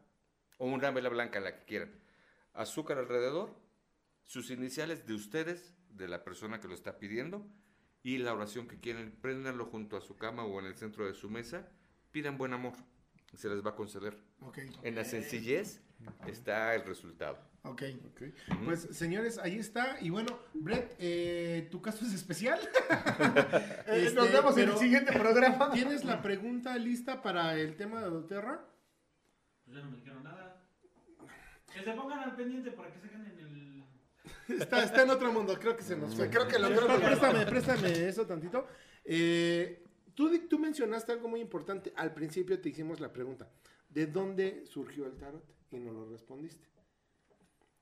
o 0.57 0.67
una 0.67 0.91
vela 0.91 1.09
blanca, 1.09 1.39
la 1.39 1.55
que 1.57 1.65
quieran. 1.65 1.91
Azúcar 2.53 2.97
alrededor, 2.97 3.53
sus 4.25 4.49
iniciales 4.51 5.05
de 5.05 5.13
ustedes, 5.13 5.73
de 5.89 6.07
la 6.07 6.23
persona 6.23 6.59
que 6.59 6.67
lo 6.67 6.73
está 6.73 6.99
pidiendo, 6.99 7.47
y 8.03 8.17
la 8.19 8.33
oración 8.33 8.67
que 8.67 8.79
quieren, 8.79 9.11
préndanlo 9.21 9.65
junto 9.65 9.97
a 9.97 10.01
su 10.01 10.15
cama 10.15 10.45
o 10.45 10.59
en 10.59 10.67
el 10.67 10.75
centro 10.75 11.07
de 11.07 11.13
su 11.13 11.29
mesa, 11.29 11.67
pidan 12.11 12.37
buen 12.37 12.53
amor, 12.53 12.73
se 13.35 13.49
les 13.49 13.65
va 13.65 13.71
a 13.71 13.75
conceder. 13.75 14.15
En 14.83 14.95
la 14.95 15.03
sencillez 15.03 15.81
está 16.27 16.75
el 16.75 16.85
resultado. 16.85 17.37
Ok. 17.63 17.81
okay. 18.11 18.33
Pues 18.63 18.81
señores, 18.91 19.39
ahí 19.39 19.57
está. 19.57 19.97
Y 20.01 20.11
bueno, 20.11 20.37
Brett, 20.53 20.95
eh, 20.99 21.67
tu 21.71 21.81
caso 21.81 22.05
es 22.05 22.13
especial. 22.13 22.59
Este, 23.87 24.15
Nos 24.15 24.31
vemos 24.31 24.57
en 24.57 24.69
el 24.69 24.77
siguiente 24.77 25.13
programa. 25.13 25.71
¿Tienes 25.71 26.03
la 26.03 26.21
pregunta 26.21 26.77
lista 26.77 27.21
para 27.21 27.55
el 27.57 27.75
tema 27.75 28.01
de 28.01 28.09
Doterra? 28.09 28.65
Pues 29.63 29.77
ya 29.77 29.83
no 29.83 29.91
me 29.91 29.97
dijeron 29.97 30.23
nada. 30.23 30.67
Que 31.71 31.83
se 31.83 31.91
pongan 31.93 32.19
al 32.19 32.35
pendiente 32.35 32.71
para 32.71 32.91
que 32.91 32.99
se 32.99 33.07
en 33.07 33.39
el. 33.39 33.64
Está, 34.47 34.83
está 34.83 35.03
en 35.03 35.09
otro 35.09 35.31
mundo, 35.31 35.57
creo 35.59 35.75
que 35.75 35.83
se 35.83 35.95
nos 35.95 36.15
fue. 36.15 36.29
Creo 36.29 36.47
que 36.47 36.59
lo 36.59 36.69
Préstame, 36.99 37.45
préstame 37.45 38.07
eso 38.07 38.25
tantito. 38.25 38.67
Eh, 39.03 39.83
tú, 40.13 40.31
tú 40.47 40.59
mencionaste 40.59 41.11
algo 41.11 41.27
muy 41.27 41.41
importante. 41.41 41.93
Al 41.95 42.13
principio 42.13 42.59
te 42.59 42.69
hicimos 42.69 42.99
la 42.99 43.11
pregunta: 43.11 43.49
¿de 43.89 44.07
dónde 44.07 44.65
surgió 44.65 45.05
el 45.05 45.17
tarot? 45.17 45.43
Y 45.71 45.79
no 45.79 45.91
lo 45.91 46.07
respondiste. 46.09 46.69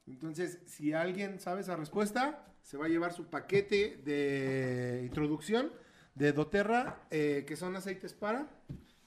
Entonces, 0.08 0.60
si 0.66 0.94
alguien 0.94 1.40
sabe 1.40 1.62
esa 1.62 1.76
respuesta, 1.76 2.46
se 2.62 2.78
va 2.78 2.86
a 2.86 2.90
llevar 2.90 3.14
su 3.14 3.30
paquete 3.30 4.02
de 4.04 5.02
introducción 5.04 5.72
de 6.16 6.32
doTERRA, 6.32 7.08
eh, 7.10 7.44
que 7.48 7.56
son 7.56 7.76
aceites 7.76 8.14
para. 8.14 8.48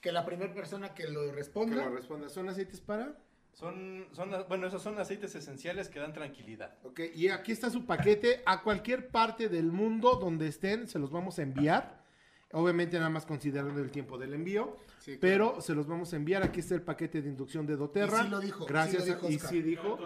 Que 0.01 0.11
la 0.11 0.25
primera 0.25 0.53
persona 0.53 0.93
que 0.93 1.07
lo 1.07 1.31
responda. 1.31 1.75
Que 1.75 1.89
lo 1.89 1.95
responda. 1.95 2.29
¿Son 2.29 2.49
aceites 2.49 2.81
para? 2.81 3.17
Son, 3.57 4.05
son, 4.11 4.29
bueno, 4.47 4.67
esos 4.67 4.83
son 4.83 4.99
aceites 4.99 5.33
esenciales 5.33 5.89
que 5.89 5.99
dan 5.99 6.13
tranquilidad. 6.13 6.77
Ok, 6.83 6.99
y 7.15 7.29
aquí 7.29 7.51
está 7.51 7.71
su 7.71 7.87
paquete. 7.87 8.43
A 8.45 8.61
cualquier 8.61 9.09
parte 9.09 9.49
del 9.49 9.71
mundo 9.71 10.13
donde 10.13 10.47
estén, 10.47 10.87
se 10.87 10.99
los 10.99 11.09
vamos 11.09 11.39
a 11.39 11.41
enviar. 11.41 12.03
Obviamente 12.51 12.97
nada 12.99 13.09
más 13.09 13.25
considerando 13.25 13.81
el 13.81 13.89
tiempo 13.89 14.19
del 14.19 14.35
envío. 14.35 14.77
pero 15.19 15.59
se 15.59 15.73
los 15.73 15.87
vamos 15.87 16.13
a 16.13 16.17
enviar. 16.17 16.43
Aquí 16.43 16.59
está 16.59 16.75
el 16.75 16.83
paquete 16.83 17.23
de 17.23 17.29
inducción 17.29 17.65
de 17.65 17.77
doTERRA. 17.77 18.19
Y 18.19 18.23
sí 18.25 18.29
lo 18.29 18.39
dijo. 18.39 18.65
Gracias. 18.67 19.05
Sí 19.05 19.09
lo 19.09 19.15
dijo 19.15 19.29
y 19.31 19.39
sí 19.39 19.61
dijo. 19.63 19.97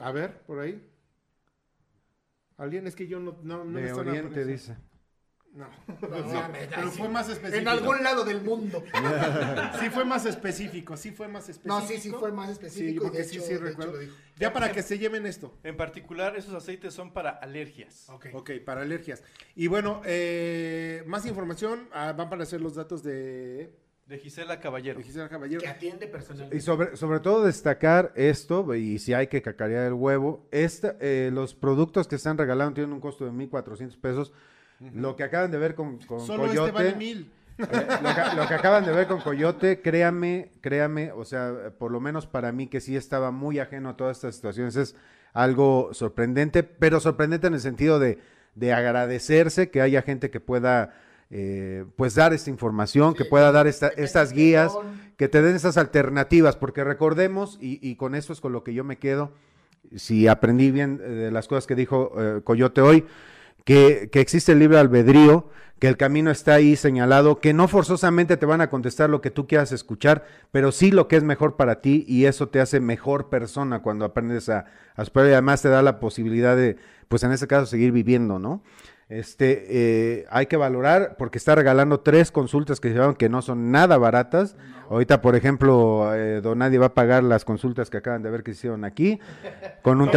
A 0.00 0.10
ver, 0.10 0.42
por 0.42 0.58
ahí. 0.58 0.84
Alguien 2.56 2.88
es 2.88 2.96
que 2.96 3.06
yo 3.06 3.20
no, 3.20 3.38
no, 3.44 3.64
no 3.64 3.78
de 3.78 3.92
Oriente 3.92 4.44
dice. 4.44 4.76
No, 5.58 5.66
pero 6.52 6.90
fue 6.90 7.08
más 7.08 7.28
específico. 7.28 7.60
En 7.60 7.68
algún 7.68 8.02
lado 8.02 8.24
del 8.24 8.42
mundo. 8.42 8.84
sí 9.80 9.90
fue 9.90 10.04
más 10.04 10.24
específico, 10.26 10.96
sí 10.96 11.10
fue 11.10 11.26
más 11.28 11.48
específico. 11.48 11.80
No, 11.80 11.86
sí, 11.86 11.98
sí 11.98 12.10
fue 12.10 12.30
más 12.32 12.50
específico. 12.50 13.10
Sí, 13.14 13.24
sí, 13.24 13.40
sí 13.40 13.56
recuerdo. 13.56 13.98
Ya 14.36 14.52
para 14.52 14.70
que 14.70 14.82
se 14.82 14.98
lleven 14.98 15.26
esto. 15.26 15.58
En 15.64 15.76
particular, 15.76 16.36
esos 16.36 16.54
aceites 16.54 16.94
son 16.94 17.12
para 17.12 17.30
alergias. 17.30 18.08
Ok, 18.08 18.26
okay 18.34 18.60
para 18.60 18.82
alergias. 18.82 19.22
Y 19.56 19.66
bueno, 19.66 20.02
eh, 20.04 21.02
más 21.06 21.26
información, 21.26 21.88
ah, 21.92 22.12
van 22.12 22.30
para 22.30 22.44
hacer 22.44 22.60
los 22.60 22.74
datos 22.74 23.02
de 23.02 23.72
de 24.08 24.16
Gisela 24.18 24.58
Caballero. 24.58 24.98
De 24.98 25.04
Gisela 25.04 25.28
Caballero. 25.28 25.60
Que 25.60 25.68
atiende 25.68 26.06
personalmente. 26.06 26.56
Y 26.56 26.60
sobre, 26.62 26.96
sobre 26.96 27.20
todo 27.20 27.44
destacar 27.44 28.12
esto, 28.16 28.74
y 28.74 28.98
si 28.98 29.12
hay 29.12 29.26
que 29.26 29.42
cacarear 29.42 29.84
el 29.84 29.92
huevo, 29.92 30.48
esta, 30.50 30.96
eh, 30.98 31.30
los 31.30 31.54
productos 31.54 32.08
que 32.08 32.16
están 32.16 32.38
regalando 32.38 32.74
tienen 32.74 32.94
un 32.94 33.00
costo 33.00 33.26
de 33.26 33.32
1.400 33.32 34.00
pesos. 34.00 34.32
Lo 34.80 35.16
que 35.16 35.24
acaban 35.24 35.50
de 35.50 35.58
ver 35.58 35.74
con, 35.74 35.98
con 35.98 36.20
Solo 36.20 36.46
este 36.46 36.58
Coyote. 36.58 36.78
Este 36.78 36.84
vale 36.84 36.96
mil. 36.96 37.32
Eh, 37.58 37.66
lo, 38.36 38.46
que, 38.46 38.54
acaban 38.54 38.84
de 38.84 38.92
ver 38.92 39.08
con 39.08 39.20
Coyote, 39.20 39.82
créame, 39.82 40.52
créame, 40.60 41.10
o 41.10 41.24
sea, 41.24 41.72
por 41.76 41.90
lo 41.90 41.98
menos 42.00 42.26
para 42.26 42.52
mí 42.52 42.68
que 42.68 42.80
sí 42.80 42.94
estaba 42.94 43.32
muy 43.32 43.58
ajeno 43.58 43.88
a 43.88 43.96
todas 43.96 44.18
estas 44.18 44.36
situaciones, 44.36 44.76
es 44.76 44.94
algo 45.32 45.90
sorprendente, 45.92 46.62
pero 46.62 47.00
sorprendente 47.00 47.48
en 47.48 47.54
el 47.54 47.60
sentido 47.60 47.98
de, 47.98 48.20
de 48.54 48.72
agradecerse 48.72 49.70
que 49.70 49.80
haya 49.80 50.02
gente 50.02 50.30
que 50.30 50.38
pueda 50.38 50.94
eh, 51.30 51.84
pues 51.96 52.14
dar 52.14 52.32
esta 52.32 52.48
información, 52.48 53.14
que 53.14 53.26
pueda 53.26 53.52
dar 53.52 53.66
estas 53.66 54.32
guías, 54.32 54.72
que 55.16 55.28
te 55.28 55.42
den 55.42 55.56
esas 55.56 55.76
alternativas, 55.76 56.56
porque 56.56 56.84
recordemos, 56.84 57.58
y, 57.60 57.94
con 57.96 58.14
eso 58.14 58.32
es 58.32 58.40
con 58.40 58.52
lo 58.52 58.64
que 58.64 58.72
yo 58.72 58.82
me 58.82 58.96
quedo, 58.96 59.32
si 59.94 60.26
aprendí 60.26 60.70
bien 60.70 61.00
eh, 61.02 61.08
de 61.08 61.30
las 61.30 61.46
cosas 61.46 61.66
que 61.66 61.74
dijo 61.74 62.12
eh, 62.18 62.40
Coyote 62.44 62.80
hoy, 62.80 63.04
que, 63.68 64.08
que, 64.10 64.22
existe 64.22 64.52
el 64.52 64.60
libre 64.60 64.78
albedrío, 64.78 65.50
que 65.78 65.88
el 65.88 65.98
camino 65.98 66.30
está 66.30 66.54
ahí 66.54 66.74
señalado, 66.74 67.38
que 67.38 67.52
no 67.52 67.68
forzosamente 67.68 68.38
te 68.38 68.46
van 68.46 68.62
a 68.62 68.70
contestar 68.70 69.10
lo 69.10 69.20
que 69.20 69.30
tú 69.30 69.46
quieras 69.46 69.72
escuchar, 69.72 70.24
pero 70.52 70.72
sí 70.72 70.90
lo 70.90 71.06
que 71.06 71.16
es 71.16 71.22
mejor 71.22 71.56
para 71.56 71.82
ti 71.82 72.02
y 72.08 72.24
eso 72.24 72.48
te 72.48 72.62
hace 72.62 72.80
mejor 72.80 73.28
persona 73.28 73.82
cuando 73.82 74.06
aprendes 74.06 74.48
a, 74.48 74.64
superar 75.04 75.28
y 75.28 75.32
además 75.34 75.60
te 75.60 75.68
da 75.68 75.82
la 75.82 76.00
posibilidad 76.00 76.56
de, 76.56 76.78
pues 77.08 77.24
en 77.24 77.32
este 77.32 77.46
caso, 77.46 77.66
seguir 77.66 77.92
viviendo, 77.92 78.38
¿no? 78.38 78.62
Este, 79.08 79.64
eh, 79.70 80.26
hay 80.28 80.46
que 80.46 80.58
valorar 80.58 81.16
porque 81.16 81.38
está 81.38 81.54
regalando 81.54 82.00
tres 82.00 82.30
consultas 82.30 82.78
que 82.78 82.92
se 82.92 83.16
que 83.16 83.30
no 83.30 83.40
son 83.40 83.70
nada 83.72 83.96
baratas. 83.96 84.54
Ahorita, 84.90 85.22
por 85.22 85.34
ejemplo, 85.34 86.14
eh, 86.14 86.42
Don 86.42 86.58
Nadie 86.58 86.78
va 86.78 86.86
a 86.86 86.94
pagar 86.94 87.24
las 87.24 87.46
consultas 87.46 87.88
que 87.88 87.96
acaban 87.96 88.22
de 88.22 88.30
ver 88.30 88.42
que 88.42 88.50
hicieron 88.50 88.84
aquí. 88.84 89.18
Con 89.80 90.02
un 90.02 90.10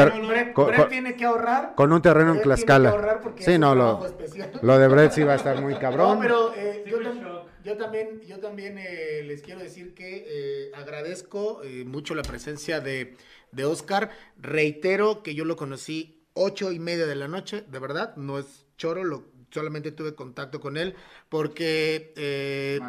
tiene 0.89 1.15
que 1.15 1.23
ahorrar. 1.23 1.73
Con 1.75 1.93
un 1.93 2.01
terreno 2.01 2.33
en 2.33 2.41
Tlaxcala. 2.41 3.21
Sí, 3.37 3.57
no, 3.57 3.75
lo, 3.75 4.05
lo, 4.61 4.77
de 4.77 4.87
Brett 4.89 5.13
sí 5.13 5.23
va 5.23 5.33
a 5.33 5.35
estar 5.37 5.61
muy 5.61 5.75
cabrón. 5.79 6.15
No, 6.15 6.19
pero 6.19 6.53
eh, 6.53 6.83
yo, 7.63 7.77
también, 7.77 8.19
yo 8.27 8.39
también 8.39 8.75
les 8.75 9.41
quiero 9.41 9.61
decir 9.61 9.93
que 9.93 10.69
agradezco 10.75 11.61
mucho 11.85 12.13
la 12.13 12.23
presencia 12.23 12.81
de, 12.81 13.15
de 13.53 13.63
Oscar. 13.63 14.09
Reitero 14.37 15.23
que 15.23 15.33
yo 15.33 15.45
lo 15.45 15.55
conocí 15.55 16.17
ocho 16.33 16.71
y 16.73 16.79
media 16.79 17.05
de 17.05 17.15
la 17.15 17.27
noche, 17.27 17.63
de 17.69 17.79
verdad, 17.79 18.15
no 18.15 18.39
es 18.39 18.65
choro, 18.81 19.03
lo, 19.03 19.23
solamente 19.51 19.91
tuve 19.91 20.15
contacto 20.15 20.59
con 20.59 20.75
él 20.75 20.95
porque 21.29 22.13
eh, 22.15 22.79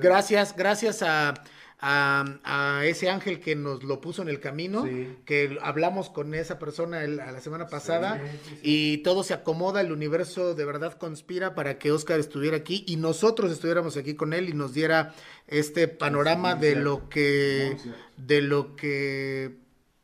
gracias, 0.00 0.56
gracias 0.56 1.02
a, 1.02 1.34
a, 1.78 2.80
ese 2.84 3.10
ángel 3.10 3.40
que 3.40 3.54
nos 3.54 3.84
lo 3.84 4.00
puso 4.00 4.22
en 4.22 4.28
el 4.28 4.40
camino, 4.40 4.88
que 5.26 5.58
hablamos 5.60 6.08
con 6.08 6.34
esa 6.34 6.58
persona 6.58 7.00
a 7.00 7.06
la 7.06 7.40
semana 7.40 7.66
pasada 7.66 8.22
y 8.62 8.98
todo 8.98 9.22
se 9.22 9.34
acomoda, 9.34 9.82
el 9.82 9.92
universo 9.92 10.54
de 10.54 10.64
verdad 10.64 10.94
conspira 10.94 11.54
para 11.54 11.78
que 11.78 11.92
Oscar 11.92 12.18
estuviera 12.18 12.56
aquí 12.56 12.84
y 12.86 12.96
nosotros 12.96 13.52
estuviéramos 13.52 13.98
aquí 13.98 14.14
con 14.14 14.32
él 14.32 14.48
y 14.48 14.54
nos 14.54 14.72
diera 14.72 15.14
este 15.46 15.88
panorama 15.88 16.54
de 16.54 16.74
lo 16.74 17.10
que 17.10 17.76
de 18.16 18.40
lo 18.40 18.74
que 18.76 19.58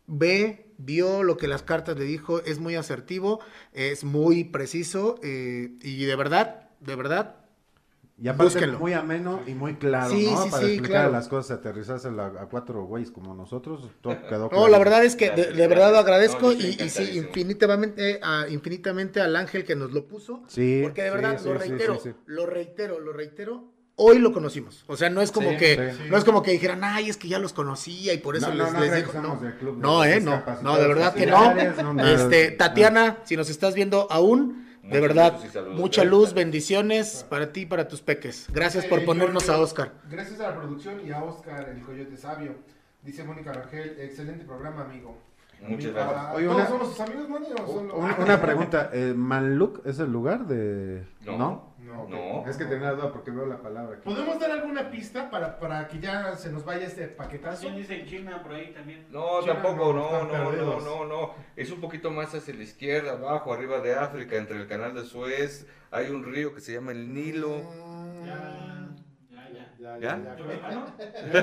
ve 0.06 0.61
vio 0.84 1.22
lo 1.22 1.36
que 1.36 1.48
las 1.48 1.62
cartas 1.62 1.98
le 1.98 2.04
dijo, 2.04 2.40
es 2.40 2.58
muy 2.58 2.74
asertivo, 2.74 3.40
es 3.72 4.04
muy 4.04 4.44
preciso 4.44 5.18
eh, 5.22 5.72
y 5.80 6.04
de 6.04 6.16
verdad, 6.16 6.68
de 6.80 6.96
verdad. 6.96 7.36
Y 8.20 8.28
aparte 8.28 8.64
muy 8.68 8.92
ameno 8.92 9.42
y 9.48 9.54
muy 9.54 9.74
claro, 9.74 10.14
¿no? 10.14 10.50
Para 10.50 10.64
explicar 10.64 11.10
las 11.10 11.26
cosas, 11.26 11.58
aterrizarse 11.58 12.08
a, 12.08 12.46
cuatro 12.48 12.84
güeyes 12.84 13.10
como 13.10 13.34
nosotros, 13.34 13.90
todo 14.00 14.12
quedó 14.28 14.48
claro. 14.48 14.50
No, 14.52 14.68
la 14.68 14.78
verdad 14.78 15.04
es 15.04 15.16
que 15.16 15.30
de, 15.30 15.66
verdad 15.66 15.90
lo 15.90 15.98
agradezco 15.98 16.52
y, 16.52 16.72
sí, 16.88 17.18
infinitamente, 17.18 18.20
infinitamente 18.50 19.20
al 19.20 19.34
ángel 19.34 19.64
que 19.64 19.74
nos 19.74 19.92
lo 19.92 20.06
puso. 20.06 20.44
Sí. 20.46 20.80
Porque 20.84 21.02
de 21.02 21.10
verdad, 21.10 21.40
lo 21.44 21.54
reitero, 21.54 21.98
lo 22.26 22.46
reitero, 22.46 23.00
lo 23.00 23.12
reitero, 23.12 23.71
hoy 23.96 24.18
lo 24.18 24.32
conocimos. 24.32 24.84
O 24.86 24.96
sea, 24.96 25.10
no 25.10 25.20
es 25.20 25.32
como 25.32 25.56
que 25.56 25.94
no 26.10 26.16
es 26.16 26.24
como 26.24 26.42
que 26.42 26.52
dijeran, 26.52 26.84
"Ay, 26.84 27.08
es 27.08 27.16
que 27.16 27.28
ya 27.28 27.38
los 27.38 27.52
conocía 27.52 28.12
y 28.12 28.18
por 28.18 28.36
eso 28.36 28.52
les, 28.52 28.72
les 28.74 28.96
dijo." 28.96 29.20
No, 29.20 29.38
no, 29.76 30.04
eh, 30.04 30.20
no, 30.20 30.42
no, 30.62 30.76
de 30.78 30.88
verdad 30.88 31.14
que 31.14 31.26
no. 31.26 31.56
Este, 32.04 32.50
Tatiana, 32.52 33.18
si 33.24 33.36
nos 33.36 33.50
estás 33.50 33.74
viendo 33.74 34.06
aún, 34.10 34.66
de 34.82 35.00
verdad, 35.00 35.38
mucha 35.74 36.04
luz, 36.04 36.34
bendiciones 36.34 37.24
para 37.28 37.52
ti 37.52 37.60
y 37.60 37.66
para 37.66 37.88
tus 37.88 38.00
peques. 38.02 38.46
Gracias 38.52 38.84
por 38.86 39.04
ponernos 39.04 39.48
a 39.48 39.58
Oscar. 39.58 39.92
Gracias 40.10 40.40
a 40.40 40.50
la 40.50 40.56
producción 40.56 41.06
y 41.06 41.12
a 41.12 41.22
Oscar, 41.22 41.68
el 41.68 41.82
Coyote 41.82 42.16
Sabio. 42.16 42.56
Dice 43.02 43.24
Mónica 43.24 43.52
Rangel, 43.52 43.96
excelente 43.98 44.44
programa, 44.44 44.82
amigo. 44.82 45.18
Muchas 45.68 45.92
gracias. 45.92 46.34
Oye, 46.34 46.48
una, 46.48 46.68
somos 46.68 46.88
sus 46.88 47.00
amigos, 47.00 47.28
Moni? 47.28 47.46
Una, 48.18 48.40
pregunta, 48.40 48.90
eh, 48.92 49.12
¿Manluk 49.16 49.86
es 49.86 49.98
el 49.98 50.10
lugar 50.10 50.46
de...? 50.46 51.04
¿No? 51.24 51.71
No. 52.08 52.48
Es 52.48 52.56
que 52.56 52.64
tenía 52.64 52.92
duda 52.92 53.12
porque 53.12 53.30
veo 53.30 53.46
la 53.46 53.58
palabra 53.58 53.96
aquí. 53.96 54.04
¿Podemos 54.04 54.38
dar 54.38 54.50
alguna 54.50 54.90
pista 54.90 55.30
para, 55.30 55.58
para 55.58 55.88
que 55.88 56.00
ya 56.00 56.34
se 56.36 56.50
nos 56.50 56.64
vaya 56.64 56.86
este 56.86 57.08
paquetazo? 57.08 57.62
¿Quién 57.62 57.76
dice 57.76 58.04
China 58.06 58.42
por 58.42 58.52
ahí 58.52 58.72
también? 58.72 59.06
No, 59.10 59.40
tampoco, 59.40 59.92
no, 59.92 60.24
no, 60.24 60.52
no, 60.52 60.80
no, 60.80 61.04
no. 61.04 61.34
Es 61.56 61.70
un 61.70 61.80
poquito 61.80 62.10
más 62.10 62.34
hacia 62.34 62.54
la 62.54 62.62
izquierda, 62.62 63.12
abajo, 63.12 63.52
arriba 63.52 63.80
de 63.80 63.94
África, 63.94 64.36
entre 64.36 64.56
el 64.56 64.66
canal 64.66 64.94
de 64.94 65.04
Suez. 65.04 65.66
Hay 65.90 66.10
un 66.10 66.24
río 66.24 66.54
que 66.54 66.60
se 66.60 66.72
llama 66.72 66.92
el 66.92 67.12
Nilo. 67.12 67.60
Ya, 68.24 68.61
ya, 69.98 70.18
ya. 70.22 70.36
¿Ya? 70.36 71.42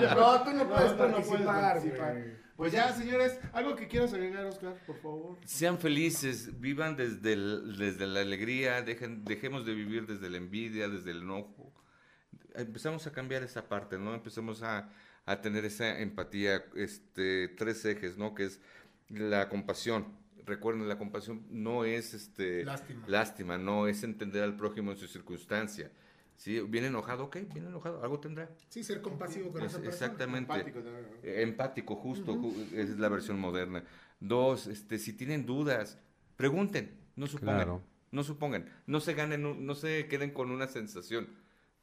¿Ya? 0.00 0.14
no, 0.14 0.40
tú 0.44 0.52
no 0.52 0.68
puedes 0.68 0.92
participar. 0.92 1.80
Pues 2.56 2.72
ya, 2.72 2.92
señores, 2.92 3.40
algo 3.52 3.74
que 3.74 3.88
quieras 3.88 4.14
agregar, 4.14 4.46
Oscar, 4.46 4.76
por 4.86 4.96
favor. 5.00 5.38
Sean 5.44 5.78
felices, 5.78 6.60
vivan 6.60 6.96
desde, 6.96 7.36
desde 7.36 8.06
la 8.06 8.20
alegría, 8.20 8.80
dejen, 8.82 9.24
dejemos 9.24 9.66
de 9.66 9.74
vivir 9.74 10.06
desde 10.06 10.30
la 10.30 10.36
envidia, 10.36 10.88
desde 10.88 11.10
el 11.10 11.22
enojo. 11.22 11.72
Empezamos 12.54 13.08
a 13.08 13.12
cambiar 13.12 13.42
esa 13.42 13.68
parte, 13.68 13.98
¿no? 13.98 14.14
Empezamos 14.14 14.62
a, 14.62 14.88
a 15.26 15.40
tener 15.40 15.64
esa 15.64 15.98
empatía, 15.98 16.64
este, 16.76 17.48
tres 17.48 17.84
ejes, 17.84 18.16
¿no? 18.16 18.36
Que 18.36 18.44
es 18.44 18.60
la 19.08 19.48
compasión. 19.48 20.06
Recuerden, 20.46 20.88
la 20.88 20.98
compasión 20.98 21.44
no 21.50 21.84
es 21.84 22.14
este 22.14 22.64
lástima. 22.64 23.04
lástima, 23.08 23.58
no 23.58 23.88
es 23.88 24.04
entender 24.04 24.44
al 24.44 24.56
prójimo 24.56 24.92
en 24.92 24.98
su 24.98 25.08
circunstancia. 25.08 25.90
¿Sí? 26.36 26.60
Viene 26.60 26.88
enojado, 26.88 27.24
ok, 27.24 27.36
viene 27.52 27.68
enojado, 27.68 28.02
algo 28.02 28.20
tendrá. 28.20 28.50
Sí, 28.68 28.82
ser 28.82 29.00
compasivo 29.00 29.52
con 29.52 29.62
esa 29.62 29.80
persona. 29.80 29.88
Exactamente. 29.88 30.52
Empático, 30.52 30.82
Empático 31.22 31.96
justo, 31.96 32.38
es 32.72 32.98
la 32.98 33.08
versión 33.08 33.38
moderna. 33.38 33.84
Dos, 34.20 34.66
este, 34.66 34.98
si 34.98 35.12
tienen 35.12 35.46
dudas, 35.46 35.98
pregunten, 36.36 36.98
no 37.16 37.26
supongan. 37.26 37.82
No 38.10 38.22
supongan, 38.22 38.70
no 38.86 39.00
se 39.00 39.14
ganen, 39.14 39.66
no 39.66 39.74
se 39.74 40.06
queden 40.06 40.30
con 40.30 40.50
una 40.50 40.68
sensación. 40.68 41.28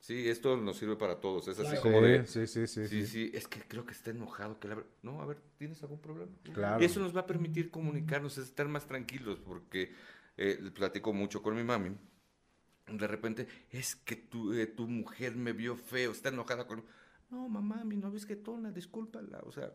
Sí, 0.01 0.27
esto 0.29 0.57
nos 0.57 0.77
sirve 0.77 0.95
para 0.95 1.21
todos. 1.21 1.47
Es 1.47 1.59
así 1.59 1.77
como 1.79 2.01
de. 2.01 2.25
Sí, 2.25 2.47
sí, 2.47 2.65
sí, 2.65 2.87
sí. 2.87 3.05
Sí, 3.05 3.31
es 3.35 3.47
que 3.47 3.61
creo 3.61 3.85
que 3.85 3.91
está 3.91 4.09
enojado. 4.09 4.59
Que 4.59 4.67
la... 4.67 4.83
No, 5.03 5.21
a 5.21 5.27
ver, 5.27 5.37
¿tienes 5.57 5.81
algún 5.83 6.01
problema? 6.01 6.31
Claro. 6.53 6.81
Y 6.81 6.85
eso 6.85 6.99
nos 6.99 7.15
va 7.15 7.21
a 7.21 7.27
permitir 7.27 7.69
comunicarnos, 7.69 8.39
estar 8.39 8.67
más 8.67 8.87
tranquilos, 8.87 9.39
porque 9.39 9.91
eh, 10.37 10.71
platico 10.73 11.13
mucho 11.13 11.43
con 11.43 11.55
mi 11.55 11.63
mami. 11.63 11.91
De 12.97 13.07
repente, 13.07 13.47
es 13.69 13.95
que 13.95 14.15
tu, 14.15 14.53
eh, 14.53 14.67
tu 14.67 14.87
mujer 14.87 15.35
me 15.35 15.53
vio 15.53 15.75
feo, 15.75 16.11
está 16.11 16.29
enojada 16.29 16.67
con. 16.67 16.83
No, 17.29 17.47
mamá, 17.47 17.83
mi 17.83 17.97
novia 17.97 18.17
es 18.17 18.25
que 18.25 18.35
tona, 18.35 18.71
discúlpala. 18.71 19.39
O 19.45 19.51
sea, 19.51 19.71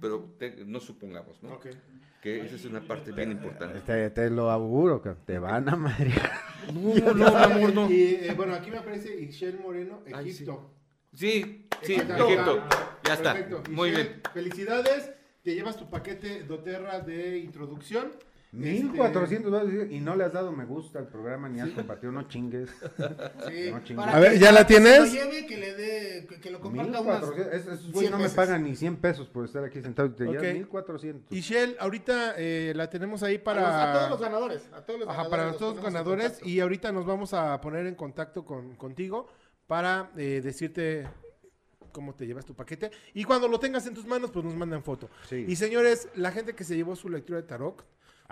pero 0.00 0.34
no 0.66 0.80
supongamos, 0.80 1.42
¿no? 1.42 1.58
Que 2.22 2.44
esa 2.44 2.54
es 2.54 2.64
una 2.64 2.80
parte 2.80 3.12
bien 3.12 3.32
importante. 3.32 4.10
Te, 4.10 4.30
lo 4.30 4.50
auguro, 4.50 5.02
que 5.02 5.10
te 5.10 5.38
van 5.38 5.68
a 5.68 5.76
madre. 5.76 6.12
No, 6.72 7.14
no, 7.14 7.26
amor, 7.26 7.74
no. 7.74 7.90
Y 7.90 8.14
eh, 8.14 8.34
bueno, 8.36 8.54
aquí 8.54 8.70
me 8.70 8.78
aparece 8.78 9.20
Ixchel 9.20 9.58
Moreno, 9.58 10.02
Egipto. 10.06 10.70
sí. 11.12 11.66
sí, 11.82 11.94
Egipto. 11.94 12.62
Ya 13.04 13.14
está. 13.14 13.36
Muy 13.70 13.90
bien. 13.90 14.20
Felicidades, 14.32 15.10
te 15.42 15.54
llevas 15.54 15.76
tu 15.76 15.90
paquete 15.90 16.44
doTERRA 16.44 17.00
de 17.00 17.38
introducción. 17.38 18.12
1400 18.52 19.50
dólares 19.50 19.88
y 19.90 20.00
no 20.00 20.14
le 20.14 20.24
has 20.24 20.32
dado 20.32 20.52
me 20.52 20.66
gusta 20.66 20.98
al 20.98 21.08
programa 21.08 21.48
ni 21.48 21.60
has 21.60 21.70
compartido, 21.70 22.12
no 22.12 22.28
chingues. 22.28 22.68
Sí. 23.48 23.70
No 23.70 23.82
chingues. 23.82 24.06
A 24.06 24.20
ver, 24.20 24.38
¿ya 24.38 24.52
la 24.52 24.66
tienes? 24.66 25.10
Que 25.10 25.18
lo 25.18 25.30
lleve, 25.30 25.46
que 25.46 25.56
le 25.56 25.74
dé, 25.74 26.26
que, 26.40 26.50
lo 26.50 26.60
comparta 26.60 27.00
Esos 27.52 27.90
güeyes 27.90 28.10
no 28.10 28.18
me 28.18 28.28
pagan 28.28 28.62
ni 28.64 28.76
100 28.76 28.96
pesos 28.96 29.28
por 29.28 29.46
estar 29.46 29.64
aquí 29.64 29.80
sentado. 29.80 30.12
Te 30.12 30.28
okay. 30.28 30.54
1400. 30.54 31.32
Y 31.32 31.40
Shell, 31.40 31.76
ahorita 31.80 32.34
eh, 32.36 32.72
la 32.76 32.90
tenemos 32.90 33.22
ahí 33.22 33.38
para. 33.38 33.90
A, 33.90 33.94
todos 33.94 34.10
los 34.10 34.20
ganadores. 34.20 34.68
A 34.74 34.82
todos 34.82 35.00
los 35.00 35.08
Ajá, 35.08 35.30
para 35.30 35.46
los 35.46 35.56
todos 35.56 35.76
los 35.76 35.84
ganadores. 35.84 36.38
Y 36.44 36.60
ahorita 36.60 36.92
nos 36.92 37.06
vamos 37.06 37.32
a 37.32 37.58
poner 37.60 37.86
en 37.86 37.94
contacto 37.94 38.44
con, 38.44 38.76
contigo 38.76 39.28
para 39.66 40.10
eh, 40.16 40.42
decirte 40.44 41.08
cómo 41.90 42.14
te 42.14 42.26
llevas 42.26 42.44
tu 42.44 42.54
paquete. 42.54 42.90
Y 43.14 43.24
cuando 43.24 43.48
lo 43.48 43.58
tengas 43.58 43.86
en 43.86 43.94
tus 43.94 44.06
manos, 44.06 44.30
pues 44.30 44.44
nos 44.44 44.54
mandan 44.54 44.82
foto. 44.82 45.08
Sí. 45.28 45.46
Y 45.48 45.56
señores, 45.56 46.08
la 46.14 46.32
gente 46.32 46.54
que 46.54 46.64
se 46.64 46.76
llevó 46.76 46.94
su 46.96 47.08
lectura 47.08 47.40
de 47.40 47.46
tarot 47.46 47.82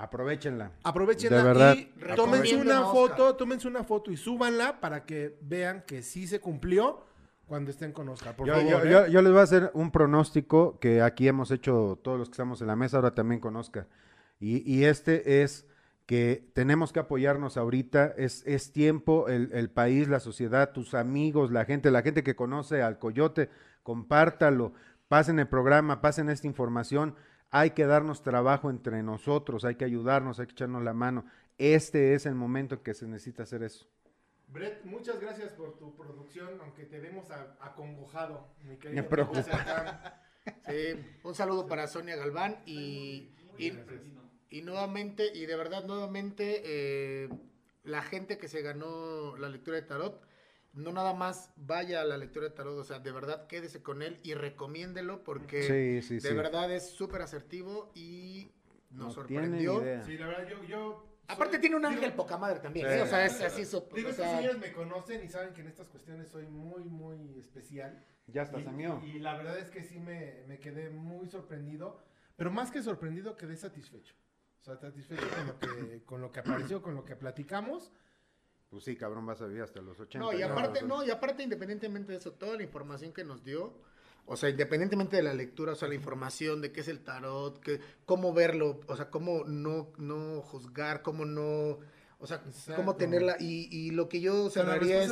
Aprovechenla. 0.01 0.73
Aprovechenla 0.83 1.75
y 1.75 1.93
tómense 2.17 2.57
una 2.57 2.83
foto, 2.85 3.37
tómense 3.37 3.69
una 3.69 3.85
foto 3.85 4.11
y 4.11 4.17
súbanla 4.17 4.81
para 4.81 5.05
que 5.05 5.37
vean 5.43 5.85
que 5.87 6.03
sí 6.03 6.27
se 6.27 6.41
cumplió 6.41 7.05
cuando 7.47 7.71
estén 7.71 7.93
con 7.93 8.09
Oscar. 8.09 8.35
Por 8.35 8.47
yo, 8.47 8.55
favor, 8.55 8.89
yo, 8.89 9.05
¿eh? 9.05 9.11
yo, 9.11 9.21
les 9.21 9.31
voy 9.31 9.41
a 9.41 9.45
hacer 9.45 9.71
un 9.75 9.91
pronóstico 9.91 10.79
que 10.79 11.03
aquí 11.03 11.29
hemos 11.29 11.51
hecho 11.51 11.99
todos 12.03 12.19
los 12.19 12.29
que 12.29 12.33
estamos 12.33 12.63
en 12.63 12.69
la 12.69 12.77
mesa, 12.77 12.97
ahora 12.97 13.15
también 13.15 13.41
con 13.41 13.57
Oscar. 13.57 13.89
Y, 14.39 14.63
y 14.73 14.85
este 14.85 15.43
es 15.43 15.67
que 16.07 16.49
tenemos 16.55 16.93
que 16.93 17.01
apoyarnos 17.01 17.59
ahorita, 17.59 18.15
es, 18.17 18.43
es 18.47 18.73
tiempo, 18.73 19.29
el, 19.29 19.51
el, 19.53 19.69
país, 19.69 20.09
la 20.09 20.21
sociedad, 20.21 20.73
tus 20.73 20.95
amigos, 20.95 21.53
la 21.53 21.67
gente, 21.67 21.91
la 21.91 22.03
gente 22.03 22.23
que 22.23 22.35
conoce 22.35 22.83
al 22.83 22.99
coyote, 22.99 23.51
compártalo, 23.83 24.73
pasen 25.09 25.39
el 25.39 25.47
programa, 25.47 26.01
pasen 26.01 26.31
esta 26.31 26.47
información 26.47 27.17
hay 27.51 27.71
que 27.71 27.87
darnos 27.87 28.23
trabajo 28.23 28.71
entre 28.71 29.03
nosotros, 29.03 29.65
hay 29.65 29.75
que 29.75 29.85
ayudarnos, 29.85 30.39
hay 30.39 30.47
que 30.47 30.53
echarnos 30.53 30.83
la 30.83 30.95
mano. 30.95 31.25
Este 31.59 32.15
es 32.15 32.27
el 32.27 32.35
momento 32.35 32.77
en 32.77 32.81
que 32.83 32.95
se 32.95 33.07
necesita 33.07 33.43
hacer 33.43 33.63
eso. 33.63 33.87
Brett, 34.49 34.85
muchas 34.85 35.21
gracias 35.21 35.53
por 35.53 35.79
tu 35.79 35.95
producción, 35.97 36.61
aunque 36.61 36.85
te 36.85 36.99
vemos 36.99 37.31
acongojado. 37.61 38.49
Me 38.91 39.03
preocupa. 39.03 40.23
Sí, 40.67 41.19
un 41.23 41.35
saludo 41.35 41.67
para 41.67 41.87
Sonia 41.87 42.17
Galván 42.17 42.63
y, 42.65 43.31
y, 43.59 44.63
nuevamente, 44.63 45.31
y 45.35 45.47
de 45.47 45.55
verdad 45.55 45.85
nuevamente, 45.85 46.63
eh, 46.65 47.29
la 47.85 48.03
gente 48.03 48.39
que 48.39 48.49
se 48.49 48.63
ganó 48.63 49.37
la 49.37 49.49
lectura 49.49 49.77
de 49.77 49.83
tarot, 49.83 50.21
no 50.73 50.93
nada 50.93 51.15
más 51.15 51.53
vaya 51.57 52.01
a 52.01 52.05
la 52.05 52.17
lectura 52.17 52.49
de 52.49 52.55
tarot, 52.55 52.79
o 52.79 52.85
sea, 52.85 52.99
de 52.99 53.13
verdad 53.13 53.47
quédese 53.47 53.83
con 53.83 54.03
él 54.03 54.21
y 54.23 54.35
recomiéndelo 54.35 55.25
porque 55.25 56.01
de 56.01 56.35
verdad 56.35 56.73
es 56.73 56.91
súper 56.91 57.23
asertivo 57.23 57.91
y 57.95 58.53
nos 58.91 59.15
sorprendió. 59.15 59.83
Sí, 60.05 60.17
la 60.17 60.29
verdad, 60.29 60.49
yo... 60.69 61.07
Aparte 61.29 61.61
tiene 61.61 61.77
un 61.77 61.87
ángel 61.87 62.13
poca 62.15 62.37
madre 62.37 62.59
también, 62.59 62.91
¿eh? 62.91 63.03
o 63.03 63.07
sea, 63.07 63.25
es 63.25 63.41
así. 63.41 63.63
digo, 63.95 64.09
estos 64.09 64.27
señores 64.27 64.59
me 64.59 64.73
conocen 64.73 65.23
y 65.25 65.29
saben 65.29 65.55
que 65.55 65.61
en 65.61 65.69
estas 65.69 65.89
cuestiones 65.89 66.29
soy 66.29 66.47
muy, 66.47 66.83
muy 66.83 67.39
especial. 67.39 68.05
Ya 68.27 68.43
estás, 68.43 68.67
amigo. 68.67 69.01
Y 69.05 69.21
la 69.21 69.37
verdad 69.37 69.59
es 69.59 69.71
que 69.71 69.85
sí 69.85 70.01
me, 70.01 70.43
me 70.49 70.59
quedé 70.59 70.91
muy 70.91 71.29
sorprendido, 71.29 72.03
pero 72.35 72.51
más 72.51 72.73
que 72.73 72.83
sorprendido 72.83 73.37
quedé 73.37 73.57
satisfecho. 73.57 74.15
O 74.61 74.65
sea, 74.65 74.77
satisfecho 74.77 75.23
con 75.29 75.47
lo 75.47 75.59
que, 75.59 76.05
con 76.05 76.21
lo 76.21 76.33
que 76.33 76.41
apareció, 76.41 76.83
con 76.83 76.95
lo 76.95 77.05
que 77.05 77.17
platicamos. 77.17 77.93
Pues 78.71 78.85
sí, 78.85 78.95
cabrón, 78.95 79.27
vas 79.27 79.43
a 79.43 79.47
vivir 79.47 79.63
hasta 79.63 79.81
los 79.81 79.99
80. 79.99 80.19
No, 80.19 80.33
y 80.33 80.43
aparte, 80.43 80.83
no, 80.83 81.05
y 81.05 81.11
aparte, 81.11 81.43
independientemente 81.43 82.13
de 82.13 82.19
eso, 82.19 82.33
toda 82.33 82.57
la 82.57 82.63
información 82.63 83.13
que 83.13 83.25
nos 83.25 83.43
dio, 83.43 83.75
o 84.27 84.37
sea, 84.37 84.49
independientemente 84.49 85.17
de 85.17 85.25
la 85.25 85.35
lectura, 85.35 85.73
o 85.73 85.75
sea, 85.75 85.89
la 85.89 85.97
información 85.97 86.61
de 86.61 86.71
qué 86.71 86.81
es 86.81 86.89
el 86.89 87.01
tarot, 87.01 87.59
que, 87.59 87.81
cómo 88.07 88.33
verlo, 88.33 88.81
o 88.87 88.97
sea, 88.97 89.11
cómo 89.11 89.43
no, 89.45 89.93
no 89.99 90.41
juzgar, 90.43 91.03
cómo 91.03 91.25
no, 91.25 91.81
o 92.21 92.27
sea, 92.29 92.45
cómo 92.77 92.95
tenerla, 92.95 93.37
y, 93.41 93.69
y 93.77 93.91
lo 93.91 94.09
que 94.09 94.21
yo 94.21 94.49
cerraría 94.51 95.03
es, 95.03 95.11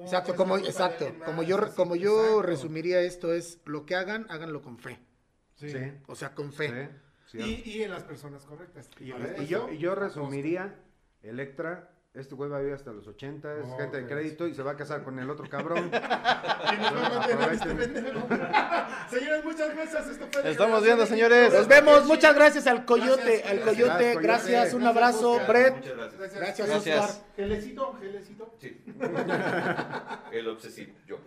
exacto, 0.00 0.34
como, 0.34 0.56
exacto, 0.56 1.12
como 1.26 1.42
yo, 1.42 1.58
como 1.74 1.94
yo 1.94 2.40
resumiría 2.40 3.02
esto 3.02 3.34
es, 3.34 3.60
lo 3.66 3.84
que 3.84 3.96
hagan, 3.96 4.24
háganlo 4.30 4.62
con 4.62 4.78
fe. 4.78 4.98
Sí. 5.56 5.74
O 6.06 6.14
sea, 6.14 6.34
con 6.34 6.54
fe. 6.54 6.88
y, 7.34 7.70
y, 7.70 7.82
en 7.82 7.90
las 7.90 8.04
personas 8.04 8.46
correctas. 8.46 8.88
Y, 8.98 9.12
y 9.42 9.46
yo, 9.46 9.70
y 9.70 9.76
yo 9.76 9.94
resumiría, 9.94 10.74
Electra 11.22 11.97
este 12.18 12.34
güey 12.34 12.50
va 12.50 12.56
a 12.56 12.60
vivir 12.60 12.74
hasta 12.74 12.92
los 12.92 13.06
80, 13.06 13.58
es 13.58 13.66
gente 13.76 13.98
de 13.98 14.06
crédito 14.06 14.48
y 14.48 14.54
se 14.54 14.62
va 14.62 14.72
a 14.72 14.76
casar 14.76 15.04
con 15.04 15.18
el 15.18 15.28
otro 15.30 15.48
cabrón. 15.50 15.90
señores, 19.10 19.44
muchas 19.44 19.74
gracias. 19.74 20.18
Estamos 20.44 20.82
viendo, 20.82 21.06
señores. 21.06 21.52
Nos 21.52 21.68
vemos. 21.68 22.06
Muchas 22.06 22.34
gracias 22.34 22.66
al 22.66 22.84
Coyote. 22.84 23.44
al 23.44 23.60
Coyote. 23.60 24.16
Gracias. 24.20 24.74
Un 24.74 24.86
abrazo, 24.86 25.40
Brett. 25.46 25.84
Gracias. 25.84 26.34
Gracias, 26.34 26.68
Oscar. 26.70 27.08
Gelecito, 27.36 27.96
gelecito. 28.00 28.54
Sí. 28.58 28.82
el 30.32 30.48
obsesivo, 30.48 30.94
yo. 31.06 31.18